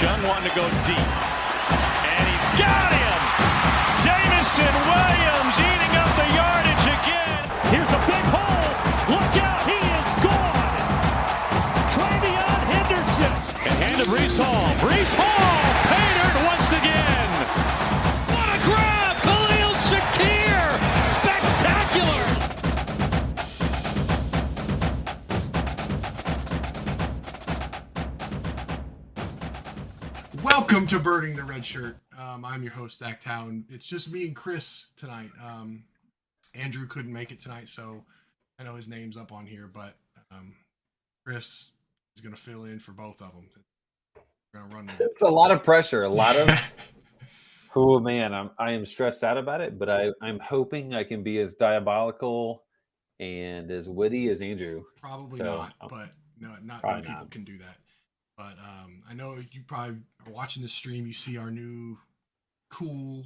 Young 0.00 0.22
wanting 0.28 0.48
to 0.48 0.54
go 0.54 0.62
deep. 0.86 0.94
And 0.94 2.24
he's 2.30 2.48
got 2.54 2.90
him! 2.94 3.20
Jameson 4.06 4.74
Williams 4.86 5.54
eating 5.58 5.94
up 5.98 6.10
the 6.14 6.28
yardage 6.38 6.86
again. 6.86 7.42
Here's 7.74 7.90
a 7.90 7.98
big 8.06 8.24
hole. 8.30 8.70
Look 9.10 9.34
out, 9.42 9.60
he 9.66 9.74
is 9.74 10.08
gone. 10.22 10.78
TreVeyon 11.90 12.60
Henderson. 12.70 13.32
And 13.66 13.82
hand 13.82 14.04
to 14.04 14.08
Breece 14.08 14.38
Hall. 14.38 14.72
Breece 14.76 15.14
Hall! 15.16 15.37
Welcome 30.58 30.88
to 30.88 30.98
Birding 30.98 31.36
the 31.36 31.44
Red 31.44 31.64
Shirt. 31.64 31.98
Um, 32.18 32.44
I'm 32.44 32.64
your 32.64 32.72
host, 32.72 32.98
Zach 32.98 33.20
Tow. 33.20 33.48
It's 33.70 33.86
just 33.86 34.10
me 34.10 34.26
and 34.26 34.34
Chris 34.34 34.86
tonight. 34.96 35.30
Um, 35.40 35.84
Andrew 36.52 36.84
couldn't 36.88 37.12
make 37.12 37.30
it 37.30 37.40
tonight, 37.40 37.68
so 37.68 38.04
I 38.58 38.64
know 38.64 38.74
his 38.74 38.88
name's 38.88 39.16
up 39.16 39.30
on 39.30 39.46
here, 39.46 39.70
but 39.72 39.94
um, 40.32 40.56
Chris 41.24 41.70
is 42.16 42.20
going 42.20 42.34
to 42.34 42.40
fill 42.40 42.64
in 42.64 42.80
for 42.80 42.90
both 42.90 43.22
of 43.22 43.32
them. 43.34 43.48
We're 44.52 44.60
going 44.60 44.68
to 44.68 44.76
run. 44.76 44.90
It's 44.98 45.22
a 45.22 45.28
lot 45.28 45.52
of 45.52 45.62
pressure. 45.62 46.02
A 46.02 46.08
lot 46.08 46.34
of 46.34 46.50
oh 47.76 48.00
man, 48.00 48.34
I'm 48.34 48.50
I 48.58 48.72
am 48.72 48.84
stressed 48.84 49.22
out 49.22 49.38
about 49.38 49.60
it, 49.60 49.78
but 49.78 49.88
I 49.88 50.08
I'm 50.20 50.40
hoping 50.40 50.92
I 50.92 51.04
can 51.04 51.22
be 51.22 51.38
as 51.38 51.54
diabolical 51.54 52.64
and 53.20 53.70
as 53.70 53.88
witty 53.88 54.28
as 54.30 54.42
Andrew. 54.42 54.82
Probably 55.00 55.38
So, 55.38 55.44
not, 55.44 55.74
um, 55.80 55.88
but 55.88 56.08
no, 56.40 56.56
not 56.64 56.82
many 56.82 57.02
people 57.02 57.14
not. 57.14 57.30
can 57.30 57.44
do 57.44 57.58
that. 57.58 57.76
But 58.38 58.56
um, 58.60 59.02
I 59.10 59.14
know 59.14 59.36
you 59.50 59.62
probably 59.66 59.96
are 60.24 60.32
watching 60.32 60.62
this 60.62 60.72
stream. 60.72 61.08
You 61.08 61.12
see 61.12 61.36
our 61.36 61.50
new 61.50 61.98
cool 62.70 63.24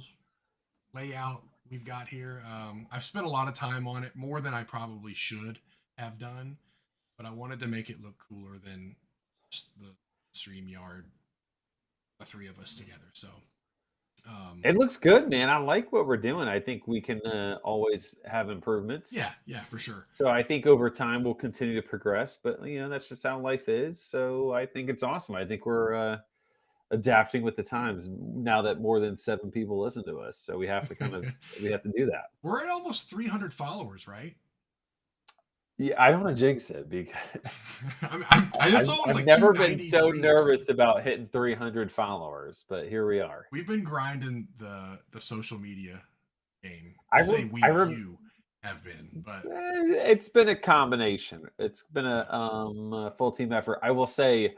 layout 0.93 1.43
we've 1.69 1.85
got 1.85 2.07
here. 2.07 2.41
Um, 2.51 2.87
I've 2.91 3.03
spent 3.03 3.27
a 3.27 3.29
lot 3.29 3.47
of 3.47 3.53
time 3.53 3.87
on 3.87 4.03
it, 4.03 4.15
more 4.15 4.41
than 4.41 4.55
I 4.55 4.63
probably 4.63 5.13
should 5.13 5.59
have 5.99 6.17
done. 6.17 6.57
But 7.15 7.27
I 7.27 7.29
wanted 7.29 7.59
to 7.59 7.67
make 7.67 7.91
it 7.91 8.01
look 8.01 8.15
cooler 8.27 8.57
than 8.57 8.95
just 9.51 9.67
the 9.79 9.89
stream 10.33 10.67
yard, 10.67 11.05
the 12.19 12.25
three 12.25 12.47
of 12.47 12.57
us 12.57 12.73
together. 12.73 13.11
So 13.13 13.27
um, 14.27 14.61
It 14.63 14.75
looks 14.77 14.97
good, 14.97 15.29
man. 15.29 15.49
I 15.49 15.57
like 15.57 15.91
what 15.91 16.07
we're 16.07 16.17
doing. 16.17 16.47
I 16.47 16.59
think 16.59 16.87
we 16.87 17.01
can 17.01 17.19
uh, 17.25 17.59
always 17.63 18.15
have 18.25 18.49
improvements. 18.49 19.11
yeah, 19.13 19.31
yeah, 19.45 19.63
for 19.65 19.77
sure. 19.77 20.07
So 20.13 20.27
I 20.27 20.43
think 20.43 20.65
over 20.65 20.89
time 20.89 21.23
we'll 21.23 21.33
continue 21.33 21.75
to 21.75 21.87
progress, 21.87 22.37
but 22.41 22.65
you 22.65 22.79
know 22.79 22.89
that's 22.89 23.09
just 23.09 23.23
how 23.23 23.39
life 23.39 23.67
is. 23.69 23.99
So 23.99 24.53
I 24.53 24.65
think 24.65 24.89
it's 24.89 25.03
awesome. 25.03 25.35
I 25.35 25.45
think 25.45 25.65
we're 25.65 25.93
uh, 25.93 26.17
adapting 26.91 27.41
with 27.41 27.55
the 27.55 27.63
times 27.63 28.07
now 28.09 28.61
that 28.61 28.79
more 28.79 28.99
than 28.99 29.17
seven 29.17 29.51
people 29.51 29.79
listen 29.81 30.05
to 30.05 30.19
us. 30.19 30.37
So 30.37 30.57
we 30.57 30.67
have 30.67 30.87
to 30.87 30.95
kind 30.95 31.15
of 31.15 31.25
we 31.61 31.71
have 31.71 31.81
to 31.83 31.91
do 31.97 32.05
that. 32.05 32.31
We're 32.41 32.63
at 32.63 32.69
almost 32.69 33.09
300 33.09 33.53
followers, 33.53 34.07
right? 34.07 34.35
Yeah, 35.79 35.95
I 36.01 36.11
don't 36.11 36.23
want 36.23 36.35
to 36.37 36.39
jinx 36.39 36.69
it 36.69 36.87
because 36.89 37.15
I 38.03 38.15
mean, 38.15 38.25
I, 38.29 38.47
I, 38.59 38.67
I've 39.07 39.15
like 39.15 39.25
never 39.25 39.53
been 39.53 39.79
so 39.79 40.11
293 40.11 40.11
or 40.11 40.11
something. 40.13 40.21
nervous 40.21 40.69
about 40.69 41.03
hitting 41.03 41.27
300 41.31 41.91
followers, 41.91 42.63
but 42.69 42.87
here 42.87 43.07
we 43.07 43.19
are. 43.19 43.47
We've 43.51 43.67
been 43.67 43.83
grinding 43.83 44.47
the 44.59 44.99
the 45.11 45.19
social 45.19 45.57
media 45.59 46.01
game. 46.63 46.93
I 47.11 47.19
I 47.19 47.21
say 47.23 47.45
we, 47.45 47.61
I 47.63 47.69
rem- 47.69 47.89
you 47.89 48.17
have 48.61 48.83
been, 48.83 49.09
but 49.25 49.45
Eh, 49.45 50.11
It's 50.11 50.29
been 50.29 50.49
a 50.49 50.55
combination. 50.55 51.41
It's 51.59 51.83
been 51.83 52.05
a, 52.05 52.31
um, 52.31 52.93
a 52.93 53.11
full 53.11 53.31
team 53.31 53.51
effort. 53.51 53.79
I 53.81 53.91
will 53.91 54.07
say, 54.07 54.55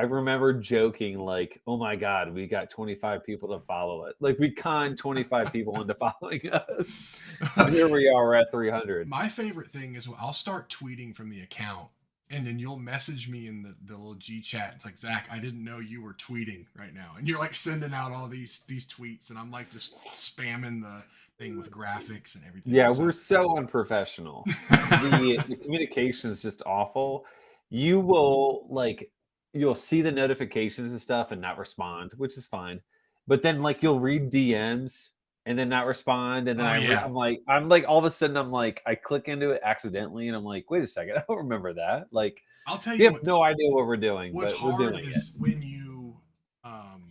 I 0.00 0.04
remember 0.04 0.54
joking 0.54 1.18
like, 1.18 1.60
"Oh 1.66 1.76
my 1.76 1.94
god, 1.94 2.32
we 2.32 2.46
got 2.46 2.70
25 2.70 3.22
people 3.22 3.50
to 3.50 3.62
follow 3.66 4.06
it." 4.06 4.16
Like 4.18 4.38
we 4.38 4.50
conned 4.50 4.96
25 4.96 5.52
people 5.52 5.78
into 5.78 5.94
following 6.20 6.50
us. 6.50 7.18
And 7.56 7.70
here 7.70 7.86
we 7.86 8.08
are, 8.16 8.24
we're 8.24 8.34
at 8.36 8.50
300. 8.50 9.06
my 9.06 9.28
favorite 9.28 9.70
thing 9.70 9.96
is 9.96 10.08
I'll 10.18 10.32
start 10.32 10.70
tweeting 10.70 11.14
from 11.14 11.28
the 11.28 11.42
account, 11.42 11.88
and 12.30 12.46
then 12.46 12.58
you'll 12.58 12.78
message 12.78 13.28
me 13.28 13.46
in 13.46 13.62
the, 13.62 13.74
the 13.84 13.92
little 13.92 14.14
G 14.14 14.40
chat. 14.40 14.72
It's 14.74 14.86
like 14.86 14.96
Zach, 14.96 15.28
I 15.30 15.38
didn't 15.38 15.62
know 15.62 15.80
you 15.80 16.00
were 16.00 16.14
tweeting 16.14 16.64
right 16.74 16.94
now, 16.94 17.16
and 17.18 17.28
you're 17.28 17.38
like 17.38 17.52
sending 17.52 17.92
out 17.92 18.10
all 18.10 18.26
these 18.26 18.60
these 18.68 18.86
tweets, 18.86 19.28
and 19.28 19.38
I'm 19.38 19.50
like 19.50 19.70
just 19.70 20.02
spamming 20.12 20.80
the 20.80 21.02
thing 21.38 21.58
with 21.58 21.70
graphics 21.70 22.36
and 22.36 22.44
everything. 22.48 22.74
Yeah, 22.74 22.90
we're 22.90 23.12
so 23.12 23.58
unprofessional. 23.58 24.44
the, 24.70 25.44
the 25.46 25.56
communication 25.56 26.30
is 26.30 26.40
just 26.40 26.62
awful. 26.64 27.26
You 27.68 28.00
will 28.00 28.66
like 28.70 29.10
you'll 29.52 29.74
see 29.74 30.02
the 30.02 30.12
notifications 30.12 30.92
and 30.92 31.00
stuff 31.00 31.32
and 31.32 31.40
not 31.40 31.58
respond, 31.58 32.12
which 32.16 32.36
is 32.36 32.46
fine. 32.46 32.80
But 33.26 33.42
then 33.42 33.62
like 33.62 33.82
you'll 33.82 34.00
read 34.00 34.30
DMs 34.30 35.08
and 35.46 35.58
then 35.58 35.68
not 35.68 35.86
respond, 35.86 36.48
and 36.48 36.58
then 36.60 36.66
Oh, 36.66 36.70
I, 36.70 36.76
re- 36.78 36.88
yeah. 36.88 37.04
I'm 37.04 37.14
like, 37.14 37.40
I'm 37.48 37.68
like 37.68 37.84
all 37.88 37.98
of 37.98 38.04
a 38.04 38.10
sudden 38.10 38.36
I'm 38.36 38.50
like 38.50 38.82
I 38.86 38.94
click 38.94 39.28
into 39.28 39.50
it 39.50 39.60
accidentally, 39.64 40.28
and 40.28 40.36
I'm 40.36 40.44
like, 40.44 40.70
wait 40.70 40.82
a 40.82 40.86
second, 40.86 41.16
I 41.18 41.24
don't 41.28 41.38
remember 41.38 41.72
that. 41.74 42.08
Like 42.12 42.42
I'll 42.66 42.78
tell 42.78 42.94
we 42.94 43.04
you 43.04 43.10
have 43.10 43.22
no 43.22 43.42
idea 43.42 43.70
what 43.70 43.86
we're 43.86 43.96
doing, 43.96 44.32
What's 44.34 44.52
hard 44.52 44.78
doing 44.78 45.04
is 45.06 45.36
when 45.38 45.62
you 45.62 46.16
um 46.64 47.04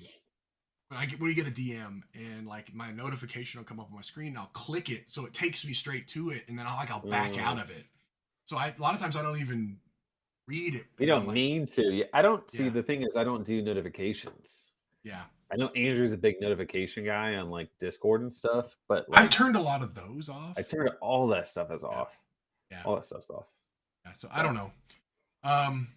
when 0.89 0.99
I 0.99 1.05
get 1.05 1.19
when 1.19 1.29
you 1.29 1.35
get 1.35 1.47
a 1.47 1.51
DM 1.51 2.01
and 2.13 2.47
like 2.47 2.73
my 2.73 2.91
notification 2.91 3.59
will 3.59 3.65
come 3.65 3.79
up 3.79 3.87
on 3.89 3.95
my 3.95 4.01
screen 4.01 4.29
and 4.29 4.37
I'll 4.37 4.45
click 4.53 4.89
it 4.89 5.09
so 5.09 5.25
it 5.25 5.33
takes 5.33 5.65
me 5.65 5.73
straight 5.73 6.07
to 6.09 6.29
it 6.31 6.43
and 6.47 6.57
then 6.57 6.65
I'll 6.67 6.75
like 6.77 6.91
I'll 6.91 6.99
back 7.07 7.33
Mm. 7.33 7.41
out 7.43 7.59
of 7.59 7.69
it. 7.71 7.85
So 8.45 8.57
I 8.57 8.73
a 8.77 8.81
lot 8.81 8.93
of 8.93 8.99
times 9.01 9.15
I 9.15 9.21
don't 9.21 9.39
even 9.39 9.77
read 10.49 10.75
it. 10.75 10.85
You 10.97 11.05
don't 11.05 11.27
like, 11.27 11.35
mean 11.35 11.65
to. 11.67 12.03
I 12.13 12.21
don't 12.21 12.49
see. 12.49 12.65
Yeah. 12.65 12.69
The 12.71 12.83
thing 12.83 13.03
is, 13.03 13.15
I 13.15 13.23
don't 13.23 13.45
do 13.45 13.61
notifications. 13.61 14.71
Yeah. 15.03 15.21
I 15.51 15.55
know 15.55 15.69
Andrew's 15.69 16.11
a 16.11 16.17
big 16.17 16.41
notification 16.41 17.05
guy 17.05 17.35
on 17.35 17.49
like 17.49 17.69
Discord 17.79 18.21
and 18.21 18.31
stuff, 18.31 18.77
but 18.87 19.09
like, 19.09 19.19
I've 19.19 19.29
turned 19.29 19.55
a 19.55 19.61
lot 19.61 19.81
of 19.81 19.95
those 19.95 20.29
off. 20.29 20.55
I 20.57 20.61
turned 20.61 20.89
all 21.01 21.27
that 21.27 21.47
stuff 21.47 21.71
as 21.71 21.83
off. 21.83 22.17
Yeah. 22.69 22.81
All 22.85 22.95
that 22.95 23.05
stuff's 23.05 23.29
off. 23.29 23.47
Yeah, 24.05 24.13
so 24.13 24.27
I 24.31 24.43
don't 24.43 24.53
know. 24.55 24.71
Um 25.43 25.87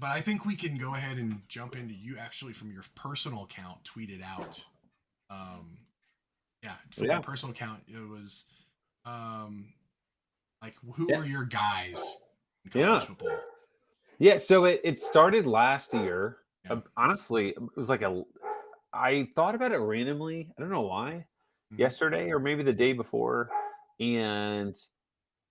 but 0.00 0.08
I 0.10 0.20
think 0.20 0.44
we 0.44 0.56
can 0.56 0.78
go 0.78 0.94
ahead 0.94 1.18
and 1.18 1.42
jump 1.48 1.76
into 1.76 1.94
you 1.94 2.16
actually 2.18 2.54
from 2.54 2.72
your 2.72 2.82
personal 2.96 3.44
account 3.44 3.78
tweeted 3.84 4.22
out. 4.22 4.60
Um 5.30 5.78
yeah, 6.62 6.74
from 6.90 7.06
Yeah. 7.06 7.12
your 7.14 7.22
personal 7.22 7.54
account 7.54 7.82
it 7.86 8.08
was 8.08 8.46
um 9.04 9.66
like 10.60 10.74
who 10.94 11.06
Yeah. 11.08 11.18
are 11.18 11.26
your 11.26 11.44
guys 11.44 12.16
in 12.64 12.80
Yeah. 12.80 12.98
football? 12.98 13.38
Yeah, 14.22 14.36
so 14.36 14.66
it, 14.66 14.80
it 14.84 15.00
started 15.00 15.48
last 15.48 15.92
year. 15.92 16.38
Yeah. 16.64 16.74
Uh, 16.74 16.80
honestly, 16.96 17.48
it 17.48 17.76
was 17.76 17.88
like 17.88 18.02
a 18.02 18.22
I 18.92 19.28
thought 19.34 19.56
about 19.56 19.72
it 19.72 19.78
randomly. 19.78 20.48
I 20.56 20.60
don't 20.60 20.70
know 20.70 20.82
why. 20.82 21.26
Mhm. 21.74 21.78
Yesterday 21.80 22.30
or 22.30 22.38
maybe 22.38 22.62
the 22.62 22.72
day 22.72 22.92
before. 22.92 23.50
And 23.98 24.76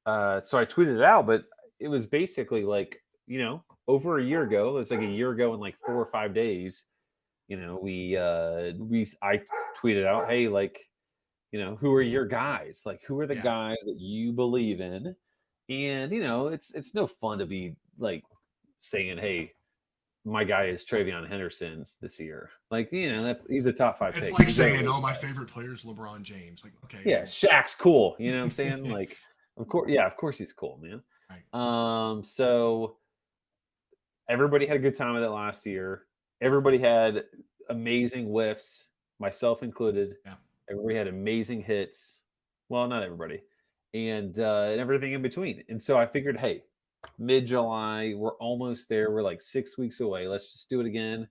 uh 0.05 0.39
so 0.39 0.57
I 0.57 0.65
tweeted 0.65 0.95
it 0.97 1.03
out, 1.03 1.27
but 1.27 1.43
it 1.79 1.89
was 1.89 2.05
basically 2.07 2.63
like, 2.63 3.03
you 3.27 3.39
know, 3.39 3.61
over 3.89 4.19
a 4.19 4.23
year 4.23 4.43
ago, 4.43 4.69
it 4.69 4.73
was 4.73 4.91
like 4.91 5.01
a 5.01 5.05
year 5.05 5.31
ago 5.31 5.53
in 5.53 5.59
like 5.59 5.77
4 5.77 5.95
or 5.95 6.05
5 6.05 6.33
days, 6.33 6.85
you 7.49 7.57
know, 7.57 7.77
we 7.81 8.15
uh 8.17 8.71
we 8.77 9.05
I 9.21 9.41
tweeted 9.77 10.05
out, 10.07 10.29
"Hey, 10.29 10.47
like, 10.47 10.79
you 11.51 11.59
know, 11.59 11.75
who 11.75 11.93
are 11.93 12.01
your 12.01 12.25
guys? 12.25 12.83
Like 12.85 13.01
who 13.05 13.19
are 13.19 13.27
the 13.27 13.35
Yeah. 13.35 13.43
guys 13.43 13.77
that 13.85 13.99
you 13.99 14.31
believe 14.33 14.81
in?" 14.81 15.15
And 15.69 16.11
you 16.13 16.21
know, 16.23 16.47
it's 16.47 16.73
it's 16.75 16.95
no 16.95 17.07
fun 17.07 17.39
to 17.39 17.45
be 17.45 17.75
like 17.99 18.23
saying, 18.81 19.17
"Hey, 19.17 19.53
my 20.25 20.43
guy 20.43 20.65
is 20.65 20.85
TreVeyon 20.85 21.27
Henderson 21.27 21.85
this 22.01 22.19
year." 22.19 22.49
Like, 22.69 22.91
you 22.91 23.11
know, 23.11 23.23
that's 23.23 23.47
he's 23.47 23.65
a 23.65 23.73
top 23.73 23.97
five. 23.97 24.15
It's 24.15 24.27
pick. 24.27 24.39
like 24.39 24.47
He's 24.47 24.55
saying, 24.55 24.87
"Oh, 24.87 24.99
my 24.99 25.13
favorite 25.13 25.47
player 25.47 25.71
is 25.71 25.81
LeBron 25.81 26.23
James." 26.23 26.63
Like, 26.63 26.73
okay, 26.83 27.01
yeah, 27.05 27.23
Shaq's 27.23 27.75
cool. 27.75 28.15
You 28.19 28.31
know 28.31 28.39
what 28.39 28.45
I'm 28.45 28.51
saying? 28.51 28.89
like, 28.89 29.17
of 29.57 29.67
course, 29.67 29.89
yeah, 29.89 30.05
of 30.05 30.17
course 30.17 30.37
he's 30.37 30.53
cool, 30.53 30.79
man. 30.81 31.01
Right. 31.29 32.09
Um, 32.09 32.23
so 32.23 32.97
everybody 34.29 34.65
had 34.65 34.77
a 34.77 34.79
good 34.79 34.95
time 34.95 35.13
with 35.13 35.23
it 35.23 35.29
last 35.29 35.65
year. 35.65 36.03
Everybody 36.41 36.77
had 36.77 37.23
amazing 37.69 38.27
whiffs, 38.27 38.89
myself 39.19 39.63
included. 39.63 40.15
Yeah. 40.25 40.33
Everybody 40.69 40.95
had 40.95 41.07
amazing 41.07 41.61
hits. 41.61 42.19
Well, 42.69 42.87
not 42.87 43.03
everybody, 43.03 43.41
and 43.93 44.39
uh, 44.39 44.69
and 44.71 44.79
everything 44.79 45.11
in 45.11 45.21
between. 45.21 45.63
And 45.69 45.81
so 45.81 45.97
I 45.97 46.05
figured, 46.05 46.37
hey, 46.37 46.63
mid 47.17 47.45
July, 47.45 48.13
we're 48.15 48.35
almost 48.35 48.89
there. 48.89 49.09
Mm. 49.09 49.13
We're 49.13 49.23
like 49.23 49.41
six 49.41 49.77
weeks 49.77 49.99
away. 49.99 50.27
Let's 50.27 50.51
just 50.51 50.69
do 50.69 50.79
it 50.79 50.85
again. 50.85 51.27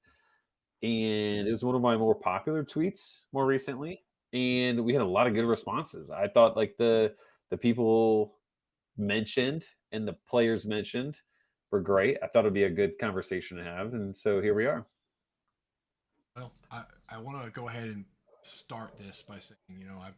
And 0.83 1.47
it 1.47 1.51
was 1.51 1.65
one 1.65 1.75
of 1.75 1.83
my 1.83 1.97
more 1.97 2.15
popular 2.15 2.65
tweets 2.65 3.25
more 3.33 3.45
recently, 3.45 4.03
and 4.33 4.83
we 4.83 4.95
had 4.95 5.03
a 5.03 5.07
lot 5.07 5.27
of 5.27 5.35
good 5.35 5.45
responses. 5.45 6.11
I 6.11 6.29
thought 6.29 6.57
like 6.57 6.77
the 6.79 7.15
the 7.51 7.59
people 7.59 8.37
mentioned 8.97 9.67
and 9.93 10.09
the 10.09 10.17
players 10.29 10.65
mentioned 10.65 11.19
were 11.71 11.81
great. 11.81 12.17
I 12.23 12.29
thought 12.29 12.41
it'd 12.41 12.55
be 12.55 12.65
a 12.65 12.71
good 12.71 12.99
conversation 12.99 13.59
to 13.59 13.65
have, 13.65 13.93
and 13.93 14.17
so 14.17 14.41
here 14.41 14.55
we 14.55 14.65
are. 14.65 14.87
Well, 16.35 16.53
I, 16.71 16.85
I 17.09 17.19
want 17.19 17.45
to 17.45 17.51
go 17.51 17.69
ahead 17.69 17.85
and 17.85 18.05
start 18.43 18.99
this 18.99 19.23
by 19.23 19.39
saying, 19.39 19.59
you 19.69 19.87
know, 19.87 20.01
I'm 20.03 20.15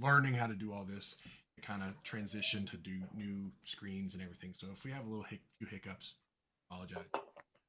learning 0.00 0.34
how 0.34 0.46
to 0.46 0.54
do 0.54 0.72
all 0.72 0.84
this, 0.84 1.16
kind 1.62 1.82
of 1.82 2.00
transition 2.02 2.66
to 2.66 2.76
do 2.76 2.92
new 3.14 3.50
screens 3.64 4.14
and 4.14 4.22
everything. 4.22 4.52
So 4.54 4.66
if 4.72 4.84
we 4.84 4.90
have 4.90 5.06
a 5.06 5.08
little 5.08 5.24
hic- 5.24 5.40
few 5.58 5.66
hiccups, 5.66 6.14
apologize. 6.70 7.04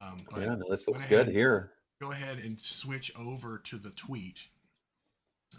Um, 0.01 0.17
but 0.31 0.41
yeah, 0.41 0.55
no, 0.55 0.65
this 0.69 0.87
looks 0.87 1.05
good 1.05 1.27
here. 1.29 1.71
go 2.01 2.11
ahead 2.11 2.39
and 2.39 2.59
switch 2.59 3.11
over 3.17 3.59
to 3.65 3.77
the 3.77 3.91
tweet. 3.91 4.47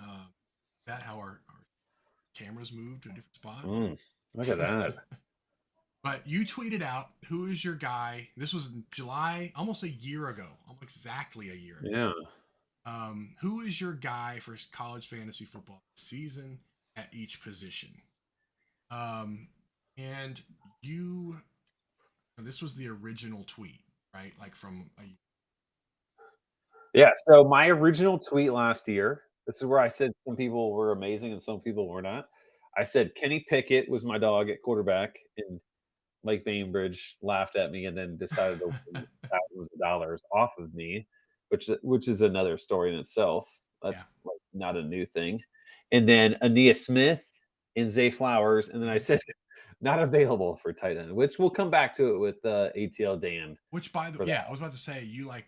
Uh, 0.03 0.25
that 0.87 1.03
how 1.03 1.15
our, 1.17 1.41
our 1.49 1.65
cameras 2.37 2.73
move 2.73 3.01
to 3.03 3.09
a 3.09 3.13
different 3.13 3.35
spot. 3.35 3.65
Mm, 3.65 3.97
look 4.37 4.49
at 4.49 4.59
that. 4.59 4.97
But 6.03 6.21
you 6.27 6.45
tweeted 6.45 6.83
out 6.83 7.09
who 7.29 7.47
is 7.47 7.65
your 7.65 7.77
guy. 7.77 8.29
This 8.37 8.53
was 8.53 8.67
in 8.67 8.85
July, 8.91 9.53
almost 9.57 9.85
a 9.85 9.89
year 9.89 10.29
ago, 10.29 10.45
almost 10.69 10.83
exactly 10.83 11.49
a 11.49 11.55
year. 11.55 11.79
ago. 11.79 11.89
yeah. 11.91 12.13
Um, 12.85 13.31
who 13.41 13.63
is 13.63 13.81
your 13.81 13.95
guy 13.95 14.39
for 14.43 14.55
college 14.71 15.09
fantasy 15.09 15.47
football 15.47 15.81
season 15.95 16.59
at 16.95 17.09
each 17.15 17.43
position? 17.43 17.89
Um, 18.91 19.49
and 19.97 20.41
you, 20.83 21.37
this 22.39 22.63
was 22.63 22.75
the 22.75 22.89
original 22.89 23.45
tweet, 23.47 23.81
right? 24.15 24.33
Like 24.41 24.55
from 24.55 24.91
a 24.99 25.03
Yeah. 26.93 27.11
So 27.29 27.45
my 27.45 27.69
original 27.69 28.19
tweet 28.19 28.53
last 28.53 28.89
year, 28.89 29.23
this 29.47 29.57
is 29.57 29.67
where 29.67 29.81
I 29.81 29.89
said 29.89 30.13
some 30.27 30.37
people 30.37 30.73
were 30.73 30.93
amazing 30.93 31.33
and 31.33 31.43
some 31.43 31.61
people 31.61 31.89
were 31.89 32.03
not. 32.03 32.27
I 32.77 32.83
said 32.83 33.15
Kenny 33.15 33.45
Pickett 33.49 33.89
was 33.89 34.05
my 34.05 34.19
dog 34.19 34.51
at 34.51 34.63
quarterback, 34.63 35.17
and 35.39 35.61
Mike 36.25 36.45
Bainbridge 36.45 37.17
laughed 37.23 37.57
at 37.57 37.71
me 37.71 37.87
and 37.87 37.97
then 37.97 38.17
decided 38.17 38.59
to 38.61 38.67
win 38.67 39.07
thousands 39.23 39.71
of 39.73 39.79
dollars 39.81 40.23
off 40.33 40.55
of 40.59 40.75
me, 40.75 41.07
which 41.51 41.71
which 41.83 42.09
is 42.09 42.23
another 42.23 42.59
story 42.59 42.93
in 42.93 42.99
itself. 42.99 43.49
That's 43.83 44.05
like 44.25 44.39
not 44.53 44.77
a 44.77 44.83
new 44.83 45.07
thing. 45.07 45.41
And 45.93 46.09
then 46.09 46.37
Ainias 46.43 46.85
Smith 46.85 47.29
and 47.77 47.91
Zay 47.91 48.11
Flowers, 48.11 48.69
and 48.69 48.83
then 48.83 48.89
I 48.89 48.99
said 48.99 49.21
not 49.81 49.99
available 49.99 50.57
for 50.57 50.73
tight 50.73 50.97
end, 50.97 51.13
which 51.13 51.39
we'll 51.39 51.51
come 51.51 51.71
back 51.71 51.95
to 51.97 52.15
it 52.15 52.19
with 52.19 52.45
uh, 52.45 52.71
ATL 52.77 53.21
Dan. 53.21 53.57
which 53.71 53.93
by 53.93 54.11
the 54.11 54.19
way, 54.19 54.27
yeah. 54.27 54.45
I 54.47 54.51
was 54.51 54.61
about 54.61 54.73
to 54.73 54.79
say 54.79 55.05
you 55.05 55.27
like 55.27 55.47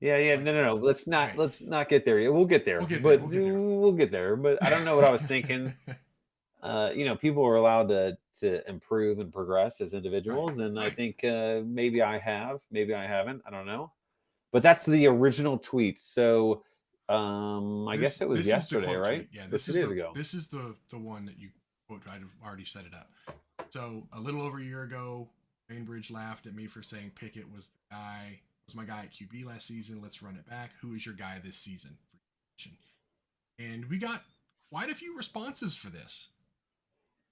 Yeah, 0.00 0.16
yeah, 0.16 0.34
Like- 0.34 0.44
no, 0.44 0.54
no, 0.54 0.62
no. 0.64 0.74
Let's 0.76 1.06
not 1.06 1.28
Right. 1.30 1.38
let's 1.38 1.60
not 1.62 1.88
get 1.88 2.04
there 2.04 2.18
yet. 2.20 2.32
We'll 2.32 2.44
get 2.46 2.64
there. 2.64 2.78
We'll 2.78 2.88
get 2.88 3.02
there, 3.02 3.18
but 3.18 3.22
we'll 3.28 3.30
get 3.30 3.44
there. 3.44 3.60
we'll 3.60 3.92
get 3.92 4.10
there. 4.10 4.36
But 4.36 4.62
I 4.64 4.70
don't 4.70 4.84
know 4.84 4.96
what 4.96 5.04
I 5.04 5.10
was 5.10 5.22
thinking. 5.22 5.74
uh, 6.62 6.90
you 6.94 7.04
know, 7.04 7.16
people 7.16 7.44
are 7.46 7.56
allowed 7.56 7.88
to 7.88 8.16
to 8.40 8.68
improve 8.68 9.18
and 9.18 9.32
progress 9.32 9.80
as 9.80 9.94
individuals, 9.94 10.60
and 10.60 10.78
I 10.78 10.90
think 10.90 11.24
uh, 11.24 11.60
maybe 11.66 12.02
I 12.02 12.18
have, 12.18 12.60
maybe 12.70 12.94
I 12.94 13.04
haven't. 13.06 13.42
I 13.46 13.50
don't 13.50 13.66
know. 13.66 13.92
But 14.52 14.62
that's 14.62 14.86
the 14.86 15.06
original 15.08 15.58
tweet. 15.58 15.98
So 15.98 16.62
um, 17.08 17.86
I 17.88 17.96
This- 17.96 18.12
guess 18.12 18.20
it 18.22 18.28
was 18.28 18.38
this 18.40 18.46
is 18.46 18.50
yesterday, 18.52 18.94
right? 18.96 19.28
Yeah, 19.32 19.46
Or 19.46 19.48
this 19.48 19.66
two 19.66 19.72
is 19.72 19.76
the, 19.78 19.90
ago. 19.90 20.12
This 20.14 20.34
is 20.34 20.48
the 20.48 20.76
the 20.90 20.98
one 20.98 21.24
that 21.26 21.38
you 21.38 21.48
quote. 21.88 22.02
I've 22.10 22.22
already 22.44 22.64
set 22.64 22.84
it 22.84 22.92
up. 22.94 23.10
So 23.70 24.06
a 24.12 24.20
little 24.20 24.42
over 24.42 24.58
a 24.58 24.64
year 24.64 24.82
ago, 24.82 25.28
Bainbridge 25.68 26.10
laughed 26.10 26.46
at 26.46 26.54
me 26.54 26.66
for 26.66 26.82
saying 26.82 27.12
Pickett 27.14 27.52
was 27.54 27.68
the 27.68 27.96
guy 27.96 28.40
was 28.66 28.74
my 28.74 28.84
guy 28.84 29.00
at 29.00 29.12
QB 29.12 29.46
last 29.46 29.66
season. 29.66 30.00
Let's 30.02 30.22
run 30.22 30.36
it 30.36 30.48
back. 30.48 30.70
Who 30.80 30.94
is 30.94 31.04
your 31.04 31.14
guy 31.14 31.40
this 31.42 31.56
season? 31.56 31.96
And 33.58 33.86
we 33.86 33.98
got 33.98 34.22
quite 34.70 34.90
a 34.90 34.94
few 34.94 35.16
responses 35.16 35.74
for 35.74 35.88
this. 35.88 36.28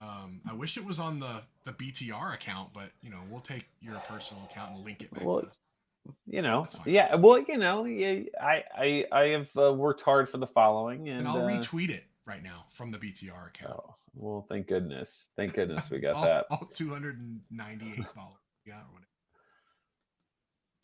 Um, 0.00 0.40
I 0.48 0.54
wish 0.54 0.76
it 0.76 0.84
was 0.84 0.98
on 0.98 1.20
the 1.20 1.42
the 1.64 1.72
BTR 1.72 2.34
account, 2.34 2.70
but 2.74 2.90
you 3.02 3.10
know 3.10 3.20
we'll 3.30 3.40
take 3.40 3.66
your 3.80 3.96
personal 4.08 4.42
account 4.50 4.74
and 4.74 4.84
link 4.84 5.02
it 5.02 5.12
back. 5.12 5.24
Well, 5.24 5.42
to 5.42 5.50
you 6.26 6.42
know, 6.42 6.68
yeah. 6.84 7.14
Well, 7.14 7.38
you 7.38 7.56
know, 7.56 7.84
yeah, 7.84 8.20
I 8.40 8.64
I 8.76 9.06
I 9.10 9.22
have 9.28 9.48
uh, 9.56 9.72
worked 9.72 10.02
hard 10.02 10.28
for 10.28 10.38
the 10.38 10.46
following, 10.46 11.08
and, 11.08 11.20
And 11.20 11.28
I'll 11.28 11.46
uh, 11.46 11.50
retweet 11.50 11.90
it 11.90 12.04
right 12.26 12.42
now 12.42 12.64
from 12.70 12.90
the 12.90 12.98
BTR 12.98 13.48
account. 13.48 13.74
Oh, 13.78 13.94
well, 14.14 14.46
thank 14.48 14.66
goodness. 14.66 15.28
Thank 15.36 15.54
goodness 15.54 15.90
we 15.90 15.98
got 16.00 16.16
all, 16.16 16.24
that. 16.24 16.46
all 16.50 16.70
298 16.74 17.94
followers. 18.14 18.36
Yeah, 18.66 18.74
or 18.74 18.92
whatever. 18.92 19.06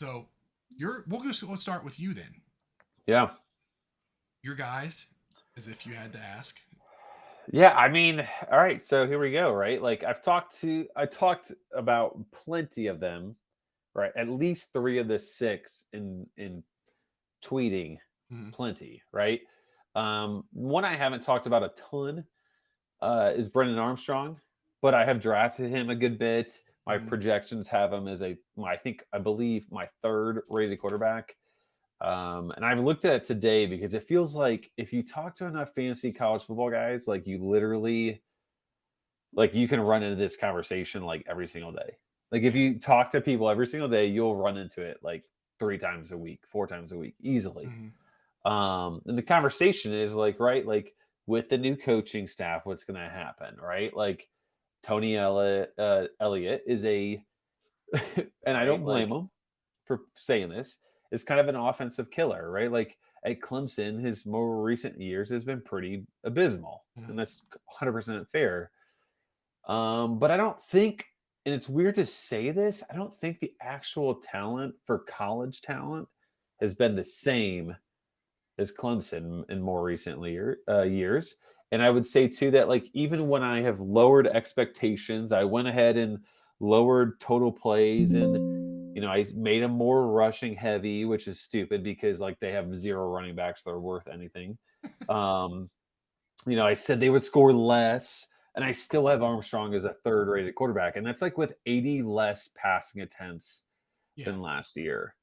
So 0.00 0.26
you're 0.76 1.04
we'll 1.08 1.22
just 1.22 1.42
we'll 1.42 1.56
start 1.56 1.84
with 1.84 1.98
you 2.00 2.14
then. 2.14 2.40
Yeah. 3.06 3.30
Your 4.42 4.54
guys, 4.54 5.06
as 5.56 5.68
if 5.68 5.86
you 5.86 5.94
had 5.94 6.12
to 6.12 6.18
ask. 6.18 6.58
Yeah, 7.52 7.72
I 7.74 7.88
mean, 7.88 8.26
all 8.52 8.58
right, 8.58 8.80
so 8.82 9.04
here 9.06 9.18
we 9.18 9.32
go, 9.32 9.52
right? 9.52 9.82
Like 9.82 10.04
I've 10.04 10.22
talked 10.22 10.60
to 10.60 10.86
I 10.96 11.06
talked 11.06 11.52
about 11.74 12.18
plenty 12.32 12.86
of 12.86 13.00
them, 13.00 13.34
right? 13.94 14.12
At 14.16 14.28
least 14.28 14.72
3 14.72 14.98
of 14.98 15.08
the 15.08 15.18
6 15.18 15.86
in 15.92 16.26
in 16.36 16.62
tweeting 17.44 17.98
Mhm. 18.32 18.52
plenty, 18.52 19.02
right? 19.12 19.40
Um 19.94 20.44
one 20.52 20.84
I 20.84 20.96
haven't 20.96 21.22
talked 21.22 21.46
about 21.46 21.62
a 21.62 21.70
ton 21.70 22.26
uh 23.02 23.32
is 23.36 23.48
Brennan 23.48 23.78
Armstrong, 23.78 24.40
but 24.82 24.94
I 24.94 25.04
have 25.04 25.20
drafted 25.20 25.70
him 25.70 25.90
a 25.90 25.96
good 25.96 26.18
bit. 26.18 26.60
My 26.86 26.98
Mhm. 26.98 27.08
projections 27.08 27.68
have 27.68 27.92
him 27.92 28.08
as 28.08 28.22
a 28.22 28.38
my 28.56 28.72
I 28.74 28.76
think 28.78 29.04
I 29.12 29.18
believe 29.18 29.70
my 29.72 29.88
third 30.02 30.42
rated 30.48 30.80
quarterback. 30.80 31.36
Um, 32.00 32.52
and 32.52 32.64
I've 32.66 32.80
looked 32.80 33.04
at 33.06 33.14
it 33.14 33.24
today 33.24 33.66
because 33.66 33.94
it 33.94 34.04
feels 34.04 34.34
like 34.36 34.72
if 34.76 34.92
you 34.92 35.02
talk 35.04 35.34
to 35.36 35.46
enough 35.46 35.74
fantasy 35.74 36.12
college 36.12 36.42
football 36.44 36.70
guys, 36.70 37.08
like 37.08 37.26
you 37.28 37.38
literally, 37.38 38.22
like 39.34 39.54
you 39.54 39.66
can 39.68 39.80
run 39.80 40.02
into 40.02 40.16
this 40.16 40.36
conversation 40.36 41.02
like 41.02 41.24
every 41.26 41.46
single 41.46 41.72
day. 41.72 41.96
Like 42.30 42.42
if 42.42 42.54
you 42.54 42.78
talk 42.78 43.10
to 43.10 43.20
people 43.20 43.48
every 43.48 43.66
single 43.66 43.88
day, 43.88 44.06
you'll 44.06 44.36
run 44.36 44.56
into 44.56 44.82
it 44.82 44.98
like 45.02 45.24
three 45.58 45.78
times 45.78 46.12
a 46.12 46.18
week, 46.18 46.46
four 46.46 46.66
times 46.66 46.92
a 46.92 46.98
week, 46.98 47.14
easily. 47.20 47.66
Mhm. 47.66 47.92
Um, 48.44 49.02
and 49.06 49.16
the 49.16 49.22
conversation 49.22 49.92
is 49.94 50.14
like, 50.14 50.40
right, 50.40 50.66
like 50.66 50.94
with 51.26 51.48
the 51.48 51.58
new 51.58 51.76
coaching 51.76 52.26
staff, 52.26 52.62
what's 52.64 52.84
going 52.84 53.00
to 53.00 53.08
happen, 53.08 53.56
right? 53.60 53.94
Like 53.96 54.28
Tony 54.82 55.16
Elliott, 55.16 55.72
uh, 55.78 56.04
Elliott 56.20 56.62
is 56.66 56.84
a, 56.84 57.22
and 58.46 58.56
I 58.56 58.64
don't 58.64 58.82
blame 58.84 59.10
like- 59.10 59.20
him 59.20 59.30
for 59.84 60.00
saying 60.14 60.48
this, 60.48 60.78
is 61.10 61.24
kind 61.24 61.40
of 61.40 61.48
an 61.48 61.56
offensive 61.56 62.10
killer, 62.10 62.50
right? 62.50 62.72
Like 62.72 62.98
at 63.24 63.40
Clemson, 63.40 64.04
his 64.04 64.26
more 64.26 64.62
recent 64.62 65.00
years 65.00 65.30
has 65.30 65.44
been 65.44 65.60
pretty 65.60 66.04
abysmal, 66.24 66.84
and 67.08 67.18
that's 67.18 67.42
100% 67.80 68.28
fair. 68.28 68.70
Um, 69.68 70.18
but 70.18 70.30
I 70.32 70.36
don't 70.36 70.60
think, 70.64 71.06
and 71.46 71.54
it's 71.54 71.68
weird 71.68 71.94
to 71.96 72.06
say 72.06 72.50
this, 72.50 72.82
I 72.90 72.96
don't 72.96 73.14
think 73.20 73.38
the 73.38 73.52
actual 73.60 74.16
talent 74.16 74.74
for 74.84 75.00
college 75.00 75.60
talent 75.60 76.08
has 76.60 76.74
been 76.74 76.96
the 76.96 77.04
same 77.04 77.76
as 78.58 78.72
Clemson 78.72 79.49
in 79.50 79.60
more 79.60 79.82
recently 79.82 80.38
uh, 80.69 80.82
years. 80.82 81.37
And 81.70 81.82
I 81.82 81.90
would 81.90 82.06
say 82.06 82.28
too 82.28 82.50
that 82.50 82.69
like 82.69 82.87
even 82.93 83.28
when 83.28 83.43
I 83.43 83.62
have 83.62 83.81
lowered 83.81 84.26
expectations, 84.26 85.32
I 85.32 85.44
went 85.44 85.69
ahead 85.69 85.96
and 85.96 86.19
lowered 86.60 87.19
total 87.19 87.50
plays 87.50 88.14
and 88.14 88.94
you 88.94 89.00
know 89.00 89.08
I 89.08 89.25
made 89.34 89.62
them 89.62 89.72
more 89.72 90.08
rushing 90.08 90.54
heavy, 90.54 91.04
which 91.06 91.26
is 91.26 91.40
stupid 91.40 91.82
because 91.82 92.20
like 92.20 92.38
they 92.40 92.52
have 92.52 92.76
zero 92.76 93.08
running 93.08 93.34
backs 93.34 93.64
that 93.64 93.70
are 93.70 93.81
worth 93.81 94.08
anything. 94.08 94.58
Um, 95.08 95.69
you 96.46 96.56
know, 96.56 96.67
I 96.67 96.74
said 96.74 97.00
they 97.00 97.10
would 97.10 97.22
score 97.22 97.53
less, 97.53 98.26
and 98.55 98.65
I 98.65 98.72
still 98.72 99.06
have 99.08 99.22
Armstrong 99.22 99.74
as 99.74 99.84
a 99.84 99.94
third 100.05 100.29
rated 100.29 100.55
quarterback, 100.55 100.96
and 100.96 101.06
that's 101.06 101.22
like 101.22 101.36
with 101.36 101.55
80 101.67 102.03
less 102.03 102.50
passing 102.56 103.03
attempts 103.03 103.65
Yeah. 104.17 104.26
than 104.26 104.41
last 104.41 104.76
year. 104.76 105.15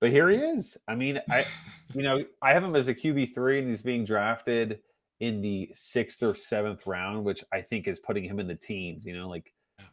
But 0.00 0.10
here 0.10 0.28
he 0.28 0.36
is. 0.36 0.76
I 0.88 0.94
mean, 0.94 1.20
I 1.30 1.46
you 1.94 2.02
know, 2.02 2.22
I 2.42 2.52
have 2.52 2.62
him 2.64 2.76
as 2.76 2.88
a 2.88 2.94
QB3 2.94 3.60
and 3.60 3.68
he's 3.68 3.82
being 3.82 4.04
drafted 4.04 4.80
in 5.20 5.40
the 5.40 5.70
sixth 5.72 6.22
or 6.22 6.34
seventh 6.34 6.86
round, 6.86 7.24
which 7.24 7.42
I 7.52 7.62
think 7.62 7.88
is 7.88 7.98
putting 7.98 8.24
him 8.24 8.38
in 8.38 8.46
the 8.46 8.54
teens, 8.54 9.06
you 9.06 9.16
know, 9.16 9.28
like 9.28 9.54
Yeah. 9.78 9.86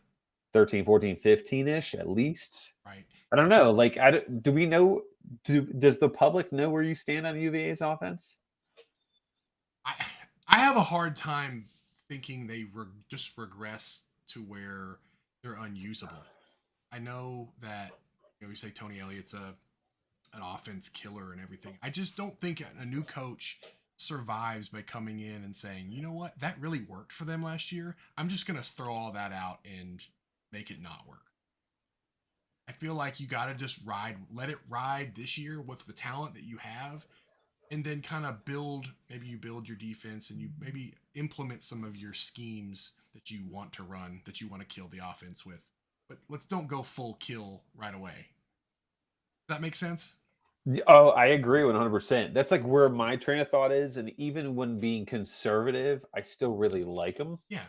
13, 0.53 0.83
14, 0.83 1.15
15 1.15 1.67
ish 1.67 1.95
at 1.95 2.10
least. 2.10 2.74
Right. 2.86 3.05
I 3.31 3.36
don't 3.36 3.50
know. 3.50 3.72
Like, 3.72 3.98
I 3.98 4.22
do 4.41 4.51
we 4.51 4.65
know? 4.65 5.01
Do, 5.45 5.62
does 5.62 6.00
the 6.00 6.10
public 6.10 6.51
know 6.51 6.69
where 6.69 6.83
you 6.83 6.93
stand 6.93 7.25
on 7.25 7.39
UVA's 7.39 7.81
offense? 7.81 8.39
I 9.86 9.93
I 10.48 10.60
have 10.60 10.75
a 10.75 10.83
hard 10.83 11.15
time 11.15 11.69
thinking 12.10 12.45
they 12.45 12.65
re- 12.74 12.86
just 13.10 13.38
regress 13.38 14.03
to 14.27 14.41
where 14.41 15.00
they're 15.41 15.55
unusable. 15.55 16.24
I 16.91 17.00
know 17.00 17.50
that 17.62 17.91
you 18.39 18.48
know 18.48 18.50
we 18.50 18.55
say 18.55 18.69
Tony 18.69 19.00
Elliott's 19.00 19.33
a 19.33 19.55
an 20.33 20.41
offense 20.41 20.89
killer 20.89 21.31
and 21.31 21.41
everything. 21.41 21.77
I 21.81 21.89
just 21.89 22.17
don't 22.17 22.39
think 22.39 22.61
a, 22.61 22.85
new 22.85 23.03
coach 23.03 23.59
survives 23.97 24.69
by 24.69 24.81
coming 24.81 25.19
in 25.19 25.43
and 25.43 25.55
saying, 25.55 25.87
you 25.89 26.01
know 26.01 26.11
what, 26.11 26.39
that 26.39 26.59
really 26.59 26.81
worked 26.81 27.11
for 27.11 27.25
them 27.25 27.43
last 27.43 27.71
year. 27.71 27.95
I'm 28.17 28.29
just 28.29 28.47
gonna 28.47 28.63
throw 28.63 28.93
all 28.93 29.11
that 29.11 29.31
out 29.31 29.59
and 29.65 30.05
make 30.51 30.71
it 30.71 30.81
not 30.81 31.07
work. 31.07 31.23
I 32.67 32.71
feel 32.71 32.95
like 32.95 33.19
you 33.19 33.27
got 33.27 33.47
to 33.47 33.55
just 33.55 33.79
ride, 33.85 34.17
let 34.33 34.49
it 34.49 34.57
ride 34.69 35.13
this 35.15 35.37
year 35.37 35.59
with 35.61 35.85
the 35.85 35.93
talent 35.93 36.33
that 36.35 36.45
you 36.45 36.57
have, 36.57 37.05
and 37.71 37.83
then 37.83 38.01
kind 38.01 38.25
of 38.25 38.45
build. 38.45 38.87
Maybe 39.09 39.27
you 39.27 39.37
build 39.37 39.67
your 39.67 39.77
defense 39.77 40.29
and 40.29 40.39
you 40.39 40.49
maybe 40.59 40.93
implement 41.15 41.63
some 41.63 41.83
of 41.83 41.97
your 41.97 42.13
schemes 42.13 42.91
that 43.13 43.29
you 43.29 43.41
want 43.49 43.73
to 43.73 43.83
run, 43.83 44.21
that 44.25 44.39
you 44.39 44.47
want 44.47 44.61
to 44.61 44.67
kill 44.67 44.87
the 44.87 45.01
offense 45.03 45.45
with. 45.45 45.63
But 46.07 46.19
let's 46.29 46.45
don't 46.45 46.67
go 46.67 46.83
full 46.83 47.15
kill 47.15 47.63
right 47.75 47.93
away. 47.93 48.27
That 49.49 49.61
makes 49.61 49.77
sense? 49.77 50.13
Oh, 50.88 51.10
I 51.10 51.27
agree 51.27 51.62
100%. 51.62 52.34
That's 52.34 52.51
like 52.51 52.63
where 52.63 52.88
my 52.89 53.15
train 53.17 53.39
of 53.39 53.50
thought 53.50 53.72
is. 53.72 53.98
And 53.98 54.12
even 54.17 54.55
when 54.55 54.79
being 54.79 55.05
conservative, 55.05 56.05
I 56.15 56.22
still 56.22 56.53
really 56.55 56.84
like 56.84 57.17
them. 57.17 57.39
Yeah. 57.50 57.65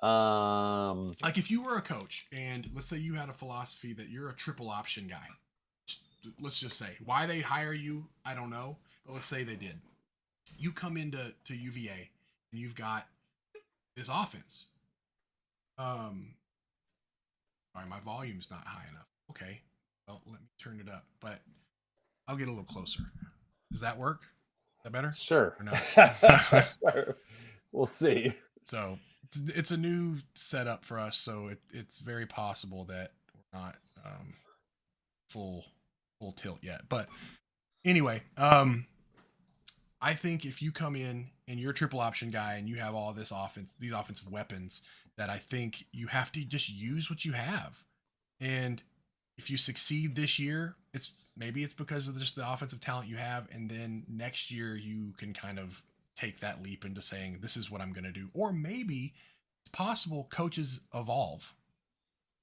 Um, 0.00 1.14
Like 1.22 1.38
if 1.38 1.50
you 1.50 1.62
were 1.62 1.76
a 1.76 1.82
coach 1.82 2.26
and 2.32 2.68
let's 2.74 2.86
say 2.86 2.96
you 2.96 3.14
had 3.14 3.28
a 3.28 3.32
philosophy 3.32 3.92
that 3.92 4.08
you're 4.08 4.30
a 4.30 4.34
triple 4.34 4.70
option 4.70 5.06
guy, 5.06 5.26
let's 6.40 6.58
just 6.58 6.78
say 6.78 6.96
why 7.04 7.26
they 7.26 7.40
hire 7.40 7.72
you, 7.72 8.08
I 8.24 8.34
don't 8.34 8.50
know, 8.50 8.78
but 9.06 9.12
let's 9.12 9.26
say 9.26 9.44
they 9.44 9.56
did. 9.56 9.80
You 10.58 10.72
come 10.72 10.96
into 10.96 11.32
to 11.44 11.54
UVA 11.54 12.10
and 12.50 12.60
you've 12.60 12.74
got 12.74 13.06
this 13.96 14.08
offense. 14.08 14.66
Um, 15.78 16.34
sorry, 17.74 17.88
my 17.88 18.00
volume's 18.00 18.50
not 18.50 18.66
high 18.66 18.88
enough. 18.90 19.06
Okay, 19.30 19.60
well, 20.08 20.22
let 20.26 20.40
me 20.40 20.48
turn 20.58 20.80
it 20.80 20.90
up, 20.92 21.04
but 21.20 21.40
I'll 22.32 22.38
get 22.38 22.48
a 22.48 22.50
little 22.50 22.64
closer. 22.64 23.02
Does 23.70 23.82
that 23.82 23.98
work? 23.98 24.22
Is 24.22 24.84
that 24.84 24.92
better? 24.92 25.12
Sure. 25.12 25.54
Or 25.60 25.64
no? 25.64 25.72
Sure. 26.80 27.16
We'll 27.72 27.84
see. 27.84 28.32
So 28.64 28.98
it's, 29.24 29.40
it's 29.54 29.70
a 29.70 29.76
new 29.76 30.16
setup 30.34 30.82
for 30.82 30.98
us, 30.98 31.18
so 31.18 31.48
it, 31.48 31.58
it's 31.74 31.98
very 31.98 32.24
possible 32.24 32.84
that 32.84 33.10
we're 33.34 33.60
not 33.60 33.76
um, 34.02 34.32
full 35.28 35.66
full 36.18 36.32
tilt 36.32 36.60
yet. 36.62 36.88
But 36.88 37.10
anyway, 37.84 38.22
um, 38.38 38.86
I 40.00 40.14
think 40.14 40.46
if 40.46 40.62
you 40.62 40.72
come 40.72 40.96
in 40.96 41.26
and 41.46 41.60
you're 41.60 41.72
a 41.72 41.74
triple 41.74 42.00
option 42.00 42.30
guy 42.30 42.54
and 42.54 42.66
you 42.66 42.76
have 42.76 42.94
all 42.94 43.12
this 43.12 43.30
offense, 43.30 43.74
these 43.78 43.92
offensive 43.92 44.30
weapons, 44.30 44.80
that 45.18 45.28
I 45.28 45.36
think 45.36 45.84
you 45.92 46.06
have 46.06 46.32
to 46.32 46.42
just 46.46 46.70
use 46.70 47.10
what 47.10 47.26
you 47.26 47.32
have. 47.32 47.84
And 48.40 48.82
if 49.36 49.50
you 49.50 49.58
succeed 49.58 50.16
this 50.16 50.38
year, 50.38 50.76
it's 50.94 51.12
maybe 51.36 51.62
it's 51.64 51.74
because 51.74 52.08
of 52.08 52.18
just 52.18 52.36
the 52.36 52.50
offensive 52.50 52.80
talent 52.80 53.08
you 53.08 53.16
have, 53.16 53.48
and 53.52 53.70
then 53.70 54.04
next 54.08 54.50
year 54.50 54.76
you 54.76 55.12
can 55.16 55.32
kind 55.32 55.58
of 55.58 55.84
take 56.16 56.40
that 56.40 56.62
leap 56.62 56.84
into 56.84 57.00
saying 57.00 57.38
this 57.40 57.56
is 57.56 57.70
what 57.70 57.80
I'm 57.80 57.92
going 57.92 58.04
to 58.04 58.12
do. 58.12 58.28
Or 58.34 58.52
maybe 58.52 59.14
it's 59.62 59.70
possible 59.70 60.28
coaches 60.30 60.80
evolve 60.94 61.54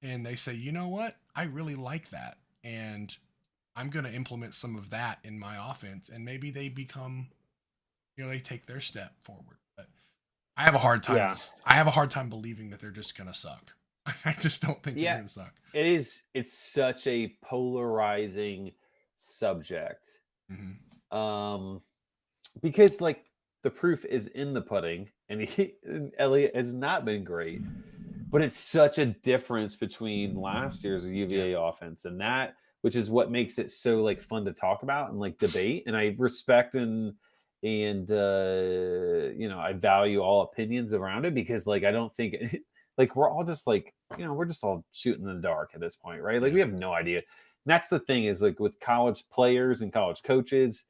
and 0.02 0.26
they 0.26 0.36
say, 0.36 0.54
you 0.54 0.72
know 0.72 0.88
what, 0.88 1.18
I 1.36 1.44
really 1.44 1.76
like 1.76 2.10
that, 2.12 2.38
and 2.64 3.16
I'm 3.76 3.90
going 3.90 4.06
to 4.06 4.14
implement 4.14 4.54
some 4.54 4.76
of 4.76 4.90
that 4.90 5.20
in 5.24 5.40
my 5.40 5.72
offense, 5.72 6.10
and 6.10 6.24
maybe 6.24 6.52
they 6.52 6.70
become, 6.70 7.28
you 8.16 8.24
know, 8.24 8.30
they 8.30 8.40
take 8.40 8.66
their 8.66 8.82
step 8.82 9.14
forward. 9.20 9.58
But 9.76 9.88
I 10.56 10.64
have 10.64 10.76
a 10.76 10.80
hard 10.80 11.04
time. 11.04 11.18
Yeah. 11.18 11.36
I 11.66 11.74
have 11.76 11.88
a 11.88 11.92
hard 11.92 12.10
time 12.10 12.30
believing 12.30 12.70
that 12.70 12.80
they're 12.80 12.92
just 12.92 13.18
going 13.18 13.28
to 13.28 13.34
suck. 13.34 13.74
I 14.26 14.34
just 14.34 14.62
don't 14.62 14.82
think 14.84 14.98
Yeah. 14.98 15.16
they're 15.16 15.24
to 15.24 15.30
suck. 15.30 15.54
It 15.74 15.86
is 15.86 16.24
it's 16.34 16.58
such 16.58 17.08
a 17.08 17.36
polarizing 17.44 18.72
subject. 19.18 20.06
hmm 20.50 21.16
Um 21.18 21.82
because 22.62 23.02
like 23.02 23.26
the 23.64 23.70
proof 23.70 24.06
is 24.06 24.28
in 24.28 24.54
the 24.54 24.62
pudding 24.62 25.10
and 25.30 25.42
he 25.50 25.74
and 25.84 26.12
Elliott 26.18 26.56
has 26.56 26.74
not 26.74 27.06
been 27.06 27.24
great. 27.24 27.62
But 28.32 28.44
it's 28.44 28.58
such 28.58 29.00
a 29.00 29.08
difference 29.08 29.76
between 29.76 30.36
last 30.36 30.84
year's 30.84 31.10
UVA 31.10 31.54
offense 31.60 32.06
and 32.06 32.22
that, 32.22 32.56
which 32.82 32.96
is 32.96 33.10
what 33.10 33.32
makes 33.32 33.58
it 33.58 33.72
so 33.72 34.04
like 34.04 34.22
fun 34.22 34.46
to 34.46 34.54
talk 34.54 34.84
about 34.84 35.10
and 35.10 35.20
like 35.20 35.40
debate. 35.40 35.84
And 35.88 35.98
I 35.98 36.16
respect 36.18 36.76
and 36.76 37.14
and 37.64 38.10
uh 38.12 39.34
you 39.36 39.50
know 39.50 39.60
I 39.60 39.74
value 39.74 40.20
all 40.22 40.44
opinions 40.44 40.94
around 40.94 41.26
it 41.26 41.34
because 41.34 41.68
like 41.68 41.84
I 41.84 41.92
don't 41.92 42.14
think 42.14 42.36
like 43.00 43.16
we're 43.16 43.30
all 43.30 43.44
just 43.44 43.66
like 43.66 43.96
you 44.18 44.26
know 44.26 44.34
we're 44.34 44.46
just 44.46 44.64
all 44.64 44.86
shooting 44.92 45.28
in 45.28 45.34
the 45.36 45.42
dark 45.42 45.72
at 45.74 45.80
this 45.80 45.96
point, 45.96 46.22
right? 46.22 46.40
Like 46.42 46.54
we 46.54 46.60
have 46.60 46.74
no 46.74 46.94
idea. 46.94 47.18
And 47.18 47.26
that's 47.66 47.90
the 47.90 48.00
thing 48.00 48.26
is 48.26 48.42
like 48.44 48.60
with 48.60 48.80
college 48.80 49.24
players 49.32 49.82
and 49.82 49.92
college 49.92 50.22
coaches, 50.22 50.86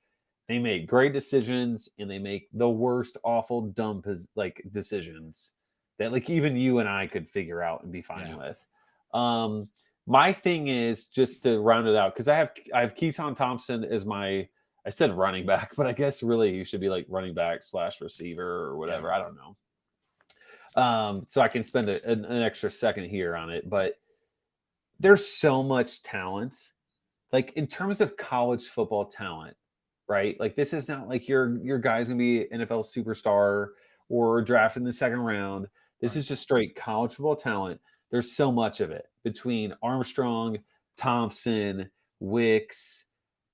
they 0.49 0.59
make 0.59 0.87
great 0.87 1.13
decisions 1.13 1.87
and 1.99 2.09
they 2.09 2.19
make 2.19 2.47
the 2.53 2.69
worst, 2.69 3.17
awful, 3.23 3.61
dumb 3.61 4.03
like 4.35 4.61
decisions 4.71 5.53
that 5.99 6.11
like 6.11 6.29
even 6.29 6.57
you 6.57 6.79
and 6.79 6.89
I 6.89 7.07
could 7.07 7.29
figure 7.29 7.61
out 7.61 7.83
and 7.83 7.91
be 7.91 8.01
fine 8.01 8.27
Yeah. 8.29 8.37
with. 8.37 8.65
Um, 9.13 9.69
my 10.07 10.33
thing 10.33 10.67
is 10.67 11.07
just 11.07 11.43
to 11.43 11.59
round 11.59 11.87
it 11.87 11.95
out 11.95 12.15
because 12.15 12.27
I 12.27 12.35
have 12.35 12.51
I 12.73 12.81
have 12.81 12.95
Keytaon 12.95 13.35
Thompson 13.35 13.83
as 13.83 14.05
my 14.05 14.47
I 14.85 14.89
said 14.89 15.15
running 15.15 15.45
back, 15.45 15.73
but 15.77 15.85
I 15.85 15.91
guess 15.93 16.23
really 16.23 16.55
you 16.55 16.65
should 16.65 16.81
be 16.81 16.89
like 16.89 17.05
running 17.07 17.35
back 17.35 17.59
slash 17.63 18.01
receiver 18.01 18.63
or 18.63 18.77
whatever. 18.77 19.13
I 19.13 19.19
don't 19.19 19.35
know. 19.35 19.55
Um, 20.75 21.25
so 21.27 21.41
I 21.41 21.47
can 21.47 21.63
spend 21.63 21.89
a, 21.89 22.03
an, 22.09 22.25
an 22.25 22.43
extra 22.43 22.69
second 22.69 23.05
here 23.05 23.35
on 23.35 23.49
it, 23.49 23.69
but 23.69 23.95
there's 24.99 25.25
so 25.25 25.63
much 25.63 26.03
talent, 26.03 26.55
like 27.31 27.53
in 27.53 27.67
terms 27.67 28.01
of 28.01 28.17
college 28.17 28.67
football 28.67 29.05
talent, 29.05 29.55
right? 30.07 30.39
Like 30.39 30.55
this 30.55 30.73
is 30.73 30.87
not 30.87 31.07
like 31.07 31.27
your 31.27 31.57
your 31.63 31.79
guy's 31.79 32.07
gonna 32.07 32.17
be 32.17 32.45
NFL 32.53 32.85
superstar 32.85 33.67
or 34.09 34.41
drafted 34.41 34.81
in 34.81 34.85
the 34.85 34.91
second 34.93 35.19
round. 35.19 35.67
This 36.01 36.15
is 36.15 36.27
just 36.27 36.43
straight 36.43 36.75
college 36.75 37.15
football 37.15 37.35
talent. 37.35 37.79
There's 38.11 38.31
so 38.31 38.51
much 38.51 38.81
of 38.81 38.91
it 38.91 39.05
between 39.23 39.73
Armstrong, 39.81 40.59
Thompson, 40.97 41.89
Wicks. 42.19 43.05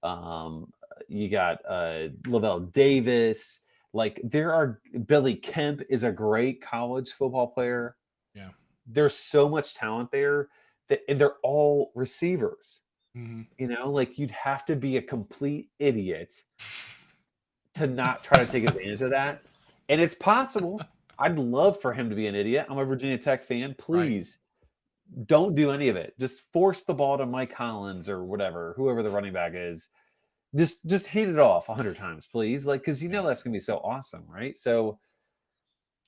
Um, 0.03 0.71
you 1.07 1.29
got 1.29 1.59
uh, 1.67 2.09
Lavel 2.27 2.71
Davis. 2.71 3.61
Like 3.95 4.19
there 4.25 4.53
are 4.53 4.81
Billy 5.07 5.35
Kemp 5.35 5.81
is 5.89 6.03
a 6.03 6.11
great 6.11 6.61
college 6.61 7.13
football 7.13 7.47
player. 7.47 7.95
Yeah. 8.35 8.49
There's 8.85 9.15
so 9.15 9.47
much 9.47 9.73
talent 9.73 10.11
there 10.11 10.49
that 10.89 10.99
and 11.07 11.19
they're 11.19 11.37
all 11.43 11.91
receivers. 11.95 12.81
hmm 13.15 13.43
You 13.57 13.67
know, 13.67 13.89
like 13.89 14.19
you'd 14.19 14.31
have 14.31 14.65
to 14.65 14.75
be 14.75 14.97
a 14.97 15.01
complete 15.01 15.69
idiot 15.79 16.43
to 17.75 17.87
not 17.87 18.21
try 18.21 18.39
to 18.39 18.45
take 18.45 18.65
advantage 18.67 19.01
of 19.01 19.11
that. 19.11 19.41
And 19.87 20.01
it's 20.01 20.15
possible. 20.15 20.81
I'd 21.17 21.39
love 21.39 21.79
for 21.79 21.93
him 21.93 22.09
to 22.09 22.15
be 22.15 22.27
an 22.27 22.35
idiot. 22.35 22.67
I'm 22.69 22.77
a 22.77 22.83
Virginia 22.83 23.17
Tech 23.17 23.41
fan. 23.43 23.75
Please 23.77 24.39
don't 25.25 25.55
do 25.55 25.71
any 25.71 25.87
of 25.87 25.95
it. 25.95 26.19
Just 26.19 26.41
force 26.51 26.83
the 26.83 26.93
ball 26.93 27.17
to 27.17 27.25
Mike 27.25 27.53
Hollins 27.53 28.09
or 28.09 28.25
whatever, 28.25 28.73
whoever 28.75 29.01
the 29.01 29.09
running 29.09 29.31
back 29.31 29.53
is. 29.55 29.87
Just 30.55 30.85
just 30.85 31.07
hand 31.07 31.31
it 31.31 31.39
off 31.39 31.69
a 31.69 31.73
hundred 31.73 31.97
times, 31.97 32.27
please. 32.27 32.65
Like, 32.65 32.81
because 32.81 33.01
you 33.03 33.09
know 33.09 33.25
that's 33.25 33.43
gonna 33.43 33.53
be 33.53 33.59
so 33.59 33.77
awesome, 33.77 34.23
right? 34.27 34.57
So 34.57 34.99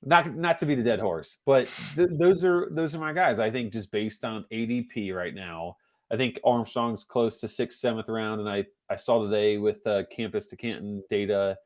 not 0.03 0.35
not 0.35 0.59
to 0.59 0.65
be 0.65 0.75
the 0.75 0.83
dead 0.83 0.99
horse, 0.99 1.37
but 1.45 1.65
th- 1.95 2.09
those 2.19 2.43
are 2.43 2.69
those 2.71 2.95
are 2.95 2.99
my 2.99 3.13
guys. 3.13 3.39
I 3.39 3.51
think 3.51 3.73
just 3.73 3.91
based 3.91 4.23
on 4.23 4.45
ADP 4.51 5.13
right 5.13 5.33
now, 5.33 5.75
I 6.11 6.17
think 6.17 6.39
Armstrong's 6.45 7.03
close 7.03 7.39
to 7.41 7.47
sixth, 7.47 7.79
seventh 7.79 8.07
round, 8.07 8.39
and 8.39 8.49
I 8.49 8.65
I 8.89 8.95
saw 8.95 9.23
today 9.23 9.57
with 9.57 9.85
uh, 9.85 10.03
Campus 10.15 10.47
to 10.47 10.55
Canton 10.55 11.03
data 11.09 11.57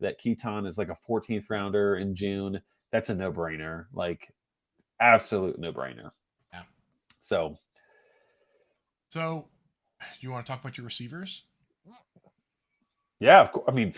that 0.00 0.18
Keytaon 0.20 0.66
is 0.66 0.78
like 0.78 0.88
a 0.88 0.96
14th 1.08 1.50
rounder 1.50 1.96
in 1.96 2.14
June. 2.14 2.60
That's 2.90 3.10
a 3.10 3.14
no 3.14 3.30
brainer, 3.30 3.84
like 3.92 4.32
absolute 5.00 5.58
no 5.58 5.72
brainer. 5.72 6.10
Yeah. 6.52 6.62
So 7.20 7.58
So, 9.08 9.48
you 10.20 10.30
want 10.30 10.46
to 10.46 10.50
talk 10.50 10.60
about 10.60 10.78
your 10.78 10.86
receivers? 10.86 11.42
Yeah, 13.20 13.40
of 13.42 13.52
course. 13.52 13.64
I 13.68 13.72
mean, 13.72 13.94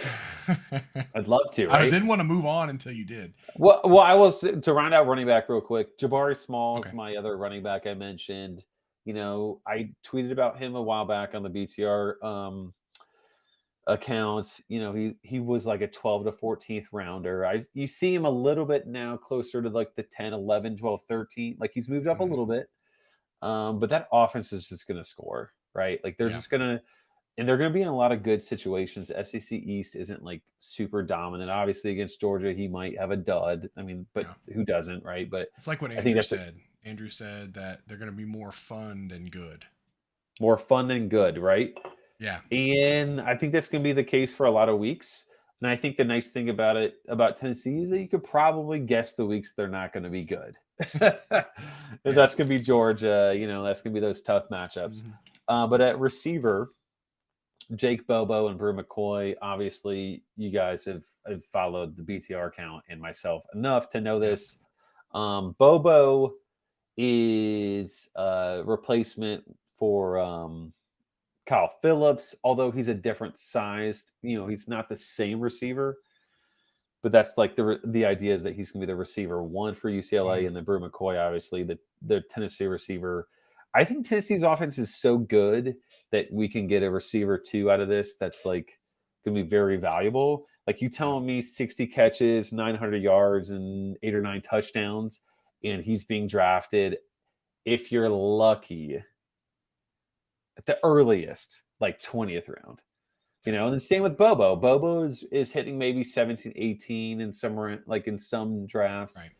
I'd 1.14 1.28
love 1.28 1.50
to. 1.52 1.70
I 1.70 1.88
didn't 1.88 2.08
want 2.08 2.20
to 2.20 2.24
move 2.24 2.44
on 2.44 2.68
until 2.70 2.92
you 2.92 3.04
did. 3.04 3.32
Well, 3.56 3.80
well, 3.84 4.00
I 4.00 4.14
will 4.14 4.32
to 4.32 4.72
round 4.72 4.92
out 4.94 5.06
running 5.06 5.26
back 5.26 5.48
real 5.48 5.60
quick. 5.60 5.96
Jabari 5.98 6.36
Small 6.36 6.80
is 6.80 6.86
Okay. 6.86 6.96
my 6.96 7.16
other 7.16 7.36
running 7.36 7.62
back 7.62 7.86
I 7.86 7.94
mentioned. 7.94 8.64
You 9.04 9.14
know, 9.14 9.60
I 9.66 9.90
tweeted 10.04 10.30
about 10.32 10.58
him 10.58 10.74
a 10.76 10.82
while 10.82 11.04
back 11.06 11.34
on 11.34 11.42
the 11.42 11.50
BTR 11.50 12.22
um, 12.22 12.74
account. 13.86 14.60
You 14.68 14.80
know, 14.80 14.92
he 14.92 15.14
he 15.22 15.40
was 15.40 15.66
like 15.66 15.80
a 15.80 15.88
12 15.88 16.24
to 16.26 16.32
14th 16.32 16.86
rounder. 16.92 17.46
I 17.46 17.62
you 17.74 17.86
see 17.86 18.14
him 18.14 18.24
a 18.24 18.30
little 18.30 18.64
bit 18.64 18.86
now 18.86 19.16
closer 19.16 19.62
to 19.62 19.68
like 19.68 19.94
the 19.96 20.02
10, 20.04 20.32
11, 20.32 20.76
12, 20.76 21.02
13. 21.08 21.56
Like 21.58 21.72
he's 21.74 21.88
moved 21.88 22.06
up 22.06 22.18
Mhm. 22.18 22.20
a 22.20 22.24
little 22.24 22.46
bit. 22.46 22.68
Um, 23.40 23.80
but 23.80 23.90
that 23.90 24.06
offense 24.12 24.52
is 24.52 24.68
just 24.68 24.86
going 24.86 24.98
to 24.98 25.04
score, 25.04 25.52
right? 25.74 25.98
Like 26.04 26.16
they're 26.16 26.28
Yeah. 26.28 26.34
just 26.36 26.48
going 26.50 26.60
to 26.60 26.80
and 27.38 27.48
they're 27.48 27.56
going 27.56 27.70
to 27.70 27.74
be 27.74 27.82
in 27.82 27.88
a 27.88 27.96
lot 27.96 28.12
of 28.12 28.22
good 28.22 28.42
situations. 28.42 29.10
SEC 29.22 29.52
East 29.52 29.96
isn't 29.96 30.22
like 30.22 30.42
super 30.58 31.02
dominant. 31.02 31.50
Obviously, 31.50 31.90
against 31.92 32.20
Georgia, 32.20 32.52
he 32.52 32.68
might 32.68 32.98
have 32.98 33.10
a 33.10 33.16
dud. 33.16 33.68
I 33.76 33.82
mean, 33.82 34.06
but 34.14 34.26
who 34.54 34.64
doesn't, 34.64 35.04
right? 35.04 35.30
But 35.30 35.48
It's 35.56 35.66
like 35.66 35.80
what 35.82 35.90
I 35.92 35.94
think 35.96 36.06
Andrew 36.08 36.14
that's 36.16 36.32
a- 36.32 36.36
said. 36.36 36.56
Andrew 36.84 37.08
said 37.08 37.54
that 37.54 37.80
they're 37.86 37.96
going 37.98 38.10
to 38.10 38.16
be 38.16 38.24
more 38.24 38.50
fun 38.52 39.06
than 39.08 39.26
good. 39.26 39.64
more 40.40 40.58
fun 40.58 40.88
than 40.88 41.08
good, 41.08 41.38
right? 41.38 41.78
Yeah. 42.18 42.40
And 42.50 43.20
I 43.20 43.36
think 43.36 43.52
that's 43.52 43.68
going 43.68 43.82
to 43.82 43.88
be 43.88 43.92
the 43.92 44.02
case 44.04 44.34
for 44.34 44.46
a 44.46 44.50
lot 44.50 44.68
of 44.68 44.78
weeks. 44.78 45.26
And 45.60 45.70
I 45.70 45.76
think 45.76 45.96
the 45.96 46.04
nice 46.04 46.30
thing 46.30 46.48
about 46.48 46.76
it 46.76 46.94
about 47.08 47.36
Tennessee 47.36 47.82
is 47.84 47.90
that 47.90 48.00
you 48.00 48.08
could 48.08 48.24
probably 48.24 48.80
guess 48.80 49.12
the 49.14 49.24
weeks 49.24 49.52
they're 49.54 49.68
not 49.68 49.92
going 49.92 50.02
to 50.02 50.10
be 50.10 50.24
good. 50.24 50.56
That's 52.04 52.34
going 52.34 52.48
to 52.48 52.54
be 52.54 52.58
Georgia. 52.58 53.32
You 53.36 53.46
know, 53.46 53.62
that's 53.62 53.80
going 53.80 53.94
to 53.94 54.00
be 54.00 54.04
those 54.04 54.22
tough 54.22 54.48
matchups. 54.50 55.02
Mhm. 55.02 55.12
Uh, 55.48 55.66
but 55.68 55.80
at 55.80 55.98
receiver, 56.00 56.70
Jake 57.74 58.06
Bobo 58.06 58.48
and 58.48 58.58
Bru 58.58 58.74
McCoy, 58.74 59.34
obviously, 59.42 60.22
you 60.36 60.50
guys 60.50 60.84
have, 60.84 61.02
have 61.26 61.44
followed 61.44 61.96
the 61.96 62.02
BTR 62.02 62.48
account 62.48 62.82
and 62.88 63.00
myself 63.00 63.44
enough 63.54 63.88
to 63.90 64.00
know 64.00 64.18
this. 64.18 64.58
Um, 65.14 65.54
Bobo 65.58 66.34
is 66.96 68.08
a 68.16 68.62
replacement 68.64 69.44
for 69.76 70.18
um, 70.18 70.72
Kyle 71.46 71.72
Phillips, 71.82 72.34
although 72.44 72.70
he's 72.70 72.88
a 72.88 72.94
different 72.94 73.38
sized, 73.38 74.12
you 74.22 74.38
know, 74.38 74.46
he's 74.46 74.68
not 74.68 74.88
the 74.88 74.96
same 74.96 75.40
receiver. 75.40 75.98
But 77.02 77.10
that's 77.10 77.36
like 77.36 77.56
the 77.56 77.80
the 77.84 78.04
idea 78.04 78.32
is 78.32 78.44
that 78.44 78.54
he's 78.54 78.70
going 78.70 78.80
to 78.82 78.86
be 78.86 78.92
the 78.92 78.96
receiver 78.96 79.42
one 79.42 79.74
for 79.74 79.90
UCLA, 79.90 80.42
Mhm. 80.42 80.46
and 80.46 80.56
then 80.56 80.62
Bru 80.64 80.78
McCoy, 80.78 81.18
obviously 81.20 81.64
the 81.64 81.76
the 82.02 82.20
Tennessee 82.30 82.66
receiver. 82.66 83.26
I 83.74 83.84
think 83.84 84.06
Tennessee's 84.06 84.42
offense 84.42 84.78
is 84.78 85.00
so 85.00 85.18
good 85.18 85.74
that 86.10 86.26
we 86.30 86.48
can 86.48 86.66
get 86.66 86.82
a 86.82 86.90
receiver 86.90 87.38
two 87.38 87.70
out 87.70 87.80
of 87.80 87.88
this. 87.88 88.16
That's 88.16 88.44
like 88.44 88.78
going 89.24 89.36
to 89.36 89.42
be 89.42 89.48
very 89.48 89.76
valuable. 89.76 90.46
Like 90.66 90.80
you 90.80 90.88
telling 90.88 91.26
me 91.26 91.40
60 91.40 91.86
catches, 91.88 92.52
900 92.52 93.02
yards, 93.02 93.50
and 93.50 93.96
eight 94.02 94.14
or 94.14 94.20
nine 94.20 94.42
touchdowns, 94.42 95.20
and 95.64 95.82
he's 95.82 96.04
being 96.04 96.26
drafted. 96.26 96.98
If 97.64 97.90
you're 97.90 98.08
lucky, 98.08 99.02
at 100.58 100.66
the 100.66 100.78
earliest, 100.84 101.62
like 101.80 102.02
20th 102.02 102.48
round. 102.48 102.80
You 103.44 103.52
know, 103.52 103.64
and 103.64 103.72
then 103.72 103.80
same 103.80 104.02
with 104.04 104.16
Bobo. 104.16 104.54
Bobo 104.54 105.02
is 105.02 105.24
is 105.32 105.50
hitting 105.50 105.76
maybe 105.76 106.04
17, 106.04 106.52
18 106.54 107.20
and 107.20 107.34
somewhere 107.34 107.82
like 107.86 108.06
in 108.06 108.16
some 108.16 108.66
drafts. 108.66 109.16
Right. 109.18 109.30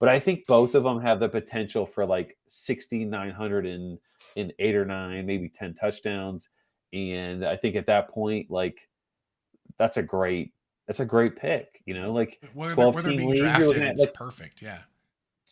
But 0.00 0.08
I 0.08 0.18
think 0.18 0.46
both 0.46 0.74
of 0.74 0.82
them 0.82 1.00
have 1.00 1.20
the 1.20 1.28
potential 1.28 1.86
for 1.86 2.04
like 2.04 2.36
60, 2.46 3.04
900 3.04 3.66
in 3.66 3.98
in 4.36 4.52
eight 4.58 4.74
or 4.74 4.84
nine, 4.84 5.26
maybe 5.26 5.48
10 5.48 5.74
touchdowns. 5.74 6.48
And 6.92 7.44
I 7.44 7.56
think 7.56 7.76
at 7.76 7.86
that 7.86 8.08
point, 8.08 8.50
like 8.50 8.88
that's 9.78 9.96
a 9.96 10.02
great 10.02 10.52
that's 10.86 11.00
a 11.00 11.04
great 11.04 11.36
pick. 11.36 11.82
You 11.86 11.94
know, 11.94 12.12
like 12.12 12.40
Where, 12.54 12.68
they're- 12.68 12.74
12 12.74 12.94
where 12.94 13.04
team 13.04 13.16
being 13.16 13.30
league, 13.30 13.38
drafted, 13.40 13.76
at 13.78 13.92
it's 13.92 14.00
like 14.00 14.14
perfect. 14.14 14.60
Yeah. 14.62 14.80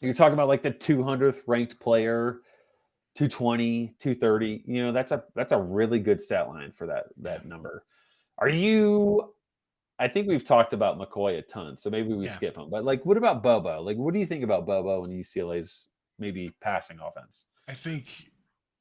you're 0.01 0.15
talking 0.15 0.35
about 0.35 0.49
like 0.49 0.63
the 0.63 0.71
200th 0.73 1.43
ranked 1.47 1.79
player 1.81 2.41
220 3.15 3.95
230 3.99 4.63
you 4.67 4.83
know 4.83 4.91
that's 4.91 5.13
a 5.13 5.23
that's 5.35 5.53
a 5.53 5.59
really 5.59 5.99
good 5.99 6.21
stat 6.21 6.49
line 6.49 6.73
for 6.73 6.87
that 6.87 7.05
that 7.19 7.45
number 7.47 7.85
are 8.39 8.49
you 8.49 9.35
i 10.05 10.09
think 10.09 10.27
we've 10.29 10.45
talked 10.45 10.73
about 10.73 10.99
mccoy 10.99 11.39
a 11.39 11.43
ton 11.43 11.79
so 11.79 11.89
maybe 11.91 12.13
we 12.13 12.25
Yeah. 12.27 12.33
skip 12.33 12.57
him 12.57 12.69
but 12.71 12.85
like 12.85 13.05
what 13.07 13.17
about 13.17 13.43
bobo 13.43 13.81
like 13.83 13.97
what 13.97 14.13
do 14.15 14.21
you 14.21 14.27
think 14.27 14.43
about 14.45 14.67
bobo 14.67 15.05
and 15.05 15.13
ucla's 15.13 15.89
maybe 16.19 16.51
passing 16.61 16.99
offense 17.01 17.47
I 17.69 17.75
think 17.75 18.31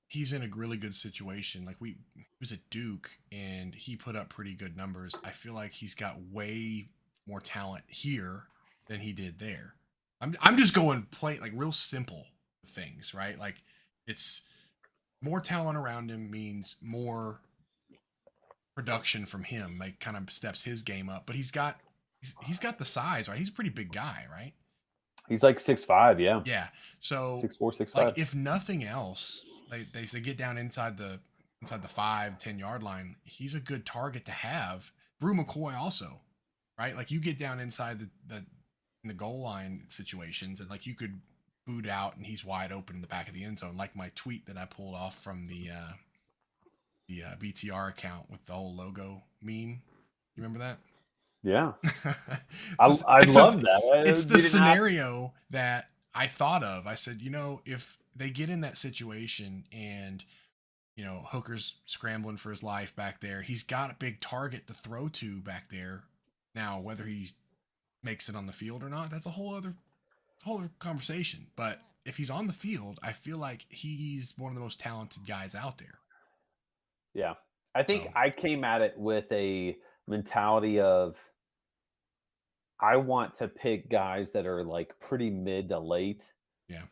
he's 0.08 0.34
in 0.34 0.42
a 0.44 0.48
really 0.56 0.76
good 0.76 0.94
situation. 0.94 1.66
Like 1.66 1.78
we 1.80 1.98
he 2.16 2.26
was 2.40 2.52
at 2.52 2.68
Duke 2.72 3.12
and 3.32 3.74
he 3.76 3.96
put 3.96 4.16
up 4.16 4.28
pretty 4.30 4.54
good 4.56 4.76
numbers. 4.76 5.14
I 5.24 5.30
feel 5.30 5.54
like 5.54 5.72
he's 5.72 5.94
got 5.96 6.18
way 6.32 6.90
more 7.28 7.40
talent 7.40 7.84
here 7.88 8.48
than 8.88 9.00
he 9.00 9.14
did 9.14 9.38
there. 9.40 9.76
I'm 10.20 10.36
I'm 10.42 10.58
just 10.58 10.74
going 10.74 11.04
play 11.12 11.40
like 11.40 11.54
real 11.56 11.72
simple 11.72 12.26
things, 12.66 13.14
right? 13.14 13.38
Like 13.40 13.64
it's 14.08 14.42
more 15.22 15.40
talent 15.40 15.78
around 15.78 16.10
him 16.10 16.30
means 16.32 16.76
more 16.82 17.40
production 18.76 19.26
from 19.26 19.44
him. 19.44 19.78
Like 19.80 20.00
kind 20.00 20.18
of 20.18 20.32
steps 20.32 20.64
his 20.64 20.84
game 20.84 21.10
up. 21.10 21.26
But 21.26 21.36
he's 21.36 21.52
got 21.52 21.80
he's, 22.22 22.36
he's 22.44 22.60
got 22.60 22.80
the 22.80 22.86
size, 22.86 23.30
right? 23.30 23.38
He's 23.38 23.50
a 23.50 23.54
pretty 23.54 23.70
big 23.70 23.92
guy, 23.92 24.26
right? 24.32 24.54
he's 25.30 25.44
like 25.44 25.60
six 25.60 25.84
five 25.84 26.20
yeah 26.20 26.42
Yeah. 26.46 26.68
So 27.00 27.38
six 27.40 27.56
four 27.58 27.72
six 27.72 27.92
five 27.92 28.06
like 28.08 28.18
if 28.18 28.36
nothing 28.36 28.84
else 28.84 29.42
they, 29.70 29.86
they 29.94 30.06
say 30.06 30.20
get 30.20 30.38
down 30.38 30.58
inside 30.58 30.98
the 30.98 31.20
inside 31.62 31.82
the 31.82 31.88
five 31.88 32.38
ten 32.38 32.60
yard 32.60 32.84
line 32.84 33.16
he's 33.24 33.54
a 33.54 33.60
good 33.60 33.86
target 33.86 34.26
to 34.26 34.32
have 34.32 34.92
bru 35.20 35.34
mccoy 35.36 35.78
also 35.78 36.20
right 36.78 36.96
like 36.96 37.12
you 37.12 37.20
get 37.20 37.38
down 37.38 37.60
inside 37.60 38.00
the 38.00 38.10
the 38.28 38.38
in 39.04 39.08
the 39.08 39.14
goal 39.14 39.42
line 39.42 39.86
situations 39.90 40.60
and 40.60 40.70
like 40.70 40.86
you 40.86 40.96
could 40.96 41.22
boot 41.66 41.88
out 41.88 42.18
and 42.18 42.26
he's 42.26 42.44
wide 42.44 42.72
open 42.72 42.96
in 42.96 43.02
the 43.02 43.08
back 43.08 43.28
of 43.28 43.34
the 43.34 43.44
end 43.44 43.60
zone 43.60 43.78
like 43.78 43.96
my 43.96 44.12
tweet 44.16 44.46
that 44.48 44.58
i 44.58 44.66
pulled 44.66 44.96
off 44.96 45.22
from 45.24 45.48
the 45.48 45.70
uh 45.70 45.94
the 47.12 47.24
uh, 47.24 47.36
btr 47.36 47.90
account 47.90 48.30
with 48.30 48.46
the 48.46 48.54
whole 48.54 48.74
logo 48.76 49.22
meme 49.42 49.82
you 50.36 50.44
remember 50.44 50.60
that 50.60 50.78
yeah 51.44 51.72
i, 52.80 52.88
just- 52.88 53.04
I 53.08 53.22
it's 53.22 53.32
a- 53.36 53.40
love 53.40 53.62
that 53.62 53.82
it's 54.06 54.26
the 54.26 54.34
not- 54.36 54.42
scenario 54.42 55.34
that 55.50 55.88
I 56.14 56.28
thought 56.28 56.62
of. 56.62 56.88
I 56.88 56.96
said, 56.96 57.22
you 57.22 57.30
know, 57.30 57.62
if 57.66 57.98
they 58.14 58.32
get 58.32 58.50
in 58.50 58.60
that 58.62 58.76
situation 58.76 59.64
and 59.72 60.22
you 60.98 61.06
know 61.06 61.24
Hooker's 61.30 61.76
scrambling 61.86 62.36
for 62.36 62.52
his 62.52 62.64
life 62.64 62.94
back 62.98 63.22
there, 63.22 63.42
he's 63.42 63.64
got 63.64 63.92
a 63.92 63.96
big 63.98 64.20
target 64.20 64.68
to 64.68 64.74
throw 64.74 65.08
to 65.08 65.40
back 65.40 65.70
there. 65.70 66.04
Now, 66.54 66.82
whether 66.82 67.06
he 67.06 67.30
makes 68.04 68.28
it 68.28 68.36
on 68.36 68.46
the 68.46 68.52
field 68.52 68.84
or 68.84 68.90
not, 68.90 69.10
that's 69.10 69.26
a 69.26 69.30
whole 69.30 69.56
other 69.56 69.74
whole 70.44 70.58
other 70.58 70.70
conversation. 70.80 71.48
But 71.56 71.80
if 72.04 72.18
he's 72.18 72.30
on 72.30 72.48
the 72.48 72.52
field, 72.54 73.00
I 73.02 73.14
feel 73.14 73.38
like 73.38 73.66
he's 73.70 74.34
one 74.38 74.52
of 74.52 74.56
the 74.56 74.62
most 74.62 74.82
talented 74.82 75.26
guys 75.26 75.56
out 75.56 75.78
there. 75.78 76.00
Yeah. 77.14 77.34
I 77.76 77.84
think 77.84 78.06
So- 78.06 78.12
I 78.16 78.30
came 78.30 78.64
at 78.64 78.82
it 78.82 78.98
with 78.98 79.32
a 79.32 79.78
mentality 80.08 80.80
of 80.80 81.18
I 82.80 82.98
want 82.98 83.36
to 83.36 83.48
pick 83.48 83.90
guys 83.90 84.32
that 84.34 84.46
are 84.46 84.64
like 84.64 85.00
pretty 85.00 85.30
mid 85.30 85.70
to 85.70 85.80
late. 85.80 86.32
Yeah. 86.68 86.84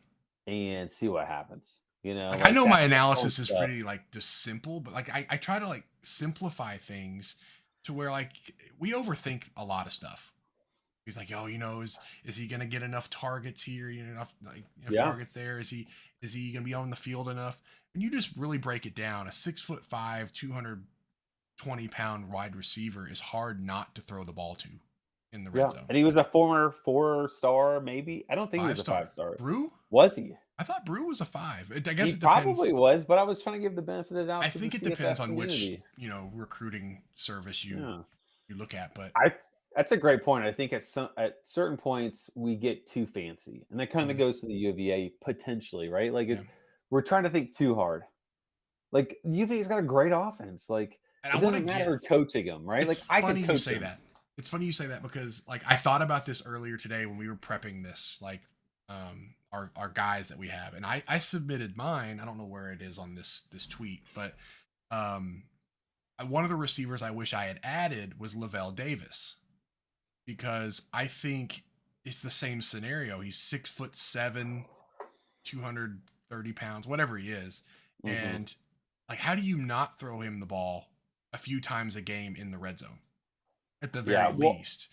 And 0.46 0.90
see 0.90 1.08
what 1.08 1.26
happens. 1.26 1.80
You 2.02 2.14
know, 2.14 2.30
Like, 2.30 2.46
I 2.48 2.50
know 2.50 2.66
my 2.66 2.80
analysis 2.80 3.38
is 3.38 3.48
stuff. 3.48 3.58
pretty 3.58 3.82
like 3.82 4.10
just 4.10 4.42
simple, 4.42 4.80
but 4.80 4.94
like 4.94 5.10
I, 5.10 5.26
I 5.28 5.36
try 5.36 5.58
to 5.58 5.68
like 5.68 5.84
simplify 6.02 6.76
things 6.78 7.36
to 7.84 7.92
where 7.92 8.10
like 8.10 8.32
we 8.78 8.92
overthink 8.92 9.48
a 9.56 9.64
lot 9.64 9.86
of 9.86 9.92
stuff. 9.92 10.32
He's 11.04 11.16
like, 11.16 11.30
oh, 11.34 11.46
you 11.46 11.58
know, 11.58 11.80
is 11.82 11.98
is 12.24 12.36
he 12.36 12.46
gonna 12.46 12.66
get 12.66 12.82
enough 12.82 13.10
targets 13.10 13.62
here? 13.62 13.90
You 13.90 14.04
know, 14.04 14.12
enough 14.12 14.34
like 14.42 14.64
enough 14.80 14.92
Yeah. 14.92 15.02
targets 15.04 15.34
there? 15.34 15.58
Is 15.58 15.68
he 15.68 15.88
is 16.22 16.32
he 16.32 16.52
gonna 16.52 16.64
be 16.64 16.74
on 16.74 16.88
the 16.88 16.96
field 16.96 17.28
enough? 17.28 17.60
And 17.94 18.02
you 18.02 18.10
just 18.10 18.36
really 18.36 18.58
break 18.58 18.86
it 18.86 18.94
down. 18.94 19.26
A 19.26 19.32
six 19.32 19.60
foot 19.62 19.84
five, 19.84 20.32
two 20.32 20.52
hundred 20.52 20.84
twenty 21.56 21.88
pound 21.88 22.30
wide 22.30 22.54
receiver 22.56 23.08
is 23.08 23.20
hard 23.20 23.64
not 23.64 23.94
to 23.96 24.00
throw 24.02 24.24
the 24.24 24.32
ball 24.32 24.54
to 24.56 24.68
in 25.32 25.44
the 25.44 25.50
red 25.50 25.62
Yeah. 25.62 25.68
zone. 25.68 25.84
And 25.88 25.96
he 25.98 26.04
was 26.04 26.16
a 26.16 26.24
former 26.24 26.70
four 26.70 27.28
star, 27.28 27.80
maybe. 27.80 28.24
I 28.30 28.34
don't 28.34 28.50
think 28.50 28.62
he 28.62 28.68
was 28.68 28.80
a 28.80 28.84
Five-star. 28.84 29.36
Bru? 29.36 29.72
Was 29.90 30.16
he? 30.16 30.34
I 30.58 30.62
thought 30.64 30.84
Bru 30.84 31.06
was 31.06 31.20
a 31.20 31.24
five. 31.24 31.72
I 31.74 31.78
guess 31.78 32.08
He 32.08 32.14
it 32.14 32.20
depends. 32.20 32.20
probably 32.20 32.72
was, 32.72 33.04
but 33.04 33.18
I 33.18 33.22
was 33.22 33.42
trying 33.42 33.56
to 33.56 33.60
give 33.60 33.74
the 33.76 33.82
benefit 33.82 34.12
of 34.12 34.16
the 34.18 34.24
doubt. 34.32 34.44
I 34.44 34.50
think 34.50 34.74
it 34.74 34.82
depends 34.84 35.18
on 35.20 35.34
which 35.34 35.60
you 35.96 36.08
know 36.08 36.30
recruiting 36.34 37.02
service 37.14 37.64
you 37.64 37.78
Yeah. 37.78 38.02
you 38.48 38.56
look 38.56 38.74
at, 38.74 38.94
but 38.94 39.10
I 39.16 39.34
that's 39.76 39.92
a 39.92 39.96
great 39.96 40.22
point. 40.24 40.44
I 40.44 40.52
think 40.52 40.72
at 40.72 40.82
some 40.82 41.08
at 41.16 41.38
certain 41.44 41.76
points 41.76 42.30
we 42.34 42.56
get 42.56 42.86
too 42.86 43.06
fancy, 43.06 43.64
and 43.70 43.78
that 43.80 43.90
kind 43.90 44.10
of 44.10 44.16
Mhm. 44.16 44.20
goes 44.20 44.40
to 44.40 44.46
the 44.46 44.54
UVA 44.54 45.10
potentially, 45.20 45.88
right? 45.88 46.12
Like 46.12 46.28
it's 46.28 46.42
Yeah. 46.42 46.50
We're 46.90 47.02
trying 47.02 47.22
to 47.24 47.30
think 47.30 47.56
too 47.56 47.74
hard. 47.74 48.02
Like 48.92 49.18
UVA's 49.24 49.68
got 49.68 49.78
a 49.78 49.82
great 49.82 50.12
offense. 50.12 50.68
Like 50.68 50.98
and 51.24 51.34
it 51.34 51.36
I 51.36 51.40
doesn't 51.40 51.64
matter 51.64 51.98
coaching 51.98 52.46
them, 52.46 52.64
right? 52.64 52.86
Like 52.86 52.98
I 53.08 53.20
funny 53.20 53.34
can 53.34 53.42
you 53.42 53.46
coach 53.46 53.60
say 53.60 53.74
them. 53.74 53.82
that. 53.82 54.00
It's 54.36 54.48
funny 54.48 54.66
you 54.66 54.72
say 54.72 54.86
that 54.86 55.02
because 55.02 55.42
like 55.46 55.62
I 55.66 55.76
thought 55.76 56.02
about 56.02 56.26
this 56.26 56.42
earlier 56.44 56.76
today 56.76 57.06
when 57.06 57.18
we 57.18 57.28
were 57.28 57.36
prepping 57.36 57.82
this, 57.82 58.18
like 58.20 58.40
um 58.88 59.34
our 59.52 59.70
our 59.76 59.88
guys 59.88 60.28
that 60.28 60.38
we 60.38 60.48
have, 60.48 60.74
and 60.74 60.84
I 60.84 61.02
I 61.06 61.18
submitted 61.18 61.76
mine. 61.76 62.20
I 62.20 62.24
don't 62.24 62.38
know 62.38 62.46
where 62.46 62.72
it 62.72 62.82
is 62.82 62.98
on 62.98 63.14
this 63.14 63.46
this 63.52 63.66
tweet, 63.66 64.00
but 64.14 64.34
um 64.90 65.44
one 66.26 66.44
of 66.44 66.50
the 66.50 66.56
receivers 66.56 67.02
I 67.02 67.10
wish 67.10 67.32
I 67.32 67.44
had 67.44 67.60
added 67.62 68.18
was 68.18 68.34
Lavel 68.34 68.74
Davis 68.74 69.36
because 70.26 70.82
I 70.92 71.06
think 71.06 71.62
it's 72.04 72.22
the 72.22 72.30
same 72.30 72.62
scenario. 72.62 73.20
He's 73.20 73.36
six 73.36 73.70
foot 73.70 73.94
seven, 73.96 74.64
two 75.44 75.60
hundred 76.30 76.38
thirty 76.38 76.52
pounds, 76.52 76.86
whatever 76.86 77.18
he 77.18 77.30
is, 77.30 77.62
Mhm. 78.04 78.10
and 78.10 78.54
like 79.08 79.18
how 79.18 79.34
do 79.34 79.42
you 79.42 79.58
not 79.58 79.98
throw 79.98 80.20
him 80.20 80.40
the 80.40 80.46
ball 80.46 80.86
a 81.32 81.38
few 81.38 81.60
times 81.60 81.96
a 81.96 82.02
game 82.02 82.36
in 82.36 82.50
the 82.50 82.58
red 82.58 82.78
zone 82.78 83.00
at 83.82 83.92
the 83.92 84.02
very 84.02 84.16
Yeah, 84.16 84.30
well- 84.30 84.54
least 84.56 84.88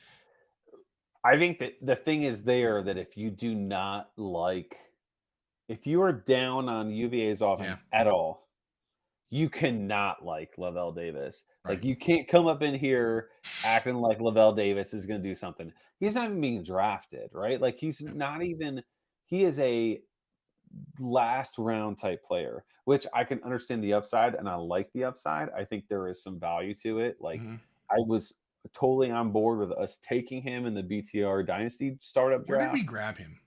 I 1.23 1.37
think 1.37 1.59
that 1.59 1.73
the 1.81 1.95
thing 1.95 2.23
is 2.23 2.43
there 2.43 2.81
that 2.83 2.97
if 2.97 3.17
you 3.17 3.29
do 3.29 3.53
not 3.53 4.11
like, 4.17 4.77
if 5.67 5.85
you 5.85 6.01
are 6.03 6.13
down 6.13 6.69
on 6.69 6.89
UVA's 6.89 7.41
offense 7.41 7.83
at 7.91 8.07
all, 8.07 8.47
you 9.29 9.49
cannot 9.49 10.23
like 10.23 10.55
Lavel 10.55 10.93
Davis. 10.95 11.43
Like 11.65 11.83
you 11.83 11.97
can't 11.97 12.29
come 12.29 12.47
up 12.47 12.61
in 12.61 12.75
here 12.75 13.29
acting 13.65 13.95
like 13.95 14.19
Lavel 14.19 14.55
Davis 14.55 14.93
is 14.93 15.05
going 15.05 15.21
to 15.21 15.27
do 15.27 15.35
something. 15.35 15.73
He's 15.99 16.15
not 16.15 16.25
even 16.25 16.39
being 16.39 16.63
drafted, 16.63 17.31
right? 17.33 17.59
Like 17.59 17.77
he's 17.77 18.01
not 18.01 18.41
even. 18.43 18.81
He 19.25 19.43
is 19.43 19.59
a 19.59 20.01
last 20.99 21.57
round 21.57 21.97
type 21.97 22.23
player, 22.23 22.65
which 22.85 23.05
I 23.13 23.23
can 23.23 23.41
understand 23.43 23.83
the 23.83 23.93
upside, 23.93 24.35
and 24.35 24.47
I 24.49 24.55
like 24.55 24.91
the 24.93 25.03
upside. 25.03 25.49
I 25.51 25.63
think 25.65 25.87
there 25.87 26.07
is 26.07 26.21
some 26.23 26.39
value 26.39 26.73
to 26.75 26.99
it. 26.99 27.21
Like 27.21 27.41
Mhm. 27.41 27.59
I 27.91 27.97
was 27.99 28.33
totally 28.73 29.11
on 29.11 29.31
board 29.31 29.59
with 29.59 29.71
us 29.71 29.97
taking 29.97 30.41
him 30.41 30.65
in 30.65 30.73
the 30.73 30.83
BTR 30.83 31.41
Dynasty 31.45 31.97
startup 32.01 32.47
where 32.49 32.59
did 32.59 32.73
we 32.73 32.83
grab 32.83 33.17
him 33.17 33.39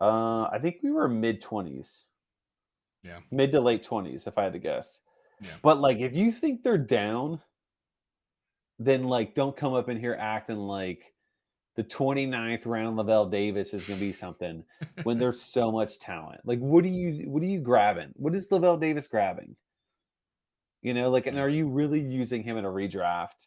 Uh, 0.00 0.44
I 0.52 0.58
think 0.60 0.80
we 0.82 0.90
were 0.90 1.08
mid 1.08 1.40
twenties. 1.40 2.08
Yeah. 3.02 3.20
mid 3.30 3.52
to 3.52 3.60
late 3.60 3.82
twenties, 3.84 4.26
if 4.26 4.36
I 4.38 4.42
had 4.44 4.52
to 4.54 4.58
guess. 4.58 5.00
Yeah. 5.40 5.56
But 5.62 5.80
like, 5.80 5.98
if 5.98 6.12
you 6.14 6.32
think 6.32 6.62
they're 6.62 6.76
down, 6.78 7.40
then 8.78 9.04
like, 9.04 9.34
don't 9.34 9.56
come 9.56 9.74
up 9.74 9.88
in 9.88 9.98
here 9.98 10.16
acting 10.18 10.58
like 10.58 11.14
the 11.76 11.84
29th 11.84 12.66
round 12.66 12.96
Lavel 12.98 13.30
Davis 13.30 13.74
is 13.74 13.86
going 13.86 13.98
to 13.98 14.04
be 14.06 14.12
something 14.12 14.64
when 15.04 15.18
there's 15.20 15.40
so 15.40 15.70
much 15.70 15.98
talent. 15.98 16.40
Like, 16.44 16.58
what 16.58 16.84
are 16.84 16.88
you, 16.88 17.28
what 17.28 17.42
are 17.42 17.46
you 17.46 17.60
grabbing? 17.60 18.10
What 18.14 18.34
is 18.34 18.48
Lavel 18.48 18.80
Davis 18.80 19.06
grabbing? 19.06 19.56
You 20.82 20.94
know, 20.94 21.10
like, 21.10 21.26
and 21.26 21.38
are 21.38 21.48
you 21.48 21.68
really 21.68 22.00
using 22.00 22.42
him 22.42 22.56
in 22.56 22.64
a 22.64 22.68
redraft 22.68 23.46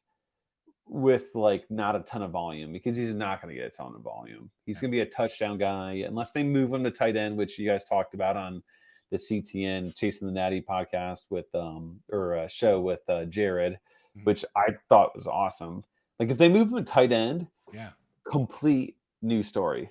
with 0.91 1.25
like 1.35 1.63
not 1.69 1.95
a 1.95 1.99
ton 1.99 2.23
of 2.23 2.31
volume 2.31 2.73
because 2.73 2.95
he's 2.97 3.13
not 3.13 3.41
going 3.41 3.53
to 3.53 3.61
get 3.61 3.67
a 3.71 3.75
ton 3.75 3.93
of 3.95 4.01
volume. 4.01 4.49
He's 4.65 4.79
going 4.81 4.89
to 4.91 4.95
be 4.95 5.01
a 5.01 5.05
touchdown 5.05 5.57
guy 5.59 6.03
unless 6.07 6.31
they 6.31 6.41
move 6.43 6.73
him 6.73 6.83
to 6.83 6.89
tight 6.91 7.15
end, 7.15 7.37
which 7.37 7.59
you 7.59 7.67
guys 7.69 7.85
talked 7.85 8.15
about 8.15 8.35
on 8.35 8.63
the 9.11 9.17
CTN 9.17 9.95
Chasing 9.95 10.27
the 10.27 10.33
Natty 10.33 10.61
podcast 10.67 11.25
with 11.29 11.45
um 11.55 11.99
or 12.11 12.35
a 12.35 12.49
show 12.49 12.79
with 12.81 13.01
uh, 13.07 13.25
Jared, 13.25 13.79
Mhm. 14.17 14.25
which 14.25 14.43
I 14.55 14.69
thought 14.89 15.15
was 15.15 15.27
awesome. 15.27 15.83
Like 16.19 16.31
if 16.31 16.39
they 16.39 16.49
move 16.49 16.69
him 16.71 16.77
to 16.77 16.83
tight 16.83 17.11
end, 17.11 17.47
Yeah. 17.71 17.89
Complete 18.29 18.97
new 19.21 19.43
story. 19.43 19.89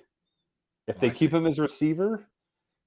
If 0.87 0.95
Well, 0.95 1.01
they 1.01 1.09
I 1.09 1.13
keep 1.13 1.33
him 1.33 1.45
as 1.45 1.59
receiver, 1.59 2.27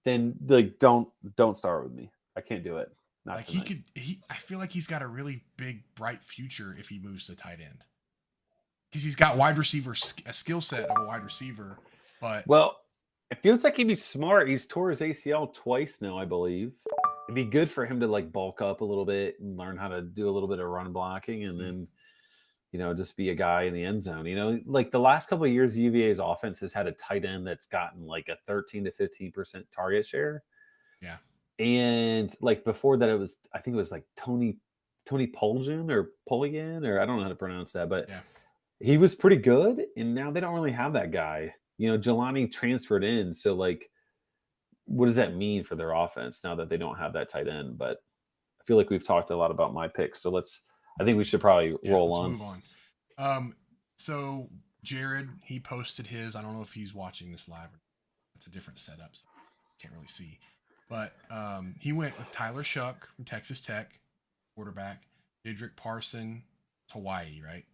then 0.04 0.34
like 0.46 0.78
don't 0.78 1.08
don't 1.36 1.56
start 1.56 1.84
with 1.84 1.92
me. 1.92 2.10
I 2.36 2.40
can't 2.40 2.64
do 2.64 2.78
it. 2.78 2.90
Not 3.24 3.36
like 3.36 3.46
tonight. 3.46 3.68
he 3.68 3.74
could 3.74 3.84
he 3.94 4.20
I 4.28 4.34
feel 4.34 4.58
like 4.58 4.72
he's 4.72 4.86
got 4.86 5.02
a 5.02 5.06
really 5.06 5.44
big 5.56 5.82
bright 5.94 6.24
future 6.24 6.76
if 6.78 6.88
he 6.88 6.98
moves 6.98 7.26
to 7.26 7.36
tight 7.36 7.60
end. 7.60 7.84
Cuz 8.92 9.02
he's 9.02 9.16
got 9.16 9.36
wide 9.36 9.56
receiver 9.58 9.94
a 10.26 10.32
skill 10.32 10.60
set 10.60 10.88
of 10.90 11.02
a 11.02 11.06
wide 11.06 11.24
receiver, 11.24 11.78
but 12.20 12.46
Well, 12.46 12.78
it 13.30 13.40
feels 13.42 13.64
like 13.64 13.76
he'd 13.76 13.88
be 13.88 13.94
smart. 13.94 14.48
He's 14.48 14.66
tore 14.66 14.90
his 14.90 15.00
ACL 15.00 15.54
twice 15.54 16.02
now, 16.02 16.18
I 16.18 16.24
believe. 16.24 16.72
It'd 17.28 17.34
be 17.34 17.44
good 17.44 17.70
for 17.70 17.86
him 17.86 18.00
to 18.00 18.06
like 18.06 18.32
bulk 18.32 18.60
up 18.60 18.80
a 18.80 18.84
little 18.84 19.06
bit 19.06 19.40
and 19.40 19.56
learn 19.56 19.76
how 19.76 19.88
to 19.88 20.02
do 20.02 20.28
a 20.28 20.32
little 20.32 20.48
bit 20.48 20.58
of 20.58 20.66
run 20.66 20.92
blocking 20.92 21.44
and 21.44 21.58
then, 21.58 21.86
you 22.72 22.78
know, 22.78 22.92
just 22.94 23.16
be 23.16 23.30
a 23.30 23.34
guy 23.34 23.62
in 23.62 23.74
the 23.74 23.84
end 23.84 24.02
zone. 24.02 24.26
You 24.26 24.34
know, 24.34 24.60
like 24.66 24.90
the 24.90 25.00
last 25.00 25.28
couple 25.28 25.44
of 25.44 25.52
years, 25.52 25.78
UVA's 25.78 26.18
offense 26.18 26.60
has 26.60 26.72
had 26.72 26.86
a 26.86 26.92
tight 26.92 27.24
end 27.24 27.46
that's 27.46 27.66
gotten 27.66 28.06
like 28.06 28.28
a 28.28 28.36
13 28.46 28.84
to 28.84 28.90
15% 28.90 29.64
target 29.70 30.06
share. 30.06 30.42
Yeah. 31.00 31.16
And 31.58 32.34
like 32.40 32.64
before 32.64 32.96
that, 32.96 33.08
it 33.08 33.18
was, 33.18 33.38
I 33.52 33.60
think 33.60 33.74
it 33.74 33.78
was 33.78 33.92
like 33.92 34.04
Tony, 34.16 34.58
Tony 35.06 35.26
Poljan 35.28 35.90
or 35.92 36.10
Poligan, 36.28 36.86
or 36.86 37.00
I 37.00 37.06
don't 37.06 37.18
know 37.18 37.22
how 37.22 37.28
to 37.28 37.34
pronounce 37.34 37.72
that, 37.72 37.88
but 37.88 38.08
Yeah. 38.08 38.20
he 38.80 38.98
was 38.98 39.14
pretty 39.14 39.36
good. 39.36 39.84
And 39.96 40.14
now 40.14 40.30
they 40.30 40.40
don't 40.40 40.54
really 40.54 40.72
have 40.72 40.94
that 40.94 41.10
guy 41.12 41.54
you 41.82 41.90
know, 41.90 41.98
Jelani 41.98 42.48
transferred 42.48 43.02
in. 43.02 43.34
So, 43.34 43.54
like, 43.54 43.90
what 44.84 45.06
does 45.06 45.16
that 45.16 45.34
mean 45.34 45.64
for 45.64 45.74
their 45.74 45.92
offense 45.92 46.44
now 46.44 46.54
that 46.54 46.68
they 46.68 46.76
don't 46.76 46.98
have 46.98 47.12
that 47.14 47.28
tight 47.28 47.48
end? 47.48 47.76
But 47.76 47.98
I 48.60 48.64
feel 48.64 48.76
like 48.76 48.88
we've 48.88 49.04
talked 49.04 49.30
a 49.32 49.36
lot 49.36 49.50
about 49.50 49.74
my 49.74 49.88
picks. 49.88 50.22
So 50.22 50.30
let's, 50.30 50.62
I 51.00 51.04
think 51.04 51.16
we 51.18 51.24
should 51.24 51.40
probably 51.40 51.76
yeah, 51.82 51.92
roll 51.92 52.08
let's 52.08 52.18
on. 52.18 52.30
move 52.32 52.42
on. 52.42 52.62
Um 53.18 53.54
so 53.96 54.48
Jared, 54.82 55.28
he 55.44 55.60
posted 55.60 56.08
his. 56.08 56.34
I 56.34 56.42
don't 56.42 56.54
know 56.54 56.62
if 56.62 56.72
he's 56.72 56.92
watching 56.92 57.30
this 57.30 57.48
live. 57.48 57.68
It's 58.34 58.46
a 58.46 58.50
different 58.50 58.80
setup, 58.80 59.10
so 59.12 59.24
can't 59.80 59.94
really 59.94 60.08
see. 60.08 60.38
But 60.88 61.14
um, 61.30 61.74
he 61.78 61.92
went 61.92 62.18
with 62.18 62.30
Tyler 62.32 62.62
Shough 62.62 62.96
from 63.14 63.24
Texas 63.24 63.60
Tech, 63.60 64.00
quarterback. 64.56 65.04
Dedrick 65.46 65.74
Parson, 65.76 66.44
Hawaii, 66.92 67.40
right? 67.44 67.64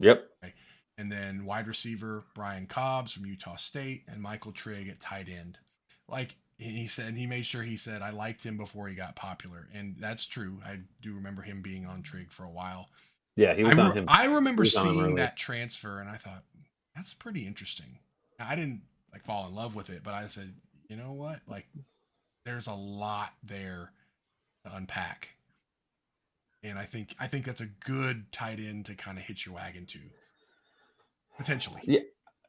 Yep. 0.00 0.28
and 0.98 1.10
then 1.10 1.44
wide 1.44 1.68
receiver 1.68 2.24
Brian 2.34 2.66
Cobbs 2.66 3.12
from 3.12 3.26
Utah 3.26 3.56
State 3.56 4.02
and 4.08 4.20
Michael 4.20 4.50
Trigg 4.52 4.88
at 4.88 5.00
tight 5.00 5.28
end. 5.28 5.58
Like 6.08 6.36
he 6.56 6.86
said, 6.86 7.14
he 7.14 7.26
made 7.26 7.46
sure 7.46 7.62
he 7.62 7.76
said 7.76 8.00
I 8.02 8.10
liked 8.10 8.44
him 8.44 8.56
before 8.56 8.88
he 8.88 8.94
got 8.94 9.16
popular, 9.16 9.68
and 9.74 9.96
that's 9.98 10.26
true. 10.26 10.60
I 10.64 10.78
do 11.02 11.14
remember 11.14 11.42
him 11.42 11.62
being 11.62 11.86
on 11.86 12.02
Trigg 12.02 12.30
for 12.30 12.44
a 12.44 12.50
while. 12.50 12.88
Yeah. 13.36 13.54
He 13.54 13.64
I, 13.64 13.68
was 13.68 13.78
on 13.78 13.90
re- 13.90 13.96
him. 13.96 14.04
I 14.08 14.24
remember 14.26 14.62
He 14.62 14.68
was 14.68 14.76
on 14.76 14.88
him 14.88 14.94
seeing 14.94 15.14
that 15.16 15.36
transfer, 15.36 16.00
and 16.00 16.08
I 16.08 16.16
thought 16.16 16.44
that's 16.94 17.12
pretty 17.12 17.46
interesting. 17.46 17.98
I 18.38 18.54
didn't 18.54 18.82
like 19.12 19.24
fall 19.24 19.46
in 19.48 19.54
love 19.54 19.74
with 19.74 19.90
it, 19.90 20.02
but 20.04 20.14
I 20.14 20.26
said, 20.28 20.54
you 20.88 20.96
know 20.96 21.12
what? 21.12 21.40
Like, 21.48 21.66
there's 22.44 22.66
a 22.66 22.74
lot 22.74 23.32
there 23.42 23.90
to 24.64 24.76
unpack, 24.76 25.30
and 26.62 26.78
I 26.78 26.84
think 26.84 27.14
I 27.18 27.26
think 27.26 27.44
that's 27.46 27.60
a 27.60 27.66
good 27.66 28.30
tight 28.32 28.60
end 28.60 28.86
to 28.86 28.94
kind 28.94 29.18
of 29.18 29.24
hitch 29.24 29.46
your 29.46 29.54
wagon 29.54 29.86
to, 29.86 29.98
potentially. 31.36 31.80
Yeah. 31.84 32.00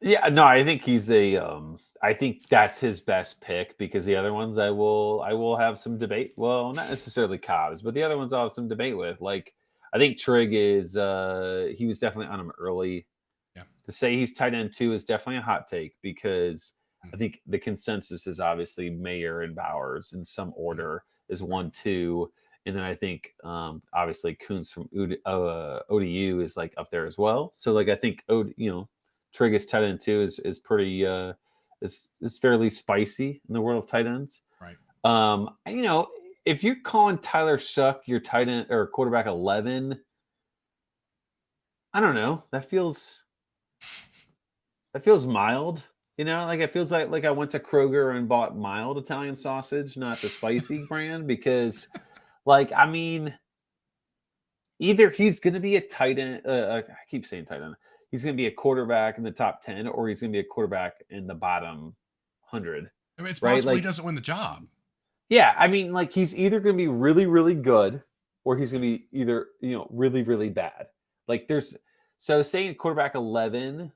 Yeah. 0.02 0.28
No, 0.30 0.44
I 0.44 0.64
think 0.64 0.84
he's 0.84 1.10
a, 1.12 1.38
um, 1.38 1.80
I 2.02 2.14
think 2.14 2.48
that's 2.50 2.80
his 2.80 3.02
best 3.02 3.42
pick 3.42 3.78
because 3.78 4.06
the 4.06 4.16
other 4.16 4.34
ones 4.34 4.58
I 4.58 4.70
will, 4.70 5.22
I 5.22 5.34
will 5.34 5.58
have 5.58 5.80
some 5.80 5.98
debate. 5.98 6.34
Well, 6.36 6.74
not 6.74 6.90
necessarily 6.90 7.38
Cobbs, 7.38 7.82
but 7.82 7.94
the 7.94 8.04
other 8.04 8.18
ones 8.18 8.34
I'll 8.34 8.44
have 8.44 8.52
some 8.52 8.68
debate 8.68 8.98
with. 8.98 9.22
Like, 9.22 9.54
I 9.94 9.98
think 9.98 10.18
Trigg 10.18 10.54
is, 10.54 10.98
uh, 10.98 11.72
he 11.76 11.86
was 11.86 12.00
definitely 12.00 12.32
on 12.32 12.40
him 12.40 12.52
early. 12.60 13.08
Yeah. 13.56 13.64
To 13.86 13.92
say 13.92 14.16
he's 14.18 14.34
tight 14.34 14.54
end 14.54 14.74
two 14.74 14.94
is 14.94 15.06
definitely 15.06 15.38
a 15.38 15.42
hot 15.42 15.68
take 15.68 15.96
because 16.02 16.74
I 17.04 17.08
Mhm. 17.08 17.20
think 17.20 17.42
the 17.48 17.60
consensus 17.60 18.28
is 18.28 18.40
obviously 18.40 18.90
Mayer 18.90 19.42
and 19.42 19.56
Bowers 19.56 20.14
in 20.14 20.24
some 20.26 20.54
order 20.56 21.04
is 21.30 21.42
one, 21.42 21.72
two. 21.72 22.32
And 22.66 22.76
then 22.76 22.84
I 22.84 22.94
think 22.96 23.36
um, 23.44 23.82
obviously 23.94 24.36
Kuntz 24.36 24.72
from 24.72 24.90
OD, 24.98 25.18
uh, 25.26 25.80
ODU 25.90 26.42
is 26.42 26.58
like 26.58 26.74
up 26.78 26.90
there 26.92 27.06
as 27.06 27.18
well. 27.18 27.52
So 27.54 27.72
like 27.74 27.90
I 27.90 27.96
think 27.96 28.24
OD, 28.28 28.54
you 28.58 28.70
know 28.72 28.90
Trigg 29.36 29.54
is 29.54 29.66
tight 29.66 29.84
end 29.84 30.00
two 30.00 30.22
is 30.22 30.40
is 30.40 30.60
pretty 30.60 31.06
uh, 31.06 31.34
is 31.82 32.12
is 32.22 32.38
fairly 32.38 32.70
spicy 32.70 33.42
in 33.48 33.54
the 33.54 33.62
world 33.62 33.84
of 33.84 33.90
tight 33.90 34.08
ends. 34.08 34.42
Right. 34.62 34.78
Um, 35.04 35.50
you 35.68 35.84
know 35.84 36.08
if 36.46 36.64
you're 36.64 36.78
calling 36.84 37.18
Tyler 37.18 37.58
Shough 37.58 38.00
your 38.06 38.20
tight 38.20 38.48
end 38.48 38.68
or 38.70 38.88
quarterback 38.88 39.26
eleven, 39.26 40.00
I 41.94 42.00
don't 42.00 42.16
know. 42.16 42.44
That 42.52 42.70
feels 42.70 43.24
that 44.94 45.04
feels 45.04 45.26
mild. 45.26 45.84
You 46.18 46.24
know, 46.24 46.46
like 46.46 46.62
it 46.62 46.72
feels 46.72 46.92
like 46.92 47.10
like 47.10 47.26
I 47.26 47.32
went 47.32 47.52
to 47.52 47.60
Kroger 47.60 48.16
and 48.16 48.30
bought 48.30 48.56
mild 48.56 48.98
Italian 48.98 49.36
sausage, 49.36 49.98
not 49.98 50.18
the 50.20 50.30
spicy 50.30 50.86
brand, 50.90 51.28
because 51.28 51.88
like 52.46 52.72
I 52.72 52.86
mean, 52.86 53.34
either 54.80 55.10
he's 55.10 55.40
going 55.40 55.56
to 55.56 55.60
be 55.60 55.76
a 55.76 55.82
tight 55.82 56.20
end. 56.20 56.44
Uh, 56.46 56.50
uh, 56.50 56.82
I 56.88 56.94
keep 57.10 57.26
saying 57.26 57.46
tight 57.46 57.62
end. 57.62 57.76
He's 58.12 58.24
going 58.24 58.36
to 58.36 58.42
be 58.42 58.48
a 58.48 58.52
quarterback 58.52 59.18
in 59.18 59.24
the 59.24 59.32
top 59.32 59.62
ten, 59.62 59.88
or 59.88 60.08
he's 60.08 60.22
going 60.22 60.32
to 60.32 60.36
be 60.38 60.42
a 60.42 60.50
quarterback 60.50 60.94
in 61.10 61.28
the 61.28 61.36
bottom 61.36 61.96
hundred. 62.42 62.90
I 63.18 63.22
mean, 63.22 63.32
it's 63.32 63.42
Right, 63.42 63.56
possible 63.56 63.76
he 63.76 63.82
doesn't 63.82 64.06
win 64.06 64.16
the 64.16 64.22
job. 64.22 64.68
Yeah, 65.30 65.54
I 65.58 65.68
mean, 65.68 65.92
like 65.92 66.12
he's 66.12 66.36
either 66.36 66.60
going 66.60 66.76
to 66.76 66.78
be 66.78 66.88
really, 66.88 67.26
really 67.26 67.56
good, 67.56 68.04
or 68.44 68.58
he's 68.58 68.72
going 68.72 68.84
to 68.84 68.88
be 68.88 69.08
either 69.12 69.48
you 69.62 69.76
know 69.76 69.88
really, 69.90 70.24
really 70.24 70.50
bad. 70.50 70.88
Like 71.28 71.48
there's 71.48 71.76
so 72.20 72.42
saying 72.42 72.76
quarterback 72.76 73.16
eleven. 73.16 73.92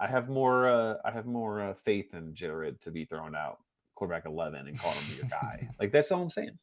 I 0.00 0.06
have 0.06 0.28
more. 0.28 0.68
Uh, 0.68 0.94
I 1.04 1.10
have 1.10 1.26
more 1.26 1.60
uh, 1.60 1.74
faith 1.74 2.14
in 2.14 2.34
Jared 2.34 2.80
to 2.82 2.90
be 2.90 3.04
thrown 3.04 3.34
out 3.34 3.58
quarterback 3.94 4.26
eleven 4.26 4.66
and 4.68 4.78
call 4.78 4.92
him 4.92 5.16
your 5.16 5.28
guy. 5.28 5.68
like 5.80 5.92
that's 5.92 6.10
all 6.10 6.22
I'm 6.22 6.30
saying. 6.30 6.58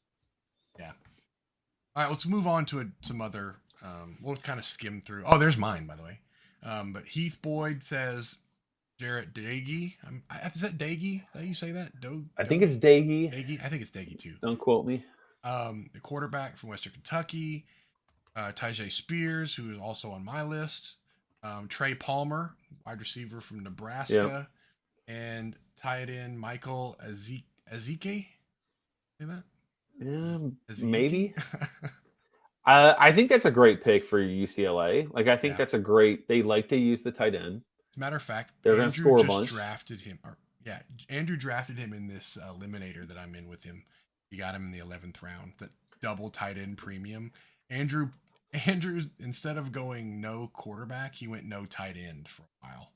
Yeah. 0.79 0.91
All 1.95 2.03
right, 2.03 2.09
let's 2.09 2.25
move 2.25 2.47
on 2.47 2.65
to 2.65 2.81
a, 2.81 2.85
some 3.01 3.21
other. 3.21 3.55
Um, 3.81 4.17
we'll 4.21 4.35
kind 4.37 4.59
of 4.59 4.65
skim 4.65 5.01
through. 5.05 5.23
Oh, 5.25 5.37
there's 5.37 5.57
mine, 5.57 5.85
by 5.85 5.95
the 5.95 6.03
way. 6.03 6.19
Um, 6.63 6.93
but 6.93 7.05
Heath 7.05 7.37
Boyd 7.41 7.83
says 7.83 8.37
Jarrett 8.99 9.33
Daggy. 9.33 9.95
Um, 10.07 10.23
I- 10.29 10.47
is 10.47 10.61
that 10.61 10.77
Daggy? 10.77 11.23
How 11.33 11.41
you 11.41 11.53
say 11.53 11.71
that? 11.71 11.99
Do, 11.99 12.25
I 12.37 12.43
think 12.45 12.63
it's 12.63 12.75
Daggy. 12.77 13.31
Daggy. 13.31 13.63
I 13.63 13.69
think 13.69 13.81
it's 13.81 13.91
Daggy 13.91 14.17
too. 14.17 14.35
Don't 14.41 14.57
quote 14.57 14.85
me. 14.85 15.03
Um, 15.43 15.89
the 15.93 15.99
quarterback 15.99 16.57
from 16.57 16.69
Western 16.69 16.93
Kentucky, 16.93 17.65
uh, 18.35 18.51
Tyjae 18.53 18.91
Spears, 18.91 19.53
who 19.53 19.71
is 19.71 19.79
also 19.79 20.11
on 20.11 20.23
my 20.25 20.41
list. 20.43 20.95
Um, 21.43 21.67
Trey 21.67 21.93
Palmer, 21.93 22.55
wide 22.85 22.99
receiver 22.99 23.39
from 23.41 23.59
Nebraska, 23.63 24.47
and 25.07 25.55
tight 25.79 26.09
end 26.09 26.39
Michael 26.39 26.97
Ezek- 27.07 27.43
Ezeke. 27.71 28.25
Say 29.19 29.25
that? 29.25 29.43
Yeah, 29.99 30.39
Ezeke? 30.73 30.83
maybe. 30.83 31.33
Uh, 32.65 32.95
I 32.97 33.11
think 33.11 33.29
that's 33.29 33.45
a 33.45 33.51
great 33.51 33.83
pick 33.83 34.05
for 34.05 34.19
UCLA. 34.19 35.07
Like 35.13 35.27
I 35.27 35.37
think 35.37 35.53
Yeah. 35.53 35.57
that's 35.57 35.73
a 35.75 35.79
great. 35.79 36.27
They 36.27 36.41
like 36.41 36.69
to 36.69 36.77
use 36.77 37.03
the 37.03 37.11
tight 37.11 37.35
end. 37.35 37.61
As 37.91 37.97
a 37.97 37.99
matter 37.99 38.15
of 38.15 38.23
fact, 38.23 38.53
They're 38.63 38.73
gonna 38.73 38.85
Andrew 38.85 39.03
score 39.03 39.19
a 39.19 39.23
bunch. 39.23 39.49
drafted 39.49 40.01
him. 40.01 40.19
Or, 40.23 40.37
yeah, 40.65 40.81
Andrew 41.09 41.37
drafted 41.37 41.77
him 41.77 41.93
in 41.93 42.07
this 42.07 42.37
uh, 42.41 42.51
eliminator 42.53 43.07
that 43.07 43.17
I'm 43.17 43.35
in 43.35 43.47
with 43.47 43.63
him. 43.63 43.83
He 44.31 44.37
got 44.37 44.55
him 44.55 44.65
in 44.65 44.71
the 44.71 44.79
11th 44.79 45.21
round, 45.21 45.53
that 45.59 45.69
double 46.01 46.29
tight 46.31 46.57
end 46.57 46.77
premium. 46.77 47.31
Andrew, 47.69 48.09
Andrews, 48.65 49.09
instead 49.19 49.57
of 49.57 49.71
going 49.71 50.19
no 50.19 50.49
quarterback, 50.51 51.15
he 51.15 51.27
went 51.27 51.45
no 51.45 51.65
tight 51.65 51.95
end 51.97 52.27
for 52.27 52.41
a 52.43 52.67
while. 52.67 52.91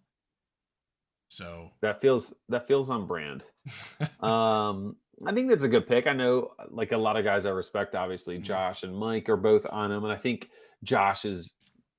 So, 1.30 1.72
That 1.82 2.02
feels 2.02 2.34
that 2.50 2.68
feels 2.68 2.90
on 2.90 3.06
brand. 3.06 3.44
Um, 4.24 4.96
I 5.26 5.34
think 5.34 5.50
that's 5.50 5.64
a 5.64 5.68
good 5.68 5.88
pick. 5.88 6.08
I 6.08 6.14
know, 6.14 6.52
like 6.70 6.92
a 6.92 6.98
lot 6.98 7.18
of 7.18 7.24
guys 7.26 7.46
I 7.46 7.50
respect, 7.50 7.94
obviously 7.96 8.38
Mhm. 8.40 8.44
Josh 8.44 8.84
and 8.84 8.96
Mike 8.96 9.28
are 9.30 9.38
both 9.38 9.66
on 9.70 9.92
him, 9.92 10.04
and 10.04 10.14
I 10.14 10.18
think 10.18 10.50
Josh 10.84 11.26
is. 11.26 11.54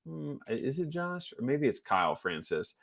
hmm, 0.05 0.37
Is 0.47 0.79
it 0.79 0.89
Josh 0.89 1.31
or 1.37 1.43
maybe 1.45 1.67
it's 1.67 1.79
Kyle 1.79 2.15
Francis, 2.15 2.73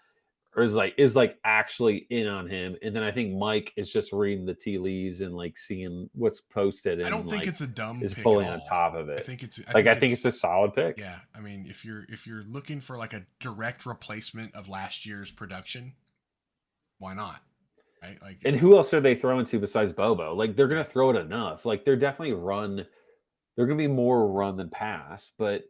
or 0.55 0.62
is 0.62 0.77
like 0.77 0.94
is 0.96 1.16
like 1.16 1.37
actually 1.42 2.07
in 2.11 2.29
on 2.29 2.48
him, 2.48 2.77
and 2.83 2.94
then 2.94 3.03
I 3.03 3.11
think 3.11 3.35
Mike 3.35 3.72
is 3.77 3.90
just 3.92 4.12
reading 4.12 4.46
the 4.46 4.55
tea 4.55 4.79
leaves 4.79 5.20
and 5.20 5.35
like 5.35 5.59
seeing 5.59 6.09
what's 6.12 6.40
posted. 6.40 6.98
And 7.01 7.07
I 7.09 7.11
don't 7.11 7.29
think 7.29 7.40
like, 7.40 7.48
it's 7.48 7.61
a 7.61 7.66
dumb 7.66 8.01
is 8.03 8.14
pick 8.14 8.22
fully 8.22 8.46
on 8.46 8.61
top 8.61 8.94
of 8.94 9.09
it. 9.09 9.18
I 9.18 9.22
think 9.22 9.42
it's 9.42 9.59
like 9.74 9.88
I 9.88 9.94
think 9.96 10.12
it's 10.12 10.24
a 10.24 10.31
solid 10.31 10.74
pick. 10.74 10.98
Yeah, 11.01 11.18
I 11.35 11.40
mean, 11.40 11.66
if 11.68 11.85
you're 11.85 12.07
if 12.09 12.24
you're 12.29 12.44
looking 12.44 12.81
for 12.81 12.96
like 12.96 13.12
a 13.12 13.27
direct 13.40 13.85
replacement 13.85 14.55
of 14.55 14.68
last 14.68 15.05
year's 15.05 15.33
production, 15.33 15.94
why 16.98 17.14
not? 17.14 17.42
Right? 18.03 18.21
Like 18.23 18.39
And 18.45 18.57
who 18.57 18.77
else 18.77 18.95
are 18.95 19.01
they 19.01 19.15
throwing 19.15 19.45
to 19.47 19.59
besides 19.59 19.93
Bobo? 19.93 20.35
Like 20.35 20.55
they're 20.57 20.69
gonna 20.69 20.85
throw 20.85 21.11
it 21.11 21.17
enough. 21.17 21.65
Like 21.67 21.85
they're 21.85 21.97
definitely 21.97 22.35
run. 22.35 22.87
They're 23.57 23.67
gonna 23.67 23.77
be 23.79 23.89
more 23.89 24.29
run 24.31 24.57
than 24.57 24.71
pass, 24.71 25.33
but 25.37 25.65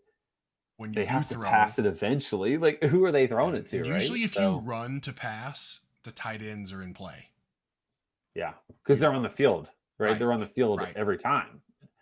when 0.77 0.91
you 0.91 0.95
they 0.97 1.05
have 1.07 1.29
to 1.31 1.39
pass 1.39 1.79
it 1.79 1.87
eventually. 1.87 2.57
Like 2.59 2.83
who 2.85 3.05
are 3.05 3.13
they 3.13 3.27
throwing 3.27 3.55
Yeah, 3.55 3.61
it 3.61 3.67
to? 3.69 3.77
and 3.79 3.91
right? 3.91 3.95
Usually, 4.01 4.25
if 4.25 4.33
So, 4.35 4.57
you 4.57 4.59
run 4.61 5.01
to 5.03 5.13
pass, 5.13 5.81
the 6.05 6.13
tight 6.13 6.43
ends 6.43 6.73
are 6.73 6.83
in 6.83 6.95
play. 6.95 7.31
yeah, 8.35 8.53
because 8.83 9.01
they're 9.01 9.13
on 9.13 9.23
the 9.23 9.31
field. 9.31 9.69
right? 9.99 10.11
Right, 10.11 10.19
They're 10.19 10.33
on 10.33 10.41
the 10.41 10.47
field 10.47 10.81
right. 10.81 10.93
every 10.97 11.19
time. 11.19 11.61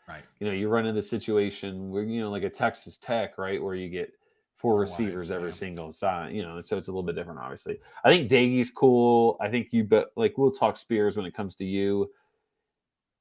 Right. 0.09 0.23
You 0.39 0.47
know, 0.47 0.53
you 0.53 0.69
run 0.69 0.87
into 0.87 1.01
a 1.01 1.03
situation 1.03 1.91
where 1.91 2.03
you 2.03 2.21
know, 2.21 2.31
like 2.31 2.43
a 2.45 2.51
Texas 2.51 2.99
Tech, 2.99 3.39
right, 3.39 3.61
where 3.63 3.75
you 3.75 3.89
get 3.89 4.13
four 4.57 4.73
Four 4.73 4.79
oh, 4.79 4.81
receivers 4.81 5.31
every 5.31 5.53
single 5.53 5.93
side. 5.93 6.35
You 6.35 6.43
know, 6.43 6.61
so 6.63 6.77
it's 6.77 6.89
a 6.89 6.91
little 6.91 7.03
bit 7.03 7.15
different, 7.15 7.41
obviously. 7.41 7.79
I 8.05 8.09
think 8.09 8.29
Dagy's 8.29 8.71
cool. 8.71 9.37
I 9.41 9.49
think 9.49 9.69
you, 9.71 9.85
but 9.85 10.13
like 10.17 10.37
we'll 10.37 10.51
talk 10.51 10.77
Spears 10.77 11.17
when 11.17 11.27
it 11.27 11.35
comes 11.35 11.57
to 11.57 11.65
you. 11.65 12.11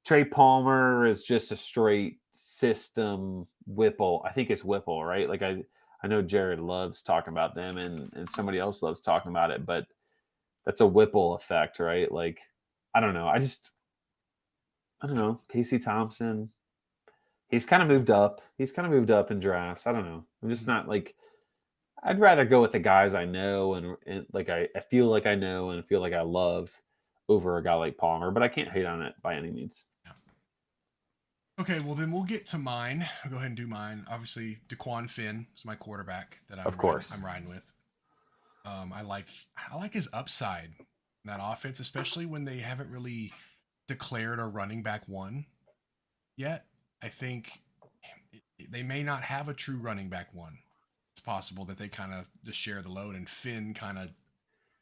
Trey 0.04 0.24
Palmer 0.24 1.06
is 1.06 1.24
just 1.24 1.52
a 1.52 1.56
straight 1.56 2.18
system 2.32 3.46
Whipple. 3.66 4.24
I 4.24 4.32
think 4.32 4.50
it's 4.50 4.64
Whipple, 4.64 5.04
right? 5.04 5.28
Like 5.28 5.42
I, 5.42 5.62
I 6.02 6.06
know 6.06 6.22
Jared 6.22 6.60
loves 6.60 7.02
talking 7.02 7.32
about 7.32 7.54
them, 7.54 7.76
and 7.76 8.10
and 8.14 8.30
somebody 8.30 8.58
else 8.58 8.82
loves 8.82 9.00
talking 9.00 9.30
about 9.30 9.50
it, 9.50 9.66
but 9.66 9.86
that's 10.64 10.80
a 10.80 10.86
Whipple 10.86 11.34
effect, 11.34 11.78
right? 11.78 12.10
Like 12.10 12.40
I 12.94 13.00
don't 13.00 13.14
know. 13.14 13.28
I 13.28 13.38
just 13.38 13.70
I 15.02 15.06
don't 15.06 15.16
know. 15.16 15.40
Casey 15.48 15.78
Thompson, 15.78 16.50
he's 17.48 17.66
kind 17.66 17.82
of 17.82 17.88
moved 17.88 18.10
up. 18.10 18.40
He's 18.58 18.72
kind 18.72 18.86
of 18.86 18.92
moved 18.92 19.10
up 19.10 19.30
in 19.30 19.40
drafts. 19.40 19.86
I 19.86 19.92
don't 19.92 20.04
know. 20.04 20.24
I'm 20.42 20.50
just 20.50 20.66
not 20.66 20.88
like. 20.88 21.14
I'd 22.02 22.20
rather 22.20 22.44
go 22.44 22.60
with 22.62 22.72
the 22.72 22.78
guys 22.78 23.14
I 23.14 23.24
know 23.24 23.74
and, 23.74 23.96
and 24.06 24.26
like 24.32 24.48
I, 24.48 24.68
I 24.76 24.80
feel 24.80 25.06
like 25.06 25.26
I 25.26 25.34
know 25.34 25.70
and 25.70 25.84
feel 25.84 26.00
like 26.00 26.12
I 26.12 26.20
love 26.20 26.70
over 27.28 27.56
a 27.56 27.64
guy 27.64 27.74
like 27.74 27.96
Palmer, 27.96 28.30
but 28.30 28.42
I 28.44 28.48
can't 28.48 28.70
hate 28.70 28.86
on 28.86 29.02
it 29.02 29.14
by 29.22 29.34
any 29.34 29.50
means. 29.50 29.84
Okay, 31.58 31.80
well 31.80 31.94
then 31.94 32.12
we'll 32.12 32.24
get 32.24 32.46
to 32.48 32.58
mine. 32.58 33.08
I'll 33.24 33.30
go 33.30 33.38
ahead 33.38 33.48
and 33.48 33.56
do 33.56 33.66
mine. 33.66 34.04
Obviously, 34.10 34.58
Dequan 34.68 35.08
Finn 35.08 35.46
is 35.56 35.64
my 35.64 35.74
quarterback 35.74 36.40
that 36.50 36.58
I'm 36.58 36.66
Of 36.66 36.76
course. 36.76 37.10
I'm 37.12 37.24
riding 37.24 37.48
with. 37.48 37.72
Um, 38.66 38.92
I 38.92 39.02
like 39.02 39.28
I 39.56 39.76
like 39.76 39.94
his 39.94 40.08
upside 40.12 40.74
in 40.78 40.84
that 41.26 41.40
offense, 41.42 41.80
especially 41.80 42.26
when 42.26 42.44
they 42.44 42.58
haven't 42.58 42.90
really 42.90 43.32
declared 43.88 44.38
a 44.38 44.44
running 44.44 44.82
back 44.82 45.08
one 45.08 45.46
yet. 46.36 46.66
I 47.06 47.08
think 47.08 47.60
they 48.68 48.82
may 48.82 49.04
not 49.04 49.22
have 49.22 49.48
a 49.48 49.54
true 49.54 49.76
running 49.76 50.08
back 50.08 50.34
one. 50.34 50.58
It's 51.12 51.20
possible 51.20 51.64
that 51.66 51.78
they 51.78 51.86
kind 51.86 52.12
of 52.12 52.28
just 52.44 52.58
share 52.58 52.82
the 52.82 52.90
load, 52.90 53.14
and 53.14 53.28
Finn 53.28 53.74
kind 53.74 53.96
of 53.96 54.08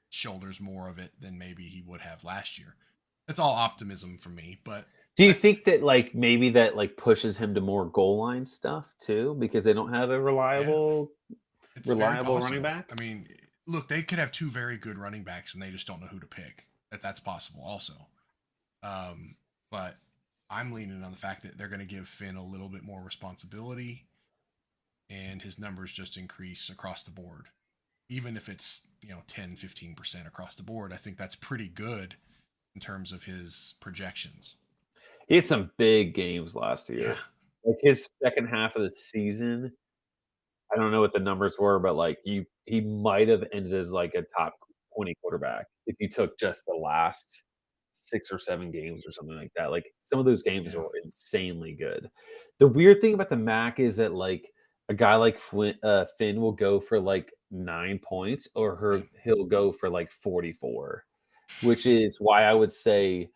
shoulders 0.09 0.59
more 0.59 0.89
of 0.89 0.99
it 0.99 1.13
than 1.21 1.37
maybe 1.37 1.65
he 1.65 1.83
would 1.87 2.01
have 2.01 2.25
last 2.25 2.59
year. 2.59 2.77
That's 3.27 3.39
all 3.39 3.53
optimism 3.53 4.17
for 4.17 4.31
me, 4.31 4.59
but 4.65 4.87
Do 5.17 5.25
you 5.25 5.35
think 5.35 5.65
that 5.65 5.83
like 5.83 6.15
maybe 6.15 6.49
that 6.51 6.77
like 6.77 6.97
pushes 6.97 7.37
him 7.37 7.55
to 7.57 7.61
more 7.61 7.85
goal 7.85 8.19
line 8.19 8.47
stuff 8.47 8.87
too 8.99 9.37
because 9.39 9.65
they 9.65 9.75
don't 9.75 9.93
have 9.93 10.09
a 10.09 10.19
reliable 10.19 11.13
It's 11.77 11.91
reliable 11.91 12.39
running 12.39 12.63
back? 12.63 12.91
I 12.91 12.99
mean, 13.03 13.29
look, 13.67 13.89
they 13.89 14.03
could 14.03 14.19
have 14.19 14.33
two 14.33 14.49
very 14.49 14.79
good 14.79 14.97
running 14.97 15.25
backs, 15.25 15.53
and 15.53 15.63
they 15.63 15.71
just 15.71 15.87
don't 15.87 16.01
know 16.01 16.07
who 16.07 16.21
to 16.21 16.27
pick. 16.27 16.69
That 16.91 17.03
that's 17.03 17.21
possible, 17.21 17.63
also. 17.67 17.93
Um, 18.83 19.37
but 19.71 19.97
I'm 20.51 20.73
leaning 20.73 21.03
on 21.03 21.11
the 21.11 21.17
fact 21.17 21.43
that 21.43 21.57
they're 21.57 21.69
going 21.69 21.81
to 21.81 21.87
give 21.87 22.09
Finn 22.09 22.37
a 22.37 22.45
little 22.45 22.69
bit 22.69 22.83
more 22.83 23.03
responsibility, 23.03 24.07
and 25.11 25.43
his 25.43 25.59
numbers 25.59 25.93
just 25.93 26.17
increase 26.17 26.69
across 26.69 27.05
the 27.05 27.11
board. 27.11 27.47
Even 28.09 28.37
if 28.37 28.49
it's 28.49 28.87
you 29.01 29.09
know 29.09 29.23
10, 29.27 29.57
15 29.57 29.95
percent 29.95 30.27
across 30.27 30.57
the 30.57 30.63
board, 30.63 30.93
I 30.93 30.97
think 30.97 31.17
that's 31.17 31.37
pretty 31.37 31.69
good 31.69 32.17
in 32.75 32.81
terms 32.81 33.13
of 33.13 33.25
his 33.25 33.75
projections. 33.81 34.57
He 35.29 35.37
had 35.37 35.45
some 35.45 35.71
big 35.79 36.15
games 36.15 36.55
last 36.55 36.91
year. 36.91 37.17
Like 37.65 37.79
his 37.81 38.11
second 38.23 38.49
half 38.49 38.77
of 38.77 38.83
the 38.83 38.91
season, 38.91 39.73
I 40.71 40.77
don't 40.77 40.93
know 40.93 41.01
what 41.01 41.15
the 41.15 41.19
numbers 41.21 41.57
were, 41.59 41.79
but 41.79 41.97
like 41.97 42.19
you 42.25 42.45
he 42.67 42.81
might 42.81 43.29
have 43.29 43.45
ended 43.53 43.73
as 43.73 43.93
like 43.93 44.13
a 44.15 44.23
top 44.23 44.55
20 44.97 45.15
quarterback 45.21 45.67
if 45.87 45.97
you 45.99 46.09
took 46.09 46.39
just 46.39 46.65
the 46.67 46.75
last 46.75 47.43
six 47.95 48.31
or 48.33 48.39
seven 48.39 48.71
games 48.71 49.05
or 49.07 49.13
something 49.13 49.37
like 49.37 49.53
that. 49.57 49.71
Like 49.71 49.87
some 50.05 50.19
of 50.19 50.25
those 50.25 50.43
games 50.43 50.75
were 50.75 50.91
insanely 51.03 51.73
good. 51.73 52.11
The 52.59 52.69
weird 52.69 53.01
thing 53.01 53.15
about 53.15 53.29
the 53.29 53.37
Mac 53.37 53.81
is 53.81 53.97
that 53.97 54.15
like 54.15 54.51
a 54.89 54.95
guy 54.95 55.17
like 55.17 55.39
Flint, 55.39 55.77
uh, 55.83 56.05
Finn 56.19 56.41
will 56.41 56.53
go 56.53 56.81
for 56.81 57.01
like 57.01 57.33
nine 57.51 57.99
points 57.99 58.49
or 58.55 58.77
her, 58.77 59.03
he'll 59.23 59.45
go 59.45 59.73
for 59.73 59.89
like 59.89 60.11
44, 60.11 61.05
which 61.63 61.87
is 61.87 62.19
why 62.21 62.45
I 62.45 62.53
would 62.53 62.73
say 62.73 63.31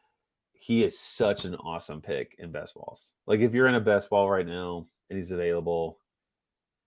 he 0.52 0.84
is 0.84 0.98
such 0.98 1.44
an 1.44 1.54
awesome 1.56 2.00
pick 2.02 2.34
in 2.38 2.52
best 2.52 2.74
balls. 2.74 3.14
Like 3.26 3.40
if 3.40 3.54
you're 3.54 3.68
in 3.68 3.76
a 3.76 3.80
best 3.80 4.10
ball 4.10 4.28
right 4.28 4.46
now 4.46 4.86
and 5.08 5.16
he's 5.16 5.32
available, 5.32 5.98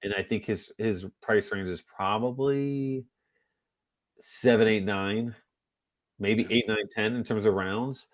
and 0.04 0.14
I 0.14 0.24
think 0.24 0.46
his 0.46 0.72
his 0.78 1.06
price 1.22 1.52
range 1.52 1.70
is 1.70 1.82
probably 1.82 3.06
seven, 4.20 4.68
eight, 4.68 4.84
nine, 4.84 5.36
maybe 6.22 6.48
eight, 6.50 6.68
nine, 6.68 6.88
ten 6.90 7.16
in 7.16 7.24
terms 7.24 7.46
of 7.46 7.56
rounds, 7.56 8.08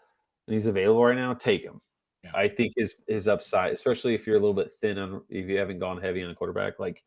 and 0.48 0.54
he's 0.54 0.66
available 0.66 1.04
right 1.04 1.16
now. 1.16 1.34
Take 1.34 1.64
him. 1.64 1.82
Yeah. 2.24 2.32
I 2.34 2.48
think 2.48 2.74
his 2.76 2.96
his 3.08 3.28
upside, 3.28 3.74
especially 3.74 4.16
if 4.16 4.26
you're 4.26 4.38
a 4.38 4.40
little 4.40 4.56
bit 4.56 4.72
thin 4.82 4.98
on 4.98 5.22
if 5.30 5.48
you 5.48 5.58
haven't 5.58 5.80
gone 5.80 6.02
heavy 6.02 6.24
on 6.24 6.32
a 6.32 6.36
quarterback, 6.36 6.80
like 6.80 7.04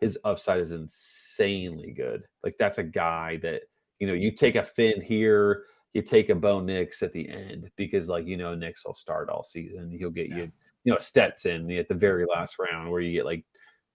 his 0.00 0.18
upside 0.24 0.60
is 0.60 0.72
insanely 0.72 1.90
good. 1.92 2.24
Like 2.42 2.56
that's 2.58 2.78
a 2.78 2.82
guy 2.84 3.38
that 3.42 3.62
you 3.98 4.06
know 4.06 4.14
you 4.14 4.30
take 4.30 4.54
a 4.54 4.64
Finn 4.64 5.02
here, 5.02 5.64
you 5.92 6.02
take 6.02 6.30
a 6.30 6.34
Bo 6.34 6.60
Nix 6.60 7.02
at 7.02 7.12
the 7.12 7.28
end 7.28 7.70
because 7.76 8.08
like 8.08 8.26
you 8.26 8.36
know 8.36 8.54
Nix 8.54 8.86
will 8.86 8.94
start 8.94 9.28
all 9.28 9.42
season. 9.42 9.90
He'll 9.90 10.10
get 10.10 10.28
Yeah. 10.30 10.36
you 10.36 10.52
you 10.84 10.92
know 10.92 10.98
Stetson 10.98 11.70
at 11.72 11.88
the 11.88 11.94
very 11.94 12.24
last 12.26 12.58
round 12.58 12.90
where 12.90 13.00
you 13.00 13.12
get 13.12 13.24
like 13.26 13.44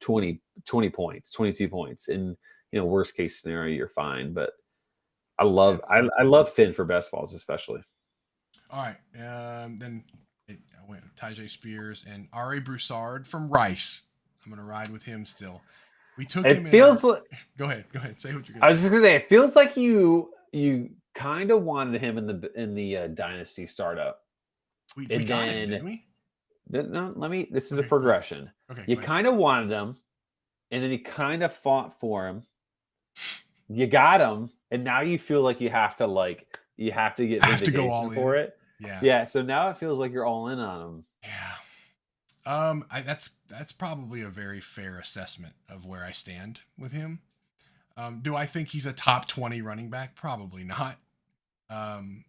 20 0.01 0.41
20 0.65 0.89
points, 0.89 1.31
22 1.31 1.67
points, 1.69 2.09
and 2.09 2.35
you 2.71 2.79
know 2.79 2.85
worst 2.85 3.15
case 3.15 3.41
scenario 3.41 3.75
you're 3.75 3.89
fine. 3.89 4.33
But 4.33 4.51
I 5.39 5.45
love 5.45 5.82
I, 5.89 6.02
I 6.19 6.23
love 6.23 6.49
Finn 6.52 6.73
for 6.73 6.86
best 6.86 7.12
balls 7.12 7.34
especially. 7.34 7.82
All 8.71 8.84
right. 8.84 8.97
Um, 9.63 9.78
then 9.78 10.04
it, 10.47 10.58
I 10.78 10.89
went 10.89 11.04
with 11.04 11.15
Tyjae 11.15 11.49
Spears 11.49 12.06
and 12.08 12.28
Ari 12.34 12.60
Broussard 12.60 13.25
from 13.25 13.49
Rice. 13.49 14.04
I'm 14.45 14.52
gonna 14.52 14.63
ride 14.63 14.89
with 14.89 15.04
him 15.04 15.25
still. 15.25 15.62
We 16.17 16.25
took 16.25 16.45
him. 16.45 16.67
It 16.67 16.71
feels 16.71 17.04
our- 17.04 17.13
like 17.13 17.23
Go 17.58 17.65
ahead. 17.65 17.86
Go 17.91 17.99
ahead. 17.99 18.19
Say 18.19 18.34
what 18.34 18.47
you're 18.47 18.56
gonna. 18.56 18.65
I 18.65 18.69
was 18.69 18.80
just 18.82 18.91
gonna 18.91 19.04
say, 19.04 19.15
it 19.15 19.30
feels 19.30 19.56
like 19.56 19.78
you 19.78 20.32
you 20.52 20.89
kind 21.15 21.52
of 21.52 21.63
wanted 21.63 21.99
him 22.02 22.17
in 22.17 22.28
the 22.28 22.52
in 22.62 22.75
the 22.75 22.97
uh, 22.97 23.08
dynasty 23.08 23.65
startup. 23.65 24.21
we, 24.97 25.06
we 25.08 25.15
and 25.15 25.28
got 25.28 25.43
him, 25.47 25.56
then- 25.56 25.69
didn't 25.69 25.86
we? 25.86 26.06
No, 26.71 26.82
no, 26.84 27.13
let 27.15 27.32
me. 27.32 27.47
This 27.49 27.65
is 27.65 27.71
a 27.71 27.73
Okay, 27.75 27.80
ahead. 27.82 27.89
progression. 27.89 28.52
Okay. 28.71 28.84
You 28.88 28.97
kind 28.97 29.25
of 29.25 29.34
wanted 29.36 29.71
him, 29.71 29.97
and 30.69 30.84
then 30.84 30.91
you 30.91 30.99
kind 30.99 31.41
of 31.41 31.52
fought 31.52 31.99
for 31.99 32.28
him. 32.28 32.43
You 33.69 33.88
got 33.88 34.19
him, 34.21 34.49
and 34.71 34.84
now 34.84 35.01
you 35.01 35.19
feel 35.19 35.41
like 35.41 35.62
you 35.62 35.69
have 35.69 35.95
to 35.97 36.08
like 36.08 36.58
you 36.75 36.91
have 36.91 37.15
to 37.17 37.27
get 37.27 37.43
Have 37.43 37.60
vindication 37.60 38.12
for 38.15 38.36
in. 38.36 38.45
it. 38.45 38.58
yeah. 38.79 38.99
Yeah. 39.01 39.23
So 39.25 39.41
now 39.41 39.69
it 39.69 39.77
feels 39.77 39.99
like 39.99 40.12
you're 40.12 40.25
all 40.25 40.47
in 40.47 40.60
on 40.60 40.82
him. 40.82 41.03
Yeah. 41.23 41.53
Um, 42.45 42.86
I, 42.89 43.01
that's 43.01 43.32
that's 43.47 43.71
probably 43.71 44.21
a 44.21 44.29
very 44.29 44.60
fair 44.62 44.97
assessment 44.97 45.53
of 45.69 45.86
where 45.86 46.03
I 46.03 46.12
stand 46.12 46.62
with 46.77 46.91
him. 46.93 47.19
Um, 47.97 48.21
do 48.23 48.36
I 48.36 48.45
think 48.45 48.69
he's 48.69 48.86
a 48.86 48.93
top 48.93 49.27
twenty 49.27 49.62
running 49.62 49.89
back? 49.89 50.15
Probably 50.15 50.63
not. 50.63 50.97
Um, 51.69 52.23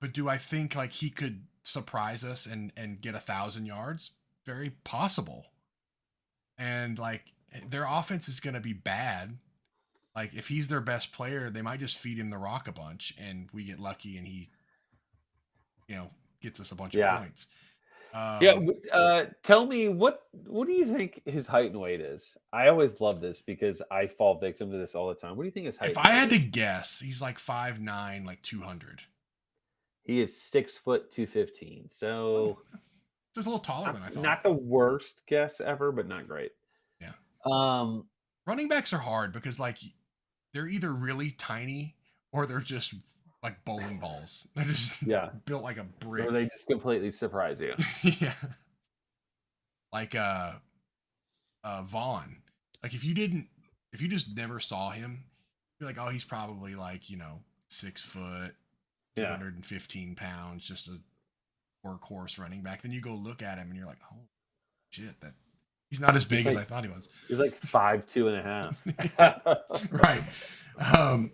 but 0.00 0.12
do 0.14 0.28
I 0.28 0.38
think 0.38 0.74
like 0.74 0.92
he 0.92 1.10
could 1.10 1.42
surprise 1.64 2.24
us 2.24 2.46
and 2.46 2.72
and 2.76 3.00
get 3.00 3.14
a 3.14 3.20
thousand 3.20 3.66
yards? 3.66 4.12
Very 4.46 4.70
possible. 4.84 5.46
And 6.56 6.98
like 6.98 7.32
their 7.68 7.86
offense 7.86 8.28
is 8.28 8.40
going 8.40 8.54
to 8.54 8.60
be 8.60 8.72
bad. 8.72 9.36
Like 10.18 10.34
if 10.34 10.48
he's 10.48 10.66
their 10.66 10.80
best 10.80 11.12
player, 11.12 11.48
they 11.48 11.62
might 11.62 11.78
just 11.78 11.96
feed 11.96 12.18
him 12.18 12.30
the 12.30 12.38
rock 12.38 12.66
a 12.66 12.72
bunch, 12.72 13.14
and 13.20 13.48
we 13.52 13.62
get 13.62 13.78
lucky, 13.78 14.18
and 14.18 14.26
he, 14.26 14.48
you 15.86 15.94
know, 15.94 16.10
gets 16.40 16.58
us 16.58 16.72
a 16.72 16.74
bunch 16.74 16.96
Yeah. 16.96 17.14
of 17.14 17.20
points. 17.20 17.46
Um, 18.12 18.38
yeah. 18.40 18.58
Uh, 18.92 19.26
tell 19.44 19.64
me 19.64 19.86
what 19.88 20.22
what 20.46 20.66
do 20.66 20.72
you 20.72 20.86
think 20.92 21.22
his 21.24 21.46
height 21.46 21.70
and 21.70 21.78
weight 21.80 22.00
is? 22.00 22.36
I 22.52 22.66
always 22.66 23.00
love 23.00 23.20
this 23.20 23.42
because 23.42 23.80
I 23.92 24.08
fall 24.08 24.40
victim 24.40 24.72
to 24.72 24.76
this 24.76 24.96
all 24.96 25.06
the 25.08 25.14
time. 25.14 25.36
What 25.36 25.44
do 25.44 25.46
you 25.46 25.52
think 25.52 25.66
his 25.66 25.76
height? 25.76 25.90
If 25.92 25.98
and 25.98 26.06
I 26.08 26.10
weight 26.10 26.16
had 26.18 26.30
to 26.30 26.38
guess, 26.38 26.98
he's 26.98 27.22
like 27.22 27.38
five 27.38 27.78
nine, 27.80 28.24
like 28.24 28.42
two 28.42 28.60
hundred. 28.62 29.02
he 30.02 30.20
is 30.20 30.36
six 30.36 30.76
foot 30.76 31.12
two 31.12 31.26
fifteen. 31.28 31.88
So. 31.90 32.58
Just 33.34 33.46
a 33.46 33.50
little 33.50 33.62
taller 33.62 33.92
than 33.92 34.02
I 34.02 34.06
not, 34.06 34.12
thought. 34.14 34.22
not 34.22 34.42
the 34.42 34.52
worst 34.52 35.22
guess 35.28 35.60
ever, 35.60 35.92
but 35.92 36.08
not 36.08 36.26
great. 36.26 36.50
Yeah. 37.00 37.12
Um. 37.44 38.06
Running 38.46 38.66
backs 38.68 38.94
are 38.94 38.98
hard 38.98 39.34
because 39.34 39.60
like 39.60 39.76
they're 40.54 40.68
either 40.68 40.92
really 40.92 41.30
tiny 41.32 41.94
or 42.32 42.46
they're 42.46 42.60
just 42.60 42.94
like 43.42 43.64
bowling 43.64 43.98
balls. 43.98 44.48
They're 44.56 44.64
just 44.64 45.00
Yeah. 45.02 45.30
built 45.44 45.62
like 45.62 45.76
a 45.78 45.84
brick. 45.84 46.26
Or 46.26 46.32
they 46.32 46.44
just 46.46 46.66
completely 46.66 47.10
surprise 47.12 47.60
you. 47.60 47.74
yeah. 48.02 48.34
Like 49.92 50.14
uh 50.14 50.54
uh 51.64 51.82
Vaughn. 51.82 52.38
Like 52.82 52.94
if 52.94 53.04
you 53.04 53.14
didn't 53.14 53.46
if 53.92 54.02
you 54.02 54.08
just 54.08 54.34
never 54.36 54.58
saw 54.60 54.90
him, 54.90 55.24
you're 55.78 55.88
like, 55.88 55.98
oh, 55.98 56.08
he's 56.08 56.24
probably 56.24 56.74
like, 56.74 57.08
you 57.08 57.16
know, 57.16 57.40
six 57.68 58.02
foot, 58.02 58.54
Yeah. 59.16 59.26
215 59.36 60.14
pounds, 60.16 60.64
just 60.64 60.88
a 60.88 60.98
workhorse 61.86 62.38
running 62.38 62.62
back. 62.62 62.82
Then 62.82 62.92
you 62.92 63.00
go 63.00 63.14
look 63.14 63.42
at 63.42 63.56
him 63.58 63.68
and 63.68 63.76
you're 63.76 63.86
like, 63.86 64.00
oh 64.12 64.26
shit, 64.90 65.20
that 65.20 65.32
he's 65.90 66.00
not 66.00 66.16
as 66.16 66.24
big 66.24 66.46
as 66.46 66.56
I 66.56 66.64
thought 66.64 66.84
he 66.84 66.90
was. 66.90 67.08
He's 67.28 67.38
like 67.38 67.56
five, 67.56 68.06
two 68.06 68.28
and 68.28 68.36
a 68.36 68.42
half. 68.42 69.90
right. 69.90 70.22
Um, 70.94 71.32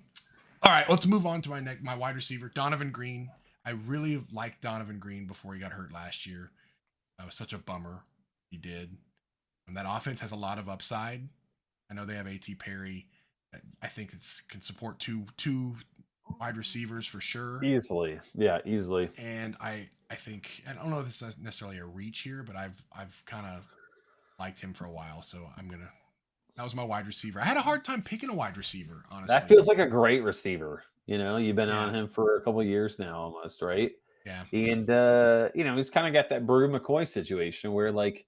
all 0.62 0.72
right, 0.72 0.88
let's 0.88 1.06
move 1.06 1.26
on 1.26 1.42
to 1.42 1.50
my 1.50 1.60
next 1.60 1.82
my 1.82 1.94
wide 1.94 2.14
receiver, 2.14 2.50
Donovan 2.54 2.90
Green 2.90 3.30
I 3.64 3.70
really 3.70 4.22
liked 4.32 4.60
Donovan 4.60 4.98
Green 4.98 5.26
before 5.26 5.54
he 5.54 5.60
got 5.60 5.72
hurt 5.72 5.92
last 5.92 6.26
year. 6.26 6.50
That 7.18 7.26
was 7.26 7.34
such 7.34 7.52
a 7.52 7.58
bummer. 7.58 8.02
He 8.50 8.58
did. 8.58 8.96
And 9.66 9.76
that 9.76 9.86
offense 9.88 10.20
has 10.20 10.32
a 10.32 10.36
lot 10.36 10.58
of 10.58 10.68
upside. 10.68 11.28
I 11.90 11.94
know 11.94 12.04
they 12.04 12.14
have 12.14 12.26
At 12.26 12.46
Perry. 12.58 13.06
I 13.80 13.86
think 13.86 14.12
it's 14.12 14.40
can 14.40 14.60
support 14.60 14.98
two 14.98 15.26
two 15.36 15.76
wide 16.40 16.56
receivers 16.56 17.06
for 17.06 17.20
sure. 17.20 17.62
Easily, 17.62 18.18
yeah, 18.34 18.58
easily. 18.64 19.10
And 19.16 19.56
I 19.60 19.88
I 20.10 20.16
think 20.16 20.64
I 20.68 20.72
don't 20.72 20.90
know 20.90 20.98
if 20.98 21.06
this 21.06 21.22
is 21.22 21.38
necessarily 21.38 21.78
a 21.78 21.86
reach 21.86 22.20
here, 22.20 22.42
but 22.42 22.56
I've 22.56 22.84
I've 22.92 23.22
kind 23.26 23.46
of 23.46 23.64
liked 24.38 24.60
him 24.60 24.72
for 24.74 24.84
a 24.84 24.90
while, 24.90 25.22
so 25.22 25.46
I'm 25.56 25.68
gonna. 25.68 25.90
That 26.56 26.62
was 26.62 26.74
my 26.74 26.84
wide 26.84 27.06
receiver. 27.06 27.40
I 27.40 27.44
had 27.44 27.56
a 27.56 27.62
hard 27.62 27.84
time 27.84 28.02
picking 28.02 28.30
a 28.30 28.34
wide 28.34 28.56
receiver. 28.56 29.04
Honestly, 29.10 29.26
That 29.34 29.48
feels 29.48 29.66
like 29.66 29.78
a 29.78 29.86
great 29.88 30.22
receiver. 30.22 30.84
You 31.06 31.18
know, 31.18 31.36
you've 31.36 31.56
been 31.56 31.68
on 31.68 31.92
him 31.94 32.08
for 32.08 32.36
a 32.36 32.40
couple 32.42 32.62
years 32.62 32.98
now, 32.98 33.18
almost, 33.18 33.60
right? 33.60 33.90
yeah, 34.24 34.44
And 34.52 34.88
uh, 34.88 35.48
you 35.54 35.64
know, 35.64 35.76
he's 35.76 35.90
kind 35.90 36.06
of 36.06 36.12
got 36.12 36.28
that 36.30 36.46
Bru 36.46 36.68
McCoy 36.68 37.06
situation 37.06 37.72
where 37.72 37.90
like 37.92 38.26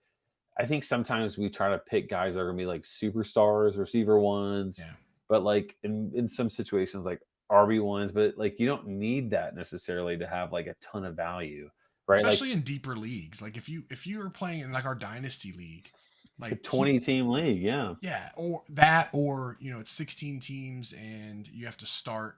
I 0.59 0.67
think 0.67 0.85
sometimes 0.85 1.39
we 1.39 1.49
try 1.51 1.71
to 1.71 1.79
pick 1.79 2.11
guys 2.11 2.35
that 2.35 2.41
are 2.41 2.47
gonna 2.47 2.59
be 2.59 2.67
like 2.67 2.83
superstars, 2.83 3.79
receiver 3.79 4.19
ones, 4.19 4.79
Yeah. 4.79 4.93
but 5.29 5.43
like 5.43 5.77
in, 5.85 6.11
in 6.15 6.29
some 6.29 6.51
situations 6.51 7.07
like 7.07 7.21
RB 7.51 7.83
ones, 7.83 8.11
but 8.13 8.37
like 8.37 8.59
you 8.59 8.67
don't 8.67 8.87
need 8.89 9.31
that 9.31 9.55
necessarily 9.55 10.19
to 10.19 10.27
have 10.27 10.53
like 10.53 10.67
a 10.67 10.75
ton 10.83 11.05
of 11.05 11.15
value. 11.15 11.71
Right. 12.09 12.19
especially 12.19 12.53
in 12.53 12.61
deeper 12.61 12.95
leagues. 12.97 13.41
Like 13.43 13.57
if 13.57 13.69
you 13.69 13.83
if 13.91 14.07
you 14.07 14.21
are 14.21 14.31
playing 14.31 14.61
in 14.61 14.73
like 14.73 14.85
our 14.85 14.95
dynasty 14.95 15.53
league, 15.53 15.91
like 16.39 16.53
a 16.53 16.57
20 16.57 16.99
team 17.01 17.29
league, 17.29 17.63
yeah. 17.63 17.95
yeah, 18.03 18.31
or 18.37 18.63
that, 18.69 19.09
or 19.13 19.57
you 19.61 19.73
know, 19.73 19.81
it's 19.81 19.93
16 19.93 20.41
teams 20.41 20.93
and 20.93 21.49
you 21.49 21.65
have 21.67 21.77
to 21.79 21.87
start 21.87 22.37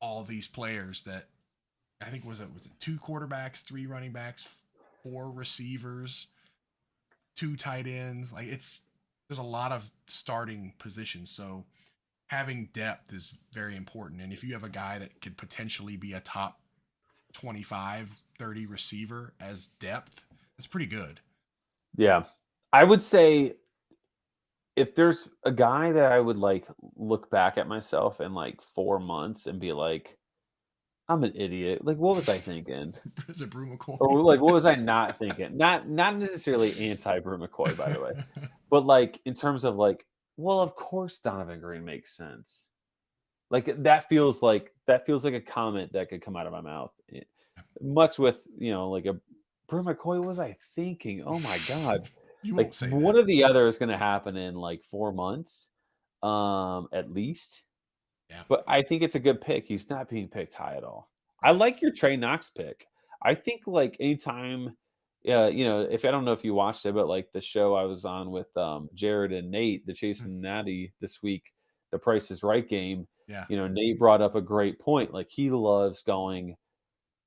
all 0.00 0.22
these 0.22 0.46
players 0.46 1.02
that 1.02 1.26
I 2.00 2.06
think 2.06 2.24
was 2.24 2.40
it 2.40 2.48
was 2.54 2.66
it 2.66 2.72
two 2.80 2.96
quarterbacks, 2.96 3.62
three 3.62 3.86
running 3.86 4.12
backs, 4.12 4.62
four 5.02 5.30
receivers, 5.30 6.28
two 7.36 7.56
tight 7.56 7.86
ends. 7.86 8.32
Like 8.32 8.46
it's 8.46 8.82
there's 9.28 9.38
a 9.38 9.42
lot 9.42 9.72
of 9.72 9.90
starting 10.06 10.72
positions, 10.78 11.30
so 11.30 11.64
having 12.28 12.68
depth 12.72 13.12
is 13.12 13.38
very 13.52 13.76
important. 13.76 14.22
And 14.22 14.32
if 14.32 14.42
you 14.42 14.54
have 14.54 14.64
a 14.64 14.68
guy 14.68 14.98
that 14.98 15.20
could 15.20 15.36
potentially 15.36 15.96
be 15.96 16.12
a 16.12 16.20
top 16.20 16.60
25, 17.34 18.22
30 18.38 18.66
receiver 18.66 19.34
as 19.40 19.66
depth, 19.66 20.24
that's 20.56 20.66
pretty 20.66 20.86
good. 20.86 21.20
Yeah. 21.96 22.24
I 22.72 22.84
would 22.84 23.02
say 23.02 23.54
if 24.76 24.94
there's 24.94 25.28
a 25.44 25.52
guy 25.52 25.92
that 25.92 26.12
I 26.12 26.20
would 26.20 26.36
like 26.36 26.66
look 26.96 27.30
back 27.30 27.58
at 27.58 27.68
myself 27.68 28.20
in 28.20 28.32
like 28.32 28.62
four 28.62 28.98
months 28.98 29.46
and 29.46 29.60
be 29.60 29.72
like, 29.72 30.16
I'm 31.08 31.24
an 31.24 31.32
idiot. 31.34 31.84
Like, 31.84 31.96
what 31.96 32.14
was 32.14 32.28
I 32.28 32.38
thinking? 32.38 32.94
is 33.28 33.40
it 33.40 33.50
Bru 33.50 33.76
McCoy? 33.76 33.96
Or 34.00 34.22
like, 34.22 34.40
what 34.40 34.54
was 34.54 34.64
I 34.64 34.76
not 34.76 35.18
thinking? 35.18 35.56
Not 35.56 35.88
not 35.88 36.16
necessarily 36.16 36.90
anti 36.90 37.18
Bru 37.18 37.36
McCoy, 37.36 37.76
by 37.76 37.92
the 37.92 38.00
way, 38.00 38.12
but 38.70 38.86
like 38.86 39.20
in 39.24 39.34
terms 39.34 39.64
of 39.64 39.76
like, 39.76 40.06
well, 40.36 40.60
of 40.60 40.76
course 40.76 41.18
Donovan 41.18 41.60
Green 41.60 41.84
makes 41.84 42.16
sense. 42.16 42.68
Like 43.50 43.82
that 43.82 44.08
feels 44.08 44.40
like 44.40 44.72
that 44.86 45.04
feels 45.04 45.24
like 45.24 45.34
a 45.34 45.40
comment 45.40 45.92
that 45.94 46.08
could 46.08 46.22
come 46.22 46.36
out 46.36 46.46
of 46.46 46.52
my 46.52 46.60
mouth. 46.60 46.92
Eh, 47.12 47.20
Much 47.82 48.18
with 48.18 48.46
you 48.56 48.70
know 48.70 48.88
like 48.88 49.06
a 49.06 49.16
Bru 49.66 49.82
McCoy. 49.82 50.20
What 50.20 50.28
was 50.28 50.38
I 50.38 50.56
thinking? 50.76 51.24
Oh 51.26 51.40
my 51.40 51.58
god! 51.66 52.08
You 52.42 52.54
like 52.54 52.74
one 52.80 53.14
that. 53.14 53.20
or 53.20 53.22
the 53.24 53.44
other 53.44 53.66
is 53.66 53.78
going 53.78 53.88
to 53.90 53.96
happen 53.98 54.36
in 54.36 54.54
like 54.54 54.82
four 54.84 55.12
months 55.12 55.68
um 56.22 56.88
at 56.92 57.10
least. 57.10 57.62
Yeah. 58.28 58.42
but 58.48 58.62
i 58.68 58.82
think 58.82 59.02
it's 59.02 59.14
a 59.16 59.20
good 59.20 59.40
pick. 59.40 59.66
He's 59.66 59.90
not 59.90 60.08
being 60.08 60.28
picked 60.28 60.54
high 60.54 60.76
at 60.76 60.84
all. 60.84 61.10
I 61.42 61.50
like 61.52 61.80
your 61.82 61.92
trey 61.92 62.16
knox 62.16 62.50
pick. 62.50 62.86
I 63.22 63.34
think 63.34 63.62
like 63.66 63.96
anytime 64.00 64.76
yeah 65.22 65.48
you 65.48 65.64
know 65.64 65.80
if 65.82 66.06
i 66.06 66.10
don't 66.10 66.24
know 66.24 66.32
if 66.32 66.44
you 66.44 66.54
watched 66.54 66.86
it 66.86 66.94
but 66.94 67.06
like 67.06 67.28
the 67.34 67.40
show 67.42 67.74
i 67.74 67.82
was 67.84 68.06
on 68.06 68.30
with 68.30 68.46
um 68.56 68.88
jared 68.94 69.32
and 69.34 69.50
nate 69.50 69.84
the 69.86 69.92
Chase 69.92 70.24
and 70.24 70.40
natty 70.40 70.94
this 71.02 71.22
week 71.22 71.52
the 71.92 71.98
price 71.98 72.30
is 72.30 72.42
right 72.42 72.66
game 72.66 73.06
Yeah. 73.28 73.44
you 73.50 73.58
know 73.58 73.68
nate 73.68 73.98
brought 73.98 74.22
up 74.22 74.34
a 74.34 74.40
great 74.40 74.78
point. 74.78 75.12
Like 75.12 75.28
he 75.30 75.50
loves 75.50 76.02
going 76.02 76.56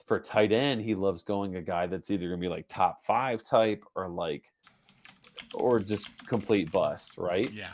for 0.08 0.20
tight 0.20 0.52
end. 0.52 0.82
He 0.82 0.96
loves 0.96 1.24
going 1.24 1.56
a 1.56 1.62
guy 1.62 1.86
that's 1.88 2.10
either 2.12 2.28
going 2.28 2.40
to 2.40 2.46
be 2.46 2.50
like 2.50 2.66
top 2.68 3.04
five 3.06 3.44
type 3.44 3.84
or 3.96 4.10
like 4.10 4.46
or 5.54 5.80
just 5.80 6.10
complete 6.28 6.72
bust, 6.72 7.18
right? 7.18 7.52
Yeah. 7.52 7.72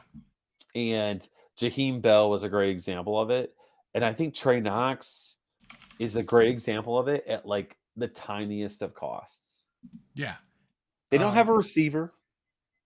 And 0.75 1.27
Jaheim 1.60 2.01
Bell 2.01 2.29
was 2.29 2.43
a 2.43 2.49
great 2.49 2.69
example 2.69 3.19
of 3.19 3.29
it. 3.29 3.53
And 3.93 4.05
I 4.05 4.13
think 4.13 4.34
Trey 4.34 4.60
Knox 4.60 5.38
is 5.97 6.15
a 6.15 6.23
great 6.23 6.49
example 6.49 6.97
of 6.97 7.08
it 7.08 7.25
at 7.27 7.45
like 7.45 7.77
the 7.97 8.08
tiniest 8.08 8.82
of 8.82 8.93
costs. 8.93 9.67
Yeah. 10.13 10.36
They 11.10 11.17
don't 11.17 11.29
Um, 11.29 11.34
have 11.36 11.49
a 11.49 11.53
receiver. 11.53 12.13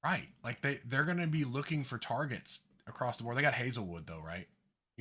Right. 0.04 0.28
Like 0.44 0.62
they 0.62 0.80
they're 0.86 1.06
gonna 1.06 1.28
be 1.28 1.44
looking 1.44 1.84
for 1.84 1.98
targets 1.98 2.64
across 2.88 3.18
the 3.18 3.24
board. 3.24 3.38
They 3.38 3.42
got 3.42 3.54
Hazelwood 3.54 4.08
though, 4.08 4.22
right? 4.22 4.48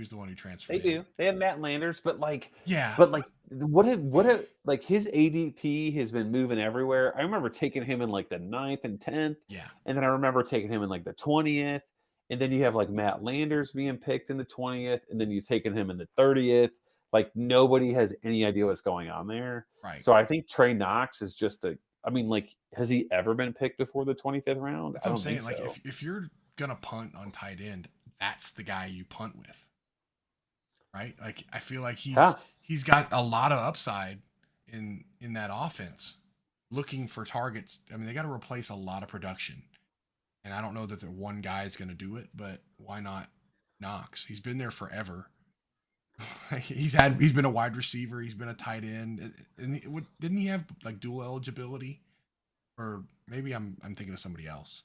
He 0.02 0.04
was 0.04 0.10
the 0.10 0.16
one 0.16 0.26
who 0.26 0.34
transferred. 0.34 0.74
They 0.74 0.80
do. 0.82 1.04
They 1.16 1.26
have 1.26 1.36
Matt 1.36 1.60
Landers, 1.60 2.00
but 2.02 2.18
like, 2.18 2.50
Yeah. 2.64 2.92
but 2.98 3.12
like, 3.12 3.22
what 3.50 3.86
if, 3.86 4.00
what 4.00 4.26
if, 4.26 4.46
like 4.64 4.82
his 4.82 5.08
ADP 5.14 5.94
has 5.94 6.10
been 6.10 6.32
moving 6.32 6.58
everywhere. 6.58 7.14
I 7.16 7.22
remember 7.22 7.48
taking 7.48 7.84
him 7.84 8.02
in 8.02 8.08
like 8.08 8.28
the 8.28 8.40
ninth 8.40 8.80
and 8.82 8.98
10th. 8.98 9.36
yeah. 9.46 9.68
And 9.86 9.96
then 9.96 10.02
I 10.02 10.08
remember 10.08 10.42
taking 10.42 10.68
him 10.68 10.82
in 10.82 10.88
like 10.88 11.04
the 11.04 11.12
20th. 11.12 11.82
And 12.30 12.40
then 12.40 12.50
you 12.50 12.64
have 12.64 12.74
like 12.74 12.90
Matt 12.90 13.22
Landers 13.22 13.70
being 13.70 13.96
picked 13.96 14.30
in 14.30 14.38
the 14.38 14.44
20th. 14.44 15.02
And 15.08 15.20
then 15.20 15.30
you 15.30 15.40
taking 15.40 15.72
him 15.72 15.88
in 15.88 15.98
the 15.98 16.08
30th. 16.18 16.70
Like 17.12 17.30
nobody 17.36 17.92
has 17.92 18.12
any 18.24 18.44
idea 18.44 18.66
what's 18.66 18.80
going 18.80 19.08
on 19.08 19.28
there. 19.28 19.66
Right. 19.84 20.00
So 20.00 20.12
I 20.12 20.24
think 20.24 20.48
Trey 20.48 20.74
Knox 20.74 21.22
is 21.22 21.36
just 21.36 21.64
a, 21.64 21.78
I 22.04 22.10
mean, 22.10 22.28
like, 22.28 22.56
has 22.74 22.88
he 22.88 23.06
ever 23.12 23.34
been 23.34 23.52
picked 23.52 23.78
before 23.78 24.04
the 24.04 24.16
25th 24.16 24.60
round? 24.60 24.96
That's 24.96 25.06
I 25.06 25.10
what 25.10 25.16
I'm 25.18 25.22
saying. 25.22 25.44
Like 25.44 25.60
if, 25.60 25.78
if 25.84 26.02
you're 26.02 26.28
gonna 26.56 26.74
punt 26.74 27.14
on 27.14 27.30
tight 27.30 27.60
end, 27.60 27.88
that's 28.18 28.50
the 28.50 28.62
guy 28.62 28.86
you 28.86 29.04
punt 29.04 29.36
with. 29.36 29.68
Right? 30.94 31.14
Like 31.20 31.44
I 31.52 31.58
feel 31.58 31.82
like 31.82 31.98
he's 31.98 32.16
Yeah. 32.16 32.34
he's 32.60 32.84
got 32.84 33.12
a 33.12 33.22
lot 33.22 33.52
of 33.52 33.58
upside 33.58 34.20
in 34.68 35.04
in 35.20 35.32
that 35.34 35.50
offense. 35.52 36.16
Looking 36.70 37.06
for 37.06 37.24
targets. 37.24 37.80
I 37.92 37.96
mean, 37.96 38.06
they 38.06 38.14
got 38.14 38.22
to 38.22 38.30
replace 38.32 38.68
a 38.70 38.74
lot 38.74 39.02
of 39.02 39.08
production. 39.08 39.62
And 40.44 40.52
I 40.54 40.60
don't 40.60 40.74
know 40.74 40.86
that 40.86 41.00
the 41.00 41.10
one 41.10 41.40
guy 41.40 41.64
is 41.64 41.76
going 41.76 41.88
to 41.90 41.94
do 41.94 42.16
it, 42.16 42.30
but 42.34 42.62
why 42.78 43.00
not 43.00 43.28
Knox? 43.80 44.24
He's 44.26 44.40
been 44.40 44.58
there 44.58 44.70
forever. 44.70 45.28
he's 46.60 46.92
had 46.94 47.20
he's 47.20 47.32
been 47.32 47.44
a 47.44 47.50
wide 47.50 47.76
receiver, 47.76 48.20
he's 48.20 48.34
been 48.34 48.48
a 48.48 48.54
tight 48.54 48.84
end, 48.84 49.32
and 49.58 49.76
he- 49.76 49.88
what- 49.88 50.04
didn't 50.20 50.38
he 50.38 50.46
have 50.46 50.64
like 50.84 51.00
dual 51.00 51.22
eligibility? 51.22 52.00
Or 52.78 53.04
maybe 53.28 53.52
I'm 53.52 53.76
I'm 53.82 53.94
thinking 53.94 54.14
of 54.14 54.20
somebody 54.20 54.46
else. 54.46 54.82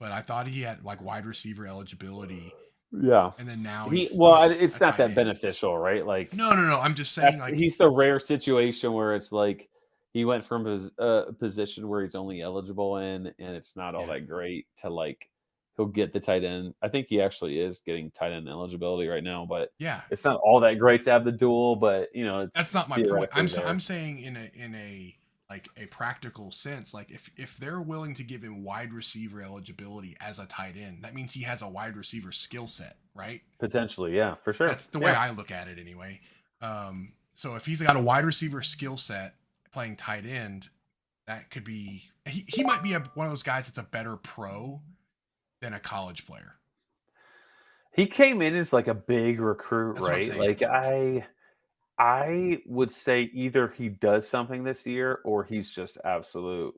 But 0.00 0.12
I 0.12 0.20
thought 0.20 0.48
he 0.48 0.62
had 0.62 0.84
like 0.84 1.00
wide 1.02 1.26
receiver 1.26 1.66
eligibility, 1.66 2.52
yeah. 2.92 3.30
and 3.38 3.48
then 3.48 3.62
now 3.62 3.88
He, 3.88 4.08
well, 4.16 4.36
it's 4.50 4.80
not 4.80 4.96
that 4.98 5.14
beneficial, 5.14 5.76
right? 5.76 6.06
Like, 6.06 6.32
No, 6.34 6.54
no, 6.54 6.62
no. 6.62 6.80
I'm 6.80 6.94
just 6.94 7.14
saying 7.14 7.38
like 7.38 7.54
he's 7.54 7.76
the 7.76 7.90
rare 7.90 8.20
situation 8.20 8.92
where 8.92 9.14
it's 9.14 9.32
like 9.32 9.68
he 10.12 10.24
went 10.24 10.44
from 10.44 10.64
his 10.64 10.90
uh, 10.98 11.32
position 11.38 11.88
where 11.88 12.02
he's 12.02 12.14
only 12.14 12.40
eligible 12.40 12.98
in, 12.98 13.32
and 13.38 13.56
it's 13.56 13.76
not 13.76 13.94
all 13.94 14.06
Yeah. 14.06 14.14
that 14.14 14.28
great 14.28 14.66
to 14.78 14.90
like 14.90 15.28
he'll 15.76 15.86
get 15.86 16.12
the 16.12 16.20
tight 16.20 16.44
end. 16.44 16.74
I 16.82 16.88
think 16.88 17.08
he 17.08 17.20
actually 17.20 17.58
is 17.58 17.80
getting 17.80 18.10
tight 18.10 18.32
end 18.32 18.48
eligibility 18.48 19.08
right 19.08 19.24
now, 19.24 19.44
but 19.44 19.70
yeah. 19.78 20.02
it's 20.10 20.24
not 20.24 20.40
all 20.44 20.60
that 20.60 20.78
great 20.78 21.02
to 21.04 21.10
have 21.10 21.24
the 21.24 21.32
dual. 21.32 21.76
But 21.76 22.14
you 22.14 22.24
know, 22.24 22.40
it's 22.40 22.54
That's 22.54 22.74
not 22.74 22.88
my 22.88 23.02
point. 23.02 23.30
I'm 23.32 23.46
there. 23.46 23.66
I'm 23.66 23.80
saying 23.80 24.20
in 24.20 24.36
a 24.36 24.50
in 24.54 24.74
a 24.74 25.16
like 25.50 25.68
a 25.76 25.86
practical 25.86 26.50
sense, 26.50 26.94
like 26.94 27.10
if 27.10 27.30
if 27.36 27.56
they're 27.58 27.80
willing 27.80 28.14
to 28.14 28.22
give 28.24 28.42
him 28.42 28.64
wide 28.64 28.92
receiver 28.92 29.42
eligibility 29.42 30.16
as 30.20 30.38
a 30.38 30.46
tight 30.46 30.74
end, 30.76 31.02
that 31.02 31.14
means 31.14 31.34
he 31.34 31.42
has 31.42 31.62
a 31.62 31.68
wide 31.68 31.96
receiver 31.96 32.32
skill 32.32 32.66
set, 32.66 32.96
right? 33.14 33.42
potentially, 33.58 34.16
yeah, 34.16 34.34
for 34.36 34.52
sure. 34.52 34.68
That's 34.68 34.86
the 34.86 34.98
way 34.98 35.12
Yeah. 35.12 35.20
I 35.20 35.30
look 35.30 35.50
at 35.50 35.68
it 35.68 35.78
anyway. 35.78 36.20
Um, 36.60 37.12
so 37.34 37.56
if 37.56 37.66
he's 37.66 37.82
got 37.82 37.96
a 37.96 38.00
wide 38.00 38.24
receiver 38.24 38.62
skill 38.62 38.96
set 38.96 39.34
playing 39.72 39.96
tight 39.96 40.24
end, 40.24 40.68
that 41.26 41.50
could 41.50 41.64
be 41.64 42.04
he, 42.26 42.44
he 42.48 42.64
might 42.64 42.82
be 42.82 42.94
a, 42.94 43.00
one 43.14 43.26
of 43.26 43.32
those 43.32 43.42
guys 43.42 43.66
that's 43.66 43.78
a 43.78 43.82
better 43.82 44.16
pro 44.16 44.80
than 45.60 45.74
a 45.74 45.80
college 45.80 46.26
player. 46.26 46.54
he 47.92 48.06
came 48.06 48.40
in 48.42 48.54
as 48.56 48.72
like 48.72 48.88
a 48.88 48.94
big 48.94 49.40
recruit, 49.40 49.96
That's 49.96 50.08
right? 50.08 50.38
Like 50.38 50.62
I 50.62 51.26
I 51.98 52.60
would 52.66 52.90
say 52.90 53.30
either 53.32 53.68
he 53.68 53.88
does 53.88 54.26
something 54.28 54.64
this 54.64 54.86
year 54.86 55.20
or 55.24 55.44
he's 55.44 55.70
just 55.70 55.98
absolute 56.04 56.74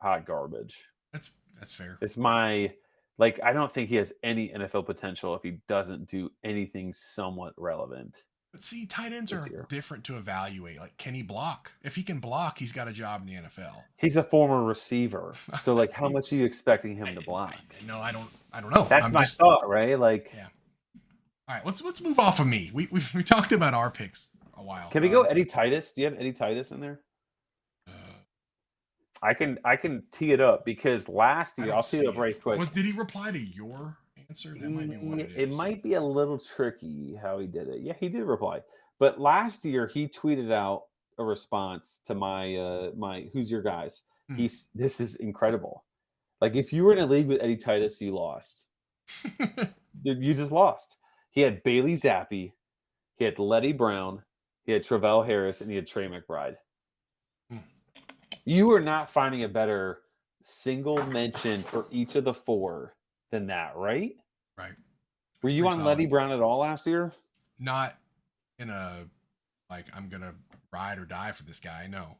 hot 0.00 0.24
garbage. 0.26 0.84
That's 1.12 1.30
that's 1.58 1.74
fair. 1.74 1.98
It's 2.00 2.16
my 2.16 2.72
like 3.18 3.40
I 3.42 3.52
don't 3.52 3.72
think 3.72 3.88
he 3.88 3.96
has 3.96 4.12
any 4.22 4.50
NFL 4.50 4.86
potential 4.86 5.34
if 5.34 5.42
he 5.42 5.58
doesn't 5.68 6.08
do 6.08 6.30
anything 6.44 6.92
somewhat 6.92 7.54
relevant. 7.56 8.22
But 8.52 8.62
see, 8.62 8.86
tight 8.86 9.12
ends 9.12 9.32
are 9.32 9.46
year. 9.48 9.66
different 9.68 10.04
to 10.04 10.16
evaluate. 10.16 10.78
Like, 10.78 10.96
can 10.96 11.12
he 11.14 11.22
block? 11.22 11.72
If 11.82 11.94
he 11.96 12.02
can 12.02 12.20
block, 12.20 12.56
he's 12.58 12.72
got 12.72 12.88
a 12.88 12.92
job 12.92 13.20
in 13.22 13.26
the 13.34 13.42
NFL. 13.42 13.74
He's 13.96 14.16
a 14.16 14.22
former 14.22 14.62
receiver. 14.64 15.34
So 15.62 15.74
like 15.74 15.92
how 15.92 16.08
much 16.08 16.32
are 16.32 16.36
you 16.36 16.44
expecting 16.44 16.94
him 16.96 17.06
I- 17.08 17.14
to 17.14 17.20
block? 17.20 17.54
I- 17.54 17.86
no, 17.86 17.98
I 18.00 18.12
don't. 18.12 18.28
I 18.52 18.60
don't 18.60 18.70
know. 18.72 18.86
That's 18.88 19.06
I'm 19.06 19.12
my 19.12 19.20
just- 19.24 19.38
thought, 19.38 19.68
right? 19.68 19.98
Like 19.98 20.30
Yeah. 20.34 20.46
All 21.48 21.54
right, 21.54 21.64
let's 21.66 21.80
let's 21.82 22.00
move 22.00 22.18
off 22.18 22.40
of 22.40 22.46
me. 22.46 22.70
We 22.74 22.88
we 22.90 23.00
we 23.14 23.22
talked 23.22 23.52
about 23.52 23.72
our 23.72 23.88
picks 23.90 24.28
a 24.56 24.62
while. 24.62 24.88
Can 24.90 25.02
we 25.02 25.08
go 25.08 25.22
Um, 25.22 25.28
Eddie 25.30 25.44
Titus? 25.44 25.92
Do 25.92 26.02
you 26.02 26.08
have 26.10 26.18
Eddie 26.18 26.32
Titus 26.32 26.70
in 26.70 26.80
there? 26.80 27.00
uh, 27.88 27.92
I 29.22 29.34
can 29.34 29.58
I 29.64 29.76
can 29.76 30.02
tee 30.12 30.32
it 30.32 30.40
up 30.40 30.64
because 30.64 31.08
last 31.08 31.58
year 31.58 31.72
I'll 31.72 31.82
tee 31.82 31.98
it 31.98 32.06
up 32.06 32.16
right 32.16 32.40
quick. 32.40 32.58
Was, 32.58 32.68
did 32.68 32.84
he 32.84 32.92
reply 32.92 33.30
to 33.30 33.38
your 33.38 33.96
answer? 34.28 34.54
That 34.60 34.70
might 34.70 34.90
be 34.90 34.96
what 34.96 35.18
Yeah, 35.18 35.24
it 35.24 35.30
is. 35.30 35.36
it 35.38 35.54
might 35.54 35.82
be 35.82 35.94
a 35.94 36.00
little 36.00 36.38
tricky 36.38 37.14
how 37.20 37.38
he 37.38 37.46
did 37.46 37.68
it. 37.68 37.80
Yeah, 37.80 37.94
he 37.98 38.08
did 38.08 38.22
reply. 38.24 38.60
But 38.98 39.20
last 39.20 39.64
year 39.64 39.86
he 39.86 40.08
tweeted 40.08 40.50
out 40.52 40.84
a 41.18 41.24
response 41.24 42.00
to 42.06 42.14
my 42.14 42.56
uh 42.56 42.90
my 42.96 43.28
who's 43.32 43.50
your 43.50 43.62
guys. 43.62 44.02
Hmm. 44.28 44.36
He's 44.36 44.68
this 44.74 45.00
is 45.00 45.16
incredible. 45.16 45.84
Like 46.40 46.54
if 46.56 46.72
you 46.72 46.84
were 46.84 46.92
in 46.92 46.98
a 46.98 47.06
league 47.06 47.26
with 47.28 47.40
Eddie 47.42 47.56
Titus, 47.56 48.00
you 48.00 48.14
lost. 48.14 48.64
You 50.02 50.34
just 50.34 50.52
lost. 50.52 50.98
He 51.30 51.40
had 51.40 51.62
Bailey 51.62 51.94
Zappe, 51.94 52.52
he 53.16 53.24
had 53.24 53.38
Letty 53.38 53.72
Brown, 53.72 54.22
he 54.66 54.72
had 54.72 54.82
Travell 54.82 55.22
Harris, 55.22 55.60
and 55.60 55.70
he 55.70 55.76
had 55.76 55.86
Trey 55.86 56.08
McBride. 56.08 56.56
Hmm. 57.50 57.58
You 58.44 58.72
are 58.72 58.80
not 58.80 59.08
finding 59.08 59.44
a 59.44 59.48
better 59.48 60.00
single 60.42 61.04
mention 61.06 61.62
for 61.62 61.86
each 61.90 62.16
of 62.16 62.24
the 62.24 62.34
four 62.34 62.96
than 63.30 63.46
that, 63.46 63.76
right? 63.76 64.16
right. 64.58 64.72
Were 65.42 65.50
you 65.50 65.66
on 65.66 65.74
Pretty 65.74 65.86
Letty. 65.86 66.06
Brown 66.06 66.32
at 66.32 66.40
all 66.40 66.58
last 66.58 66.86
year? 66.86 67.12
Not 67.58 67.96
in 68.58 68.70
a 68.70 69.06
like 69.70 69.86
I'm 69.94 70.08
gonna 70.08 70.34
ride 70.72 70.98
or 70.98 71.04
die 71.04 71.32
for 71.32 71.44
this 71.44 71.60
guy. 71.60 71.88
No. 71.90 72.16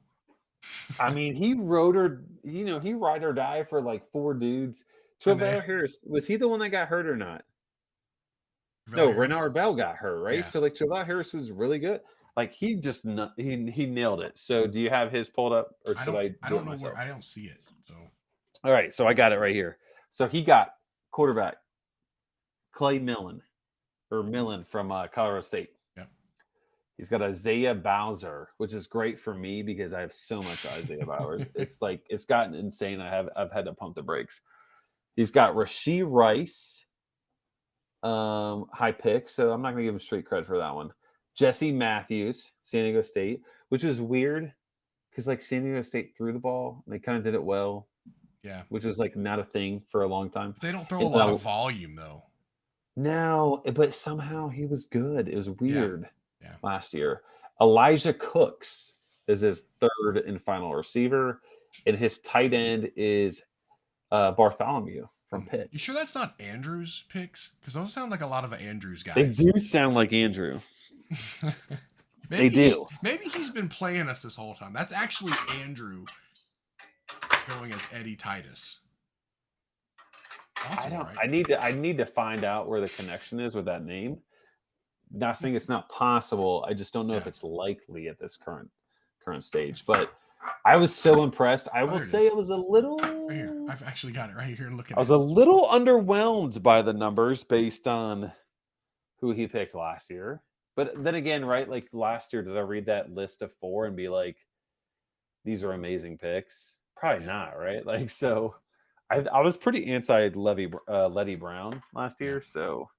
I 1.01 1.13
mean, 1.13 1.35
he 1.35 1.55
rode 1.55 1.97
or 1.97 2.23
you 2.45 2.65
know, 2.65 2.79
he 2.79 2.95
ride 2.95 3.25
or 3.25 3.33
die 3.33 3.65
for 3.65 3.81
like 3.81 4.05
four 4.11 4.35
dudes. 4.35 4.85
Travell 5.21 5.61
Harris, 5.61 5.99
was 6.05 6.27
he 6.27 6.37
the 6.37 6.47
one 6.47 6.61
that 6.61 6.69
got 6.69 6.89
hurt 6.89 7.07
or 7.07 7.17
not? 7.17 7.43
Travell 8.89 9.07
No, 9.07 9.13
Harris? 9.13 9.31
Renard 9.31 9.55
Bell 9.55 9.75
got 9.75 9.97
hurt, 9.97 10.21
right? 10.21 10.37
Yeah. 10.37 10.43
So 10.43 10.61
like 10.61 10.75
Travell 10.75 11.05
Harris 11.05 11.33
was 11.33 11.51
really 11.51 11.79
good. 11.79 12.01
Like 12.37 12.53
he 12.53 12.75
just 12.75 13.07
he 13.37 13.71
he 13.71 13.87
nailed 13.87 14.21
it. 14.21 14.37
So 14.37 14.67
do 14.67 14.81
you 14.81 14.91
have 14.91 15.11
his 15.11 15.29
pulled 15.31 15.53
up 15.55 15.71
or 15.87 15.95
I 15.97 16.05
should 16.05 16.13
don't. 16.13 16.17
I? 16.17 16.35
I, 16.43 16.49
do 16.49 16.51
don't 16.51 16.53
it 16.53 16.65
know 16.65 16.71
myself? 16.73 16.93
where. 16.95 17.03
I 17.03 17.07
don't 17.07 17.25
see 17.25 17.47
it. 17.47 17.59
So 17.87 17.95
All 18.63 18.73
right, 18.73 18.93
so 18.93 19.07
I 19.07 19.15
got 19.15 19.33
it 19.33 19.39
right 19.39 19.55
here. 19.55 19.79
So 20.11 20.29
he 20.29 20.43
got 20.43 20.69
quarterback 21.13 21.57
Clay 22.73 22.99
Millen 22.99 23.41
or 24.11 24.23
Millen 24.23 24.65
from 24.65 24.93
uh, 24.93 25.07
Colorado 25.09 25.41
State. 25.41 25.71
Yep. 25.97 26.11
He's 26.99 27.09
got 27.09 27.23
Isaiah 27.23 27.75
Bowser, 27.75 28.49
which 28.59 28.75
is 28.75 28.87
great 28.87 29.19
for 29.19 29.35
me 29.35 29.63
because 29.63 29.95
I 29.95 30.01
have 30.03 30.13
so 30.13 30.37
much 30.37 30.67
Isaiah 30.67 31.07
Bowers. 31.07 31.43
It's 31.55 31.81
like 31.81 32.03
it's 32.11 32.27
gotten 32.27 32.55
insane. 32.55 33.01
I 33.01 33.09
have 33.09 33.31
I've 33.35 33.53
had 33.53 33.65
to 33.65 33.73
pump 33.73 33.95
the 33.95 34.03
brakes. 34.03 34.43
He's 35.17 35.31
got 35.31 35.55
Rasheed 35.55 36.05
Rice, 36.07 36.85
um, 38.03 38.67
high 38.75 38.93
pick. 38.93 39.31
So 39.31 39.53
I'm 39.53 39.63
not 39.63 39.71
gonna 39.71 39.85
give 39.85 39.95
him 39.95 40.01
straight 40.01 40.27
credit 40.27 40.47
for 40.47 40.59
that 40.59 40.75
one. 40.75 40.91
Jesse 41.37 41.71
Matthews, 41.73 42.51
San 42.65 42.83
Diego 42.85 43.03
State, 43.03 43.43
which 43.69 43.85
was 43.85 44.01
weird 44.01 44.53
because 45.11 45.27
like 45.29 45.41
San 45.43 45.63
Diego 45.63 45.83
State 45.83 46.15
threw 46.17 46.33
the 46.33 46.39
ball 46.39 46.83
and 46.85 46.95
they 46.95 46.99
kind 46.99 47.17
of 47.19 47.25
did 47.25 47.35
it 47.35 47.45
well 47.45 47.87
yeah, 48.43 48.63
which 48.69 48.85
was 48.85 48.99
like 48.99 49.17
not 49.17 49.39
a 49.41 49.45
thing 49.45 49.83
for 49.89 50.03
a 50.03 50.07
long 50.07 50.31
time. 50.31 50.53
but 50.53 50.61
they 50.61 50.71
don't 50.73 50.89
throw 50.89 51.01
And 51.01 51.09
a 51.09 51.11
lot 51.11 51.29
of 51.29 51.43
volume 51.43 51.97
though. 51.97 52.23
No, 52.95 53.61
but 53.75 53.95
somehow 53.95 54.49
he 54.49 54.67
was 54.67 54.85
good. 54.87 55.29
It 55.29 55.35
was 55.37 55.51
weird 55.51 56.09
yeah. 56.41 56.53
last 56.63 56.95
year. 56.95 57.23
Elijah 57.61 58.15
Cooks 58.15 58.95
is 59.27 59.41
his 59.41 59.67
third 59.81 60.19
and 60.19 60.41
final 60.41 60.75
receiver, 60.75 61.43
and 61.87 61.97
his 61.97 62.19
tight 62.21 62.55
end 62.55 62.91
is 62.97 63.43
uh, 64.13 64.31
Bartholomew 64.33 65.07
from 65.29 65.43
Mm. 65.43 65.51
Pitt. 65.51 65.69
You 65.73 65.79
sure 65.81 65.95
that's 65.95 66.15
not 66.15 66.35
Andrews 66.41 67.05
picks? 67.09 67.51
Because 67.61 67.75
those 67.75 67.93
sound 67.93 68.11
like 68.13 68.21
a 68.21 68.27
lot 68.27 68.45
of 68.45 68.53
Andrews 68.55 69.03
guys. 69.03 69.17
They 69.37 69.45
do 69.45 69.59
sound 69.59 69.95
like 69.97 70.13
Andrew. 70.13 70.61
maybe 72.31 72.49
They 72.49 72.49
he's- 72.49 72.75
do. 72.75 72.87
Maybe 73.03 73.29
he's 73.29 73.51
been 73.51 73.69
playing 73.69 74.09
us 74.09 74.23
this 74.23 74.37
whole 74.37 74.55
time. 74.55 74.73
That's 74.73 74.93
actually 74.93 75.33
Andrew 75.63 76.05
going 77.49 77.73
as 77.73 77.87
Eddie 77.93 78.17
Titus. 78.17 78.81
I 80.69 80.89
don't. 80.89 81.05
right? 81.05 81.17
I 81.23 81.27
need 81.27 81.47
to. 81.47 81.63
I 81.63 81.71
need 81.71 81.99
to 81.99 82.07
find 82.07 82.43
out 82.45 82.69
where 82.69 82.81
the 82.81 82.89
connection 82.89 83.39
is 83.41 83.55
with 83.55 83.67
that 83.67 83.85
name. 83.85 84.19
Not 85.13 85.37
saying 85.39 85.55
it's 85.55 85.69
not 85.69 85.89
possible. 85.89 86.65
I 86.69 86.75
just 86.75 86.93
don't 86.93 87.07
know 87.07 87.15
if 87.17 87.27
it's 87.29 87.45
likely 87.45 88.09
at 88.09 88.19
this 88.19 88.37
current 88.37 88.69
current 89.25 89.45
stage. 89.45 89.85
But 89.87 90.13
I 90.65 90.77
was 90.77 90.93
so 90.95 91.23
impressed. 91.23 91.69
I 91.73 91.83
Oh, 91.83 91.87
will 91.87 91.93
there 91.99 92.03
it 92.03 92.11
say 92.11 92.21
is. 92.23 92.33
I 92.33 92.35
was 92.35 92.51
a 92.51 92.57
little. 92.57 92.97
right 92.99 93.33
here. 93.37 93.67
I've 93.71 93.83
actually 93.85 94.13
got 94.13 94.31
it 94.31 94.37
right 94.37 94.57
here. 94.57 94.71
Look 94.71 94.91
at 94.91 94.97
I 94.97 95.01
was 95.01 95.11
it. 95.11 95.15
a 95.15 95.19
little 95.19 95.69
underwhelmed 95.69 96.61
by 96.63 96.83
the 96.83 96.93
numbers 96.93 97.45
based 97.45 97.87
on 97.87 98.33
who 99.21 99.31
he 99.33 99.47
picked 99.47 99.75
last 99.75 100.11
year. 100.11 100.43
But 100.77 101.03
then 101.03 101.15
again, 101.15 101.45
right? 101.45 101.69
Like 101.69 101.89
last 101.93 102.33
year, 102.33 102.43
did 102.43 102.57
I 102.57 102.61
read 102.61 102.87
that 102.87 103.11
list 103.13 103.43
of 103.43 103.53
four 103.55 103.87
and 103.87 103.97
be 103.97 104.09
like, 104.09 104.37
these 105.45 105.65
are 105.65 105.73
amazing 105.73 106.19
picks? 106.19 106.77
Probably 106.97 107.27
not, 107.27 107.59
right? 107.59 107.85
Like, 107.87 108.11
so 108.11 108.57
I, 109.11 109.25
I 109.33 109.41
was 109.41 109.57
pretty 109.57 109.87
anti 109.93 110.29
Levy 110.29 110.71
uh, 110.89 111.09
Letty 111.09 111.35
Brown 111.37 111.83
last 111.95 112.21
year. 112.21 112.43
So 112.43 112.91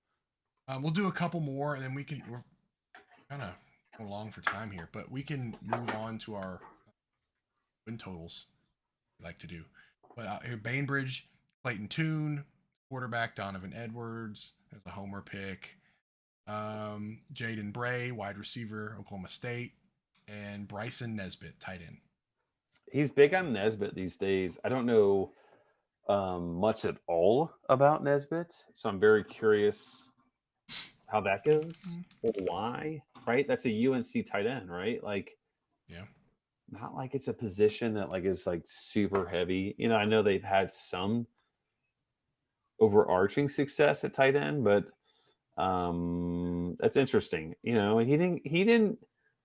Um, 0.67 0.81
we'll 0.81 0.91
do 0.91 1.07
a 1.07 1.11
couple 1.11 1.39
more, 1.39 1.75
and 1.75 1.83
then 1.83 1.93
we 1.93 2.03
can. 2.03 2.23
We're 2.29 2.43
kind 3.29 3.41
of 3.43 3.53
along 4.05 4.31
for 4.31 4.41
time 4.41 4.71
here, 4.71 4.89
but 4.91 5.11
we 5.11 5.21
can 5.23 5.55
move 5.61 5.93
on 5.95 6.17
to 6.19 6.35
our 6.35 6.59
win 7.85 7.97
totals. 7.97 8.47
We 9.19 9.25
like 9.25 9.39
to 9.39 9.47
do, 9.47 9.63
but 10.15 10.25
uh, 10.27 10.39
here 10.45 10.57
Bainbridge, 10.57 11.29
Clayton 11.63 11.87
Tune, 11.89 12.43
quarterback 12.89 13.35
Donovan 13.35 13.73
Edwards 13.75 14.53
as 14.75 14.81
a 14.85 14.89
homer 14.91 15.21
pick. 15.21 15.76
Um, 16.47 17.19
Jaden 17.33 17.73
Bray, 17.73 18.11
wide 18.11 18.37
receiver, 18.37 18.95
Oklahoma 18.99 19.27
State, 19.27 19.73
and 20.27 20.67
Bryson 20.67 21.15
Nesbitt, 21.15 21.59
tight 21.59 21.81
end. 21.85 21.97
he's 22.91 23.11
big 23.11 23.33
on 23.33 23.51
Nesbitt 23.53 23.95
these 23.95 24.15
days. 24.17 24.57
I 24.63 24.69
don't 24.69 24.85
know 24.85 25.31
um, 26.07 26.53
much 26.55 26.85
at 26.85 26.95
all 27.07 27.51
about 27.69 28.03
Nesbitt. 28.03 28.53
So 28.73 28.87
I'm 28.87 28.99
very 28.99 29.23
curious 29.25 30.07
how 31.07 31.19
that 31.21 31.43
goes 31.43 31.75
or 32.21 32.31
why, 32.39 33.01
right? 33.25 33.45
That's 33.47 33.65
a 33.65 33.87
UNC 33.87 34.25
tight 34.25 34.45
end, 34.47 34.69
right? 34.71 35.03
Like, 35.03 35.37
Yeah. 35.89 36.03
not 36.69 36.93
like 36.95 37.13
it's 37.13 37.27
a 37.27 37.33
position 37.33 37.93
that 37.95 38.09
like 38.09 38.23
is 38.25 38.47
like 38.47 38.63
super 38.65 39.25
heavy. 39.27 39.75
You 39.77 39.89
know, 39.89 39.95
I 39.95 40.05
know 40.05 40.21
they've 40.23 40.43
had 40.43 40.71
some 40.71 41.27
overarching 42.79 43.49
success 43.49 44.03
at 44.03 44.13
tight 44.13 44.35
end, 44.35 44.63
but 44.63 44.85
um 45.57 46.75
that's 46.79 46.97
interesting. 46.97 47.55
You 47.63 47.75
know, 47.75 47.97
he 47.97 48.17
didn't 48.17 48.41
he 48.45 48.63
didn't 48.63 48.99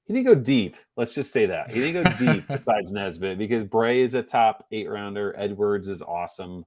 he 0.04 0.14
didn't 0.14 0.26
go 0.26 0.34
deep. 0.34 0.76
Let's 0.96 1.14
just 1.14 1.32
say 1.32 1.46
that. 1.46 1.70
He 1.70 1.80
didn't 1.80 2.04
go 2.04 2.32
deep 2.32 2.46
besides 2.48 2.92
Nesbitt 2.92 3.38
because 3.38 3.64
Bray 3.64 4.00
is 4.00 4.14
a 4.14 4.22
top 4.22 4.66
eight 4.72 4.90
rounder, 4.90 5.34
Edwards 5.38 5.88
is 5.88 6.02
awesome, 6.02 6.64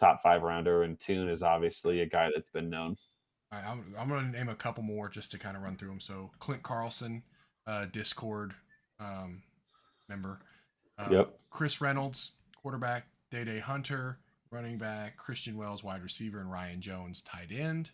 top 0.00 0.22
five 0.22 0.42
rounder, 0.42 0.82
and 0.82 0.98
Tune 0.98 1.28
is 1.28 1.42
obviously 1.42 2.00
a 2.00 2.06
guy 2.06 2.30
that's 2.34 2.50
been 2.50 2.70
known. 2.70 2.96
All 3.50 3.58
right, 3.58 3.68
I'm, 3.68 3.94
I'm 3.98 4.08
going 4.08 4.30
to 4.30 4.38
name 4.38 4.50
a 4.50 4.54
couple 4.54 4.82
more 4.82 5.08
just 5.08 5.30
to 5.30 5.38
kind 5.38 5.56
of 5.56 5.62
run 5.62 5.76
through 5.76 5.88
them. 5.88 6.00
So 6.00 6.30
Clint 6.38 6.62
Carlson, 6.62 7.22
uh, 7.66 7.86
Discord 7.86 8.54
um, 9.00 9.42
member. 10.08 10.40
Um, 10.98 11.12
Yep. 11.12 11.30
Chris 11.50 11.80
Reynolds, 11.80 12.32
quarterback. 12.60 13.06
Day 13.30 13.44
Day 13.44 13.58
Hunter, 13.58 14.18
running 14.50 14.78
back. 14.78 15.16
Christian 15.16 15.56
Wells, 15.56 15.84
wide 15.84 16.02
receiver, 16.02 16.40
and 16.40 16.50
Ryan 16.50 16.80
Jones, 16.80 17.22
tight 17.22 17.50
end. 17.50 17.90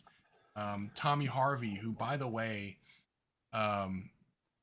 Um, 0.57 0.91
Tommy 0.95 1.27
Harvey, 1.27 1.75
who, 1.75 1.93
by 1.93 2.17
the 2.17 2.29
way, 2.29 2.79
um, 3.53 4.11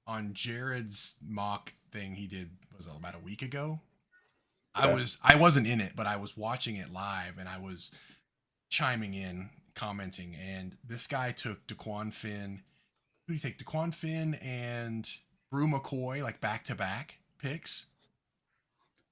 on 0.07 0.33
Jared's 0.33 1.15
mock 1.25 1.71
thing 1.91 2.15
he 2.15 2.27
did 2.27 2.49
was 2.75 2.87
about 2.87 3.15
a 3.15 3.19
week 3.19 3.41
ago. 3.41 3.79
I 4.73 4.87
was 4.87 5.17
I 5.21 5.35
wasn't 5.35 5.67
in 5.67 5.81
it, 5.81 5.93
but 5.95 6.07
I 6.07 6.15
was 6.15 6.37
watching 6.37 6.77
it 6.77 6.93
live 6.93 7.37
and 7.37 7.49
I 7.49 7.57
was 7.57 7.91
chiming 8.69 9.13
in, 9.13 9.49
commenting, 9.75 10.35
and 10.35 10.77
this 10.87 11.07
guy 11.07 11.31
took 11.31 11.67
Dequan 11.67 12.13
Finn. 12.13 12.61
Who 13.27 13.33
do 13.33 13.33
you 13.33 13.39
take? 13.39 13.57
Dequan 13.57 13.93
Finn 13.93 14.35
and 14.35 15.09
Bru 15.51 15.67
McCoy, 15.67 16.23
like 16.23 16.39
back 16.39 16.63
to 16.65 16.75
back 16.75 17.17
picks. 17.37 17.85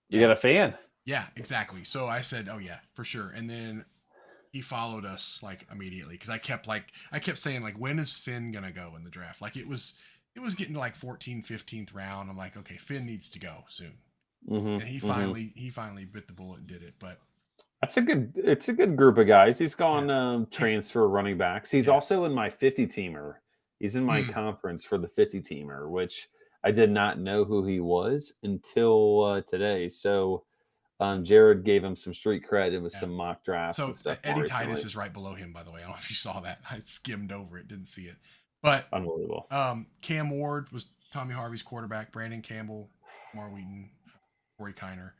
You 0.07 0.21
got 0.21 0.31
a 0.31 0.35
fan. 0.35 0.75
Yeah, 1.05 1.25
exactly. 1.35 1.83
So 1.83 2.07
I 2.07 2.21
said, 2.21 2.49
"Oh 2.49 2.57
yeah, 2.57 2.79
for 2.93 3.03
sure." 3.03 3.29
And 3.35 3.49
then 3.49 3.85
he 4.51 4.61
followed 4.61 5.05
us 5.05 5.41
like 5.43 5.65
immediately 5.71 6.15
because 6.15 6.29
I 6.29 6.37
kept 6.37 6.67
like 6.67 6.91
I 7.11 7.19
kept 7.19 7.37
saying 7.39 7.61
like, 7.63 7.77
"When 7.79 7.99
is 7.99 8.15
Finn 8.15 8.51
gonna 8.51 8.71
go 8.71 8.95
in 8.95 9.03
the 9.03 9.09
draft?" 9.09 9.41
Like 9.41 9.57
it 9.57 9.67
was 9.67 9.95
it 10.35 10.39
was 10.41 10.55
getting 10.55 10.73
to 10.73 10.79
like 10.79 10.95
14th, 10.95 11.45
15th 11.45 11.93
round. 11.93 12.29
I'm 12.29 12.37
like, 12.37 12.57
"Okay, 12.57 12.77
Finn 12.77 13.05
needs 13.05 13.29
to 13.31 13.39
go 13.39 13.65
soon." 13.69 13.97
Mhm, 14.49 14.81
And 14.81 14.89
he 14.89 14.99
mhm. 15.01 15.07
finally 15.07 15.53
he 15.55 15.69
finally 15.69 16.05
bit 16.05 16.27
the 16.27 16.33
bullet 16.33 16.59
and 16.59 16.67
did 16.67 16.83
it. 16.83 16.95
But 16.99 17.21
That's 17.81 17.97
a 17.97 18.01
good. 18.01 18.33
It's 18.35 18.69
a 18.69 18.73
good 18.73 18.95
group 18.97 19.17
of 19.17 19.27
guys. 19.27 19.57
He's 19.57 19.75
gone 19.75 20.09
um, 20.09 20.47
transfer 20.51 21.07
running 21.07 21.37
backs. 21.37 21.71
He's 21.71 21.87
Yeah. 21.87 21.93
also 21.93 22.25
in 22.25 22.33
my 22.33 22.49
fifty 22.49 22.85
teamer. 22.85 23.35
He's 23.79 23.95
in 23.95 24.03
my 24.03 24.21
Hmm. 24.21 24.31
conference 24.33 24.83
for 24.83 24.97
the 24.97 25.07
fifty 25.07 25.41
teamer, 25.41 25.89
which 25.89 26.29
I 26.63 26.71
did 26.71 26.91
not 26.91 27.19
know 27.19 27.45
who 27.45 27.65
he 27.65 27.79
was 27.79 28.33
until 28.43 29.23
uh, 29.23 29.41
today. 29.41 29.87
So 29.87 30.43
um, 30.99 31.23
Jared 31.23 31.63
gave 31.63 31.83
him 31.83 31.95
some 31.95 32.13
street 32.13 32.43
credit 32.45 32.81
with 32.81 32.93
Yeah. 32.93 32.99
some 32.99 33.13
mock 33.13 33.43
drafts. 33.43 33.77
so 33.77 33.85
and 33.87 33.95
stuff 33.95 34.19
more 34.25 34.39
Eddie. 34.39 34.49
Titus 34.49 34.83
is 34.85 34.95
right 34.95 35.13
below 35.13 35.33
him, 35.33 35.53
by 35.53 35.63
the 35.63 35.71
way. 35.71 35.79
I 35.79 35.83
don't 35.83 35.91
know 35.91 35.97
if 35.97 36.09
you 36.09 36.15
saw 36.15 36.39
that. 36.41 36.61
I 36.71 36.79
skimmed 36.79 37.31
over 37.31 37.57
it, 37.57 37.67
didn't 37.67 37.87
see 37.87 38.03
it. 38.03 38.15
But 38.61 38.87
unbelievable. 38.91 39.47
Um, 39.51 39.85
Cam 40.01 40.29
Ward 40.29 40.69
was 40.71 40.87
Tommy 41.11 41.33
Harvey's 41.33 41.61
quarterback. 41.61 42.11
Brandon 42.11 42.41
Campbell, 42.41 42.89
Mar 43.33 43.49
Wheaton, 43.49 43.89
Corey 44.57 44.73
Kiner. 44.73 45.11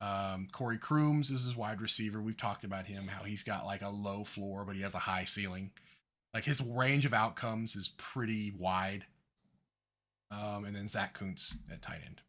Um, 0.00 0.48
Corey 0.50 0.78
Crooms 0.78 1.30
is 1.30 1.44
his 1.44 1.54
wide 1.56 1.80
receiver. 1.80 2.20
We've 2.20 2.36
talked 2.36 2.64
about 2.64 2.86
him, 2.86 3.06
how 3.06 3.22
he's 3.22 3.44
got 3.44 3.64
like 3.66 3.82
a 3.82 3.88
low 3.88 4.24
floor, 4.24 4.64
but 4.64 4.74
he 4.74 4.82
has 4.82 4.94
a 4.94 4.98
high 4.98 5.24
ceiling. 5.24 5.70
Like 6.34 6.42
his 6.44 6.60
range 6.60 7.04
of 7.04 7.14
outcomes 7.14 7.76
is 7.76 7.90
pretty 7.98 8.50
wide. 8.58 9.04
Um, 10.32 10.64
and 10.64 10.74
then 10.74 10.88
Zach 10.88 11.14
Kuntz 11.14 11.58
at 11.70 11.82
tight 11.82 12.00
end. 12.04 12.20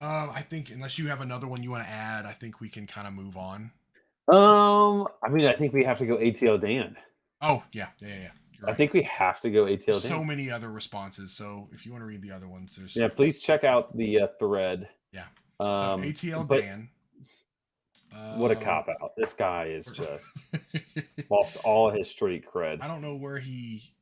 Um, 0.00 0.30
I 0.34 0.42
think 0.42 0.70
unless 0.70 0.98
you 0.98 1.06
have 1.08 1.20
another 1.20 1.46
one 1.46 1.62
you 1.62 1.70
want 1.70 1.84
to 1.84 1.90
add, 1.90 2.26
I 2.26 2.32
think 2.32 2.60
we 2.60 2.68
can 2.68 2.86
kind 2.86 3.06
of 3.06 3.14
move 3.14 3.36
on. 3.36 3.70
Um, 4.32 5.06
I 5.22 5.28
mean, 5.30 5.46
I 5.46 5.54
think 5.54 5.72
we 5.72 5.84
have 5.84 5.98
to 5.98 6.06
go 6.06 6.16
ATL 6.16 6.60
Dan. 6.60 6.96
Oh 7.40 7.62
yeah, 7.72 7.88
yeah, 8.00 8.08
yeah. 8.08 8.14
yeah. 8.14 8.30
You're 8.58 8.70
I 8.70 8.74
think 8.74 8.92
we 8.92 9.02
have 9.02 9.40
to 9.42 9.50
go 9.50 9.64
ATL 9.64 9.86
Dan. 9.86 9.94
So 9.94 10.24
many 10.24 10.50
other 10.50 10.70
responses. 10.70 11.32
So 11.32 11.68
if 11.72 11.84
you 11.86 11.92
want 11.92 12.02
to 12.02 12.06
read 12.06 12.22
the 12.22 12.32
other 12.32 12.48
ones, 12.48 12.76
there's 12.76 12.96
yeah, 12.96 13.08
please 13.08 13.40
check 13.40 13.64
out 13.64 13.96
the 13.96 14.20
uh, 14.20 14.26
thread. 14.38 14.88
Yeah. 15.12 15.24
Um, 15.60 16.02
so 16.02 16.08
ATL 16.08 16.48
but 16.48 16.60
Dan. 16.62 16.88
What 18.36 18.52
a 18.52 18.56
Um, 18.56 18.62
cop 18.62 18.88
out! 18.88 19.12
This 19.16 19.32
guy 19.32 19.66
is 19.66 19.86
just 19.92 20.38
lost 21.28 21.56
all 21.64 21.90
his 21.90 22.08
street 22.08 22.44
cred. 22.46 22.78
I 22.80 22.86
don't 22.88 23.02
know 23.02 23.16
where 23.16 23.38
he. 23.38 23.92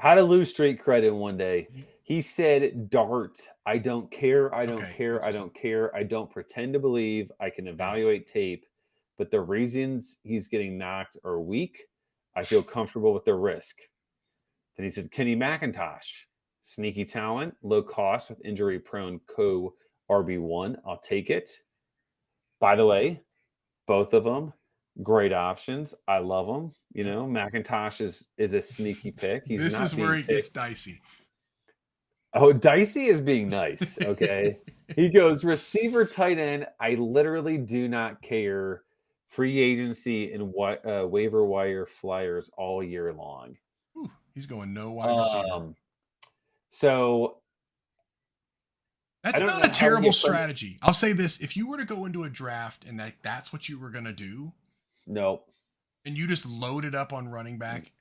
How 0.00 0.14
to 0.16 0.22
lose 0.22 0.50
street 0.50 0.82
cred 0.82 1.06
in 1.06 1.14
one 1.14 1.36
day. 1.36 1.68
He 2.04 2.20
said, 2.20 2.90
"Dart. 2.90 3.40
I 3.64 3.78
don't 3.78 4.10
care. 4.10 4.54
I 4.54 4.66
don't 4.66 4.82
Okay, 4.82 4.94
care. 4.94 5.24
I 5.24 5.32
don't 5.32 5.54
care. 5.54 5.94
I 5.96 6.02
don't 6.02 6.30
pretend 6.30 6.74
to 6.74 6.78
believe. 6.78 7.32
I 7.40 7.48
can 7.48 7.66
evaluate 7.66 8.26
tape, 8.26 8.66
but 9.16 9.30
the 9.30 9.40
reasons 9.40 10.18
he's 10.22 10.48
getting 10.48 10.76
knocked 10.76 11.16
are 11.24 11.40
weak. 11.40 11.78
I 12.36 12.42
feel 12.42 12.62
comfortable 12.76 13.14
with 13.14 13.24
the 13.24 13.34
risk." 13.34 13.78
Then 14.76 14.84
he 14.84 14.90
said, 14.90 15.10
"Kenny 15.12 15.34
McIntosh, 15.34 16.24
sneaky 16.62 17.06
talent, 17.06 17.56
low 17.62 17.82
cost 17.82 18.28
with 18.28 18.44
injury-prone 18.44 19.20
co 19.26 19.74
RB 20.10 20.38
one. 20.38 20.76
I'll 20.86 21.00
take 21.00 21.30
it." 21.30 21.50
By 22.60 22.76
the 22.76 22.86
way, 22.86 23.22
both 23.86 24.12
of 24.12 24.24
them 24.24 24.52
great 25.02 25.32
options. 25.32 25.94
I 26.06 26.18
love 26.18 26.46
them. 26.46 26.72
You 26.92 27.04
know, 27.04 27.24
McIntosh 27.26 28.00
is 28.00 28.28
is 28.36 28.52
a 28.52 28.60
sneaky 28.60 29.10
pick. 29.10 29.44
He's 29.46 29.60
this 29.60 29.72
not 29.72 29.84
is 29.84 29.96
where 29.96 30.14
it 30.14 30.26
gets 30.28 30.48
dicey. 30.48 31.00
Oh, 32.34 32.52
Dicey 32.52 33.06
is 33.06 33.20
being 33.20 33.48
nice. 33.48 33.98
Okay. 34.04 34.58
he 34.96 35.08
goes, 35.08 35.44
receiver 35.44 36.04
tight 36.04 36.38
end. 36.38 36.66
I 36.80 36.94
literally 36.94 37.58
do 37.58 37.88
not 37.88 38.20
care. 38.22 38.82
Free 39.26 39.58
agency 39.58 40.32
and 40.32 40.52
uh, 40.86 41.06
waiver 41.08 41.44
wire 41.44 41.86
flyers 41.86 42.50
all 42.56 42.82
year 42.82 43.12
long. 43.12 43.56
He's 44.34 44.46
going 44.46 44.74
no 44.74 44.92
wide 44.92 45.16
receiver. 45.16 45.52
Um, 45.52 45.76
so 46.70 47.38
That's 49.22 49.40
don't 49.40 49.64
a 49.64 49.68
terrible 49.68 50.12
strategy. 50.12 50.78
I'll 50.82 50.92
say 50.92 51.12
this: 51.12 51.40
if 51.40 51.56
you 51.56 51.68
were 51.68 51.78
to 51.78 51.84
go 51.84 52.04
into 52.04 52.24
a 52.24 52.30
draft 52.30 52.84
and 52.84 52.98
that 53.00 53.14
that's 53.22 53.52
what 53.52 53.68
you 53.68 53.78
were 53.78 53.90
gonna 53.90 54.12
do, 54.12 54.52
no, 55.06 55.42
and 56.04 56.18
you 56.18 56.26
just 56.26 56.46
loaded 56.46 56.94
up 56.94 57.12
on 57.12 57.28
running 57.28 57.58
back 57.58 57.92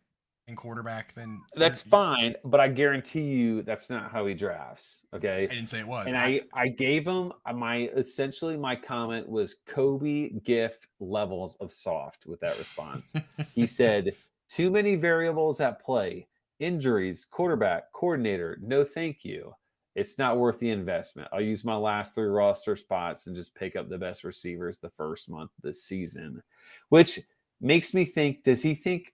and 0.48 0.58
quarterback, 0.58 1.14
then 1.14 1.42
that's 1.56 1.82
fine. 1.82 2.36
But 2.44 2.60
I 2.60 2.68
guarantee 2.68 3.22
you 3.22 3.62
that's 3.62 3.90
not 3.90 4.12
how 4.12 4.26
he 4.26 4.34
drafts. 4.34 5.02
Okay. 5.14 5.44
I 5.44 5.54
didn't 5.54 5.68
say 5.68 5.80
it 5.80 5.88
was. 5.88 6.08
and 6.08 6.18
I 6.18 6.42
I 6.54 6.68
gave 6.68 7.08
him 7.08 7.32
uh, 7.46 7.54
my 7.54 7.90
essentially 7.96 8.58
my 8.58 8.76
comment 8.76 9.28
was 9.28 9.56
Kobe 9.66 10.30
GIF 10.44 10.88
levels 11.00 11.56
of 11.60 11.72
soft 11.72 12.26
with 12.26 12.40
that 12.42 12.58
response. 12.58 13.14
he 13.54 13.66
said 13.66 14.16
too 14.50 14.70
many 14.70 14.96
variables 14.96 15.62
at 15.62 15.82
play, 15.82 16.28
injuries, 16.60 17.26
quarterback, 17.26 17.92
coordinator. 17.94 18.58
No, 18.62 18.84
thank 18.84 19.24
you. 19.24 19.54
It's 19.96 20.18
not 20.18 20.40
worth 20.40 20.58
the 20.58 20.72
investment. 20.72 21.30
I'll 21.32 21.42
use 21.42 21.64
my 21.64 21.76
last 21.76 22.16
three 22.16 22.26
roster 22.26 22.76
spots 22.76 23.28
and 23.28 23.36
just 23.36 23.54
pick 23.54 23.76
up 23.76 23.90
the 23.90 23.98
best 23.98 24.24
receivers 24.24 24.80
the 24.80 24.90
first 24.90 25.30
month 25.30 25.52
of 25.58 25.62
this 25.64 25.84
season, 25.84 26.42
which 26.90 27.20
makes 27.62 27.94
me 27.94 28.04
think: 28.04 28.44
Does 28.44 28.62
he 28.62 28.74
think 28.74 29.14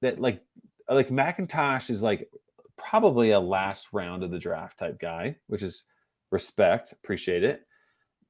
that 0.00 0.20
like 0.20 0.42
like 0.88 1.08
McIntosh 1.08 1.90
is 1.90 2.02
like 2.02 2.28
probably 2.76 3.30
a 3.32 3.40
last 3.40 3.88
round 3.92 4.22
of 4.22 4.30
the 4.30 4.38
draft 4.38 4.78
type 4.78 4.98
guy, 4.98 5.36
which 5.46 5.62
is 5.62 5.84
respect, 6.30 6.92
appreciate 6.92 7.44
it. 7.44 7.62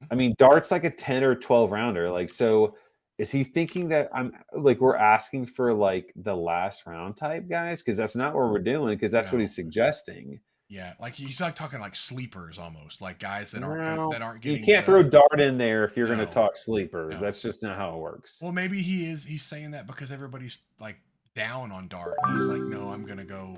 I 0.09 0.15
mean, 0.15 0.33
Dart's 0.37 0.71
like 0.71 0.83
a 0.83 0.89
10 0.89 1.23
or 1.23 1.35
12 1.35 1.71
rounder. 1.71 2.09
Like, 2.09 2.29
so 2.29 2.75
is 3.17 3.29
he 3.31 3.43
thinking 3.43 3.87
that 3.89 4.09
I'm 4.13 4.33
like 4.53 4.79
we're 4.81 4.95
asking 4.95 5.45
for 5.45 5.73
like 5.73 6.11
the 6.15 6.35
last 6.35 6.85
round 6.87 7.17
type 7.17 7.47
guys? 7.47 7.81
Because 7.83 7.97
that's 7.97 8.15
not 8.15 8.33
what 8.33 8.49
we're 8.51 8.59
doing, 8.59 8.95
because 8.97 9.11
that's 9.11 9.31
what 9.31 9.39
he's 9.41 9.53
suggesting. 9.55 10.39
yeah, 10.69 10.93
like 10.99 11.13
he's 11.13 11.39
like 11.41 11.55
talking 11.55 11.79
like 11.79 11.95
sleepers 11.95 12.57
almost, 12.57 12.99
like 13.01 13.19
guys 13.19 13.51
that 13.51 13.61
aren't 13.61 14.11
that 14.11 14.21
aren't 14.21 14.41
getting. 14.41 14.59
You 14.59 14.65
can't 14.65 14.85
the- 14.85 14.91
throw 14.91 15.03
Dart 15.03 15.39
in 15.39 15.57
there 15.57 15.83
if 15.83 15.95
you're 15.95 16.07
No. 16.07 16.15
gonna 16.15 16.25
talk 16.31 16.57
sleepers. 16.57 17.19
That's 17.19 17.41
just 17.41 17.61
not 17.61 17.77
how 17.77 17.93
it 17.93 17.97
works. 17.99 18.39
Well, 18.41 18.51
maybe 18.53 18.81
he 18.81 19.05
is. 19.09 19.23
He's 19.25 19.43
saying 19.43 19.71
that 19.71 19.85
because 19.85 20.11
everybody's 20.11 20.59
like 20.79 20.97
down 21.35 21.71
on 21.71 21.87
Dart. 21.87 22.13
And 22.23 22.37
he's 22.37 22.45
like, 22.47 22.61
no, 22.61 22.89
I'm 22.89 23.05
gonna 23.05 23.23
go 23.25 23.57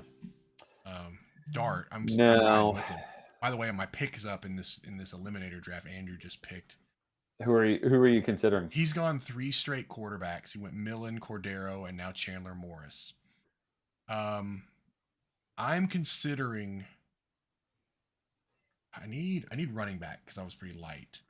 um, 0.86 1.18
Dart. 1.52 1.88
I'm 1.92 2.06
just 2.06 2.20
I'm 2.20 2.26
riding 2.28 2.44
No. 2.44 2.70
with 2.70 2.84
him. 2.88 2.98
By 3.40 3.50
the 3.50 3.56
way, 3.56 3.70
my 3.72 3.86
pick 3.86 4.16
is 4.16 4.24
up 4.24 4.44
in 4.44 4.56
this 4.56 4.80
in 4.86 4.96
this 4.96 5.12
eliminator 5.12 5.60
draft. 5.60 5.86
Andrew 5.86 6.16
just 6.16 6.42
picked. 6.42 6.76
Who 7.44 7.52
are 7.52 7.64
you 7.64 7.78
who 7.82 7.94
are 7.96 8.08
you 8.08 8.22
considering? 8.22 8.68
He's 8.72 8.92
gone 8.92 9.18
three 9.18 9.52
straight 9.52 9.88
quarterbacks. 9.88 10.52
He 10.52 10.58
went 10.58 10.74
Millen, 10.74 11.20
Cordeiro, 11.20 11.86
and 11.88 11.96
now 11.96 12.12
Chandler 12.12 12.54
Morris. 12.54 13.12
Um, 14.08 14.62
I'm 15.58 15.88
considering. 15.88 16.84
I 18.94 19.06
need 19.08 19.46
I 19.50 19.56
need 19.56 19.72
running 19.72 19.98
back 19.98 20.20
because 20.24 20.38
I 20.38 20.44
was 20.44 20.54
pretty 20.54 20.78
light. 20.78 21.20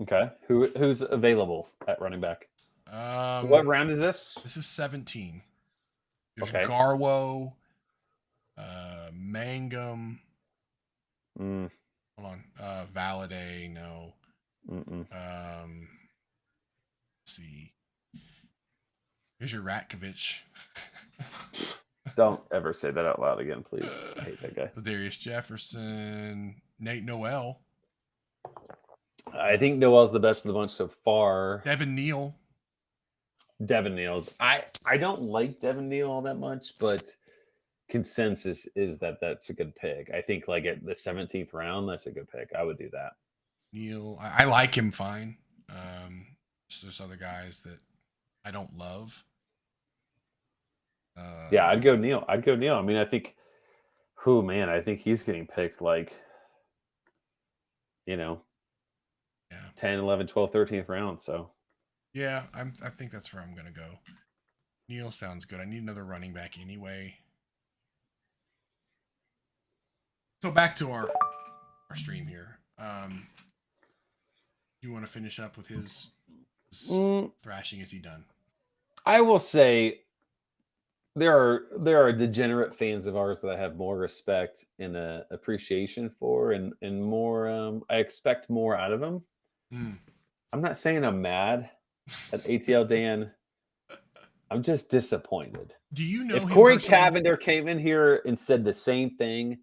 Okay. 0.00 0.30
Who 0.48 0.66
who's 0.76 1.02
available 1.02 1.68
at 1.86 2.00
running 2.00 2.20
back? 2.20 2.48
Um, 2.90 3.48
what 3.48 3.64
round 3.64 3.90
is 3.90 3.98
this? 4.00 4.36
This 4.42 4.56
is 4.56 4.66
17. 4.66 5.40
There's 6.36 6.48
Okay. 6.50 6.62
Garwo, 6.64 7.52
uh, 8.56 9.08
Mangum. 9.12 10.20
Mm, 11.38 11.70
Hold 12.18 12.32
on. 12.32 12.44
Uh, 12.60 12.84
Valade, 12.94 13.70
no. 13.72 14.12
mm-mm. 14.70 15.06
Um, 15.12 15.88
let's 17.22 17.36
see. 17.36 17.72
Here's 19.38 19.52
your 19.52 19.62
Ratkovich. 19.62 20.38
Don't 22.16 22.40
ever 22.52 22.72
say 22.72 22.90
that 22.90 23.04
out 23.06 23.20
loud 23.20 23.40
again, 23.40 23.62
please. 23.62 23.90
I 24.18 24.22
hate 24.22 24.40
that 24.42 24.54
guy. 24.54 24.70
Darius 24.80 25.16
Jefferson, 25.16 26.60
Nate 26.78 27.04
Noel, 27.04 27.60
I 29.32 29.56
think 29.56 29.78
Noel's 29.78 30.12
the 30.12 30.20
best 30.20 30.44
of 30.44 30.48
the 30.48 30.54
bunch 30.58 30.72
so 30.72 30.88
far. 30.88 31.62
Devin 31.64 31.94
Neal. 31.94 32.34
Devin 33.66 33.94
Neal's. 33.94 34.34
I 34.40 34.64
I 34.86 34.96
don't 34.96 35.22
like 35.22 35.60
Devin 35.60 35.88
Neal 35.88 36.10
all 36.10 36.22
that 36.22 36.36
much, 36.38 36.78
but 36.78 37.04
consensus 37.88 38.66
is 38.74 38.98
that 39.00 39.18
that's 39.20 39.50
a 39.50 39.54
good 39.54 39.74
pick. 39.76 40.10
I 40.14 40.22
think 40.22 40.48
like 40.48 40.64
at 40.64 40.84
the 40.84 40.92
17th 40.94 41.52
round, 41.52 41.88
that's 41.88 42.06
a 42.06 42.10
good 42.10 42.28
pick. 42.30 42.50
I 42.58 42.62
would 42.62 42.78
do 42.78 42.88
that. 42.92 43.12
Neal. 43.72 44.18
I, 44.20 44.42
I 44.42 44.44
like 44.44 44.74
him 44.74 44.90
fine. 44.90 45.36
Um, 45.68 46.26
just 46.68 46.82
there's 46.82 47.00
other 47.00 47.16
guys 47.16 47.62
that 47.62 47.78
I 48.44 48.50
don't 48.50 48.76
love. 48.76 49.22
Uh, 51.16 51.48
Yeah, 51.50 51.68
I'd 51.68 51.82
go 51.82 51.94
Neal. 51.96 52.24
I'd 52.28 52.44
go 52.44 52.56
Neal. 52.56 52.74
I 52.74 52.82
mean, 52.82 52.96
I 52.96 53.04
think, 53.04 53.36
who 54.14 54.42
man, 54.42 54.68
I 54.68 54.80
think 54.80 55.00
he's 55.00 55.22
getting 55.22 55.46
picked 55.46 55.82
like, 55.82 56.16
you 58.06 58.16
know, 58.16 58.40
Yeah. 59.50 59.58
10, 59.76 59.98
11, 59.98 60.26
12, 60.26 60.50
13th 60.52 60.88
round. 60.88 61.20
So 61.20 61.50
Yeah, 62.14 62.42
I'm. 62.54 62.72
I 62.84 62.90
think 62.90 63.10
that's 63.10 63.32
where 63.32 63.42
I'm 63.42 63.54
gonna 63.54 63.70
go. 63.70 63.98
Neal 64.88 65.10
sounds 65.10 65.44
good. 65.44 65.60
I 65.60 65.64
need 65.64 65.82
another 65.82 66.04
running 66.04 66.32
back 66.32 66.58
anyway. 66.60 67.14
So 70.42 70.50
back 70.50 70.76
to 70.76 70.90
our 70.90 71.08
our 71.88 71.96
stream 71.96 72.26
here. 72.26 72.58
Um, 72.78 73.26
you 74.82 74.92
want 74.92 75.06
to 75.06 75.10
finish 75.12 75.38
up 75.38 75.56
with 75.56 75.68
his, 75.68 76.10
his 76.68 76.88
Mm, 76.90 77.30
thrashing? 77.42 77.80
Is 77.80 77.90
he 77.90 77.98
done? 77.98 78.24
I 79.06 79.20
will 79.20 79.38
say 79.38 80.00
there 81.14 81.36
are 81.38 81.66
there 81.78 82.02
are 82.02 82.12
degenerate 82.12 82.74
fans 82.74 83.06
of 83.06 83.16
ours 83.16 83.40
that 83.40 83.50
I 83.52 83.58
have 83.58 83.76
more 83.76 83.96
respect 83.96 84.66
and 84.78 84.96
uh, 84.96 85.22
appreciation 85.30 86.10
for, 86.10 86.52
and 86.52 86.74
and 86.82 87.02
more. 87.02 87.48
Um, 87.48 87.84
I 87.88 87.96
expect 87.96 88.50
more 88.50 88.76
out 88.76 88.92
of 88.92 89.00
them. 89.00 89.22
Mm. 89.72 89.96
I'm 90.52 90.60
not 90.60 90.76
saying 90.76 91.04
I'm 91.04 91.22
mad 91.22 91.70
at 92.32 92.42
ATL 92.44 92.86
Dan. 92.86 93.30
I'm 94.50 94.62
just 94.62 94.90
disappointed. 94.90 95.74
Do 95.94 96.02
you 96.02 96.24
know 96.24 96.34
if 96.34 96.48
Corey 96.48 96.74
personally? 96.74 96.96
Cavender 96.96 97.36
came 97.36 97.68
in 97.68 97.78
here 97.78 98.22
and 98.26 98.38
said 98.38 98.64
the 98.64 98.72
same 98.72 99.16
thing, 99.16 99.58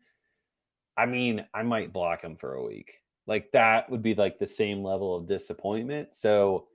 I 0.98 1.06
mean, 1.06 1.46
I 1.54 1.62
might 1.64 1.94
block 1.94 2.24
him 2.24 2.36
for 2.36 2.56
a 2.56 2.66
week. 2.66 2.94
Like 3.28 3.52
that 3.54 3.90
would 3.92 4.02
be 4.02 4.16
like 4.16 4.40
the 4.40 4.48
same 4.48 4.84
level 4.84 5.16
of 5.16 5.28
disappointment. 5.28 6.16
So 6.16 6.68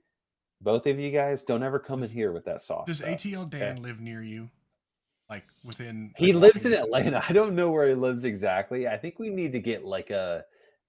both 0.61 0.87
of 0.87 0.97
you 0.97 1.11
guys 1.11 1.43
don't 1.43 1.63
ever 1.63 1.77
come 1.77 2.03
in 2.03 2.09
here 2.09 2.31
with 2.31 2.45
that 2.45 2.61
soft. 2.61 2.87
Does 2.87 2.99
stuff. 2.99 3.09
ATL 3.09 3.49
Dan 3.49 3.81
live 3.81 3.99
near 3.99 4.23
you? 4.23 4.49
like 5.29 5.45
within. 5.63 6.13
He 6.17 6.33
like, 6.33 6.53
lives 6.53 6.65
in. 6.65 6.73
Atlanta. 6.73 7.23
I 7.27 7.33
don't 7.33 7.55
know 7.55 7.69
where 7.71 7.87
he 7.87 7.95
lives 7.95 8.25
exactly. 8.25 8.87
I 8.87 8.97
think 8.97 9.19
we 9.19 9.29
need 9.29 9.51
to 9.53 9.59
get 9.59 9.85
like 9.85 10.09
a 10.09 10.43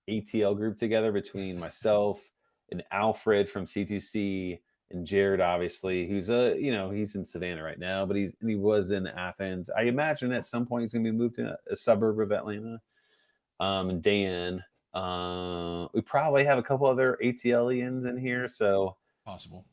ATL 0.08 0.56
group 0.56 0.76
together 0.76 1.12
between 1.12 1.58
myself 1.58 2.30
and 2.70 2.82
Alfred 2.90 3.48
from 3.48 3.64
C2C 3.64 4.58
and 4.90 5.04
Jared, 5.04 5.40
obviously, 5.40 6.06
who's 6.06 6.30
a 6.30 6.56
you 6.58 6.70
know 6.72 6.90
he's 6.90 7.16
in 7.16 7.24
Savannah 7.24 7.62
right 7.62 7.78
now, 7.78 8.06
but 8.06 8.16
he's 8.16 8.36
he 8.44 8.54
was 8.54 8.92
in 8.92 9.06
Athens. 9.06 9.70
I 9.70 9.82
imagine 9.82 10.32
at 10.32 10.44
some 10.44 10.66
point 10.66 10.82
he's 10.82 10.92
gonna 10.92 11.04
be 11.04 11.10
moved 11.10 11.36
to 11.36 11.50
a, 11.50 11.72
a 11.72 11.76
suburb 11.76 12.20
of 12.20 12.32
Atlanta. 12.32 12.80
Um, 13.58 13.90
and 13.90 14.02
Dan, 14.02 14.62
uh, 14.94 15.88
we 15.92 16.02
probably 16.02 16.44
have 16.44 16.58
a 16.58 16.62
couple 16.62 16.86
other 16.86 17.18
ATLians 17.22 18.06
in 18.06 18.16
here, 18.16 18.48
so 18.48 18.96
Possible. 19.24 19.64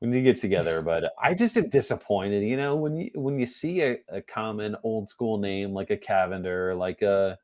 we 0.00 0.08
need 0.08 0.18
to 0.18 0.22
get 0.22 0.36
together. 0.36 0.80
But 0.80 1.12
I 1.20 1.34
just 1.34 1.56
am 1.56 1.68
disappointed, 1.68 2.44
you 2.44 2.56
know, 2.56 2.76
when 2.76 2.96
you 2.96 3.10
when 3.14 3.38
you 3.38 3.46
see 3.46 3.82
a, 3.82 3.98
a 4.08 4.22
common 4.22 4.76
old 4.84 5.08
school 5.08 5.38
name 5.38 5.72
like 5.72 5.90
a 5.90 5.96
Cavender, 5.96 6.74
like 6.74 7.02
a 7.02 7.38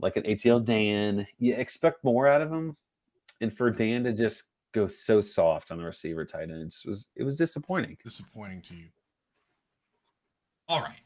like 0.00 0.16
an 0.16 0.24
ATL 0.24 0.64
Dan, 0.64 1.26
you 1.38 1.54
expect 1.54 2.02
more 2.02 2.26
out 2.26 2.42
of 2.42 2.50
him, 2.50 2.76
and 3.40 3.56
for 3.56 3.70
Dan 3.70 4.02
to 4.04 4.12
just 4.12 4.48
go 4.72 4.88
so 4.88 5.20
soft 5.20 5.70
on 5.70 5.78
the 5.78 5.84
receiver 5.84 6.24
tight 6.24 6.44
end, 6.44 6.62
it 6.62 6.70
just 6.70 6.86
was 6.86 7.08
it 7.16 7.22
was 7.22 7.36
disappointing. 7.36 7.96
disappointing 8.02 8.62
to 8.62 8.74
you. 8.74 8.88
All 10.68 10.80
right. 10.80 11.00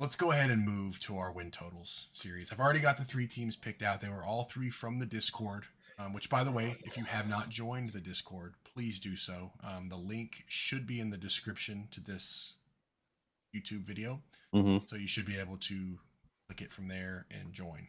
Let's 0.00 0.16
go 0.16 0.32
ahead 0.32 0.50
and 0.50 0.66
move 0.66 0.98
to 1.00 1.16
our 1.18 1.30
win 1.30 1.52
totals 1.52 2.08
series. 2.12 2.50
I've 2.50 2.58
already 2.58 2.80
got 2.80 2.96
the 2.96 3.04
three 3.04 3.28
teams 3.28 3.54
picked 3.54 3.82
out. 3.82 4.00
They 4.00 4.08
were 4.08 4.24
all 4.24 4.44
three 4.44 4.68
from 4.68 4.98
the 4.98 5.06
Discord, 5.06 5.64
um, 5.96 6.12
which, 6.12 6.28
by 6.28 6.42
the 6.42 6.50
way, 6.50 6.74
if 6.82 6.96
you 6.96 7.04
have 7.04 7.28
not 7.28 7.50
joined 7.50 7.90
the 7.90 8.00
Discord, 8.00 8.54
please 8.64 8.98
do 8.98 9.14
so. 9.14 9.52
Um, 9.62 9.88
the 9.88 9.96
link 9.96 10.42
should 10.48 10.88
be 10.88 10.98
in 10.98 11.10
the 11.10 11.16
description 11.16 11.86
to 11.92 12.00
this 12.00 12.54
YouTube 13.54 13.82
video. 13.82 14.20
Mm-hmm. 14.52 14.86
So 14.86 14.96
you 14.96 15.06
should 15.06 15.26
be 15.26 15.38
able 15.38 15.58
to 15.58 15.98
click 16.48 16.62
it 16.62 16.72
from 16.72 16.88
there 16.88 17.26
and 17.30 17.52
join. 17.52 17.86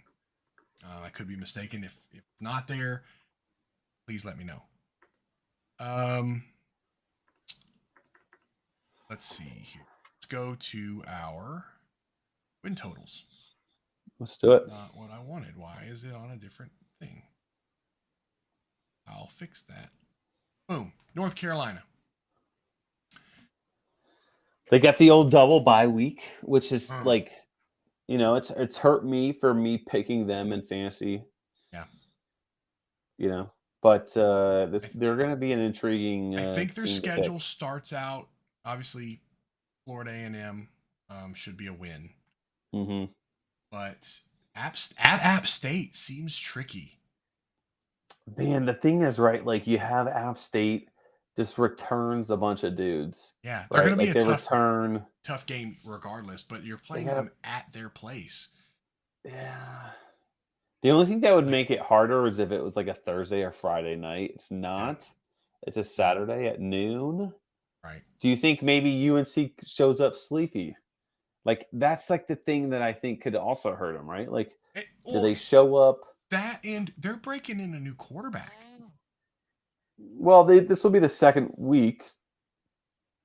Uh, 0.86 1.06
I 1.06 1.10
could 1.10 1.28
be 1.28 1.36
mistaken. 1.36 1.84
If, 1.84 1.98
if 2.12 2.24
not 2.40 2.68
there, 2.68 3.04
please 4.06 4.24
let 4.24 4.38
me 4.38 4.44
know. 4.44 4.62
Um, 5.80 6.44
let's 9.10 9.26
see 9.26 9.44
here. 9.44 9.82
Let's 10.16 10.26
go 10.28 10.56
to 10.56 11.04
our 11.08 11.66
win 12.64 12.76
totals. 12.76 13.24
Let's 14.20 14.38
do 14.38 14.52
it. 14.52 14.68
Not 14.68 14.96
what 14.96 15.12
I 15.12 15.20
wanted. 15.20 15.58
Why 15.58 15.86
is 15.90 16.04
it 16.04 16.14
on 16.14 16.32
a 16.32 16.38
different 16.38 16.72
thing? 17.00 17.24
I'll 19.08 19.28
fix 19.28 19.64
that. 19.64 19.90
Boom. 20.70 20.94
North 21.16 21.36
Carolina. 21.36 21.84
They 24.70 24.80
got 24.80 24.98
the 24.98 25.10
old 25.10 25.30
double 25.30 25.60
bye 25.60 25.88
week, 25.88 26.24
which 26.42 26.72
is 26.72 26.90
Mm. 26.90 27.06
like, 27.06 27.32
you 28.08 28.18
know, 28.18 28.36
it's 28.36 28.50
it's 28.52 28.78
hurt 28.78 29.06
me 29.06 29.34
for 29.34 29.54
me 29.54 29.78
picking 29.78 30.26
them 30.26 30.54
in 30.54 30.64
fantasy. 30.64 31.26
Yeah. 31.74 31.86
You 33.18 33.28
know, 33.30 33.52
but 33.84 34.16
uh 34.18 34.66
this, 34.68 34.82
th- 34.82 34.94
they're 34.96 35.16
going 35.18 35.30
to 35.30 35.36
be 35.36 35.52
an 35.52 35.60
intriguing. 35.60 36.36
I 36.40 36.46
uh, 36.46 36.56
think 36.56 36.74
their 36.74 36.88
schedule 36.88 37.40
starts 37.40 37.94
out 37.94 38.30
obviously 38.66 39.20
Florida 39.86 40.10
A&M 40.12 40.70
um, 41.10 41.34
should 41.36 41.58
be 41.58 41.68
a 41.68 41.74
win. 41.74 42.10
mm-hmm. 42.74 43.12
but 43.72 44.20
App, 44.56 44.76
at 44.98 45.20
App 45.22 45.46
State 45.48 45.96
seems 45.96 46.40
tricky. 46.40 46.98
Man, 48.38 48.66
the 48.66 48.74
thing 48.74 49.02
is, 49.02 49.20
right? 49.20 49.46
Like 49.46 49.68
you 49.68 49.78
have 49.80 50.08
App 50.08 50.38
State 50.38 50.88
just 51.36 51.58
returns 51.58 52.30
a 52.30 52.38
bunch 52.38 52.64
of 52.64 52.78
dudes. 52.78 53.34
Yeah, 53.44 53.66
they're 53.70 53.82
Right? 53.82 53.88
going 53.88 54.00
to 54.00 54.14
be 54.14 54.14
like 54.14 54.24
a 54.24 54.26
tough, 54.26 54.44
return. 54.52 55.06
tough 55.26 55.46
game 55.46 55.76
regardless, 55.86 56.44
but 56.46 56.64
you're 56.64 56.78
playing 56.78 57.08
gotta- 57.08 57.18
them 57.24 57.32
at 57.44 57.66
their 57.74 57.90
place. 57.90 58.48
Yeah. 59.26 59.90
The 60.84 60.92
only 60.92 61.06
thing 61.06 61.22
that 61.22 61.34
would 61.34 61.48
make 61.48 61.72
it 61.72 61.80
harder 61.80 62.28
is 62.28 62.40
if 62.40 62.52
it 62.52 62.62
was 62.64 62.76
like 62.76 62.88
a 62.88 62.94
Thursday 62.94 63.42
or 63.42 63.52
Friday 63.52 63.96
night. 63.96 64.32
It's 64.36 64.52
not. 64.52 65.10
It's 65.66 65.78
a 65.78 65.84
Saturday 65.84 66.48
at 66.48 66.60
noon. 66.60 67.34
Right. 67.84 68.02
Do 68.20 68.28
you 68.30 68.36
think 68.36 68.62
maybe 68.62 69.10
UNC 69.10 69.54
shows 69.66 70.02
up 70.02 70.18
sleepy? 70.18 70.76
Like 71.46 71.68
that's 71.74 72.10
like 72.10 72.28
the 72.28 72.36
thing 72.36 72.70
that 72.72 72.82
I 72.82 72.94
think 72.94 73.22
could 73.22 73.36
also 73.36 73.74
hurt 73.74 73.96
them, 73.98 74.10
right? 74.10 74.30
Like, 74.32 74.54
It, 74.76 74.88
do 75.10 75.22
they 75.22 75.34
show 75.36 75.76
up? 75.76 76.02
that 76.30 76.60
and 76.64 76.92
they're 76.98 77.18
breaking 77.18 77.60
in 77.60 77.74
a 77.76 77.80
new 77.80 77.94
quarterback. 77.94 78.54
Well, 79.98 80.44
they, 80.44 80.60
this 80.60 80.84
will 80.84 80.92
be 80.92 81.00
the 81.00 81.08
second 81.08 81.54
week, 81.56 82.04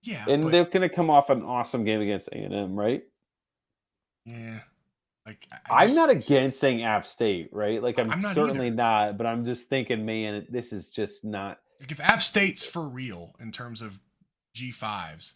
Yeah, 0.03 0.25
and 0.29 0.43
but, 0.45 0.53
they're 0.53 0.65
going 0.65 0.89
to 0.89 0.95
come 0.95 1.09
off 1.11 1.31
an 1.31 1.43
awesome 1.43 1.85
game 1.85 2.01
against 2.03 2.29
A 2.29 2.37
and 2.37 2.55
M, 2.55 2.79
right? 2.79 3.03
yeah. 4.27 4.61
Like 5.29 5.47
I- 5.71 5.85
I'm 5.85 5.95
not 5.95 6.09
against 6.09 6.59
saying 6.59 6.83
App 6.83 7.05
State, 7.05 7.51
right? 7.53 7.83
Like 7.83 7.99
I'm, 7.99 8.11
I'm 8.11 8.21
not 8.21 8.35
certainly 8.35 8.71
not, 8.71 9.19
but 9.19 9.27
I'm 9.27 9.45
just 9.45 9.69
thinking, 9.69 10.07
man, 10.07 10.47
this 10.49 10.73
is 10.73 10.89
just 10.89 11.23
not. 11.23 11.59
Like 11.81 11.91
if 11.93 12.01
App 12.01 12.23
State's 12.23 12.65
for 12.65 12.89
real 12.89 13.35
in 13.39 13.53
terms 13.53 13.83
of 13.83 14.01
G5s, 14.57 15.35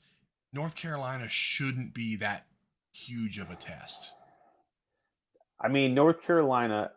North 0.55 0.77
Carolina 0.77 1.29
shouldn't 1.29 1.93
be 1.93 2.17
that 2.17 2.47
huge 2.95 3.39
of 3.39 3.51
a 3.51 3.55
test. 3.55 4.13
I 5.61 5.69
mean, 5.69 5.93
North 5.95 6.23
Carolina, 6.23 6.93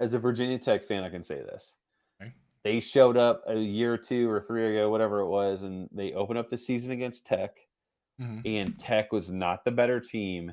as 0.00 0.12
a 0.14 0.18
Virginia 0.18 0.58
Tech 0.58 0.82
fan, 0.84 1.04
I 1.04 1.10
can 1.10 1.22
say 1.22 1.36
this. 1.36 1.74
Okay. 2.20 2.32
They 2.64 2.80
showed 2.80 3.16
up 3.16 3.44
a 3.46 3.54
year 3.56 3.94
or 3.94 3.98
two 3.98 4.28
or 4.28 4.40
three 4.40 4.76
ago, 4.76 4.90
whatever 4.90 5.20
it 5.20 5.28
was, 5.28 5.62
and 5.62 5.88
they 5.92 6.12
opened 6.14 6.38
up 6.40 6.50
the 6.50 6.58
season 6.58 6.90
against 6.90 7.26
Tech, 7.26 7.54
Mhm. 8.20 8.42
and 8.44 8.78
Tech 8.78 9.12
was 9.12 9.30
not 9.30 9.64
the 9.64 9.70
better 9.70 10.00
team. 10.00 10.52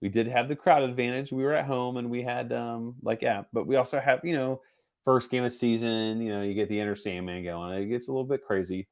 We 0.00 0.08
did 0.08 0.28
have 0.28 0.48
the 0.48 0.56
crowd 0.56 0.82
advantage. 0.82 1.32
We 1.32 1.42
were 1.42 1.54
at 1.54 1.66
home 1.66 1.96
and 1.96 2.10
we 2.10 2.22
had 2.22 2.52
um 2.52 2.94
like 3.02 3.22
yeah, 3.22 3.42
but 3.52 3.66
we 3.66 3.76
also 3.76 3.98
have, 4.00 4.20
you 4.24 4.36
know, 4.36 4.60
first 5.04 5.30
game 5.30 5.44
of 5.44 5.52
season, 5.52 6.20
you 6.20 6.32
know, 6.32 6.42
you 6.42 6.54
get 6.54 6.68
the 6.68 6.80
Enter 6.80 6.96
Sandman 6.96 7.44
going. 7.44 7.82
It 7.82 7.86
gets 7.86 8.08
a 8.08 8.12
little 8.12 8.26
bit 8.26 8.44
crazy. 8.44 8.88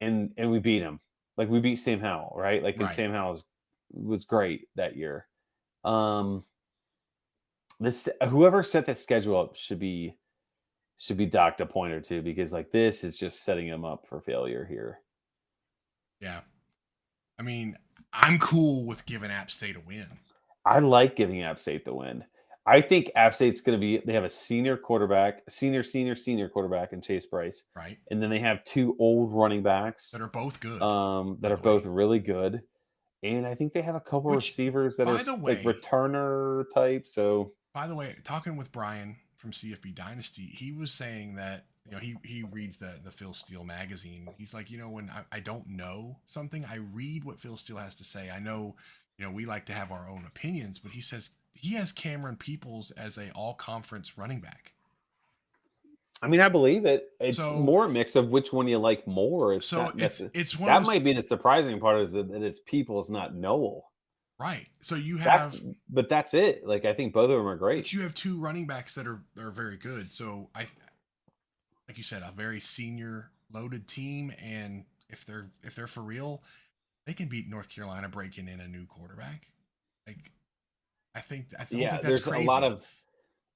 And 0.00 0.32
and 0.38 0.50
we 0.50 0.58
beat 0.58 0.82
him. 0.82 1.00
Like 1.36 1.48
we 1.48 1.60
beat 1.60 1.76
Sam 1.76 2.00
Howell, 2.00 2.34
right? 2.36 2.62
Like 2.62 2.76
and 2.76 2.84
Right. 2.84 2.94
Sam 2.94 3.12
Howell 3.12 3.30
was, 3.30 3.44
was 3.92 4.24
great 4.24 4.68
that 4.76 4.96
year. 4.96 5.26
Um 5.84 6.44
this 7.80 8.08
whoever 8.28 8.62
set 8.62 8.86
that 8.86 8.98
schedule 8.98 9.40
up 9.40 9.56
should 9.56 9.78
be 9.78 10.16
should 10.98 11.16
be 11.16 11.26
docked 11.26 11.62
a 11.62 11.66
point 11.66 11.94
or 11.94 12.00
two 12.00 12.20
because 12.20 12.52
like 12.52 12.70
this 12.70 13.04
is 13.04 13.16
just 13.16 13.42
setting 13.42 13.68
them 13.68 13.84
up 13.86 14.06
for 14.06 14.20
failure 14.20 14.66
here. 14.68 15.00
Yeah. 16.20 16.40
I 17.38 17.42
mean, 17.42 17.76
I'm 18.12 18.38
cool 18.38 18.84
with 18.84 19.06
giving 19.06 19.30
App 19.30 19.50
State 19.50 19.76
a 19.76 19.80
win. 19.80 20.06
I 20.64 20.78
like 20.80 21.16
giving 21.16 21.42
App 21.42 21.58
State 21.58 21.84
the 21.84 21.94
win. 21.94 22.24
I 22.66 22.82
think 22.82 23.10
App 23.16 23.34
State's 23.34 23.60
going 23.62 23.78
to 23.78 23.80
be. 23.80 23.98
They 24.04 24.12
have 24.12 24.24
a 24.24 24.28
senior 24.30 24.76
quarterback, 24.76 25.42
senior, 25.48 25.82
senior, 25.82 26.14
senior 26.14 26.48
quarterback 26.48 26.92
in 26.92 27.00
Chase 27.00 27.26
Brice, 27.26 27.64
right? 27.74 27.98
and 28.10 28.22
then 28.22 28.28
they 28.30 28.38
have 28.40 28.62
two 28.64 28.94
old 28.98 29.32
running 29.32 29.62
backs 29.62 30.10
That 30.10 30.20
are 30.20 30.28
both 30.28 30.60
good. 30.60 30.80
um, 30.82 31.38
that 31.40 31.50
are 31.50 31.56
the 31.56 31.62
way. 31.62 31.76
both 31.78 31.86
really 31.86 32.18
good, 32.18 32.60
and 33.22 33.46
I 33.46 33.54
think 33.54 33.72
they 33.72 33.80
have 33.82 33.94
a 33.94 34.00
couple 34.00 34.30
Which, 34.30 34.48
receivers 34.48 34.96
that 34.98 35.08
are 35.08 35.16
s- 35.16 35.26
like 35.26 35.62
returner 35.62 36.64
type. 36.74 37.06
So 37.06 37.52
By 37.74 37.86
the 37.86 37.94
way, 37.94 38.16
talking 38.24 38.56
with 38.56 38.70
Brian 38.72 39.16
from 39.36 39.52
CFB 39.52 39.94
Dynasty, 39.94 40.42
he 40.44 40.72
was 40.72 40.92
saying 40.92 41.36
that 41.36 41.64
you 41.86 41.92
know 41.92 41.98
he 41.98 42.16
he 42.24 42.42
reads 42.42 42.76
the 42.76 43.00
the 43.02 43.10
Phil 43.10 43.32
Steele 43.32 43.64
magazine. 43.64 44.28
He's 44.36 44.52
like, 44.54 44.70
you 44.70 44.78
know, 44.78 44.90
when 44.90 45.10
I, 45.10 45.22
I 45.36 45.40
don't 45.40 45.66
know 45.66 46.18
something, 46.26 46.64
I 46.66 46.76
read 46.76 47.24
what 47.24 47.40
Phil 47.40 47.56
Steele 47.56 47.78
has 47.78 47.96
to 47.96 48.04
say. 48.04 48.30
I 48.30 48.38
know, 48.38 48.76
you 49.20 49.26
know, 49.26 49.32
we 49.32 49.44
like 49.44 49.66
to 49.66 49.74
have 49.74 49.92
our 49.92 50.08
own 50.08 50.24
opinions, 50.26 50.78
but 50.78 50.92
he 50.92 51.02
says 51.02 51.28
he 51.52 51.74
has 51.74 51.92
Cameron 51.92 52.36
Peoples 52.36 52.90
as 52.92 53.18
a 53.18 53.30
all 53.32 53.52
conference 53.52 54.16
running 54.16 54.40
back. 54.40 54.72
I 56.22 56.28
mean, 56.28 56.40
I 56.40 56.48
believe 56.48 56.86
it. 56.86 57.10
It's 57.20 57.36
So- 57.36 57.58
more 57.58 57.84
a 57.84 57.88
mix 57.88 58.16
of 58.16 58.32
which 58.32 58.50
one 58.50 58.66
you 58.66 58.78
like 58.78 59.06
more. 59.06 59.52
It's 59.54 59.66
So 59.66 59.92
it's 59.94 60.20
it's 60.20 60.58
one 60.58 60.70
that 60.70 60.78
those, 60.78 60.86
might 60.86 61.04
be 61.04 61.12
the 61.12 61.22
surprising 61.22 61.78
part 61.80 62.00
is 62.00 62.12
that, 62.12 62.30
that 62.30 62.42
it's 62.42 62.60
Peoples, 62.60 63.10
not 63.10 63.34
Noel. 63.34 63.90
right. 64.38 64.66
So 64.80 64.94
you 64.94 65.18
That's 65.18 65.56
have 65.56 65.62
but 65.90 66.08
that's 66.08 66.32
it. 66.32 66.66
Like 66.66 66.86
I 66.86 66.94
think 66.94 67.12
both 67.12 67.30
of 67.30 67.36
them 67.36 67.46
are 67.46 67.56
great. 67.56 67.84
But 67.84 67.92
you 67.92 68.00
have 68.02 68.14
two 68.14 68.38
running 68.40 68.66
backs 68.66 68.94
that 68.94 69.06
are 69.06 69.20
are 69.38 69.50
very 69.50 69.76
good. 69.76 70.14
So 70.14 70.48
I, 70.54 70.66
like 71.88 71.98
you 71.98 72.02
said, 72.02 72.22
a 72.22 72.32
very 72.32 72.60
senior 72.60 73.30
loaded 73.52 73.86
team, 73.86 74.32
and 74.40 74.84
if 75.10 75.26
they're 75.26 75.50
if 75.62 75.74
they're 75.74 75.86
for 75.86 76.02
real, 76.02 76.42
they 77.10 77.14
can 77.14 77.26
beat 77.26 77.50
North 77.50 77.68
Carolina 77.68 78.08
breaking 78.08 78.46
in 78.46 78.60
a 78.60 78.68
new 78.68 78.86
quarterback. 78.86 79.48
Like, 80.06 80.30
I 81.12 81.18
think 81.18 81.46
I 81.58 81.66
yeah, 81.72 81.88
think 81.90 82.02
that's 82.02 82.06
there's 82.06 82.24
crazy. 82.24 82.44
a 82.44 82.46
lot 82.46 82.62
of 82.62 82.86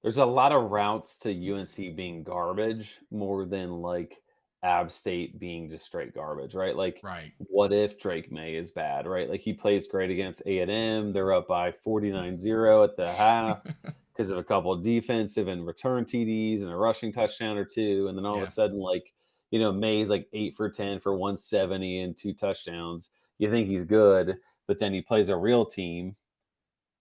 there's 0.02 0.16
a 0.18 0.26
lot 0.26 0.50
of 0.50 0.72
routes 0.72 1.16
to 1.18 1.30
UNC 1.52 1.76
being 1.94 2.24
garbage 2.24 2.98
more 3.12 3.44
than 3.46 3.80
like 3.80 4.20
App 4.64 4.90
State 4.90 5.38
being 5.38 5.70
just 5.70 5.86
straight 5.86 6.12
garbage, 6.12 6.56
right? 6.56 6.74
Like 6.74 6.98
right. 7.04 7.32
what 7.46 7.72
if 7.72 7.96
Drake 7.96 8.32
Maye 8.32 8.56
is 8.56 8.72
bad, 8.72 9.06
right? 9.06 9.30
Like 9.30 9.40
he 9.40 9.52
plays 9.52 9.86
great 9.86 10.10
against 10.10 10.42
A&M, 10.46 11.12
they're 11.12 11.32
up 11.32 11.46
by 11.46 11.70
49-0 11.70 12.84
at 12.84 12.96
the 12.96 13.08
half 13.08 13.64
because 14.12 14.32
of 14.32 14.38
a 14.38 14.44
couple 14.44 14.72
of 14.72 14.82
defensive 14.82 15.46
and 15.46 15.64
return 15.64 16.04
TDs 16.04 16.60
and 16.62 16.72
a 16.72 16.76
rushing 16.76 17.12
touchdown 17.12 17.56
or 17.56 17.64
two 17.64 18.08
and 18.08 18.18
then 18.18 18.26
all 18.26 18.38
Yeah. 18.38 18.42
of 18.42 18.48
a 18.48 18.50
sudden 18.50 18.80
like, 18.80 19.12
you 19.52 19.60
know, 19.60 19.70
Maye's 19.72 20.10
like 20.10 20.26
8 20.32 20.56
for 20.56 20.68
10 20.68 20.98
for 20.98 21.14
170 21.14 22.00
and 22.00 22.16
two 22.16 22.34
touchdowns 22.34 23.10
you 23.38 23.50
think 23.50 23.68
he's 23.68 23.84
good, 23.84 24.38
but 24.66 24.78
then 24.80 24.92
he 24.92 25.02
plays 25.02 25.28
a 25.28 25.36
real 25.36 25.64
team 25.66 26.16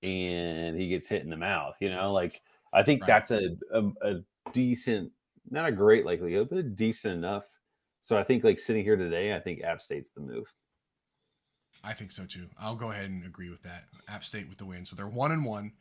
and 0.04 0.80
he 0.80 0.90
gets 0.90 1.08
hit 1.08 1.24
in 1.24 1.30
the 1.30 1.38
mouth. 1.38 1.78
You 1.82 1.90
know, 1.90 2.14
like 2.14 2.42
I 2.74 2.84
think 2.84 3.06
Right. 3.06 3.08
that's 3.08 3.32
a, 3.32 3.42
a 3.74 3.84
a 4.02 4.16
decent, 4.52 5.12
not 5.50 5.68
a 5.68 5.72
great 5.72 6.06
likelihood, 6.06 6.50
but 6.50 6.60
a 6.60 6.64
decent 6.64 7.16
enough. 7.16 7.46
So 8.02 8.18
I 8.18 8.24
think 8.24 8.44
like 8.44 8.60
sitting 8.60 8.84
here 8.84 8.98
today, 8.98 9.36
I 9.36 9.40
think 9.40 9.64
App 9.64 9.82
State's 9.82 10.12
the 10.12 10.22
move. 10.22 10.54
I 11.84 11.94
think 11.94 12.12
so 12.12 12.26
too. 12.26 12.50
I'll 12.58 12.76
go 12.76 12.92
ahead 12.92 13.10
and 13.10 13.26
agree 13.26 13.50
with 13.50 13.64
that. 13.64 13.86
App 14.08 14.24
State 14.24 14.48
with 14.48 14.58
the 14.58 14.66
win, 14.66 14.86
so 14.86 14.96
they're 14.96 15.08
one 15.08 15.32
and 15.32 15.46
one, 15.46 15.74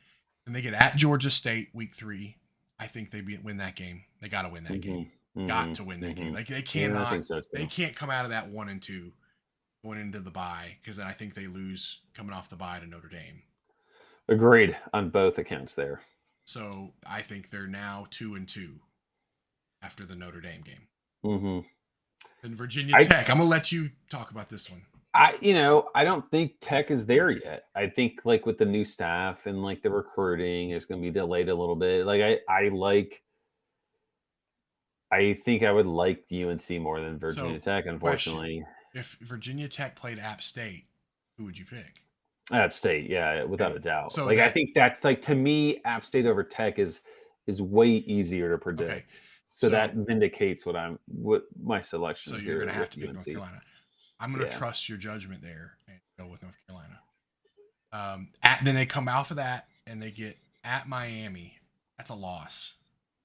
and 0.46 0.54
they 0.54 0.60
get 0.62 0.74
at 0.74 0.96
Georgia 0.96 1.30
State 1.30 1.70
week 1.74 1.94
three. 1.94 2.38
I 2.78 2.86
think 2.88 3.10
they 3.10 3.20
be, 3.20 3.38
win 3.38 3.58
that 3.58 3.76
game. 3.76 4.04
They 4.20 4.28
got 4.28 4.42
to 4.42 4.48
win 4.48 4.64
that 4.64 4.80
game. 4.80 4.96
Mhm, 4.96 5.10
Got 5.46 5.74
mhm, 5.74 5.74
to 5.74 5.84
win 5.84 6.00
that 6.00 6.16
mhm. 6.16 6.16
game. 6.16 6.32
Like 6.32 6.48
they 6.48 6.62
Yeah, 6.74 7.04
cannot. 7.04 7.06
think 7.06 7.24
so 7.24 7.40
they 7.52 7.66
can't 7.66 7.94
come 7.94 8.10
out 8.10 8.24
of 8.24 8.30
that 8.30 8.50
one 8.50 8.68
and 8.68 8.82
two 8.82 9.12
going 9.84 9.98
into 10.00 10.20
the 10.20 10.30
bye 10.30 10.76
because 10.80 10.96
then 10.96 11.06
I 11.06 11.12
think 11.12 11.34
they 11.34 11.46
lose 11.46 12.00
coming 12.14 12.32
off 12.32 12.48
the 12.48 12.56
bye 12.56 12.78
to 12.78 12.86
Notre 12.86 13.08
Dame. 13.08 13.42
Agreed 14.28 14.76
on 14.92 15.10
both 15.10 15.38
accounts 15.38 15.74
there. 15.74 16.02
So 16.44 16.92
I 17.06 17.22
think 17.22 17.50
they're 17.50 17.66
now 17.66 18.06
two 18.10 18.34
and 18.34 18.46
two 18.48 18.80
after 19.82 20.04
the 20.04 20.14
Notre 20.14 20.40
Dame 20.40 20.62
game. 20.62 20.88
hmm 21.22 21.60
And 22.46 22.56
Virginia 22.56 22.94
I- 22.96 23.04
Tech. 23.04 23.28
I'm 23.30 23.38
gonna 23.38 23.48
let 23.48 23.72
you 23.72 23.90
talk 24.10 24.30
about 24.30 24.48
this 24.48 24.70
one. 24.70 24.82
I, 25.14 25.36
you 25.42 25.52
know, 25.52 25.90
I 25.94 26.04
don't 26.04 26.30
think 26.30 26.54
Tech 26.62 26.90
is 26.90 27.04
there 27.04 27.30
yet. 27.30 27.64
I 27.74 27.86
think 27.88 28.20
like 28.24 28.46
with 28.46 28.56
the 28.56 28.64
new 28.64 28.82
staff 28.82 29.44
and 29.44 29.62
like 29.62 29.82
the 29.82 29.90
recruiting 29.90 30.70
is 30.70 30.86
going 30.86 31.02
to 31.02 31.06
be 31.06 31.12
delayed 31.12 31.50
a 31.50 31.54
little 31.54 31.76
bit. 31.76 32.06
Like 32.06 32.22
I, 32.22 32.38
I 32.48 32.68
like. 32.70 33.22
I 35.10 35.34
think 35.34 35.64
I 35.64 35.70
would 35.70 35.84
like 35.84 36.24
UNC 36.32 36.70
more 36.80 36.98
than 36.98 37.18
Virginia 37.18 37.60
Tech. 37.60 37.84
Unfortunately, 37.84 38.64
If 38.94 39.16
Virginia 39.22 39.68
Tech 39.68 39.96
played 39.96 40.18
App 40.18 40.42
State, 40.42 40.86
who 41.36 41.44
would 41.44 41.58
you 41.58 41.64
pick? 41.64 42.02
App 42.52 42.72
State, 42.74 43.08
yeah, 43.08 43.44
without 43.44 43.70
Okay. 43.70 43.78
a 43.78 43.80
doubt. 43.80 44.12
So 44.12 44.26
like 44.26 44.38
I 44.38 44.50
think 44.50 44.74
that's 44.74 45.04
like 45.04 45.22
to 45.22 45.34
me, 45.34 45.80
App 45.84 46.04
State 46.04 46.26
over 46.26 46.42
Tech 46.44 46.78
is 46.78 47.00
is 47.46 47.60
way 47.62 47.88
easier 47.88 48.50
to 48.52 48.58
predict. 48.58 49.20
So, 49.46 49.66
so- 49.66 49.70
that 49.70 49.94
vindicates 49.94 50.64
what 50.66 50.76
I'm 50.76 50.98
what 51.06 51.44
my 51.62 51.80
selection. 51.80 52.32
So 52.32 52.38
you're 52.38 52.58
gonna 52.60 52.72
have 52.72 52.90
to 52.90 53.00
pick 53.00 53.12
North 53.12 53.24
Carolina. 53.24 53.60
I'm 54.20 54.32
gonna 54.32 54.44
Yeah. 54.44 54.56
trust 54.58 54.88
your 54.88 54.98
judgment 54.98 55.42
there 55.42 55.78
and 55.88 55.98
go 56.18 56.26
with 56.28 56.42
North 56.42 56.56
Carolina. 56.66 57.00
Um, 57.92 58.32
at, 58.42 58.64
then 58.64 58.74
they 58.74 58.86
come 58.86 59.08
out 59.08 59.26
for 59.26 59.34
that 59.34 59.68
and 59.86 60.00
they 60.00 60.10
get 60.10 60.38
at 60.64 60.88
Miami. 60.88 61.58
That's 61.98 62.10
a 62.10 62.14
loss, 62.14 62.74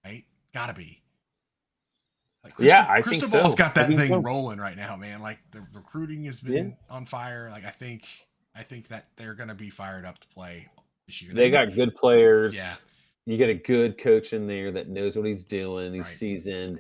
right? 0.04 0.26
Gotta 0.54 0.74
be. 0.74 1.04
Like 2.58 2.68
Yeah, 2.68 2.86
I 2.90 3.02
think 3.02 3.20
Cristobal's 3.22 3.52
so. 3.54 3.58
got 3.58 3.76
that 3.76 3.88
thing 3.88 4.08
so. 4.10 4.18
rolling 4.20 4.60
right 4.60 4.78
now, 4.78 4.96
man. 4.96 5.22
Like 5.22 5.40
the 5.52 5.66
recruiting 5.74 6.26
has 6.26 6.40
been 6.40 6.76
on 6.90 7.06
fire. 7.06 7.50
Like 7.52 7.66
I 7.66 7.70
think, 7.70 8.08
I 8.56 8.64
think 8.64 8.88
that 8.90 9.08
they're 9.16 9.34
gonna 9.34 9.56
be 9.56 9.70
fired 9.70 10.06
up 10.06 10.20
to 10.20 10.28
play 10.30 10.68
this 11.08 11.22
year. 11.22 11.34
They 11.34 11.50
got 11.50 11.74
good 11.74 11.96
players. 11.96 12.56
yeah, 12.56 12.76
you 13.26 13.38
get 13.38 13.50
a 13.50 13.54
good 13.56 13.98
coach 13.98 14.34
in 14.34 14.48
there 14.48 14.72
that 14.72 14.90
knows 14.90 15.16
what 15.16 15.26
he's 15.26 15.44
doing. 15.44 15.94
He's 15.94 16.04
Right. 16.04 16.14
seasoned, 16.14 16.80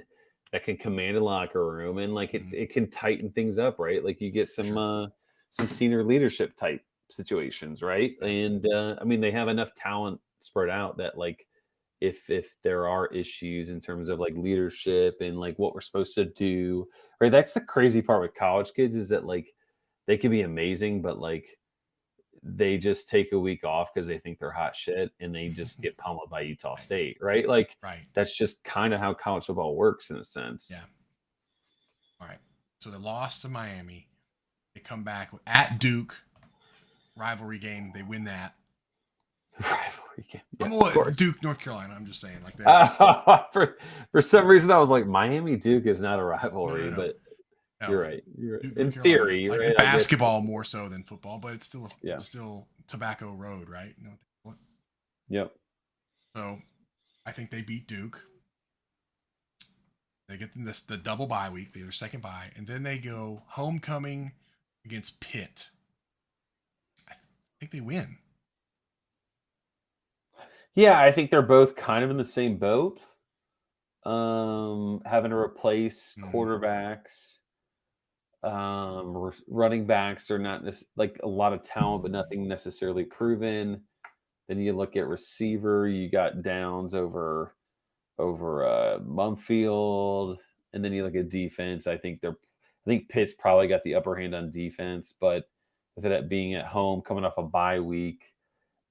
that 0.52 0.64
can 0.64 0.78
command 0.78 1.18
a 1.18 1.24
locker 1.24 1.66
room, 1.66 1.98
and 1.98 2.14
like 2.14 2.34
it, 2.34 2.46
Mhm. 2.48 2.54
it 2.54 2.70
can 2.72 2.90
tighten 2.90 3.32
things 3.32 3.58
up, 3.58 3.80
right? 3.80 4.04
Like 4.04 4.22
you 4.22 4.32
get 4.32 4.48
some 4.48 4.78
uh 4.78 5.08
some 5.50 5.70
senior 5.70 6.04
leadership 6.04 6.56
type 6.58 6.82
situations, 7.10 7.82
right? 7.82 8.16
And 8.22 8.66
uh, 8.74 8.98
I 9.00 9.06
mean, 9.06 9.22
they 9.22 9.32
have 9.32 9.48
enough 9.48 9.74
talent 9.76 10.20
spread 10.40 10.70
out 10.70 10.98
that 10.98 11.18
like 11.18 11.47
if 12.02 12.30
if 12.30 12.56
there 12.64 12.88
are 12.88 13.08
issues 13.08 13.70
in 13.70 13.82
terms 13.82 14.10
of 14.10 14.20
like 14.20 14.34
leadership 14.36 15.18
and 15.22 15.40
like 15.40 15.58
what 15.58 15.74
we're 15.74 15.82
supposed 15.82 16.16
to 16.16 16.26
do, 16.26 16.88
right? 17.20 17.32
That's 17.32 17.54
the 17.54 17.62
crazy 17.62 18.02
part 18.02 18.22
with 18.22 18.36
college 18.36 18.74
kids 18.74 18.96
is 18.96 19.10
that 19.10 19.26
like 19.26 19.54
they 20.06 20.18
can 20.18 20.32
be 20.32 20.42
amazing, 20.42 21.02
but 21.02 21.20
like 21.20 21.48
they 22.44 22.78
just 22.78 23.10
take 23.10 23.32
a 23.32 23.40
week 23.40 23.64
off 23.64 23.94
because 23.94 24.08
they 24.08 24.20
think 24.20 24.40
they're 24.40 24.52
hot 24.52 24.76
shit 24.76 25.12
and 25.20 25.34
they 25.34 25.50
just 25.50 25.82
get 25.82 25.98
pummeled 25.98 26.30
by 26.30 26.42
Utah 26.42 26.72
Right. 26.72 26.80
State, 26.80 27.18
right? 27.22 27.48
Like 27.48 27.78
right. 27.84 28.06
that's 28.14 28.36
just 28.36 28.64
kind 28.64 28.94
of 28.94 29.00
how 29.00 29.14
college 29.14 29.46
football 29.46 29.76
works 29.76 30.10
in 30.12 30.18
a 30.18 30.24
sense. 30.24 30.70
Yeah. 30.72 30.82
All 32.22 32.28
right. 32.28 32.40
So 32.80 32.90
they 32.90 32.98
lost 32.98 33.42
to 33.42 33.50
Miami. 33.50 34.08
They 34.76 34.82
come 34.82 35.04
back 35.04 35.32
at 35.46 35.80
Duke. 35.80 36.16
Rivalry 37.16 37.58
game. 37.58 37.92
They 37.96 38.04
win 38.04 38.26
that. 38.26 38.54
Rivalry 39.60 40.07
I'm 40.62 40.72
Yeah, 40.72 40.88
of 40.88 40.94
course. 40.94 41.18
Duke, 41.18 41.42
North 41.44 41.60
Carolina. 41.60 41.94
I'm 41.96 42.06
just 42.06 42.20
saying, 42.22 42.38
like 42.44 42.56
that. 42.58 43.48
for 43.54 43.78
for 44.12 44.22
some 44.22 44.48
reason, 44.48 44.72
I 44.72 44.78
was 44.78 44.90
like, 44.90 45.06
Miami 45.08 45.56
Duke 45.56 45.86
is 45.86 46.02
not 46.02 46.20
a 46.20 46.24
rivalry, 46.24 46.90
no. 46.90 46.96
but 46.96 47.20
No, 47.82 47.90
you're 47.90 48.02
right. 48.02 48.24
You're 48.38 48.60
Duke, 48.60 48.78
in 48.78 48.90
North 48.90 49.04
theory, 49.04 49.50
like 49.50 49.60
right? 49.60 49.70
in 49.72 49.76
basketball 49.78 50.42
more 50.42 50.64
so 50.64 50.90
than 50.90 51.04
football, 51.04 51.38
but 51.40 51.54
it's 51.54 51.66
still 51.66 51.88
Yeah. 52.02 52.16
it's 52.16 52.26
still 52.26 52.68
Tobacco 52.88 53.32
Road, 53.34 53.70
right? 53.70 53.94
You 54.02 54.08
know? 54.10 54.56
Yep. 55.30 55.54
So 56.36 56.60
I 57.26 57.32
think 57.32 57.52
they 57.52 57.62
beat 57.62 57.88
Duke. 57.88 58.22
They 60.30 60.38
get 60.38 60.50
this 60.56 60.82
the 60.82 60.98
double 60.98 61.28
bye 61.28 61.50
week, 61.50 61.74
their 61.74 61.92
second 61.92 62.22
bye, 62.22 62.52
and 62.56 62.68
then 62.68 62.84
they 62.84 62.98
go 62.98 63.44
homecoming 63.48 64.34
against 64.86 65.20
Pitt. 65.22 65.70
I 67.10 67.14
think 67.60 67.72
they 67.72 67.82
win. 67.82 68.18
Yeah, 70.78 71.00
I 71.02 71.12
think 71.12 71.32
they're 71.32 71.42
both 71.42 71.76
kind 71.76 72.04
of 72.04 72.12
in 72.12 72.18
the 72.18 72.24
same 72.24 72.58
boat. 72.58 73.00
Um, 74.06 75.02
having 75.06 75.32
to 75.32 75.36
replace 75.38 76.16
Mhm. 76.16 76.32
quarterbacks, 76.32 77.40
um, 78.44 79.34
running 79.48 79.88
backs 79.88 80.30
are 80.30 80.38
not 80.38 80.64
nec- 80.64 80.76
like 80.96 81.20
a 81.24 81.28
lot 81.28 81.52
of 81.52 81.64
talent, 81.64 82.04
but 82.04 82.12
nothing 82.12 82.48
necessarily 82.48 83.04
proven. 83.06 83.88
Then 84.48 84.60
you 84.60 84.74
look 84.74 84.96
at 84.96 85.08
receiver, 85.08 85.88
you 85.88 86.10
got 86.12 86.44
Downs 86.44 86.94
over 86.94 87.56
over 88.20 88.66
uh, 88.68 89.00
Mumpfield, 89.00 90.38
and 90.74 90.84
then 90.86 90.94
you 90.94 91.04
look 91.04 91.16
at 91.16 91.30
defense. 91.30 91.88
I 91.88 91.98
think 91.98 92.22
they're, 92.22 92.32
I 92.32 92.86
think 92.86 93.10
Pitt's 93.10 93.34
probably 93.34 93.68
got 93.68 93.84
the 93.84 93.96
upper 93.96 94.16
hand 94.16 94.36
on 94.36 94.52
defense, 94.52 95.14
but 95.20 95.50
with 95.96 96.06
it 96.06 96.30
being 96.30 96.54
at 96.56 96.66
home, 96.68 97.02
coming 97.02 97.26
off 97.26 97.38
a 97.40 97.44
bye 97.44 97.80
week, 97.80 98.34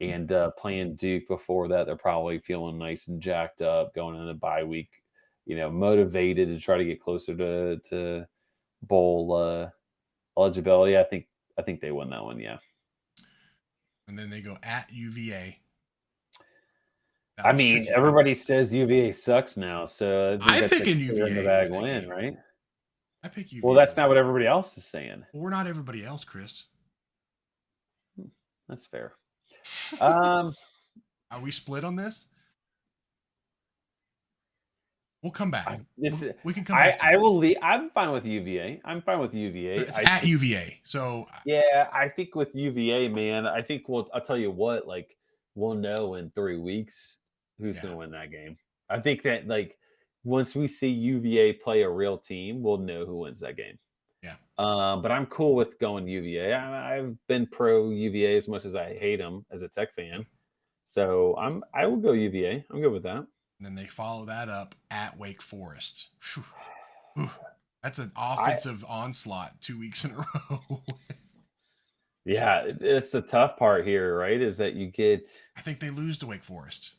and 0.00 0.30
uh, 0.30 0.50
playing 0.52 0.96
Duke 0.96 1.26
before 1.28 1.68
that, 1.68 1.86
they're 1.86 1.96
probably 1.96 2.38
feeling 2.38 2.78
nice 2.78 3.08
and 3.08 3.20
jacked 3.20 3.62
up 3.62 3.94
going 3.94 4.14
into 4.14 4.26
the 4.26 4.34
bye 4.34 4.64
week. 4.64 4.90
You 5.46 5.56
know, 5.56 5.70
motivated 5.70 6.48
to 6.48 6.58
try 6.58 6.76
to 6.76 6.84
get 6.84 7.00
closer 7.00 7.34
to 7.36 7.78
to 7.90 8.26
bowl 8.82 9.34
uh, 9.34 9.70
eligibility. 10.38 10.98
I 10.98 11.04
think 11.04 11.26
I 11.58 11.62
think 11.62 11.80
they 11.80 11.92
win 11.92 12.10
that 12.10 12.22
one. 12.24 12.38
Yeah, 12.40 12.58
And 14.08 14.18
then 14.18 14.28
they 14.28 14.40
go 14.40 14.58
at 14.62 14.92
UVA. 14.92 15.58
That 17.38 17.46
I 17.46 17.52
mean 17.52 17.84
tricky. 17.84 17.90
everybody 17.90 18.34
says 18.34 18.74
UVA 18.74 19.12
sucks 19.12 19.56
now, 19.56 19.84
so 19.84 20.38
I 20.42 20.60
think 20.60 20.62
I'm 20.62 20.64
a 20.64 20.68
picking 20.68 21.08
clear 21.08 21.26
in 21.26 21.34
the 21.34 21.40
UVA 21.42 21.44
bag 21.44 21.66
in 21.68 21.80
win, 21.80 22.00
game. 22.02 22.10
right? 22.10 22.36
I 23.22 23.28
pick 23.28 23.52
UVA. 23.52 23.66
Well, 23.66 23.74
that's 23.74 23.96
not 23.96 24.08
what 24.08 24.16
everybody 24.16 24.46
else 24.46 24.76
is 24.78 24.84
saying. 24.84 25.22
Well, 25.32 25.42
we're 25.42 25.50
not 25.50 25.66
everybody 25.66 26.04
else, 26.04 26.24
Chris. 26.24 26.64
That's 28.68 28.86
fair. 28.86 29.12
Um, 30.00 30.54
Are 31.30 31.40
we 31.40 31.50
split 31.50 31.84
on 31.84 31.96
this? 31.96 32.26
We'll 35.22 35.32
come 35.32 35.50
back. 35.50 35.66
I- 35.66 35.80
this 35.98 36.20
we, 36.22 36.28
is- 36.28 36.34
we 36.44 36.52
can 36.54 36.64
come 36.64 36.76
I, 36.76 36.96
I 37.02 37.16
will 37.16 37.36
leave. 37.36 37.56
I'm 37.62 37.90
fine 37.90 38.12
with 38.12 38.24
UVA. 38.24 38.80
I'm 38.84 39.02
fine 39.02 39.18
with 39.18 39.34
UVA. 39.34 39.76
It's 39.78 39.98
I 39.98 40.02
at 40.02 40.24
UVA. 40.26 40.80
So 40.84 41.26
Yeah, 41.44 41.88
I 41.92 42.08
think 42.08 42.34
with 42.34 42.54
UVA, 42.54 43.08
man, 43.08 43.46
I 43.46 43.62
think 43.62 43.88
we'll. 43.88 44.08
I'll 44.14 44.20
tell 44.20 44.36
you 44.38 44.50
what, 44.52 44.86
like 44.86 45.16
we'll 45.54 45.74
know 45.74 46.14
in 46.14 46.30
three 46.30 46.58
weeks 46.58 47.18
who's 47.58 47.76
Yeah. 47.76 47.82
going 47.82 47.92
to 47.94 47.98
win 47.98 48.10
that 48.12 48.30
game. 48.30 48.56
I 48.88 49.00
think 49.00 49.22
that 49.22 49.48
like 49.48 49.76
once 50.22 50.54
we 50.54 50.68
see 50.68 50.90
UVA 50.90 51.54
play 51.54 51.82
a 51.82 51.90
real 51.90 52.18
team, 52.18 52.62
we'll 52.62 52.78
know 52.78 53.04
who 53.04 53.16
wins 53.18 53.40
that 53.40 53.56
game. 53.56 53.78
Yeah. 54.22 54.34
Um, 54.58 55.02
but 55.02 55.12
I'm 55.12 55.26
cool 55.26 55.54
with 55.54 55.78
going 55.78 56.08
UVA. 56.08 56.52
I, 56.54 56.96
I've 56.98 57.16
been 57.28 57.46
pro 57.46 57.90
UVA 57.90 58.36
as 58.36 58.48
much 58.48 58.64
as 58.64 58.74
I 58.74 58.94
hate 58.94 59.16
them 59.18 59.44
as 59.50 59.62
a 59.62 59.68
Tech 59.68 59.92
fan. 59.92 60.24
So 60.86 61.36
I'm. 61.36 61.62
I 61.74 61.86
will 61.86 61.96
go 61.98 62.12
UVA. 62.12 62.64
I'm 62.70 62.80
good 62.80 62.92
with 62.92 63.02
that. 63.04 63.16
and 63.18 63.26
then 63.60 63.74
they 63.74 63.86
follow 63.86 64.24
that 64.26 64.48
up 64.48 64.74
at 64.90 65.18
Wake 65.18 65.42
Forest. 65.42 66.08
Whew. 66.34 67.30
That's 67.82 67.98
an 67.98 68.12
offensive 68.16 68.84
onslaught 68.88 69.60
two 69.60 69.78
weeks 69.78 70.04
in 70.04 70.12
a 70.12 70.16
row. 70.50 70.82
Yeah, 72.24 72.66
it's 72.80 73.12
the 73.12 73.22
tough 73.22 73.56
part 73.56 73.86
here, 73.86 74.18
right? 74.18 74.40
Is 74.40 74.56
that 74.56 74.74
you 74.74 74.88
get. 74.88 75.28
I 75.56 75.60
think 75.60 75.78
they 75.78 75.90
lose 75.90 76.18
to 76.18 76.26
Wake 76.26 76.42
Forest. 76.42 76.94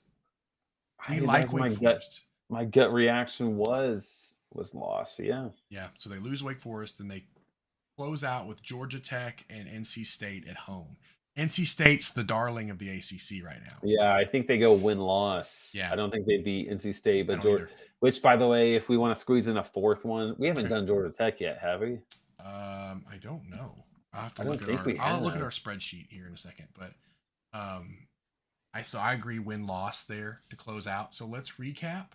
I 1.05 1.19
like 1.19 1.41
that's 1.41 1.53
my 1.53 1.61
Wake 1.69 1.81
gut. 1.81 1.91
Forest. 2.03 2.23
My 2.49 2.63
gut 2.65 2.93
reaction 2.93 3.57
was 3.57 4.26
was 4.53 4.73
loss. 4.73 5.19
Yeah. 5.19 5.49
Yeah, 5.69 5.87
so 5.97 6.09
they 6.09 6.19
lose 6.19 6.43
Wake 6.43 6.59
Forest 6.59 6.99
and 6.99 7.09
they 7.09 7.25
close 7.97 8.23
out 8.23 8.47
with 8.47 8.61
Georgia 8.61 8.99
Tech 8.99 9.45
and 9.49 9.67
NC 9.67 10.05
State 10.05 10.47
at 10.47 10.55
home. 10.57 10.97
NC 11.37 11.67
State's 11.67 12.11
the 12.11 12.23
darling 12.23 12.71
of 12.71 12.79
the 12.79 12.89
ACC 12.89 13.43
right 13.45 13.59
now. 13.63 13.77
Yeah, 13.83 14.15
I 14.15 14.25
think 14.25 14.47
they 14.47 14.57
go 14.57 14.73
win 14.73 14.99
loss. 14.99 15.71
Yeah. 15.75 15.91
I 15.91 15.95
don't 15.95 16.09
think 16.09 16.25
they 16.25 16.37
beat 16.37 16.69
NC 16.71 16.95
State, 16.95 17.27
but 17.27 17.41
Georgia. 17.41 17.65
either. 17.65 17.71
Which, 17.99 18.21
by 18.21 18.35
the 18.35 18.47
way, 18.47 18.75
if 18.75 18.89
we 18.89 18.97
want 18.97 19.13
to 19.15 19.19
squeeze 19.19 19.47
in 19.47 19.57
a 19.57 19.63
fourth 19.63 20.05
one, 20.05 20.35
we 20.37 20.47
haven't 20.47 20.65
Okay. 20.65 20.73
done 20.73 20.87
Georgia 20.87 21.15
Tech 21.15 21.39
yet, 21.39 21.59
have 21.59 21.81
we? 21.81 21.93
Um, 22.43 23.03
I 23.11 23.17
don't 23.19 23.49
know. 23.49 23.73
I'll 24.13 24.21
have 24.23 24.33
to 24.35 24.43
I 24.43 24.45
look 24.45 24.61
at 24.63 24.69
our. 24.69 24.93
I'll 24.99 25.21
look 25.21 25.35
at 25.35 25.41
our 25.41 25.49
spreadsheet 25.49 26.07
here 26.09 26.27
in 26.27 26.33
a 26.33 26.37
second, 26.37 26.67
but 26.77 26.93
um, 27.53 27.97
I 28.73 28.81
so 28.83 28.99
I 28.99 29.13
agree 29.13 29.39
win 29.39 29.67
loss 29.67 30.05
there 30.05 30.41
to 30.49 30.55
close 30.55 30.87
out. 30.87 31.13
So 31.13 31.25
let's 31.25 31.51
recap. 31.53 32.07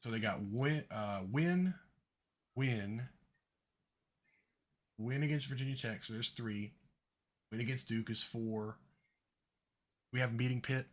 So 0.00 0.10
they 0.10 0.18
got 0.20 0.40
win, 0.42 0.84
uh, 0.90 1.20
win, 1.30 1.74
win, 2.54 3.02
win 4.98 5.22
against 5.22 5.46
Virginia 5.46 5.76
Tech. 5.76 6.04
So 6.04 6.12
there's 6.12 6.30
three. 6.30 6.72
Win 7.50 7.60
against 7.60 7.88
Duke 7.88 8.10
is 8.10 8.22
four. 8.22 8.76
We 10.12 10.20
have 10.20 10.36
beating 10.36 10.60
Pitt, 10.60 10.86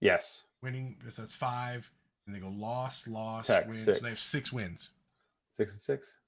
Yes. 0.00 0.42
winning. 0.62 0.96
So 1.08 1.22
that's 1.22 1.34
five. 1.34 1.90
And 2.26 2.34
they 2.34 2.40
go 2.40 2.48
loss, 2.50 3.08
loss, 3.08 3.48
Tech, 3.48 3.66
win. 3.66 3.74
six. 3.76 3.98
So 3.98 4.04
they 4.04 4.10
have 4.10 4.18
six 4.18 4.52
wins, 4.52 4.90
Six 5.50 5.72
and 5.72 5.80
six. 5.80 6.18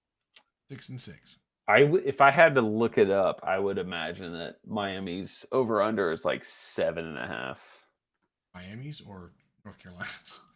six 0.68 0.88
and 0.88 1.00
six. 1.00 1.38
I 1.68 1.80
w- 1.82 2.02
if 2.04 2.20
I 2.20 2.30
had 2.30 2.54
to 2.56 2.60
look 2.60 2.98
it 2.98 3.10
up, 3.10 3.40
I 3.42 3.58
would 3.58 3.78
imagine 3.78 4.32
that 4.34 4.56
Miami's 4.66 5.46
over 5.52 5.80
under 5.80 6.12
is 6.12 6.24
like 6.24 6.44
seven 6.44 7.06
and 7.06 7.18
a 7.18 7.26
half. 7.26 7.86
Miami's 8.54 9.00
or 9.00 9.32
North 9.64 9.78
Carolina's. 9.78 10.40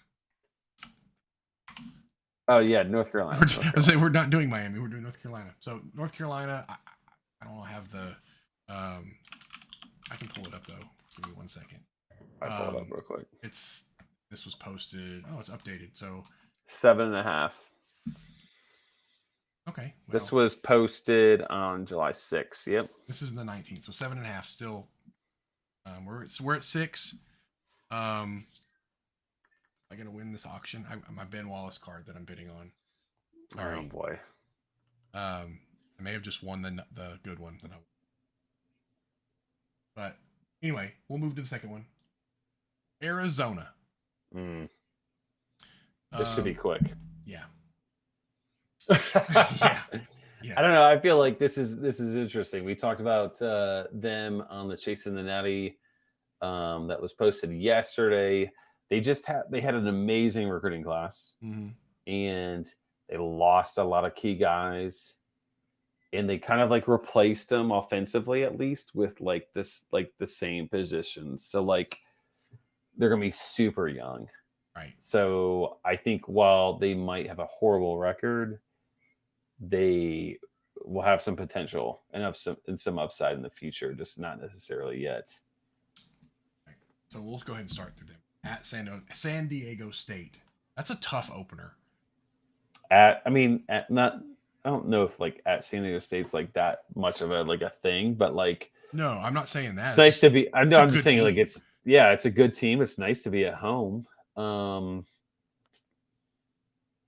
Oh 2.48 2.58
yeah, 2.58 2.82
North 2.82 3.12
Carolina. 3.12 3.36
We're, 3.38 3.46
North 3.46 3.58
I 3.58 3.62
Carolina. 3.62 3.82
say 3.82 3.96
we're 3.96 4.08
not 4.08 4.30
doing 4.30 4.48
Miami. 4.48 4.78
We're 4.80 4.88
doing 4.88 5.02
North 5.02 5.20
Carolina. 5.22 5.54
So 5.60 5.80
North 5.94 6.12
Carolina, 6.12 6.64
I, 6.68 6.72
I- 7.42 7.44
don't 7.46 7.66
have 7.66 7.90
the. 7.92 8.16
Um, 8.68 9.14
I 10.10 10.16
can 10.16 10.28
pull 10.28 10.46
it 10.46 10.54
up 10.54 10.66
though. 10.66 10.74
Give 11.16 11.26
me 11.30 11.36
one 11.36 11.46
second. 11.48 11.78
I 12.42 12.46
pull 12.48 12.56
it 12.56 12.68
up 12.68 12.82
um, 12.82 12.88
real 12.90 13.02
quick. 13.02 13.26
It's 13.42 13.84
this 14.30 14.44
was 14.44 14.54
posted. 14.54 15.24
Oh, 15.30 15.38
it's 15.38 15.50
updated. 15.50 15.96
So 15.96 16.24
Seven 16.68 17.06
and 17.06 17.16
a 17.16 17.22
half. 17.22 17.54
okay. 19.68 19.94
This 20.08 20.30
was 20.32 20.54
posted 20.54 21.42
on 21.48 21.86
July 21.86 22.12
6th. 22.12 22.66
Yep. 22.66 22.88
this 23.06 23.22
is 23.22 23.34
the 23.34 23.42
19th. 23.42 23.84
So 23.84 23.92
seven 23.92 24.18
and 24.18 24.26
a 24.26 24.30
half. 24.30 24.48
Still, 24.48 24.88
um, 25.86 26.04
we're 26.06 26.28
so 26.28 26.44
we're 26.44 26.56
at 26.56 26.64
six. 26.64 27.14
Um, 27.90 28.44
I 29.90 29.96
gonna 29.96 30.10
win 30.10 30.32
this 30.32 30.46
auction? 30.46 30.84
I, 30.90 31.10
my 31.12 31.24
Ben 31.24 31.48
Wallace 31.48 31.78
card 31.78 32.06
that 32.06 32.16
I'm 32.16 32.24
bidding 32.24 32.50
on. 32.50 32.72
Oh 33.56 33.60
Sorry. 33.60 33.82
boy. 33.82 34.18
Um, 35.14 35.60
I 35.98 36.02
may 36.02 36.12
have 36.12 36.22
just 36.22 36.42
won 36.42 36.62
the 36.62 36.84
the 36.94 37.18
good 37.22 37.38
one. 37.38 37.58
That 37.62 37.72
I, 37.72 37.76
but 39.96 40.16
anyway, 40.62 40.92
we'll 41.08 41.18
move 41.18 41.34
to 41.36 41.42
the 41.42 41.48
second 41.48 41.70
one. 41.70 41.86
Arizona. 43.02 43.70
Mm, 44.34 44.68
this 46.18 46.34
should 46.34 46.44
be 46.44 46.50
Um, 46.50 46.56
quick. 46.56 46.82
Yeah. 47.24 47.44
yeah. 48.90 49.82
Yeah. 50.40 50.54
I 50.56 50.62
don't 50.62 50.72
know. 50.72 50.88
I 50.88 50.98
feel 51.00 51.18
like 51.18 51.38
this 51.38 51.58
is 51.58 51.78
this 51.80 51.98
is 52.00 52.14
interesting. 52.16 52.64
We 52.64 52.74
talked 52.74 53.00
about 53.00 53.40
uh, 53.42 53.84
them 53.92 54.44
on 54.48 54.68
the 54.68 54.76
Chasing 54.76 55.14
the 55.14 55.22
Natty 55.22 55.78
um, 56.42 56.86
that 56.88 57.00
was 57.00 57.12
posted 57.12 57.52
yesterday. 57.52 58.50
They 58.90 59.00
just 59.00 59.26
had 59.26 59.42
they 59.50 59.60
had 59.60 59.74
an 59.74 59.86
amazing 59.86 60.48
recruiting 60.48 60.82
class. 60.82 61.34
Mhm. 61.42 61.74
and 62.06 62.74
they 63.08 63.16
lost 63.18 63.76
a 63.78 63.84
lot 63.84 64.04
of 64.06 64.14
key 64.14 64.34
guys 64.34 65.16
and 66.14 66.26
they 66.28 66.38
kind 66.38 66.62
of 66.62 66.70
like 66.70 66.88
replaced 66.88 67.50
them 67.50 67.70
offensively 67.70 68.44
at 68.44 68.56
least 68.58 68.94
with 68.94 69.20
like 69.20 69.52
this 69.52 69.84
like 69.92 70.10
the 70.18 70.26
same 70.26 70.66
positions 70.68 71.44
so 71.44 71.62
like 71.62 72.00
they're 72.96 73.10
gonna 73.10 73.20
be 73.20 73.30
super 73.30 73.88
young 73.88 74.26
Right. 74.74 74.94
so 74.98 75.78
i 75.84 75.96
think 75.96 76.26
while 76.28 76.78
they 76.78 76.94
might 76.94 77.26
have 77.26 77.40
a 77.40 77.46
horrible 77.46 77.98
record 77.98 78.60
they 79.60 80.38
will 80.84 81.02
have 81.02 81.20
some 81.20 81.36
potential 81.36 82.00
and 82.12 82.22
have 82.22 82.38
some 82.38 82.56
and 82.68 82.80
some 82.80 82.98
upside 82.98 83.36
in 83.36 83.42
the 83.42 83.50
future 83.50 83.92
just 83.92 84.18
not 84.18 84.40
necessarily 84.40 84.98
yet 85.02 85.28
So 87.08 87.20
we'll 87.20 87.38
go 87.40 87.52
ahead 87.52 87.62
and 87.62 87.70
start 87.70 87.96
through 87.96 88.08
them. 88.08 88.16
At 88.44 88.64
San, 88.66 89.02
San 89.12 89.48
Diego 89.48 89.90
State. 89.90 90.38
That's 90.76 90.90
a 90.90 90.96
tough 90.96 91.30
opener. 91.34 91.74
at 92.90 93.20
i 93.26 93.30
mean 93.30 93.62
at 93.68 93.90
not 93.90 94.20
i 94.64 94.68
don't 94.70 94.88
know 94.88 95.02
if 95.02 95.20
like 95.20 95.42
at 95.44 95.62
san 95.62 95.82
diego 95.82 95.98
state's 95.98 96.32
like 96.32 96.50
that 96.54 96.84
much 96.94 97.20
of 97.20 97.30
a 97.30 97.42
like 97.42 97.60
a 97.62 97.70
thing 97.82 98.14
but 98.14 98.34
like 98.34 98.70
No, 98.92 99.10
I'm 99.10 99.34
not 99.34 99.48
saying 99.48 99.74
that. 99.76 99.88
it's 99.88 99.96
nice 99.98 100.20
to 100.20 100.30
be. 100.30 100.48
I 100.54 100.64
know. 100.64 100.80
I'm 100.80 100.88
just 100.90 101.04
saying, 101.04 101.22
like 101.22 101.36
it's 101.36 101.64
yeah, 101.84 102.12
it's 102.12 102.24
a 102.24 102.30
good 102.30 102.54
team. 102.54 102.80
It's 102.80 102.96
nice 102.98 103.22
to 103.24 103.30
be 103.30 103.44
at 103.44 103.54
home. 103.54 104.06
Um, 104.36 105.04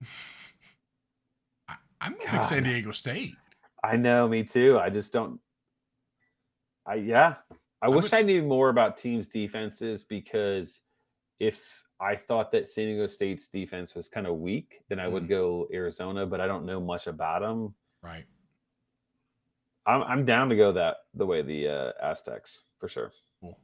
I, 1.69 1.77
I'm 2.01 2.13
gonna 2.13 2.31
pick 2.31 2.45
San 2.45 2.63
Diego 2.65 2.93
State. 2.93 3.35
I 3.83 3.97
know, 3.97 4.29
me 4.29 4.43
too. 4.45 4.79
I 4.79 4.91
just 4.91 5.13
don't. 5.13 5.41
I 6.87 6.97
yeah. 6.97 7.37
I 7.83 7.89
I'm 7.89 7.95
wish 7.95 8.13
I 8.13 8.23
knew 8.23 8.43
more 8.43 8.69
about 8.69 8.99
teams' 8.99 9.27
defenses 9.27 10.05
because 10.05 10.81
if 11.41 11.85
I 11.99 12.15
thought 12.17 12.53
that 12.53 12.69
San 12.69 12.87
Diego 12.87 13.07
State's 13.09 13.49
defense 13.49 13.95
was 13.95 14.09
kind 14.09 14.27
of 14.27 14.37
weak, 14.37 14.81
then 14.89 15.01
I 15.01 15.09
would 15.09 15.25
Mm. 15.25 15.29
go 15.29 15.69
Arizona. 15.73 16.25
But 16.27 16.41
I 16.41 16.47
don't 16.47 16.65
know 16.65 16.81
much 16.81 17.07
about 17.09 17.43
them. 17.43 17.75
Right. 18.03 18.27
I'm 19.87 20.03
I'm 20.05 20.25
down 20.25 20.49
to 20.51 20.57
go 20.57 20.73
that 20.73 20.99
the 21.15 21.27
way 21.27 21.43
the 21.43 21.69
uh, 21.69 21.93
Aztecs 22.03 22.63
for 22.79 22.89
sure. 22.89 23.13
Cool. 23.41 23.59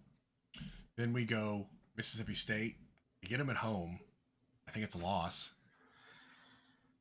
Then 0.96 1.12
we 1.12 1.24
go 1.24 1.68
Mississippi 1.96 2.34
State. 2.34 2.76
You 3.22 3.28
get 3.28 3.38
them 3.38 3.50
at 3.50 3.56
home. 3.56 4.00
I 4.68 4.72
think 4.72 4.84
it's 4.84 4.96
a 4.96 4.98
loss. 4.98 5.52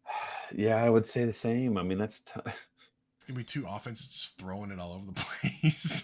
Yeah, 0.55 0.75
I 0.75 0.89
would 0.91 1.07
say 1.07 1.25
the 1.25 1.31
same. 1.31 1.75
I 1.75 1.81
mean, 1.81 1.97
that's 1.97 2.19
t- 2.19 2.39
It's 2.45 3.23
gonna 3.27 3.37
be 3.39 3.43
two 3.43 3.65
offenses 3.67 4.09
just 4.09 4.37
throwing 4.37 4.69
it 4.69 4.77
all 4.79 4.93
over 4.93 5.07
the 5.07 5.13
place. 5.41 6.03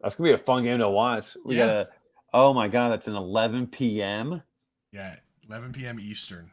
that's 0.00 0.14
gonna 0.14 0.28
be 0.30 0.34
a 0.34 0.38
fun 0.38 0.62
game 0.62 0.78
to 0.78 0.88
watch. 0.88 1.36
We 1.44 1.56
Yeah. 1.56 1.66
got 1.66 1.74
a 1.74 1.88
oh 2.32 2.52
my 2.52 2.68
god, 2.68 2.90
that's 2.90 3.08
an 3.08 3.16
11 3.16 3.68
p.m. 3.68 4.42
yeah, 4.92 5.16
11 5.48 5.72
p.m. 5.72 5.98
Eastern. 6.00 6.50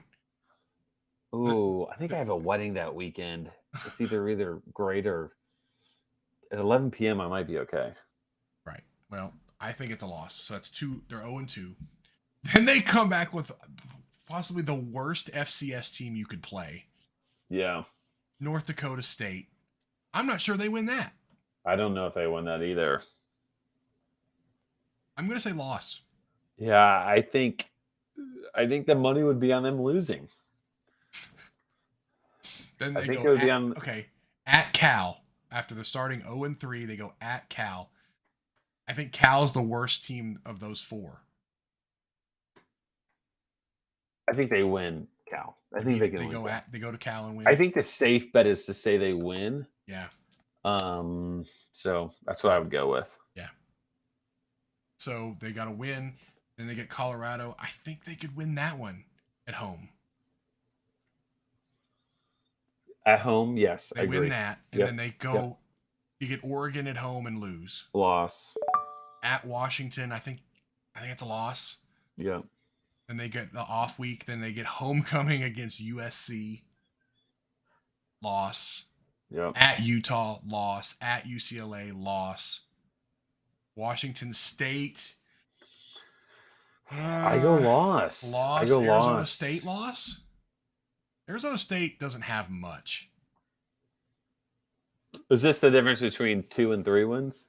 Ooh, 1.36 1.88
I 1.91 1.95
think 1.95 2.13
I 2.13 2.17
have 2.17 2.30
a 2.30 2.36
wedding 2.36 2.76
that 2.76 2.93
weekend. 2.93 3.49
It's 3.86 4.01
either 4.01 4.28
either 4.30 4.61
great 4.74 5.07
or 5.07 5.32
at 6.51 6.59
11 6.59 6.91
p.m. 6.91 7.19
I 7.19 7.28
might 7.28 7.47
be 7.47 7.57
okay. 7.59 7.93
Right. 8.65 8.84
Well, 9.09 9.34
I 9.59 9.71
think 9.71 9.91
it's 9.91 10.03
a 10.03 10.07
loss. 10.07 10.36
So 10.36 10.53
that's 10.53 10.69
two. 10.69 11.01
They're 11.07 11.21
0 11.21 11.39
and 11.39 11.49
2. 11.49 11.76
Then 12.53 12.65
they 12.65 12.82
come 12.82 13.07
back 13.07 13.34
with 13.34 13.53
possibly 14.28 14.63
the 14.63 14.74
worst 14.74 15.32
FCS 15.32 15.95
team 15.95 16.13
you 16.17 16.26
could 16.26 16.43
play 16.43 16.84
Yeah, 17.49 17.84
North 18.38 18.65
Dakota 18.65 19.01
State. 19.01 19.47
I'm 20.13 20.28
not 20.28 20.41
sure 20.41 20.57
they 20.57 20.67
win 20.67 20.88
that. 20.88 21.13
I 21.65 21.78
don't 21.78 21.93
know 21.93 22.05
if 22.07 22.13
they 22.13 22.28
win 22.28 22.43
that 22.45 22.61
either. 22.61 23.01
I'm 25.18 25.26
going 25.28 25.38
to 25.38 25.41
say 25.41 25.51
loss. 25.53 26.01
Yeah, 26.57 26.82
I 26.84 27.22
think 27.22 27.70
I 28.55 28.68
think 28.68 28.86
the 28.88 28.95
money 28.95 29.24
would 29.24 29.39
be 29.39 29.51
on 29.53 29.64
them 29.64 29.82
losing. 29.82 30.28
Then 32.80 32.97
I 32.97 33.01
think 33.01 33.22
go 33.24 33.30
it 33.30 33.30
would 33.30 33.41
be 33.41 33.49
on- 33.51 33.78
okay 33.78 34.07
at 34.45 34.74
Cal 34.74 35.22
after 35.51 35.74
they're 35.76 35.84
starting 35.84 36.22
0 36.24 36.43
and 36.43 36.59
3. 36.59 36.86
They 36.86 36.95
go 36.95 37.14
at 37.22 37.49
Cal. 37.49 37.91
I 38.88 38.93
think 38.93 39.11
Cal's 39.14 39.53
the 39.53 39.61
worst 39.61 40.03
team 40.03 40.39
of 40.45 40.59
those 40.59 40.82
four. 40.82 41.22
I 44.30 44.34
think 44.34 44.49
they 44.49 44.64
win. 44.64 45.07
Cal. 45.30 45.57
I 45.76 45.82
think 45.84 45.99
they 45.99 46.09
can. 46.09 46.20
They 46.20 46.26
win 46.26 46.34
go 46.34 46.47
at 46.47 46.72
they 46.72 46.80
go 46.80 46.91
to 46.91 46.97
Cal 46.97 47.28
and 47.28 47.38
win. 47.38 47.47
I 47.47 47.55
think 47.55 47.74
the 47.74 47.84
safe 47.84 48.32
bet 48.34 48.47
is 48.47 48.66
to 48.66 48.74
say 48.74 48.97
they 48.97 49.14
win. 49.14 49.66
yeah. 49.88 50.07
Um, 50.66 51.45
so 51.74 52.14
that's 52.26 52.41
what 52.43 52.53
I 52.53 52.59
would 52.59 52.72
go 52.72 52.89
with. 52.91 53.18
So 55.04 55.36
they 55.41 55.51
got 55.51 55.66
to 55.66 55.72
win. 55.72 56.14
Then 56.58 56.68
they 56.68 56.76
get 56.76 56.88
Colorado. 56.89 57.56
I 57.60 57.68
think 57.68 58.06
they 58.06 58.16
could 58.16 58.38
win 58.38 58.56
that 58.56 58.78
one 58.80 59.04
at 59.45 59.56
home. 59.56 59.89
At 63.06 63.20
home, 63.20 63.58
yes, 63.58 63.91
They 63.93 64.01
I 64.01 64.04
agree. 64.06 64.20
win 64.22 64.30
that, 64.30 64.60
and 64.72 64.80
Yep, 64.80 64.88
then 64.88 64.95
they 64.95 65.10
go. 65.10 65.58
You 66.22 66.28
get 66.28 66.41
Oregon 66.41 66.88
at 66.88 66.95
home 66.95 67.28
and 67.28 67.39
lose 67.41 67.84
Loss. 67.93 68.54
at 69.22 69.43
Washington. 69.45 70.14
I 70.14 70.20
think, 70.20 70.39
I 70.95 71.01
think 71.01 71.12
it's 71.12 71.22
a 71.22 71.26
loss. 71.26 71.78
Yeah. 72.16 72.43
Then 73.10 73.18
they 73.18 73.28
get 73.28 73.51
the 73.51 73.60
off 73.60 73.99
week. 73.99 74.24
Then 74.24 74.39
they 74.39 74.54
get 74.54 74.66
homecoming 74.80 75.43
against 75.43 75.84
USC. 75.84 76.62
Loss 78.22 78.86
Yeah. 79.30 79.51
at 79.54 79.82
Utah. 79.82 80.39
Loss 80.47 80.95
at 81.01 81.26
UCLA. 81.26 81.91
Loss. 81.93 82.62
Washington 83.76 84.34
State. 84.34 85.15
I 86.91 87.39
go 87.39 87.57
Uh, 87.57 87.61
loss. 87.61 88.24
Loss. 88.24 88.61
I 88.61 88.65
go 88.65 88.82
Arizona 88.82 89.13
loss. 89.17 89.32
State 89.32 89.63
loss. 89.63 90.21
Arizona 91.30 91.57
State 91.57 91.99
doesn't 91.99 92.21
have 92.21 92.49
much. 92.49 93.09
Is 95.30 95.41
this 95.41 95.59
the 95.59 95.71
difference 95.71 96.01
between 96.01 96.43
two 96.43 96.71
and 96.74 96.84
three 96.84 97.05
wins? 97.05 97.47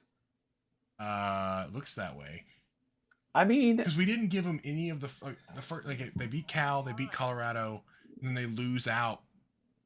Uh, 0.97 1.67
looks 1.73 1.93
that 1.95 2.15
way 2.15 2.45
I 3.33 3.43
mean, 3.43 3.75
because 3.75 3.97
we 3.97 4.05
didn't 4.05 4.29
give 4.29 4.45
them 4.45 4.61
any 4.63 4.89
of 4.89 5.01
the 5.01 5.07
f- 5.07 5.35
the 5.53 5.61
first. 5.61 5.85
Like 5.85 6.13
they 6.15 6.25
beat 6.25 6.47
Cal, 6.47 6.83
they 6.83 6.93
beat 6.93 7.11
Colorado, 7.11 7.83
and 8.21 8.29
then 8.29 8.33
they 8.33 8.45
lose 8.45 8.87
out 8.87 9.21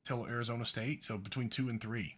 till 0.03 0.27
Arizona 0.27 0.65
State. 0.65 1.03
So 1.03 1.17
between 1.17 1.49
two 1.49 1.67
and 1.67 1.81
three. 1.81 2.15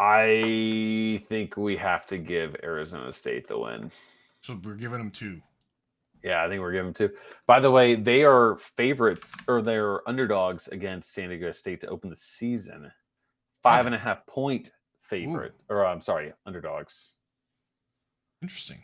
I 0.00 1.20
think 1.26 1.58
we 1.58 1.76
have 1.76 2.06
to 2.06 2.16
give 2.16 2.56
Arizona 2.62 3.12
State 3.12 3.46
the 3.46 3.60
win. 3.60 3.90
So 4.40 4.58
we're 4.64 4.72
giving 4.72 4.96
them 4.96 5.10
two. 5.10 5.42
Yeah, 6.24 6.42
I 6.42 6.48
think 6.48 6.62
we're 6.62 6.72
giving 6.72 6.86
them 6.86 6.94
two. 6.94 7.14
By 7.46 7.60
the 7.60 7.70
way, 7.70 7.96
they 7.96 8.24
are 8.24 8.56
favorites 8.56 9.30
or 9.46 9.60
they're 9.60 10.08
underdogs 10.08 10.68
against 10.68 11.12
San 11.12 11.28
Diego 11.28 11.50
State 11.50 11.82
to 11.82 11.88
open 11.88 12.08
the 12.08 12.16
season. 12.16 12.90
Five 13.62 13.84
and 13.84 13.94
a 13.94 13.98
half 13.98 14.24
point 14.24 14.72
favorite, 15.02 15.52
or 15.68 15.84
I'm 15.84 16.00
sorry, 16.00 16.32
underdogs. 16.46 17.12
Interesting. 18.40 18.78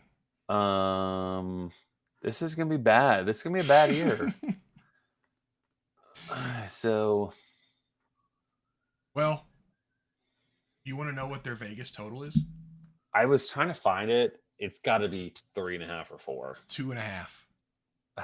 Um, 0.51 1.73
this 2.21 2.43
is 2.43 2.55
gonna 2.55 2.69
be 2.69 2.77
bad. 2.77 3.25
This 3.25 3.39
is 3.39 3.43
gonna 3.43 3.57
be 3.57 3.65
a 3.65 3.69
bad 3.69 3.95
year. 3.95 4.35
so, 6.69 7.33
well, 9.15 9.47
you 10.87 10.97
want 10.97 11.11
to 11.11 11.15
know 11.17 11.27
what 11.27 11.45
their 11.45 11.55
Vegas 11.55 11.91
total 11.91 12.23
is? 12.23 12.39
I 13.15 13.27
was 13.27 13.49
trying 13.49 13.69
to 13.69 13.75
find 13.75 14.11
it. 14.11 14.41
It's 14.59 14.79
got 14.79 14.99
to 14.99 15.09
be 15.09 15.33
three 15.55 15.75
and 15.75 15.85
a 15.85 15.87
half 15.87 16.11
or 16.11 16.19
four. 16.19 16.57
Two 16.69 16.91
and 16.91 16.99
a 16.99 17.03
half. 17.03 17.43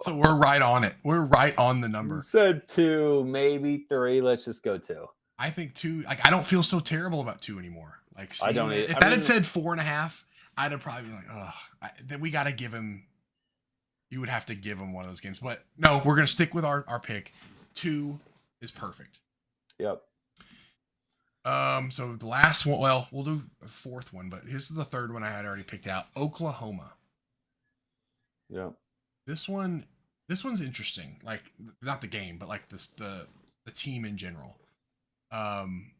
So 0.00 0.16
we're 0.16 0.34
right 0.34 0.60
on 0.62 0.84
it. 0.84 0.94
We're 1.04 1.24
right 1.26 1.56
on 1.58 1.80
the 1.80 1.88
number. 1.88 2.20
Said 2.22 2.66
two, 2.66 3.22
maybe 3.24 3.84
three. 3.88 4.20
Let's 4.20 4.44
just 4.44 4.62
go 4.64 4.78
two. 4.78 5.06
I 5.38 5.50
think 5.50 5.74
two. 5.74 6.02
Like 6.02 6.26
I 6.26 6.30
don't 6.30 6.44
feel 6.44 6.62
so 6.62 6.80
terrible 6.80 7.20
about 7.20 7.40
two 7.40 7.58
anymore. 7.58 8.00
Like 8.16 8.32
I 8.42 8.52
don't 8.52 8.72
If 8.72 8.90
I 8.96 9.00
that 9.00 9.02
mean- 9.02 9.10
had 9.12 9.22
said 9.22 9.46
four 9.46 9.72
and 9.72 9.80
a 9.80 9.84
half, 9.84 10.24
I'd 10.56 10.72
have 10.72 10.80
probably 10.80 11.02
been 11.04 11.14
like, 11.16 11.26
oh, 11.30 11.50
then 12.04 12.20
we 12.20 12.30
got 12.30 12.44
to 12.44 12.52
give 12.52 12.72
him. 12.72 13.04
You 14.10 14.20
would 14.20 14.28
have 14.28 14.46
to 14.46 14.54
give 14.54 14.78
him 14.78 14.92
one 14.92 15.04
of 15.04 15.10
those 15.10 15.20
games, 15.20 15.38
but 15.40 15.62
no, 15.78 16.02
we're 16.04 16.14
gonna 16.16 16.26
stick 16.26 16.52
with 16.54 16.64
our 16.64 16.84
our 16.88 16.98
pick. 17.00 17.32
Two 17.74 18.18
is 18.60 18.70
perfect. 18.70 19.20
Yep. 19.78 20.02
Um, 21.44 21.90
so 21.90 22.14
the 22.14 22.26
last 22.26 22.66
one, 22.66 22.78
well, 22.78 23.08
we'll 23.10 23.24
do 23.24 23.42
a 23.64 23.68
fourth 23.68 24.12
one, 24.12 24.28
but 24.28 24.42
here's 24.48 24.68
the 24.68 24.84
third 24.84 25.12
one 25.12 25.24
I 25.24 25.30
had 25.30 25.44
already 25.44 25.64
picked 25.64 25.88
out. 25.88 26.06
Oklahoma. 26.16 26.92
Yep. 28.48 28.74
This 29.26 29.48
one, 29.48 29.84
this 30.28 30.44
one's 30.44 30.60
interesting. 30.60 31.20
Like 31.24 31.42
not 31.80 32.00
the 32.00 32.06
game, 32.06 32.38
but 32.38 32.48
like 32.48 32.68
this 32.68 32.88
the 32.88 33.26
the 33.64 33.72
team 33.72 34.04
in 34.04 34.16
general. 34.16 34.56
Um, 35.30 35.92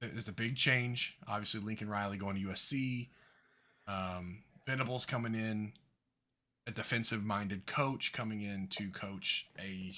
there's 0.00 0.28
a 0.28 0.32
big 0.32 0.56
change. 0.56 1.16
Obviously, 1.26 1.60
Lincoln 1.60 1.88
Riley 1.88 2.18
going 2.18 2.36
to 2.36 2.48
USC. 2.48 3.08
Um, 3.88 4.42
Venables 4.66 5.06
coming 5.06 5.34
in, 5.34 5.72
a 6.66 6.70
defensive-minded 6.70 7.66
coach 7.66 8.12
coming 8.12 8.42
in 8.42 8.66
to 8.68 8.90
coach 8.90 9.48
a 9.58 9.94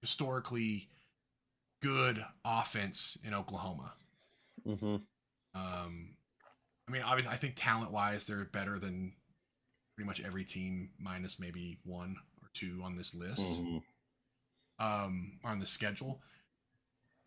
historically 0.00 0.88
good 1.84 2.24
offense 2.44 3.18
in 3.24 3.34
Oklahoma. 3.34 3.92
Mm-hmm. 4.66 4.96
Um, 5.54 6.14
I 6.88 6.92
mean, 6.92 7.02
obviously, 7.02 7.32
I 7.32 7.36
think 7.36 7.54
talent-wise, 7.56 8.24
they're 8.24 8.44
better 8.44 8.78
than 8.78 9.12
pretty 9.94 10.06
much 10.06 10.20
every 10.20 10.44
team, 10.44 10.90
minus 10.98 11.38
maybe 11.38 11.78
one 11.84 12.16
or 12.42 12.48
two 12.54 12.80
on 12.82 12.96
this 12.96 13.14
list, 13.14 13.62
Mm-hmm. 13.62 14.84
um, 14.84 15.38
or 15.44 15.50
on 15.50 15.58
the 15.58 15.66
schedule. 15.66 16.20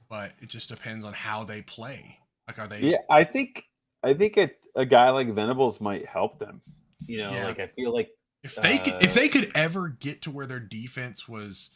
But 0.09 0.31
it 0.41 0.49
just 0.49 0.69
depends 0.69 1.05
on 1.05 1.13
how 1.13 1.43
they 1.43 1.61
play. 1.61 2.19
Like, 2.47 2.59
are 2.59 2.67
they? 2.67 2.79
Yeah, 2.79 2.97
I 3.09 3.23
think 3.23 3.65
I 4.03 4.13
think 4.13 4.37
a, 4.37 4.49
a 4.75 4.85
guy 4.85 5.09
like 5.09 5.33
Venables 5.33 5.81
might 5.81 6.05
help 6.05 6.39
them. 6.39 6.61
You 7.05 7.17
know, 7.19 7.31
Yeah. 7.31 7.45
like 7.47 7.59
I 7.59 7.67
feel 7.67 7.93
like 7.93 8.09
If 8.43 8.55
they 8.55 8.77
could, 8.77 8.93
if 9.01 9.11
Uh, 9.11 9.13
they 9.15 9.29
could 9.29 9.51
ever 9.53 9.89
get 9.89 10.21
to 10.23 10.31
where 10.31 10.45
their 10.45 10.59
defense 10.59 11.27
was 11.27 11.71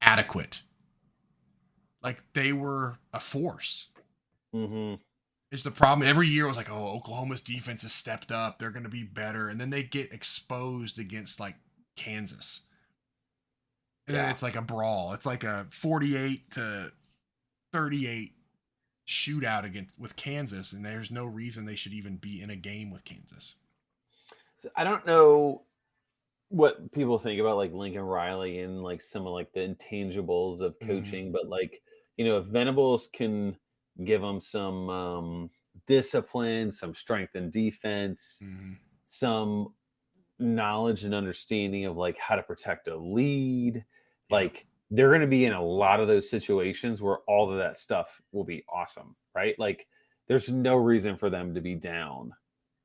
adequate, 0.00 0.62
like 2.02 2.22
they 2.32 2.52
were 2.52 2.98
a 3.12 3.20
force. 3.20 3.88
mhm, 4.54 5.00
Is 5.50 5.62
the 5.62 5.70
problem 5.70 6.06
every 6.08 6.28
year? 6.28 6.44
It 6.46 6.48
was 6.48 6.56
like, 6.56 6.70
oh, 6.70 6.96
Oklahoma's 6.96 7.40
defense 7.42 7.82
has 7.82 7.92
stepped 7.92 8.32
up. 8.32 8.58
They're 8.58 8.70
going 8.70 8.84
to 8.84 8.88
be 8.88 9.04
better, 9.04 9.48
and 9.48 9.60
then 9.60 9.70
they 9.70 9.82
get 9.82 10.12
exposed 10.12 10.98
against 10.98 11.38
like 11.40 11.56
Kansas, 11.96 12.62
and 14.06 14.16
then 14.16 14.24
Yeah. 14.26 14.30
it's 14.30 14.42
like 14.42 14.56
a 14.56 14.62
brawl. 14.62 15.12
It's 15.12 15.26
like 15.26 15.44
a 15.44 15.66
forty-eight 15.70 16.50
to 16.52 16.92
thirty-eight 17.72 18.34
shootout 19.06 19.64
against 19.64 19.98
with 19.98 20.16
Kansas, 20.16 20.72
and 20.72 20.84
there's 20.84 21.10
no 21.10 21.24
reason 21.26 21.64
they 21.64 21.76
should 21.76 21.92
even 21.92 22.16
be 22.16 22.40
in 22.40 22.50
a 22.50 22.56
game 22.56 22.90
with 22.90 23.04
Kansas. 23.04 23.56
So 24.58 24.70
I 24.76 24.84
don't 24.84 25.06
know 25.06 25.64
what 26.48 26.92
people 26.92 27.18
think 27.18 27.40
about 27.40 27.56
like 27.56 27.72
Lincoln 27.72 28.02
Riley 28.02 28.60
and 28.60 28.82
like 28.82 29.00
some 29.02 29.26
of 29.26 29.32
like 29.32 29.52
the 29.52 29.60
intangibles 29.60 30.60
of 30.60 30.78
Mhm. 30.80 30.86
coaching, 30.86 31.32
but 31.32 31.48
like 31.48 31.82
you 32.16 32.24
know, 32.24 32.38
if 32.38 32.46
Venables 32.46 33.08
can 33.12 33.56
give 34.04 34.20
them 34.22 34.40
some 34.40 34.88
um, 34.90 35.50
discipline, 35.86 36.72
some 36.72 36.94
strength 36.94 37.36
in 37.36 37.50
defense, 37.50 38.44
Mhm. 38.44 38.78
some 39.04 39.74
knowledge 40.38 41.04
and 41.04 41.14
understanding 41.14 41.84
of 41.84 41.96
like 41.96 42.18
how 42.18 42.36
to 42.36 42.42
protect 42.42 42.88
a 42.88 42.96
lead, 42.96 43.84
like 44.30 44.66
they're 44.90 45.08
going 45.10 45.20
to 45.20 45.26
be 45.26 45.44
in 45.44 45.52
a 45.52 45.62
lot 45.64 46.00
of 46.00 46.08
those 46.08 46.28
situations 46.28 47.00
where 47.00 47.18
all 47.28 47.50
of 47.50 47.58
that 47.58 47.76
stuff 47.76 48.20
will 48.32 48.44
be 48.44 48.64
awesome, 48.68 49.16
right? 49.34 49.58
Like 49.58 49.88
there's 50.26 50.50
no 50.50 50.76
reason 50.76 51.16
for 51.16 51.30
them 51.30 51.54
to 51.54 51.60
be 51.60 51.74
down 51.74 52.34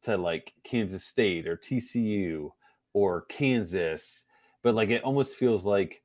to 0.04 0.18
like 0.18 0.54
Kansas 0.64 1.04
State 1.06 1.48
or 1.48 1.58
TCU 1.58 2.54
or 2.94 3.24
Kansas, 3.24 4.26
but 4.62 4.76
like 4.76 4.90
it 4.90 5.04
almost 5.04 5.36
feels 5.36 5.66
like 5.66 6.04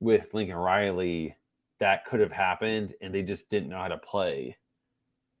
with 0.00 0.34
Lincoln 0.34 0.56
Riley 0.56 1.36
that 1.80 2.04
could 2.04 2.20
have 2.20 2.32
happened 2.32 2.94
and 3.00 3.14
they 3.14 3.22
just 3.22 3.50
didn't 3.50 3.68
know 3.68 3.78
how 3.78 3.88
to 3.88 3.98
play. 3.98 4.56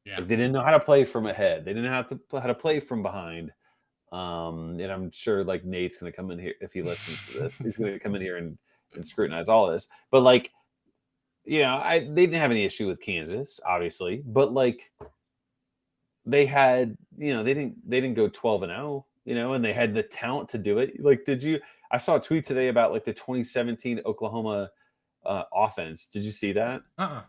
Yeah. 0.04 0.16
Like 0.16 0.28
they 0.28 0.36
didn't 0.36 0.52
know 0.52 0.62
how 0.62 0.70
to 0.70 0.80
play 0.80 1.04
from 1.04 1.26
ahead. 1.26 1.64
They 1.64 1.72
didn't 1.72 1.92
have 1.92 2.08
to 2.08 2.20
how 2.32 2.46
to 2.46 2.54
play 2.54 2.80
from 2.80 3.02
behind. 3.02 3.52
Um, 4.12 4.78
and 4.80 4.90
I'm 4.90 5.10
sure 5.10 5.44
like 5.44 5.64
Nate's 5.64 5.98
gonna 5.98 6.12
come 6.12 6.30
in 6.30 6.38
here 6.38 6.54
if 6.60 6.72
he 6.72 6.82
listens 6.82 7.26
to 7.26 7.40
this. 7.40 7.54
He's 7.56 7.76
gonna 7.76 7.98
come 7.98 8.14
in 8.14 8.22
here 8.22 8.36
and, 8.36 8.56
and 8.94 9.06
scrutinize 9.06 9.48
all 9.48 9.70
this. 9.70 9.88
But 10.10 10.22
like, 10.22 10.50
you 11.44 11.60
know, 11.62 11.76
I 11.76 12.00
they 12.00 12.26
didn't 12.26 12.40
have 12.40 12.50
any 12.50 12.64
issue 12.64 12.86
with 12.86 13.00
Kansas, 13.00 13.60
obviously, 13.66 14.22
but 14.24 14.52
like 14.52 14.92
they 16.24 16.46
had, 16.46 16.96
you 17.16 17.34
know, 17.34 17.42
they 17.42 17.54
didn't 17.54 17.76
they 17.88 18.00
didn't 18.00 18.16
go 18.16 18.28
12 18.28 18.64
and 18.64 18.70
0, 18.70 19.06
you 19.24 19.34
know, 19.34 19.52
and 19.54 19.64
they 19.64 19.72
had 19.72 19.94
the 19.94 20.02
talent 20.02 20.48
to 20.50 20.58
do 20.58 20.78
it. 20.78 21.02
Like, 21.02 21.24
did 21.24 21.42
you 21.42 21.60
I 21.90 21.98
saw 21.98 22.16
a 22.16 22.20
tweet 22.20 22.44
today 22.44 22.68
about 22.68 22.92
like 22.92 23.04
the 23.04 23.12
2017 23.12 24.00
Oklahoma 24.04 24.70
uh, 25.28 25.44
offense. 25.54 26.08
Did 26.08 26.24
you 26.24 26.32
see 26.32 26.52
that? 26.54 26.80
Uh-uh. 26.98 27.22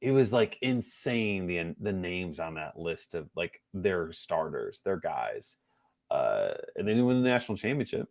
it 0.00 0.10
was 0.10 0.32
like 0.32 0.58
insane 0.60 1.46
the 1.46 1.74
the 1.80 1.92
names 1.92 2.38
on 2.38 2.54
that 2.54 2.78
list 2.78 3.14
of 3.14 3.30
like 3.34 3.62
their 3.72 4.12
starters, 4.12 4.82
their 4.84 4.98
guys, 4.98 5.56
uh, 6.10 6.50
and 6.76 6.86
they 6.86 6.92
didn't 6.92 7.06
win 7.06 7.22
the 7.22 7.28
national 7.28 7.56
championship. 7.56 8.08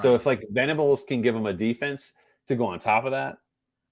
So 0.00 0.16
if 0.16 0.26
like 0.26 0.44
Venables 0.50 1.04
can 1.04 1.22
give 1.22 1.34
them 1.34 1.46
a 1.46 1.52
defense 1.52 2.12
to 2.48 2.56
go 2.56 2.66
on 2.66 2.80
top 2.80 3.04
of 3.04 3.12
that, 3.12 3.36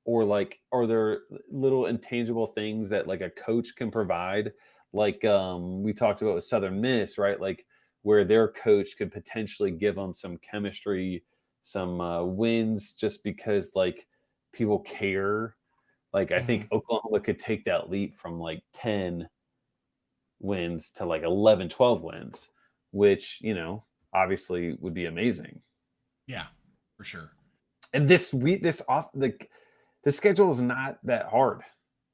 or 0.04 0.24
like 0.24 0.58
are 0.72 0.86
there 0.86 1.20
little 1.48 1.86
intangible 1.86 2.48
things 2.48 2.90
that 2.90 3.06
like 3.06 3.20
a 3.20 3.30
coach 3.30 3.76
can 3.76 3.90
provide, 3.90 4.52
like 4.92 5.24
um, 5.24 5.84
we 5.84 5.92
talked 5.92 6.20
about 6.22 6.34
with 6.34 6.44
Southern 6.44 6.80
Miss, 6.80 7.18
right? 7.18 7.40
Like 7.40 7.64
where 8.02 8.24
their 8.24 8.48
coach 8.48 8.96
could 8.98 9.12
potentially 9.12 9.70
give 9.70 9.94
them 9.94 10.12
some 10.12 10.38
chemistry, 10.38 11.22
some 11.62 12.00
uh, 12.00 12.24
wins, 12.24 12.94
just 12.94 13.22
because 13.22 13.70
like 13.76 14.08
people 14.52 14.80
care 14.80 15.56
like 16.12 16.30
I 16.30 16.42
think 16.42 16.64
mm-hmm. 16.64 16.76
Oklahoma 16.76 17.20
could 17.20 17.38
take 17.38 17.64
that 17.64 17.90
leap 17.90 18.18
from 18.18 18.38
like 18.38 18.62
10 18.74 19.28
wins 20.40 20.90
to 20.92 21.06
like 21.06 21.22
11, 21.22 21.70
12 21.70 22.02
wins, 22.02 22.50
which, 22.90 23.38
you 23.40 23.54
know, 23.54 23.84
obviously 24.12 24.76
would 24.80 24.94
be 24.94 25.06
amazing. 25.06 25.60
Yeah, 26.26 26.46
for 26.98 27.04
sure. 27.04 27.30
And 27.94 28.06
this 28.06 28.32
week, 28.34 28.62
this 28.62 28.82
off 28.88 29.10
the 29.12 29.34
the 30.04 30.12
schedule 30.12 30.50
is 30.50 30.60
not 30.60 30.98
that 31.04 31.26
hard. 31.26 31.62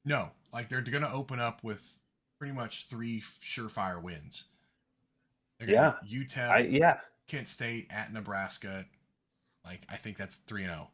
No, 0.05 0.31
like 0.53 0.69
they're 0.69 0.81
going 0.81 1.03
to 1.03 1.13
open 1.13 1.41
up 1.41 1.65
with 1.65 1.99
pretty 2.39 2.55
much 2.55 2.89
three 2.89 3.21
surefire 3.21 4.03
wins. 4.03 4.45
They're 5.59 5.97
UTEP, 6.09 6.51
I 6.51 6.59
yeah. 6.61 6.99
Kent 7.27 7.49
State, 7.49 7.89
at 7.91 8.13
Nebraska. 8.13 8.87
Like 9.65 9.83
I 9.89 9.97
think 9.97 10.17
that's 10.17 10.37
three 10.37 10.63
and 10.63 10.73
zero. 10.73 10.91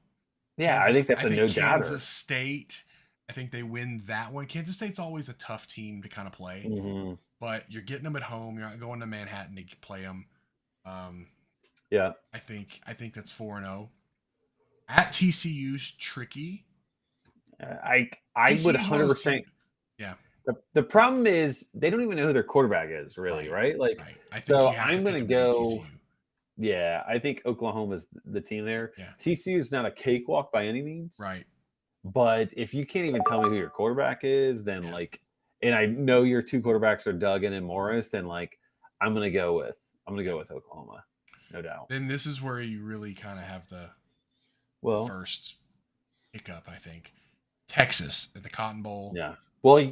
Yeah, 0.57 0.81
I 0.85 0.93
think 0.93 1.07
that's 1.07 1.25
a 1.25 1.31
no 1.31 1.47
doubter. 1.47 1.61
Kansas 1.61 2.05
State. 2.05 2.85
I 3.29 3.33
think 3.33 3.51
they 3.51 3.63
win 3.63 4.03
that 4.07 4.33
one. 4.33 4.47
Kansas 4.47 4.75
State's 4.77 4.99
always 4.99 5.29
a 5.29 5.33
tough 5.35 5.67
team 5.67 6.03
to 6.03 6.09
kind 6.09 6.27
of 6.29 6.35
play, 6.35 6.65
Mhm. 6.69 7.19
but 7.41 7.65
you're 7.71 7.83
getting 7.83 8.05
them 8.05 8.17
at 8.17 8.23
home. 8.23 8.59
You're 8.59 8.69
not 8.69 8.79
going 8.79 9.01
to 9.01 9.07
Manhattan 9.07 9.57
to 9.57 9.77
play 9.79 10.03
them. 10.03 10.27
Um, 10.85 11.29
Yeah. 11.91 12.13
I 12.33 12.39
think 12.39 12.81
I 12.87 12.93
think 12.93 13.15
that's 13.15 13.33
four 13.33 13.57
and 13.57 13.65
zero. 13.67 13.91
At 14.89 15.13
TCU's 15.13 15.93
tricky. 15.93 16.67
Uh, 17.61 17.77
I 17.83 18.11
I 18.37 18.53
TCU's 18.53 18.67
would 18.67 18.77
hundred 18.77 19.09
percent. 19.09 19.45
Yeah. 19.99 20.15
the, 20.47 20.55
the 20.75 20.83
problem 20.83 21.27
is 21.27 21.69
they 21.73 21.89
don't 21.89 22.03
even 22.03 22.17
know 22.17 22.27
who 22.27 22.33
their 22.35 22.43
quarterback 22.43 22.91
is, 22.91 23.17
really, 23.17 23.49
right? 23.49 23.79
Like 23.79 23.99
Right. 23.99 24.17
I 24.31 24.35
think 24.35 24.45
so 24.45 24.71
you 24.71 24.77
have 24.77 24.89
to 24.91 24.95
I'm 24.97 25.05
them 25.05 25.15
to 25.15 25.25
go- 25.25 25.65
TCU. 25.65 25.87
Yeah, 26.57 27.03
I 27.09 27.19
think 27.19 27.43
Oklahoma's 27.47 28.07
the 28.25 28.41
team 28.41 28.65
there. 28.65 28.93
Yeah. 28.97 29.11
TCU 29.19 29.59
is 29.59 29.73
not 29.73 29.87
a 29.87 29.91
cakewalk 29.91 30.53
by 30.53 30.67
any 30.67 30.83
means, 30.83 31.17
Right. 31.19 31.45
but 32.05 32.49
if 32.57 32.73
you 32.75 32.87
can't 32.87 33.07
even 33.07 33.23
tell 33.27 33.43
me 33.43 33.49
who 33.49 33.57
your 33.57 33.71
quarterback 33.71 34.21
is, 34.23 34.63
then 34.65 34.85
Yeah. 34.85 34.93
like, 34.93 35.21
and 35.63 35.75
I 35.75 35.87
know 35.87 36.23
your 36.23 36.43
two 36.43 36.61
quarterbacks 36.63 37.07
are 37.07 37.13
Duggan 37.13 37.53
and 37.55 37.67
Morris, 37.67 38.09
then 38.11 38.27
like, 38.27 38.59
I'm 39.01 39.15
gonna 39.15 39.31
go 39.31 39.57
with 39.57 39.77
I'm 40.07 40.15
gonna 40.15 40.25
go 40.25 40.37
with 40.37 40.51
Oklahoma, 40.51 41.03
no 41.51 41.63
doubt. 41.63 41.89
Then 41.89 42.07
this 42.07 42.27
is 42.27 42.41
where 42.43 42.61
you 42.61 42.83
really 42.85 43.15
kind 43.15 43.39
of 43.39 43.47
have 43.47 43.67
the 43.71 43.91
Well, 44.83 45.07
first 45.07 45.57
hiccup, 46.33 46.69
I 46.69 46.77
think. 46.77 47.15
Texas 47.69 48.29
at 48.37 48.43
the 48.43 48.51
Cotton 48.51 48.83
Bowl. 48.83 49.13
yeah. 49.17 49.37
Well, 49.63 49.91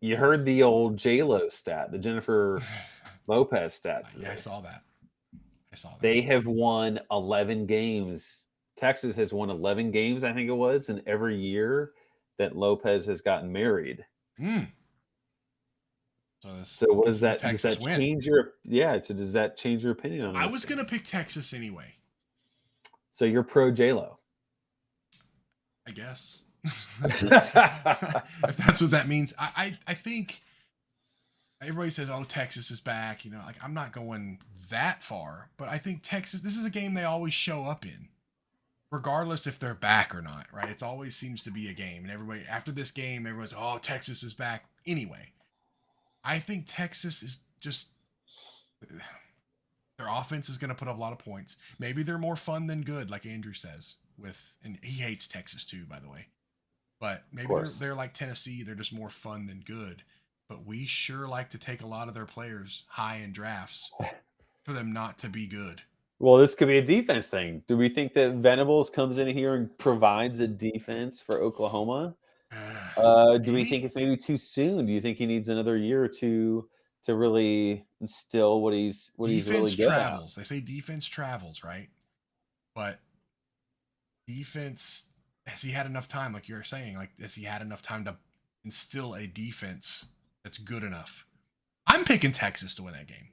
you 0.00 0.16
heard 0.18 0.44
the 0.44 0.62
old 0.62 0.98
J 0.98 1.22
Lo 1.22 1.48
stat, 1.48 1.90
the 1.90 1.98
Jennifer 1.98 2.60
Lopez 3.26 3.72
stat. 3.74 4.14
Uh, 4.16 4.20
yeah, 4.20 4.32
I 4.32 4.36
saw 4.36 4.60
that. 4.60 4.82
I 5.72 5.76
saw 5.76 5.90
that. 5.90 6.00
They 6.00 6.20
have 6.22 6.46
won 6.46 7.00
11 7.10 7.66
games. 7.66 8.42
Texas 8.76 9.16
has 9.16 9.32
won 9.32 9.50
11 9.50 9.90
games, 9.90 10.24
I 10.24 10.32
think 10.32 10.48
it 10.48 10.54
was, 10.54 10.88
in 10.88 11.02
every 11.06 11.38
year 11.38 11.92
that 12.38 12.56
Lopez 12.56 13.06
has 13.06 13.20
gotten 13.20 13.52
married. 13.52 14.04
Mm. 14.40 14.68
So, 16.42 16.52
this, 16.56 16.68
So 16.68 16.92
what 16.92 17.06
does 17.06 17.20
that 17.20 17.40
does 17.40 17.62
that 17.62 17.78
win. 17.80 18.00
change 18.00 18.26
your 18.26 18.54
yeah, 18.64 19.00
so 19.00 19.14
does 19.14 19.32
that 19.34 19.56
change 19.56 19.84
your 19.84 19.92
opinion 19.92 20.26
on 20.26 20.34
it? 20.36 20.38
I 20.40 20.46
was 20.46 20.64
gonna 20.64 20.84
pick 20.84 21.04
Texas 21.04 21.54
anyway. 21.54 21.94
So 23.12 23.24
you're 23.24 23.44
pro 23.44 23.70
J 23.70 23.92
Lo. 23.92 24.18
I 25.86 25.92
guess. 25.92 26.40
if 27.04 27.20
that's 28.56 28.80
what 28.80 28.90
that 28.90 29.06
means, 29.06 29.32
I, 29.38 29.50
I 29.56 29.78
I 29.88 29.94
think 29.94 30.41
everybody 31.62 31.90
says, 31.90 32.10
"Oh, 32.10 32.24
Texas 32.24 32.70
is 32.70 32.80
back." 32.80 33.24
You 33.24 33.30
know, 33.30 33.42
like 33.46 33.56
I'm 33.62 33.74
not 33.74 33.92
going 33.92 34.38
that 34.70 35.02
far, 35.02 35.50
but 35.56 35.68
I 35.68 35.78
think 35.78 36.00
Texas. 36.02 36.40
This 36.40 36.56
is 36.56 36.64
a 36.64 36.70
game 36.70 36.94
they 36.94 37.04
always 37.04 37.34
show 37.34 37.64
up 37.64 37.84
in, 37.84 38.08
regardless 38.90 39.46
if 39.46 39.58
they're 39.58 39.74
back 39.74 40.14
or 40.14 40.22
not. 40.22 40.46
Right? 40.52 40.68
It's 40.68 40.82
always 40.82 41.16
seems 41.16 41.42
to 41.42 41.50
be 41.50 41.68
a 41.68 41.74
game, 41.74 42.02
and 42.02 42.12
everybody 42.12 42.42
after 42.48 42.72
this 42.72 42.90
game, 42.90 43.26
everyone's, 43.26 43.54
"Oh, 43.56 43.78
Texas 43.78 44.22
is 44.22 44.34
back." 44.34 44.64
Anyway, 44.86 45.32
I 46.24 46.38
think 46.38 46.64
Texas 46.66 47.22
is 47.22 47.44
just. 47.60 47.88
Their 49.98 50.08
offense 50.08 50.48
is 50.48 50.58
going 50.58 50.70
to 50.70 50.74
put 50.74 50.88
up 50.88 50.96
a 50.96 51.00
lot 51.00 51.12
of 51.12 51.18
points. 51.20 51.56
Maybe 51.78 52.02
they're 52.02 52.18
more 52.18 52.34
fun 52.34 52.66
than 52.66 52.82
good, 52.82 53.10
like 53.10 53.24
Andrew 53.24 53.52
says. 53.52 53.96
With 54.18 54.56
and 54.64 54.78
he 54.82 55.00
hates 55.00 55.28
Texas 55.28 55.64
too, 55.64 55.84
by 55.88 56.00
the 56.00 56.08
way. 56.08 56.26
But 56.98 57.24
maybe 57.32 57.48
they're, 57.48 57.68
they're 57.68 57.94
like 57.94 58.14
Tennessee. 58.14 58.62
They're 58.62 58.74
just 58.74 58.92
more 58.92 59.10
fun 59.10 59.46
than 59.46 59.62
good. 59.64 60.02
But 60.52 60.66
we 60.66 60.84
sure 60.84 61.26
like 61.26 61.48
to 61.50 61.58
take 61.58 61.80
a 61.80 61.86
lot 61.86 62.08
of 62.08 62.14
their 62.14 62.26
players 62.26 62.84
high 62.86 63.22
in 63.24 63.32
drafts 63.32 63.90
for 64.64 64.74
them 64.74 64.92
not 64.92 65.16
to 65.18 65.30
be 65.30 65.46
good. 65.46 65.80
Well, 66.18 66.36
this 66.36 66.54
could 66.54 66.68
be 66.68 66.76
a 66.76 66.84
defense 66.84 67.30
thing. 67.30 67.62
Do 67.66 67.74
we 67.74 67.88
think 67.88 68.12
that 68.12 68.34
Venables 68.34 68.90
comes 68.90 69.16
in 69.16 69.28
here 69.28 69.54
and 69.54 69.78
provides 69.78 70.40
a 70.40 70.46
defense 70.46 71.22
for 71.22 71.40
Oklahoma? 71.40 72.16
Uh, 72.98 73.38
do 73.38 73.54
we 73.54 73.64
think 73.64 73.82
it's 73.82 73.94
maybe 73.94 74.14
too 74.14 74.36
soon? 74.36 74.84
Do 74.84 74.92
you 74.92 75.00
think 75.00 75.16
he 75.16 75.24
needs 75.24 75.48
another 75.48 75.74
year 75.74 76.04
or 76.04 76.08
two 76.08 76.68
to 77.04 77.14
really 77.14 77.86
instill 78.02 78.60
what 78.60 78.74
he's 78.74 79.10
what 79.16 79.28
defense 79.28 79.46
he's 79.46 79.54
really 79.54 79.76
good 79.76 79.88
at? 79.88 80.08
travels. 80.10 80.34
They 80.34 80.44
say 80.44 80.60
defense 80.60 81.06
travels, 81.06 81.64
right? 81.64 81.88
But 82.74 82.98
defense 84.26 85.04
has 85.46 85.62
he 85.62 85.70
had 85.70 85.86
enough 85.86 86.08
time, 86.08 86.34
like 86.34 86.46
you're 86.46 86.62
saying, 86.62 86.96
like 86.96 87.18
has 87.22 87.34
he 87.34 87.44
had 87.44 87.62
enough 87.62 87.80
time 87.80 88.04
to 88.04 88.16
instill 88.66 89.14
a 89.14 89.26
defense 89.26 90.04
that's 90.44 90.58
good 90.58 90.82
enough? 90.82 91.24
I'm 91.86 92.04
picking 92.04 92.32
Texas 92.32 92.74
to 92.76 92.82
win 92.82 92.94
that 92.94 93.06
game. 93.06 93.28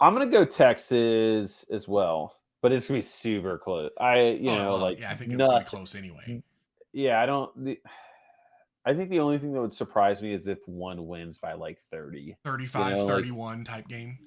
I'm 0.00 0.12
gonna 0.12 0.26
go 0.30 0.44
Texas 0.44 1.64
as 1.70 1.86
well, 1.88 2.36
but 2.60 2.72
it's 2.72 2.88
gonna 2.88 2.98
be 2.98 3.02
super 3.02 3.58
close. 3.58 3.90
I 4.00 4.20
you 4.40 4.46
know 4.54 4.74
Uh, 4.74 4.78
like 4.78 5.00
yeah, 5.00 5.10
I 5.10 5.14
think 5.14 5.32
it's 5.32 5.38
gonna 5.46 5.60
be 5.60 5.66
close 5.66 5.94
anyway. 5.94 6.42
Yeah, 6.92 7.20
I 7.20 7.26
don't. 7.26 7.64
The, 7.64 7.78
I 8.84 8.94
think 8.94 9.10
the 9.10 9.20
only 9.20 9.38
thing 9.38 9.52
that 9.52 9.60
would 9.60 9.72
surprise 9.74 10.20
me 10.22 10.32
is 10.32 10.48
if 10.48 10.58
one 10.66 11.06
wins 11.06 11.38
by 11.38 11.52
like 11.52 11.80
30. 11.90 12.36
35 12.44 12.96
know, 12.96 13.04
like- 13.04 13.14
31 13.14 13.64
type 13.64 13.86
game. 13.88 14.18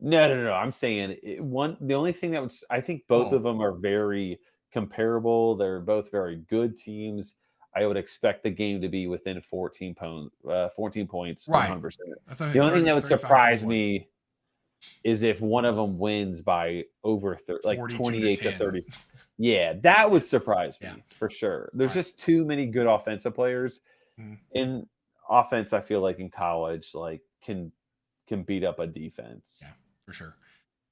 No, 0.00 0.28
no, 0.28 0.44
no. 0.44 0.52
I'm 0.52 0.72
saying 0.72 1.16
it, 1.22 1.42
one. 1.42 1.76
The 1.80 1.94
only 1.94 2.12
thing 2.12 2.30
that 2.32 2.42
would 2.42 2.52
I 2.70 2.80
think 2.80 3.02
both 3.08 3.32
Oh. 3.32 3.36
of 3.36 3.42
them 3.42 3.60
are 3.60 3.72
very 3.72 4.38
comparable. 4.72 5.56
They're 5.56 5.80
both 5.80 6.10
very 6.10 6.36
good 6.48 6.76
teams. 6.76 7.34
I 7.76 7.86
would 7.86 7.96
expect 7.96 8.42
the 8.44 8.50
game 8.50 8.80
to 8.82 8.88
be 8.88 9.06
within 9.06 9.40
14 9.40 9.94
points. 9.94 10.34
Uh, 10.48 10.68
14 10.70 11.06
points. 11.06 11.48
Right. 11.48 11.68
100%. 11.68 11.96
That's 12.26 12.38
The 12.40 12.58
only 12.60 12.74
thing 12.74 12.84
that 12.84 12.94
would 12.94 13.04
surprise 13.04 13.64
me 13.64 14.08
is 15.02 15.22
if 15.22 15.40
one 15.40 15.64
of 15.64 15.76
them 15.76 15.98
wins 15.98 16.42
by 16.42 16.84
over 17.02 17.36
thir- 17.36 17.60
like 17.64 17.78
42 17.78 17.96
to 17.96 18.02
28 18.02 18.34
to 18.42 18.52
30. 18.52 18.86
Yeah, 19.38 19.72
that 19.80 20.10
would 20.10 20.24
surprise 20.24 20.80
me 20.80 20.88
Yeah. 20.88 20.96
for 21.18 21.28
sure. 21.30 21.70
There's 21.74 21.90
Right. 21.90 21.94
just 21.94 22.18
too 22.20 22.44
many 22.44 22.66
good 22.66 22.86
offensive 22.86 23.34
players. 23.34 23.80
Mhm. 24.20 24.38
In 24.52 24.88
offense, 25.28 25.72
I 25.72 25.80
feel 25.80 26.00
like 26.00 26.18
in 26.20 26.30
college, 26.30 26.94
like 26.94 27.22
can 27.42 27.72
can 28.26 28.42
beat 28.42 28.64
up 28.64 28.78
a 28.78 28.86
defense. 28.86 29.58
Yeah. 29.62 29.72
for 30.06 30.12
sure. 30.12 30.36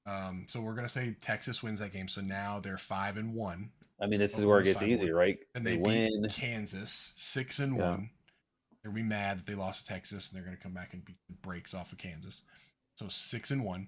Um, 0.07 0.45
so 0.49 0.59
we're 0.59 0.73
gonna 0.73 0.89
say 0.89 1.15
Texas 1.21 1.61
wins 1.63 1.79
that 1.79 1.93
game. 1.93 2.07
So 2.07 2.19
now 2.21 2.59
they're 2.59 2.77
five 2.79 3.15
and 3.17 3.33
one. 3.35 3.71
I 4.01 4.07
mean, 4.07 4.19
this 4.19 4.37
is 4.37 4.45
where 4.45 4.59
it 4.59 4.65
gets 4.65 4.81
5-1. 4.81 4.87
easy, 4.89 5.11
right? 5.11 5.37
and 5.55 5.65
they, 5.65 5.75
they, 5.75 5.77
win. 5.77 6.27
Kansas 6.29 7.13
six 7.15 7.59
and 7.59 7.77
Yeah. 7.77 7.91
one. 7.91 8.09
They're 8.81 8.91
be 8.91 9.01
mad 9.03 9.39
that 9.39 9.45
they 9.45 9.55
lost 9.55 9.85
to 9.85 9.93
Texas, 9.93 10.29
and 10.29 10.37
they're 10.37 10.43
gonna 10.45 10.57
come 10.57 10.73
back 10.73 10.93
and 10.93 11.05
beat 11.05 11.17
the 11.29 11.35
brakes 11.35 11.73
off 11.73 11.91
of 11.93 11.97
Kansas. 11.97 12.43
So 12.95 13.07
six 13.07 13.49
and 13.51 13.63
one. 13.63 13.87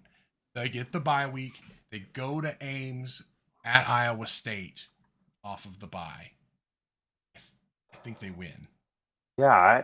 They 0.54 0.70
get 0.70 0.94
the 0.94 1.02
bye 1.02 1.28
week. 1.28 1.62
They 1.92 2.00
go 2.14 2.40
to 2.40 2.56
Ames 2.62 3.22
at 3.66 3.90
Iowa 3.90 4.26
State 4.28 4.88
off 5.44 5.66
of 5.66 5.80
the 5.82 5.88
bye. 5.88 6.32
I, 7.36 7.40
th- 7.40 7.50
I 7.94 7.98
think 7.98 8.20
they 8.20 8.30
win. 8.32 8.68
Yeah, 9.38 9.48
I, 9.48 9.84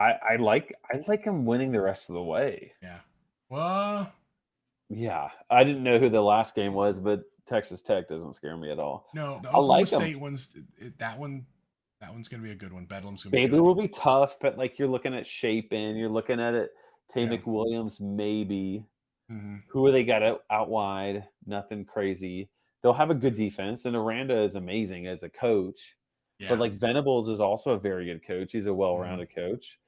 I 0.00 0.12
I 0.32 0.36
like 0.36 0.74
I 0.92 1.02
like 1.08 1.24
them 1.24 1.44
winning 1.46 1.72
the 1.72 1.80
rest 1.80 2.08
of 2.10 2.14
the 2.14 2.22
way. 2.22 2.72
Yeah. 2.82 3.00
Well, 3.50 4.12
Yeah, 4.88 5.30
I 5.50 5.64
didn't 5.64 5.82
know 5.82 5.98
who 5.98 6.08
the 6.10 6.20
last 6.22 6.54
game 6.54 6.74
was, 6.74 7.00
but 7.00 7.22
Texas 7.48 7.82
Tech 7.82 8.08
doesn't 8.08 8.34
scare 8.34 8.56
me 8.56 8.70
at 8.70 8.78
all. 8.78 9.08
no, 9.14 9.40
the 9.42 9.48
I 9.48 9.52
Oklahoma 9.52 9.66
like 9.66 9.80
'em. 9.92 10.00
State 10.00 10.20
one's 10.20 10.56
that 10.98 11.18
one. 11.18 11.46
That 12.00 12.12
one's 12.12 12.28
gonna 12.28 12.42
be 12.42 12.52
a 12.52 12.54
good 12.54 12.72
one. 12.72 12.84
Bedlam's 12.84 13.24
gonna 13.24 13.32
be 13.32 13.38
Baylor 13.46 13.58
good. 13.58 13.62
will 13.62 13.74
be 13.74 13.88
tough, 13.88 14.38
but 14.40 14.56
like 14.56 14.78
you're 14.78 14.86
looking 14.88 15.14
at 15.14 15.26
Shapen, 15.26 15.96
you're 15.96 16.08
looking 16.08 16.38
at 16.40 16.54
it. 16.54 16.70
Taye 17.12 17.28
Yeah. 17.30 17.38
McWilliams, 17.38 18.00
maybe. 18.00 18.84
Mhm. 19.30 19.62
Who 19.68 19.84
are 19.86 19.90
they 19.90 20.04
got 20.04 20.22
out, 20.22 20.44
out 20.50 20.68
wide? 20.68 21.26
Nothing 21.46 21.84
crazy. 21.84 22.48
They'll 22.82 22.92
have 22.92 23.10
a 23.10 23.14
good 23.14 23.34
defense, 23.34 23.84
and 23.86 23.96
Aranda 23.96 24.38
is 24.40 24.54
amazing 24.54 25.06
as 25.08 25.22
a 25.24 25.28
coach. 25.28 25.96
Yeah. 26.38 26.50
But 26.50 26.58
like 26.60 26.72
Venables 26.72 27.28
is 27.28 27.40
also 27.40 27.72
a 27.72 27.78
very 27.78 28.04
good 28.04 28.22
coach. 28.22 28.52
He's 28.52 28.66
a 28.66 28.74
well-rounded 28.74 29.34
coach. 29.34 29.80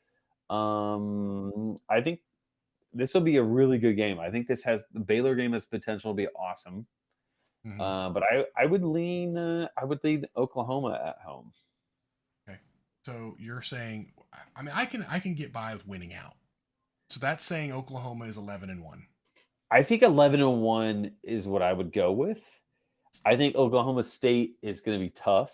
Um, 0.48 1.76
I 1.88 2.00
think 2.00 2.20
this 2.92 3.14
will 3.14 3.20
be 3.20 3.36
a 3.36 3.42
really 3.42 3.78
good 3.78 3.94
game. 3.94 4.18
I 4.18 4.30
think 4.30 4.48
this 4.48 4.64
has 4.64 4.82
the 4.92 4.98
Baylor 5.00 5.36
game 5.36 5.52
has 5.52 5.64
potential 5.66 6.10
to 6.12 6.16
be 6.16 6.26
awesome. 6.34 6.86
Mhm. 7.66 7.80
Uh, 7.80 8.10
but 8.10 8.22
I 8.22 8.46
I 8.56 8.66
would 8.66 8.82
lean 8.82 9.36
uh, 9.36 9.68
I 9.76 9.84
would 9.84 10.02
lean 10.02 10.24
Oklahoma 10.36 11.00
at 11.04 11.18
home. 11.22 11.52
Okay, 12.48 12.58
so 13.04 13.36
you're 13.38 13.60
saying, 13.62 14.12
I 14.56 14.62
mean, 14.62 14.72
I 14.74 14.86
can 14.86 15.04
I 15.04 15.18
can 15.20 15.34
get 15.34 15.52
by 15.52 15.74
with 15.74 15.86
winning 15.86 16.14
out. 16.14 16.36
So 17.10 17.20
that's 17.20 17.44
saying 17.44 17.72
Oklahoma 17.72 18.26
is 18.26 18.36
11 18.36 18.70
and 18.70 18.82
one. 18.82 19.06
I 19.70 19.82
think 19.82 20.02
11 20.02 20.40
and 20.40 20.62
1 20.62 21.16
is 21.22 21.46
what 21.46 21.60
I 21.62 21.72
would 21.72 21.92
go 21.92 22.12
with. 22.12 22.40
I 23.24 23.36
think 23.36 23.56
Oklahoma 23.56 24.02
State 24.04 24.56
is 24.62 24.80
going 24.80 24.98
to 24.98 25.04
be 25.04 25.10
tough, 25.10 25.52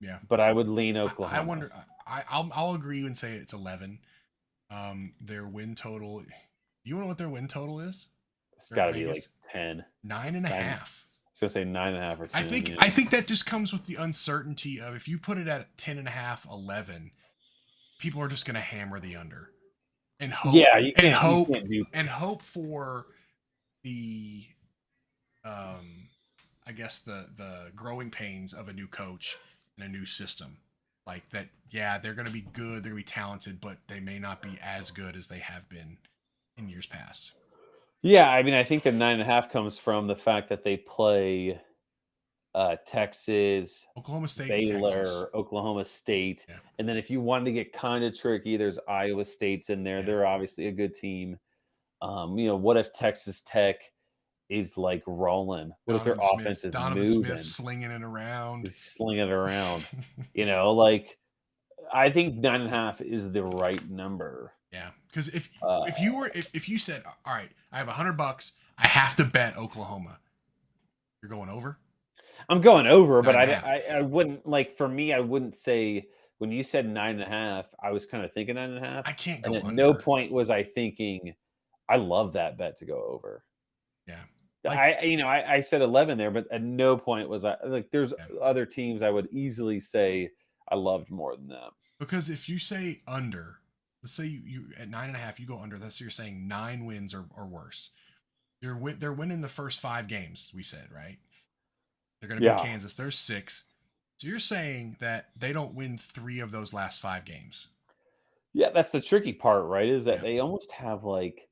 Yeah. 0.00 0.18
but 0.28 0.40
I 0.40 0.52
would 0.52 0.68
lean 0.68 0.96
I- 0.96 1.00
Oklahoma. 1.00 1.38
I 1.38 1.44
wonder. 1.44 1.72
I 2.06 2.24
I'll 2.28 2.50
I'll 2.54 2.74
agree 2.74 3.04
and 3.06 3.16
say 3.16 3.34
it's 3.34 3.52
11. 3.52 4.00
Um, 4.70 5.14
their 5.20 5.46
win 5.46 5.74
total. 5.74 6.24
You 6.84 6.94
want 6.96 7.02
to 7.02 7.04
know 7.04 7.06
what 7.06 7.18
their 7.18 7.28
win 7.28 7.48
total 7.48 7.80
is? 7.80 8.08
It's 8.58 8.70
got 8.70 8.86
to 8.86 8.92
be 8.92 9.06
like 9.06 9.26
10. 9.52 9.84
Nine 10.04 10.34
and 10.34 10.46
a 10.46 10.50
Nine. 10.50 10.60
half. 10.60 11.06
I 11.12 11.30
was 11.32 11.40
to 11.40 11.48
say 11.60 11.64
nine 11.64 11.94
and 11.94 12.02
a 12.02 12.06
half 12.06 12.20
or 12.20 12.26
10. 12.26 12.42
I 12.42 12.44
think 12.44 12.68
yeah. 12.70 12.76
I 12.78 12.90
think 12.90 13.10
that 13.10 13.26
just 13.26 13.46
comes 13.46 13.72
with 13.72 13.84
the 13.84 13.94
uncertainty 13.94 14.80
of 14.80 14.96
if 14.96 15.06
you 15.06 15.18
put 15.18 15.38
it 15.38 15.46
at 15.46 15.76
10 15.78 15.98
and 15.98 16.08
a 16.08 16.10
half, 16.10 16.46
11, 16.50 17.12
people 17.98 18.20
are 18.20 18.28
just 18.28 18.44
going 18.44 18.56
to 18.56 18.60
hammer 18.60 18.98
the 18.98 19.16
under 19.16 19.50
and 20.20 20.32
hope 20.32 20.54
yeah, 20.54 20.78
you 20.78 20.92
and 20.96 21.06
you 21.06 21.12
hope 21.12 21.52
can't 21.52 21.68
do 21.68 21.84
and 21.92 22.08
hope 22.08 22.42
for 22.42 23.06
the 23.82 24.44
um 25.44 26.08
i 26.66 26.72
guess 26.72 27.00
the 27.00 27.26
the 27.36 27.70
growing 27.74 28.10
pains 28.10 28.52
of 28.52 28.68
a 28.68 28.72
new 28.72 28.86
coach 28.86 29.36
and 29.76 29.86
a 29.86 29.88
new 29.88 30.04
system 30.04 30.58
like 31.06 31.28
that 31.30 31.48
yeah 31.70 31.98
they're 31.98 32.14
going 32.14 32.26
to 32.26 32.32
be 32.32 32.40
good 32.52 32.82
they're 32.82 32.92
going 32.92 33.02
to 33.02 33.08
be 33.08 33.12
talented 33.12 33.60
but 33.60 33.78
they 33.86 34.00
may 34.00 34.18
not 34.18 34.42
be 34.42 34.58
as 34.62 34.90
good 34.90 35.14
as 35.16 35.28
they 35.28 35.38
have 35.38 35.68
been 35.68 35.98
in 36.56 36.68
years 36.68 36.86
past 36.86 37.32
Yeah, 38.02 38.30
I 38.30 38.42
mean, 38.42 38.54
I 38.54 38.62
think 38.64 38.82
the 38.84 38.92
nine 38.92 39.14
and 39.14 39.22
a 39.22 39.24
half 39.24 39.50
comes 39.50 39.78
from 39.78 40.06
the 40.06 40.14
fact 40.16 40.48
that 40.50 40.62
they 40.62 40.76
play 40.76 41.60
uh, 42.54 42.76
Texas, 42.86 43.84
oklahoma 43.96 44.28
state 44.28 44.50
and 44.70 44.80
Texas. 44.82 44.94
Baylor, 44.94 45.36
Oklahoma 45.36 45.84
State, 45.84 46.46
Yeah. 46.48 46.56
and 46.78 46.88
then 46.88 46.96
if 46.96 47.10
you 47.10 47.20
wanted 47.20 47.44
to 47.46 47.52
get 47.52 47.72
kind 47.72 48.04
of 48.04 48.18
tricky, 48.18 48.56
there's 48.56 48.78
Iowa 48.88 49.24
State's 49.24 49.70
in 49.70 49.82
there. 49.84 49.98
Yeah. 49.98 50.04
They're 50.06 50.26
obviously 50.26 50.66
a 50.68 50.72
good 50.72 50.94
team. 50.94 51.38
Um, 52.00 52.38
you 52.38 52.46
know, 52.46 52.56
what 52.56 52.76
if 52.76 52.92
Texas 52.92 53.42
Tech 53.42 53.76
is 54.48 54.78
like 54.78 55.02
rolling? 55.06 55.72
What 55.84 55.96
if 55.96 56.04
their 56.04 56.14
Donovan 56.14 56.28
Smith- 56.36 56.46
offense 56.46 56.64
is 56.64 56.72
Donovan 56.72 57.04
moving, 57.04 57.22
Smith 57.24 57.40
slinging 57.40 57.90
it 57.90 58.02
around. 58.02 58.70
slinging 58.72 59.26
it 59.28 59.32
around? 59.32 59.86
you 60.34 60.46
know, 60.46 60.70
like 60.72 61.18
I 61.92 62.10
think 62.10 62.36
nine 62.36 62.62
and 62.62 62.70
a 62.70 62.74
half 62.74 63.00
is 63.00 63.30
the 63.32 63.42
right 63.42 63.88
number. 63.90 64.52
Yeah, 64.72 64.90
because 65.08 65.28
if 65.28 65.48
Uh, 65.62 65.84
if 65.86 65.98
you 65.98 66.16
were 66.16 66.30
if, 66.34 66.48
if 66.54 66.68
you 66.68 66.78
said, 66.78 67.02
all 67.24 67.34
right, 67.34 67.50
I 67.72 67.78
have 67.78 67.88
a 67.88 67.92
hundred 67.92 68.14
bucks, 68.14 68.52
I 68.78 68.86
have 68.86 69.16
to 69.16 69.24
bet 69.24 69.56
Oklahoma. 69.56 70.18
You're 71.22 71.30
going 71.30 71.48
over. 71.48 71.78
I'm 72.48 72.60
going 72.60 72.86
over, 72.86 73.20
but 73.22 73.34
I, 73.34 73.40
I, 73.40 73.44
and 73.44 73.50
a 73.52 73.94
I 73.94 73.98
I 73.98 74.00
wouldn't 74.02 74.46
like 74.46 74.76
for 74.76 74.88
me. 74.88 75.12
I 75.12 75.20
wouldn't 75.20 75.56
say 75.56 76.06
when 76.38 76.52
you 76.52 76.62
said 76.62 76.88
nine 76.88 77.14
and 77.16 77.22
a 77.24 77.26
half. 77.28 77.66
I 77.82 77.90
was 77.90 78.06
kind 78.06 78.24
of 78.24 78.32
thinking 78.32 78.54
nine 78.54 78.70
and 78.70 78.84
a 78.84 78.88
half, 78.88 79.08
I 79.08 79.12
can't 79.12 79.42
go 79.42 79.48
and 79.54 79.56
at 79.56 79.64
under. 79.64 79.82
no 79.82 79.94
point 79.94 80.30
was 80.32 80.48
I 80.50 80.62
thinking 80.62 81.34
I 81.88 81.96
love 81.96 82.34
that 82.34 82.56
bet 82.58 82.76
to 82.78 82.84
go 82.84 83.02
over. 83.02 83.44
Yeah. 84.06 84.20
Like- 84.64 84.78
I 84.78 85.00
you 85.02 85.16
know 85.16 85.26
I, 85.26 85.54
I 85.54 85.60
said 85.60 85.82
11 85.82 86.18
there, 86.18 86.30
but 86.30 86.46
at 86.52 86.62
no 86.62 86.96
point 86.96 87.28
was 87.28 87.44
I 87.44 87.56
like. 87.64 87.90
There's 87.90 88.12
Yeah. 88.16 88.38
other 88.40 88.66
teams 88.66 89.02
I 89.02 89.10
would 89.10 89.28
easily 89.32 89.80
say 89.80 90.30
I 90.70 90.74
loved 90.76 91.10
more 91.10 91.34
than 91.36 91.48
that. 91.48 91.70
Because 91.98 92.30
if 92.30 92.48
you 92.48 92.58
say 92.58 93.00
under, 93.08 93.57
let's 94.02 94.12
say 94.12 94.26
you, 94.26 94.40
you 94.44 94.64
at 94.78 94.88
nine 94.88 95.08
and 95.08 95.16
a 95.16 95.20
half, 95.20 95.40
you 95.40 95.46
go 95.46 95.58
under. 95.58 95.76
That's 95.78 96.00
you're 96.00 96.10
saying 96.10 96.46
nine 96.48 96.84
wins 96.84 97.14
or, 97.14 97.26
or 97.36 97.46
worse. 97.46 97.90
You're 98.60 98.76
win, 98.76 98.98
they're 98.98 99.12
winning 99.12 99.40
the 99.40 99.48
first 99.48 99.80
five 99.80 100.08
games. 100.08 100.52
We 100.54 100.62
said 100.62 100.88
right. 100.94 101.18
They're 102.20 102.28
going 102.28 102.40
to 102.40 102.46
Yeah. 102.46 102.56
be 102.56 102.62
Kansas. 102.62 102.94
They're 102.94 103.10
six. 103.10 103.64
So 104.16 104.26
you're 104.26 104.40
saying 104.40 104.96
that 104.98 105.26
they 105.36 105.52
don't 105.52 105.74
win 105.74 105.96
three 105.96 106.40
of 106.40 106.50
those 106.50 106.72
last 106.72 107.00
five 107.00 107.24
games. 107.24 107.68
Yeah, 108.52 108.70
that's 108.70 108.90
the 108.90 109.00
tricky 109.00 109.32
part, 109.32 109.64
right? 109.66 109.88
Is 109.88 110.04
that 110.06 110.16
Yeah. 110.16 110.22
they 110.22 110.38
almost 110.40 110.72
have 110.72 111.04
like 111.04 111.48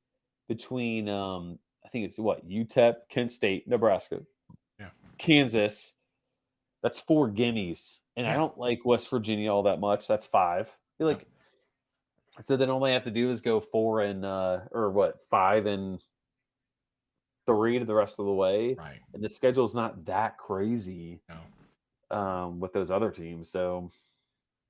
between 0.49 1.07
um 1.09 1.59
I 1.85 1.89
think 1.89 2.05
it's 2.05 2.19
what 2.19 2.45
UTEP, 2.47 2.95
Kent 3.09 3.31
State, 3.31 3.67
Nebraska, 3.67 4.21
Yeah. 4.79 4.89
Kansas. 5.17 5.93
That's 6.83 6.99
four 6.99 7.29
gimmies, 7.29 7.99
and 8.17 8.27
I 8.27 8.35
don't 8.35 8.57
like 8.57 8.85
West 8.85 9.09
Virginia 9.09 9.51
all 9.51 9.63
that 9.63 9.79
much. 9.79 10.07
That's 10.07 10.25
five. 10.25 10.69
Yeah. 10.99 11.07
like 11.07 11.27
so 12.41 12.55
then 12.57 12.69
all 12.69 12.79
they 12.79 12.93
have 12.93 13.03
to 13.05 13.11
do 13.11 13.29
is 13.29 13.41
go 13.41 13.59
four 13.59 14.01
and 14.01 14.23
uh 14.25 14.59
or 14.71 14.89
what 14.91 15.21
five 15.29 15.65
and 15.65 15.99
three 17.45 17.79
to 17.79 17.85
the 17.85 17.93
rest 17.95 18.19
of 18.19 18.25
the 18.25 18.33
way, 18.33 18.75
Right. 18.77 18.99
and 19.13 19.23
the 19.23 19.29
schedule's 19.29 19.73
not 19.75 20.05
that 20.05 20.37
crazy 20.37 21.21
No. 21.29 22.17
um 22.17 22.59
with 22.59 22.73
those 22.73 22.91
other 22.91 23.09
teams. 23.11 23.49
So 23.49 23.89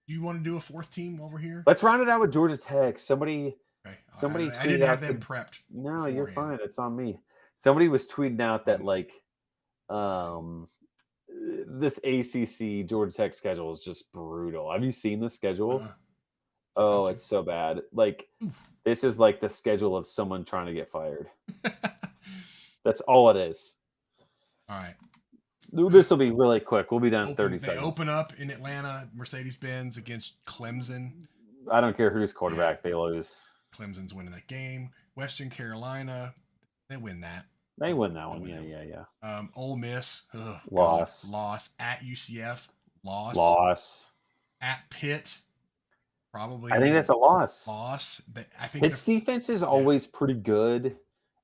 You 0.06 0.22
want 0.22 0.38
to 0.44 0.44
do 0.50 0.58
a 0.58 0.60
fourth 0.62 0.92
team 0.92 1.18
while 1.18 1.30
we're 1.32 1.40
here? 1.40 1.64
let's 1.66 1.84
round 1.84 2.02
it 2.02 2.10
out 2.10 2.22
with 2.22 2.32
Georgia 2.32 2.58
Tech. 2.58 3.00
Somebody 3.00 3.58
Okay. 3.88 3.98
Somebody 4.12 4.52
I, 4.52 4.60
I 4.60 4.68
didn't 4.68 4.82
tweeted 4.82 4.86
have 4.88 5.02
out 5.04 5.08
them 5.08 5.20
to- 5.20 5.26
prepped. 5.28 5.60
No, 5.70 6.08
you're 6.08 6.28
fine. 6.28 6.60
It's 6.62 6.78
on 6.78 6.96
me. 6.96 7.20
Somebody 7.56 7.88
was 7.88 8.06
tweeting 8.12 8.42
out 8.42 8.66
that 8.66 8.84
like 8.84 9.12
um 9.90 10.68
this 11.68 11.98
ACC 12.00 12.86
Georgia 12.88 13.16
Tech 13.16 13.34
schedule 13.34 13.72
is 13.72 13.80
just 13.82 14.12
brutal. 14.12 14.72
Have 14.72 14.84
you 14.84 14.92
seen 14.92 15.20
the 15.20 15.30
schedule? 15.30 15.82
Uh, 15.84 15.88
oh, 16.78 17.08
it's 17.08 17.24
so 17.24 17.44
bad. 17.44 17.82
Like 17.92 18.28
this 18.86 19.04
is 19.04 19.20
like 19.20 19.42
the 19.42 19.50
schedule 19.50 19.98
of 19.98 20.08
someone 20.08 20.46
trying 20.46 20.68
to 20.68 20.74
get 20.74 20.90
fired. 20.90 21.28
That's 22.86 23.02
all 23.02 23.30
it 23.30 23.38
is. 23.38 23.74
all 24.70 24.78
right. 24.78 24.96
This 25.74 26.10
will 26.10 26.18
be 26.18 26.32
really 26.32 26.62
quick. 26.62 26.92
We'll 26.92 27.02
be 27.02 27.10
done 27.10 27.24
in 27.24 27.34
Open- 27.34 27.46
30 27.46 27.58
they 27.58 27.66
seconds. 27.66 27.84
open 27.86 28.08
up 28.10 28.32
in 28.40 28.50
Atlanta, 28.50 29.10
Mercedes 29.14 29.58
Benz 29.58 29.98
against 29.98 30.44
Clemson. 30.46 31.12
I 31.70 31.82
don't 31.82 31.98
care 31.98 32.10
who's 32.10 32.32
quarterback, 32.32 32.82
they 32.82 32.94
lose. 32.94 33.42
Clemson's 33.76 34.14
winning 34.14 34.32
that 34.32 34.48
game. 34.48 34.92
Western 35.16 35.50
Carolina, 35.50 36.34
they 36.90 36.96
win 36.96 37.20
that. 37.20 37.46
They 37.78 37.94
win 37.94 38.14
that 38.14 38.30
one. 38.30 38.42
win 38.42 38.52
Yeah, 38.52 38.78
that 38.78 38.88
yeah, 38.88 39.04
yeah. 39.24 39.38
Um, 39.38 39.50
Ole 39.56 39.76
Miss, 39.76 40.22
ugh, 40.34 40.42
God, 40.42 40.60
Loss. 40.72 41.28
loss 41.30 41.70
at 41.80 42.00
UCF, 42.00 42.66
loss, 43.04 43.36
Loss. 43.36 44.06
at 44.62 44.80
Pitt, 44.90 45.38
probably. 46.32 46.72
I 46.72 46.80
think 46.80 46.94
that's 46.94 47.10
a 47.10 47.16
loss. 47.16 47.68
loss. 47.68 48.22
I 48.60 48.68
think. 48.68 48.84
The- 48.90 49.02
defense 49.06 49.50
is 49.50 49.64
always 49.64 50.08
pretty 50.08 50.36
good 50.36 50.96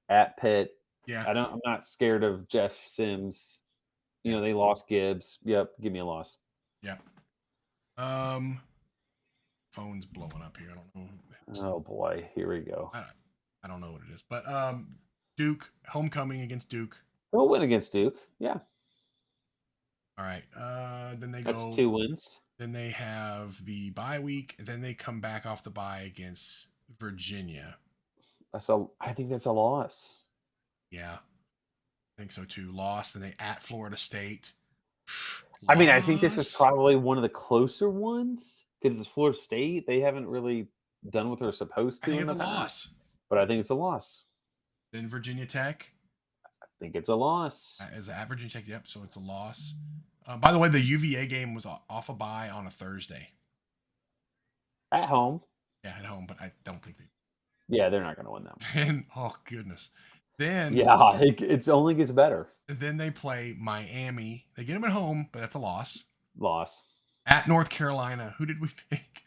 at 0.10 0.38
Pitt. 0.38 0.72
yeah, 1.07 1.26
I 1.27 1.34
don't. 1.34 1.53
I'm 1.53 1.61
not 1.65 1.85
scared 1.85 2.23
of 2.23 2.47
Jeff 2.47 2.77
Sims. 2.88 3.60
You 4.23 4.31
know 4.31 4.41
they 4.41 4.53
lost 4.53 4.88
Gibbs. 4.88 5.39
Yep, 5.43 5.72
give 5.81 5.91
me 5.91 5.99
a 5.99 6.05
loss. 6.05 6.38
yeah. 6.81 6.95
Um, 7.97 8.60
phone's 9.72 10.05
blowing 10.05 10.41
up 10.43 10.57
here. 10.57 10.69
I 10.72 10.76
don't 10.76 10.95
know. 10.95 11.10
Oh 11.76 11.80
boy, 11.80 12.27
here 12.34 12.49
we 12.49 12.61
go. 12.61 12.91
I 12.93 13.68
don't 13.68 13.81
know 13.81 13.91
what 13.91 14.01
it 14.10 14.14
is, 14.14 14.23
but 14.27 14.49
um, 14.49 14.95
Duke 15.38 15.72
homecoming 15.88 16.41
against 16.41 16.69
Duke. 16.69 16.97
They'll 17.31 17.49
win 17.49 17.61
against 17.64 17.91
Duke. 17.93 18.15
Yeah, 18.39 18.57
All 20.18 20.26
right. 20.26 20.43
Uh, 20.57 21.15
then 21.19 21.31
they 21.31 21.41
go, 21.41 21.51
that's 21.51 21.65
go. 21.65 21.73
two 21.73 21.89
wins. 21.89 22.39
Then 22.64 22.72
they 22.72 22.91
have 22.91 23.65
the 23.65 23.90
bye 23.90 24.19
week. 24.19 24.56
And 24.57 24.65
then 24.65 24.80
they 24.80 24.94
come 24.94 25.19
back 25.19 25.45
off 25.45 25.65
the 25.65 25.69
bye 25.69 25.99
against 26.06 26.68
Virginia. 26.98 27.76
That's 28.53 28.69
a. 28.69 28.85
I 29.02 29.11
think 29.11 29.30
that's 29.30 29.44
a 29.48 29.52
loss. 29.52 30.22
Yeah, 30.90 31.15
I 31.15 32.14
think 32.18 32.31
so 32.31 32.45
too. 32.45 32.72
Lost. 32.72 33.15
Then 33.15 33.22
they 33.22 33.34
at 33.38 33.61
Florida 33.61 33.98
State. 33.98 34.53
I 35.68 35.76
mean, 35.76 35.90
I 35.90 35.99
think 35.99 36.22
this 36.22 36.38
is 36.38 36.56
probably 36.56 36.95
one 36.95 37.18
of 37.18 37.23
the 37.23 37.27
closer 37.27 37.90
ones 37.90 38.64
because 38.81 38.98
it's 38.98 39.10
Florida 39.10 39.38
State. 39.38 39.85
They 39.85 39.99
haven't 39.99 40.27
really 40.30 40.68
done 41.10 41.30
what 41.30 41.40
they're 41.40 41.52
supposed 41.52 42.02
I 42.03 42.06
to. 42.06 42.11
think 42.11 42.22
in 42.22 42.30
it's 42.30 42.40
a 42.40 42.45
loss. 42.45 42.88
but 43.30 43.40
I 43.40 43.45
think 43.45 43.60
it's 43.60 43.72
a 43.72 43.76
loss. 43.76 44.23
Then 44.94 45.10
Virginia 45.10 45.45
Tech 45.45 45.90
I 46.45 46.65
think 46.80 46.95
it's 46.95 47.10
a 47.10 47.15
loss. 47.15 47.77
uh, 47.81 47.98
is 47.98 48.07
at 48.07 48.30
Virginia 48.30 48.52
Tech. 48.52 48.69
Yep. 48.69 48.88
So 48.88 49.02
it's 49.03 49.18
a 49.18 49.19
loss. 49.19 49.73
Uh, 50.25 50.37
by 50.37 50.51
the 50.51 50.57
way, 50.59 50.69
the 50.69 50.79
UVA 50.81 51.25
game 51.27 51.53
was 51.53 51.65
off 51.65 52.09
a 52.09 52.13
bye 52.13 52.49
on 52.49 52.65
a 52.65 52.69
Thursday. 52.69 53.29
At 54.91 55.05
home, 55.05 55.41
Yeah, 55.83 55.95
at 55.97 56.05
home, 56.05 56.25
but 56.27 56.39
I 56.39 56.51
don't 56.63 56.81
think 56.83 56.97
they. 56.97 57.05
yeah, 57.67 57.89
they're 57.89 58.03
not 58.03 58.15
going 58.15 58.25
to 58.27 58.31
win 58.31 58.43
that. 58.43 58.57
one. 58.57 58.67
Then 58.87 59.05
oh 59.15 59.35
goodness. 59.49 59.89
Then 60.37 60.73
Yeah, 60.75 61.17
it, 61.19 61.41
it's 61.41 61.67
only 61.67 61.93
gets 61.95 62.11
better. 62.11 62.47
Then 62.67 62.97
they 62.97 63.09
play 63.11 63.55
Miami. 63.59 64.45
They 64.55 64.63
get 64.63 64.73
them 64.73 64.83
at 64.83 64.91
home, 64.91 65.29
but 65.31 65.39
that's 65.39 65.55
a 65.55 65.59
loss. 65.59 66.05
Loss. 66.37 66.83
At 67.25 67.47
North 67.47 67.69
Carolina, 67.69 68.35
who 68.37 68.45
did 68.45 68.61
we 68.61 68.69
pick? 68.89 69.23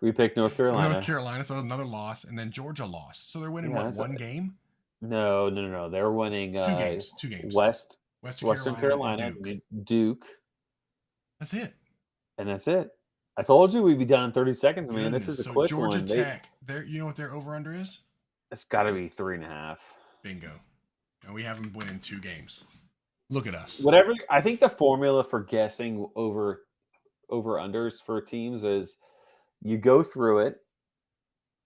We 0.00 0.12
picked 0.12 0.36
North 0.36 0.56
Carolina. 0.56 0.90
North 0.92 1.04
Carolina, 1.04 1.44
so 1.44 1.58
another 1.58 1.84
loss, 1.84 2.24
and 2.24 2.38
then 2.38 2.50
Georgia 2.50 2.84
lost. 2.86 3.32
So 3.32 3.40
they're 3.40 3.50
winning 3.50 3.70
Yeah, 3.72 3.84
what 3.86 3.96
one 3.96 4.12
a- 4.12 4.16
game, 4.16 4.56
No, 5.00 5.48
no, 5.48 5.62
no, 5.62 5.68
no. 5.68 5.90
They're 5.90 6.10
winning 6.10 6.52
two 6.52 6.58
uh, 6.58 6.78
games, 6.78 7.12
two 7.18 7.28
games. 7.28 7.54
West 7.54 7.98
Western, 8.22 8.48
Western 8.48 8.74
Carolina, 8.76 9.18
Carolina, 9.32 9.60
Duke. 9.72 9.84
Duke. 9.84 10.26
That's 11.40 11.54
it. 11.54 11.74
and 12.38 12.48
that's 12.48 12.66
it. 12.66 12.90
I 13.36 13.42
told 13.42 13.72
you 13.74 13.82
we'd 13.82 13.98
be 13.98 14.06
done 14.06 14.24
in 14.24 14.32
30 14.32 14.52
seconds, 14.54 14.92
man. 14.92 15.12
This 15.12 15.28
is 15.28 15.40
a 15.40 15.42
so 15.44 15.52
quick 15.52 15.68
Georgia 15.68 15.98
one. 15.98 16.06
They, 16.06 16.16
Tech. 16.16 16.48
There, 16.64 16.84
you 16.84 16.98
know 16.98 17.06
what 17.06 17.16
their 17.16 17.34
over 17.34 17.54
under 17.54 17.74
is? 17.74 18.00
it's 18.50 18.64
got 18.64 18.84
to 18.84 18.92
be 18.92 19.08
three 19.08 19.36
and 19.36 19.44
a 19.44 19.48
half. 19.48 19.80
Bingo. 20.22 20.52
And 21.24 21.34
we 21.34 21.42
have 21.42 21.60
them 21.60 21.72
winning 21.74 21.98
two 21.98 22.18
games. 22.20 22.64
Look 23.30 23.46
at 23.46 23.54
us. 23.54 23.80
Whatever. 23.80 24.12
I 24.30 24.40
think 24.40 24.60
the 24.60 24.68
formula 24.68 25.24
for 25.24 25.40
guessing 25.40 26.08
over 26.14 26.62
over 27.28 27.54
unders 27.54 27.94
for 28.00 28.20
teams 28.20 28.62
is 28.62 28.98
you 29.62 29.78
go 29.78 30.02
through 30.02 30.46
it, 30.46 30.58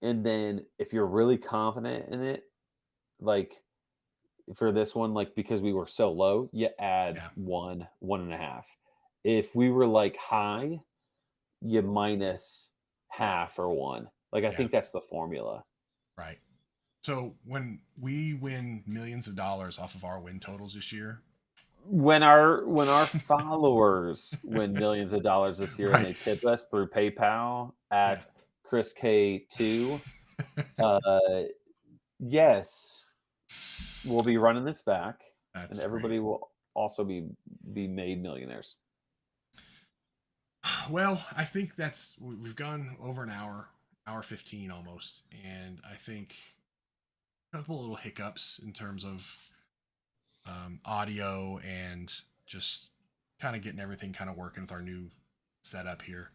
and 0.01 0.25
then 0.25 0.65
if 0.79 0.91
you're 0.91 1.05
really 1.05 1.37
confident 1.37 2.09
in 2.09 2.23
it, 2.23 2.43
like 3.19 3.61
for 4.55 4.71
this 4.71 4.93
one, 4.95 5.13
like 5.13 5.35
because 5.35 5.61
we 5.61 5.73
were 5.73 5.87
so 5.87 6.11
low, 6.11 6.49
you 6.51 6.69
add 6.79 7.15
Yeah. 7.17 7.29
one, 7.35 7.87
one 7.99 8.21
and 8.21 8.33
a 8.33 8.37
half. 8.37 8.67
If 9.23 9.55
we 9.55 9.69
were 9.69 9.85
like 9.87 10.17
high, 10.17 10.81
you 11.61 11.81
minus 11.81 12.69
half 13.09 13.59
or 13.59 13.69
one. 13.69 14.09
Like 14.31 14.43
I 14.43 14.47
Yeah. 14.49 14.57
think 14.57 14.71
that's 14.71 14.91
the 14.91 15.01
formula. 15.01 15.63
Right. 16.17 16.39
So 17.03 17.35
when 17.45 17.81
we 17.99 18.35
win 18.35 18.83
millions 18.85 19.27
of 19.27 19.35
dollars 19.35 19.79
off 19.79 19.95
of 19.95 20.03
our 20.03 20.19
win 20.19 20.39
totals 20.39 20.73
this 20.75 20.91
year, 20.91 21.21
When 21.83 22.21
our 22.23 22.65
when 22.67 22.89
our 22.89 23.05
followers 23.27 24.33
win 24.43 24.73
millions 24.73 25.13
of 25.13 25.23
dollars 25.23 25.57
this 25.57 25.77
year 25.79 25.93
and 25.93 26.05
they 26.05 26.13
tip 26.13 26.45
us 26.45 26.65
through 26.67 26.87
PayPal 26.89 27.73
at 27.89 28.27
Chris 28.63 28.93
K 28.93 29.45
two, 29.51 29.99
uh, 30.79 31.41
yes, 32.19 33.05
we'll 34.05 34.23
be 34.23 34.37
running 34.37 34.63
this 34.65 34.81
back, 34.81 35.19
that's 35.53 35.69
and 35.69 35.77
great. 35.77 35.85
everybody 35.85 36.19
will 36.19 36.49
also 36.73 37.03
be 37.03 37.25
be 37.73 37.87
made 37.87 38.21
millionaires. 38.21 38.75
Well, 40.89 41.23
I 41.35 41.43
think 41.43 41.75
that's 41.75 42.15
we- 42.19 42.35
we've 42.35 42.55
gone 42.55 42.95
over 43.01 43.23
an 43.23 43.29
hour, 43.29 43.69
hour 44.07 44.21
fifteen 44.21 44.71
almost, 44.71 45.23
and 45.43 45.79
I 45.89 45.95
think 45.95 46.35
a 47.53 47.57
couple 47.57 47.79
little 47.79 47.95
hiccups 47.95 48.59
in 48.63 48.73
terms 48.73 49.03
of 49.05 49.49
um, 50.45 50.79
audio 50.85 51.59
and 51.59 52.11
just 52.45 52.87
kind 53.39 53.55
of 53.55 53.61
getting 53.61 53.79
everything 53.79 54.13
kind 54.13 54.29
of 54.29 54.37
working 54.37 54.63
with 54.63 54.71
our 54.71 54.81
new 54.81 55.09
setup 55.63 56.01
here. 56.01 56.31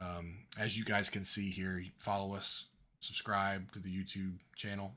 Um, 0.00 0.46
as 0.58 0.78
you 0.78 0.84
guys 0.84 1.10
can 1.10 1.24
see 1.24 1.50
here, 1.50 1.82
follow 1.98 2.34
us, 2.34 2.66
subscribe 3.00 3.72
to 3.72 3.80
the 3.80 3.88
YouTube 3.90 4.38
channel, 4.56 4.94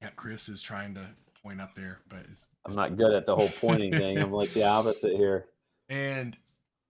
Yeah, 0.00 0.10
Chris 0.16 0.48
is 0.48 0.62
trying 0.62 0.94
to 0.94 1.06
point 1.42 1.60
up 1.60 1.74
there, 1.74 2.00
but 2.08 2.20
it's, 2.30 2.46
I'm 2.66 2.74
not 2.74 2.96
good 2.96 3.12
at 3.12 3.26
the 3.26 3.34
whole 3.34 3.48
pointing 3.48 3.92
thing. 3.92 4.18
I'm 4.18 4.32
like 4.32 4.52
the 4.52 4.64
opposite 4.64 5.16
here. 5.16 5.46
and 5.88 6.36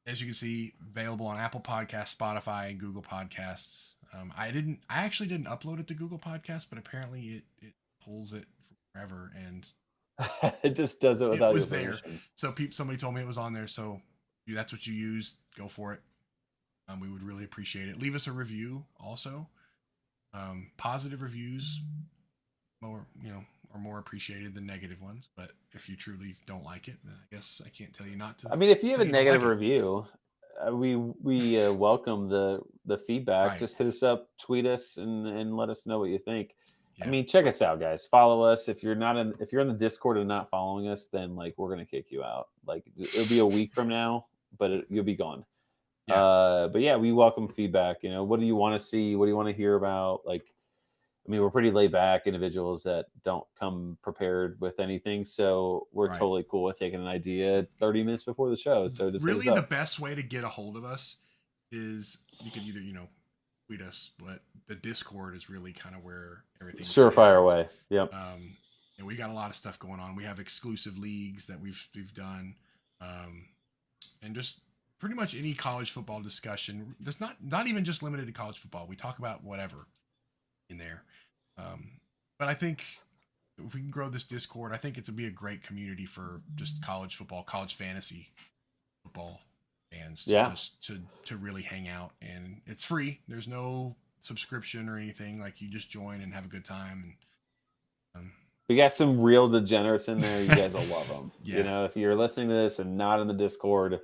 as 0.07 0.20
you 0.20 0.27
can 0.27 0.35
see, 0.35 0.73
available 0.91 1.27
on 1.27 1.37
Apple 1.37 1.61
Podcasts, 1.61 2.16
Spotify, 2.16 2.70
and 2.70 2.81
Google 2.81 3.03
Podcasts. 3.03 3.95
Um, 4.15 4.33
I 4.39 4.51
didn't, 4.51 4.81
I 4.89 5.03
actually 5.05 5.29
didn't 5.29 5.47
upload 5.49 5.81
it 5.81 5.87
to 5.89 5.95
Google 5.95 6.19
Podcasts, 6.19 6.65
but 6.69 6.79
apparently 6.79 7.20
it 7.20 7.43
it 7.61 7.75
pulls 8.03 8.33
it 8.33 8.47
forever. 8.93 9.31
And 9.37 9.69
it 10.62 10.70
just 10.75 11.01
does 11.01 11.20
it 11.20 11.29
without 11.29 11.51
It 11.51 11.55
was 11.55 11.69
there. 11.69 11.97
so 12.35 12.53
peop 12.53 12.73
somebody 12.73 12.99
told 12.99 13.15
me 13.15 13.20
it 13.20 13.27
was 13.27 13.37
on 13.37 13.53
there, 13.53 13.66
so 13.66 14.01
you, 14.47 14.55
that's 14.55 14.73
what 14.73 14.87
you 14.87 14.95
use. 14.95 15.35
Go 15.59 15.69
for 15.69 15.93
it. 15.93 16.01
Um, 16.89 17.01
we 17.01 17.09
would 17.11 17.23
really 17.23 17.45
appreciate 17.45 17.89
it. 17.91 18.01
Leave 18.01 18.15
us 18.15 18.27
a 18.27 18.33
review 18.33 18.85
also. 18.99 19.47
Um, 20.33 20.70
positive 20.79 21.20
reviews 21.20 21.81
more, 22.81 23.07
you 23.23 23.31
know, 23.31 23.45
are 23.74 23.81
more 23.81 23.99
appreciated 23.99 24.55
than 24.55 24.66
negative 24.66 25.01
ones. 25.01 25.28
But 25.36 25.51
if 25.73 25.89
you 25.89 25.97
truly 25.97 26.35
don't 26.47 26.65
like 26.65 26.89
it, 26.89 26.97
then 27.05 27.15
I 27.15 27.35
guess 27.35 27.61
I 27.65 27.69
can't 27.69 27.93
tell 27.93 28.07
you 28.07 28.16
not 28.16 28.39
to. 28.40 28.53
I 28.53 28.57
mean, 28.57 28.70
if 28.70 28.82
you 28.82 28.90
have 28.90 29.01
a 29.01 29.05
negative 29.05 29.43
like 29.43 29.51
review, 29.51 30.07
uh, 30.66 30.74
we 30.74 30.97
we 30.97 31.61
uh, 31.61 31.73
welcome 31.73 32.28
the 32.28 32.61
the 32.86 32.99
feedback. 32.99 33.51
Right. 33.51 33.61
Just 33.61 33.78
hit 33.78 33.86
us 33.86 34.03
up, 34.03 34.28
tweet 34.40 34.66
us, 34.66 34.97
and 34.97 35.27
and 35.27 35.57
let 35.57 35.69
us 35.69 35.86
know 35.86 35.99
what 35.99 36.11
you 36.11 36.19
think. 36.19 36.55
I 37.01 37.07
mean, 37.07 37.28
check 37.28 37.47
us 37.47 37.62
out, 37.62 37.78
guys. 37.78 38.07
Follow 38.07 38.43
us. 38.43 38.69
If 38.69 38.82
you're 38.82 38.97
not 38.97 39.16
in, 39.16 39.32
if 39.39 39.53
you're 39.53 39.61
in 39.61 39.69
the 39.69 39.74
Discord 39.74 40.19
and 40.19 40.27
not 40.27 40.51
following 40.51 40.89
us, 40.89 41.07
then 41.07 41.36
like 41.36 41.55
we're 41.57 41.70
gonna 41.70 41.86
kick 41.86 42.07
you 42.11 42.24
out. 42.24 42.49
Like 42.66 42.85
it'll 42.97 43.28
be 43.28 43.39
a 43.39 43.47
week 43.47 43.73
from 43.73 43.89
now, 43.89 44.27
but 44.59 44.70
it, 44.70 44.86
you'll 44.89 45.05
be 45.05 45.15
gone. 45.15 45.45
Yeah. 46.09 46.15
Uh, 46.15 46.69
but 46.69 46.81
yeah, 46.81 46.97
we 46.97 47.12
welcome 47.12 47.49
feedback. 47.49 48.03
You 48.03 48.11
know, 48.11 48.24
what 48.24 48.40
do 48.40 48.47
you 48.47 48.57
want 48.57 48.78
to 48.81 48.85
see? 48.85 49.15
What 49.15 49.27
do 49.27 49.31
you 49.31 49.36
want 49.36 49.49
to 49.49 49.55
hear 49.55 49.77
about? 49.77 50.23
Like, 50.24 50.43
I 51.28 51.30
mean, 51.30 51.42
we're 51.42 51.50
pretty 51.50 51.70
laid 51.70 51.92
back 51.92 52.26
individuals 52.26 52.82
that 52.84 53.06
don't 53.22 53.44
come 53.55 53.98
prepared 54.02 54.59
with 54.60 54.80
anything, 54.80 55.24
so 55.24 55.86
we're 55.92 56.09
Right. 56.09 56.18
totally 56.18 56.44
cool 56.50 56.62
with 56.62 56.78
taking 56.78 57.00
an 57.00 57.06
idea 57.06 57.66
30 57.78 58.02
minutes 58.02 58.24
before 58.24 58.48
the 58.48 58.56
show. 58.56 58.88
So 58.88 59.10
really 59.20 59.50
the 59.50 59.60
best 59.60 60.00
way 60.00 60.14
to 60.14 60.22
get 60.22 60.42
a 60.42 60.48
hold 60.48 60.78
of 60.78 60.84
us 60.86 61.16
is 61.70 62.24
you 62.42 62.50
can 62.50 62.62
either 62.62 62.80
you 62.80 62.94
know 62.94 63.09
tweet 63.66 63.82
us, 63.82 64.12
but 64.18 64.42
the 64.68 64.74
Discord 64.74 65.36
is 65.36 65.50
really 65.50 65.74
kind 65.74 65.94
of 65.94 66.02
where 66.02 66.44
everything 66.62 66.80
surefire 66.82 67.38
away. 67.38 67.68
Yep. 67.90 68.14
Um, 68.14 68.56
and 68.96 69.06
we 69.06 69.14
got 69.14 69.28
a 69.28 69.34
lot 69.34 69.50
of 69.50 69.56
stuff 69.56 69.78
going 69.78 70.00
on. 70.00 70.16
We 70.16 70.24
have 70.24 70.40
exclusive 70.40 70.96
leagues 70.96 71.46
that 71.48 71.60
we've 71.60 71.88
we've 71.94 72.14
done, 72.14 72.55
um, 73.02 73.48
and 74.22 74.34
just 74.34 74.62
pretty 74.98 75.14
much 75.14 75.36
any 75.36 75.52
college 75.52 75.90
football 75.90 76.22
discussion. 76.22 76.96
There's 76.98 77.20
not 77.20 77.36
not 77.44 77.66
even 77.66 77.84
just 77.84 78.02
limited 78.02 78.26
to 78.28 78.32
college 78.32 78.59
football. 78.59 78.86
We 78.86 78.96
talk 78.96 79.18
about 79.18 79.44
whatever 79.44 79.86
in 80.70 80.78
there. 80.78 81.03
Um, 81.57 81.93
but 82.39 82.49
I 82.49 82.55
think 82.55 82.85
if 83.65 83.74
we 83.74 83.81
can 83.81 83.90
grow 83.90 84.09
this 84.09 84.24
Discord, 84.24 84.73
I 84.73 84.77
think 84.77 84.97
it's 84.99 85.09
gonna 85.09 85.16
be 85.16 85.27
a 85.27 85.31
great 85.31 85.62
community 85.62 86.05
for 86.07 86.43
just 86.55 86.82
college 86.85 87.16
football, 87.16 87.43
college 87.43 87.74
fantasy 87.74 88.28
football 89.03 89.40
fans. 89.93 90.24
to 90.27 90.31
Yeah. 90.32 90.51
just 90.51 90.81
to 90.85 91.01
to 91.24 91.36
really 91.36 91.62
hang 91.62 91.89
out, 91.89 92.12
and 92.20 92.61
it's 92.66 92.85
free. 92.85 93.20
There's 93.28 93.49
no 93.49 93.97
subscription 94.20 94.89
or 94.89 94.97
anything. 94.97 95.40
Like 95.40 95.61
you 95.61 95.69
just 95.69 95.90
join 95.90 96.20
and 96.20 96.32
have 96.35 96.45
a 96.45 96.49
good 96.49 96.65
time. 96.65 97.16
And 98.15 98.23
um, 98.24 98.32
We 98.69 98.77
got 98.77 98.93
some 98.93 99.20
real 99.20 99.49
degenerates 99.49 100.09
in 100.09 100.19
there. 100.19 100.43
You 100.43 100.49
guys 100.49 100.73
will 100.74 100.85
love 100.85 101.09
them. 101.09 101.32
Yeah. 101.43 101.59
You 101.59 101.62
know, 101.65 101.85
if 101.85 101.97
you're 101.97 102.15
listening 102.16 102.49
to 102.49 102.55
this 102.55 102.78
and 102.78 102.97
not 102.97 103.20
in 103.20 103.27
the 103.28 103.35
Discord, 103.35 104.01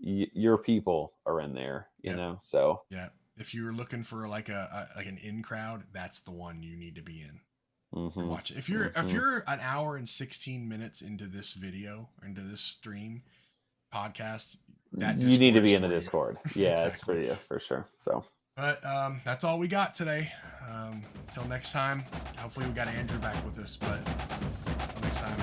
y- 0.00 0.30
your 0.32 0.56
people 0.58 1.12
are 1.26 1.40
in 1.40 1.52
there. 1.54 1.88
You 2.02 2.10
Yep. 2.10 2.16
know, 2.18 2.38
so 2.40 2.82
yeah, 2.90 3.10
if 3.40 3.54
you're 3.54 3.72
looking 3.72 4.02
for 4.02 4.28
like 4.28 4.48
a, 4.48 4.88
a 4.94 4.98
like 4.98 5.06
an 5.06 5.18
in 5.22 5.42
crowd, 5.42 5.84
that's 5.92 6.20
the 6.20 6.30
one 6.30 6.62
you 6.62 6.76
need 6.76 6.94
to 6.96 7.02
be 7.02 7.20
in. 7.22 7.40
mhm. 7.94 8.28
Watch 8.28 8.50
it. 8.50 8.58
If 8.58 8.68
you're 8.68 8.86
if 8.86 8.94
Mhm. 8.96 9.12
you're 9.12 9.38
an 9.48 9.58
hour 9.60 9.96
and 9.96 10.08
16 10.08 10.68
minutes 10.68 11.00
into 11.02 11.26
this 11.26 11.54
video 11.54 12.08
or 12.20 12.28
into 12.28 12.42
this 12.42 12.60
stream 12.60 13.22
podcast, 13.92 14.56
that 14.92 15.16
you 15.18 15.38
need 15.38 15.54
to 15.54 15.60
be 15.60 15.74
in 15.74 15.82
the 15.82 15.88
for 15.88 15.94
you. 15.94 16.00
Discord. 16.00 16.38
Yeah, 16.54 16.86
it's 16.86 17.02
for 17.02 17.18
you 17.20 17.36
for 17.48 17.58
sure. 17.58 17.86
So 17.98 18.24
But 18.56 18.84
um, 18.84 19.20
that's 19.24 19.42
all 19.44 19.58
we 19.58 19.68
got 19.68 19.94
today. 19.94 20.32
Um, 20.68 21.02
until 21.28 21.46
next 21.48 21.72
time, 21.72 22.04
hopefully 22.38 22.66
we 22.66 22.72
got 22.72 22.88
Andrew 22.88 23.18
back 23.18 23.42
with 23.44 23.58
us. 23.58 23.76
But 23.76 23.98
until 24.66 25.00
next 25.02 25.20
time, 25.20 25.36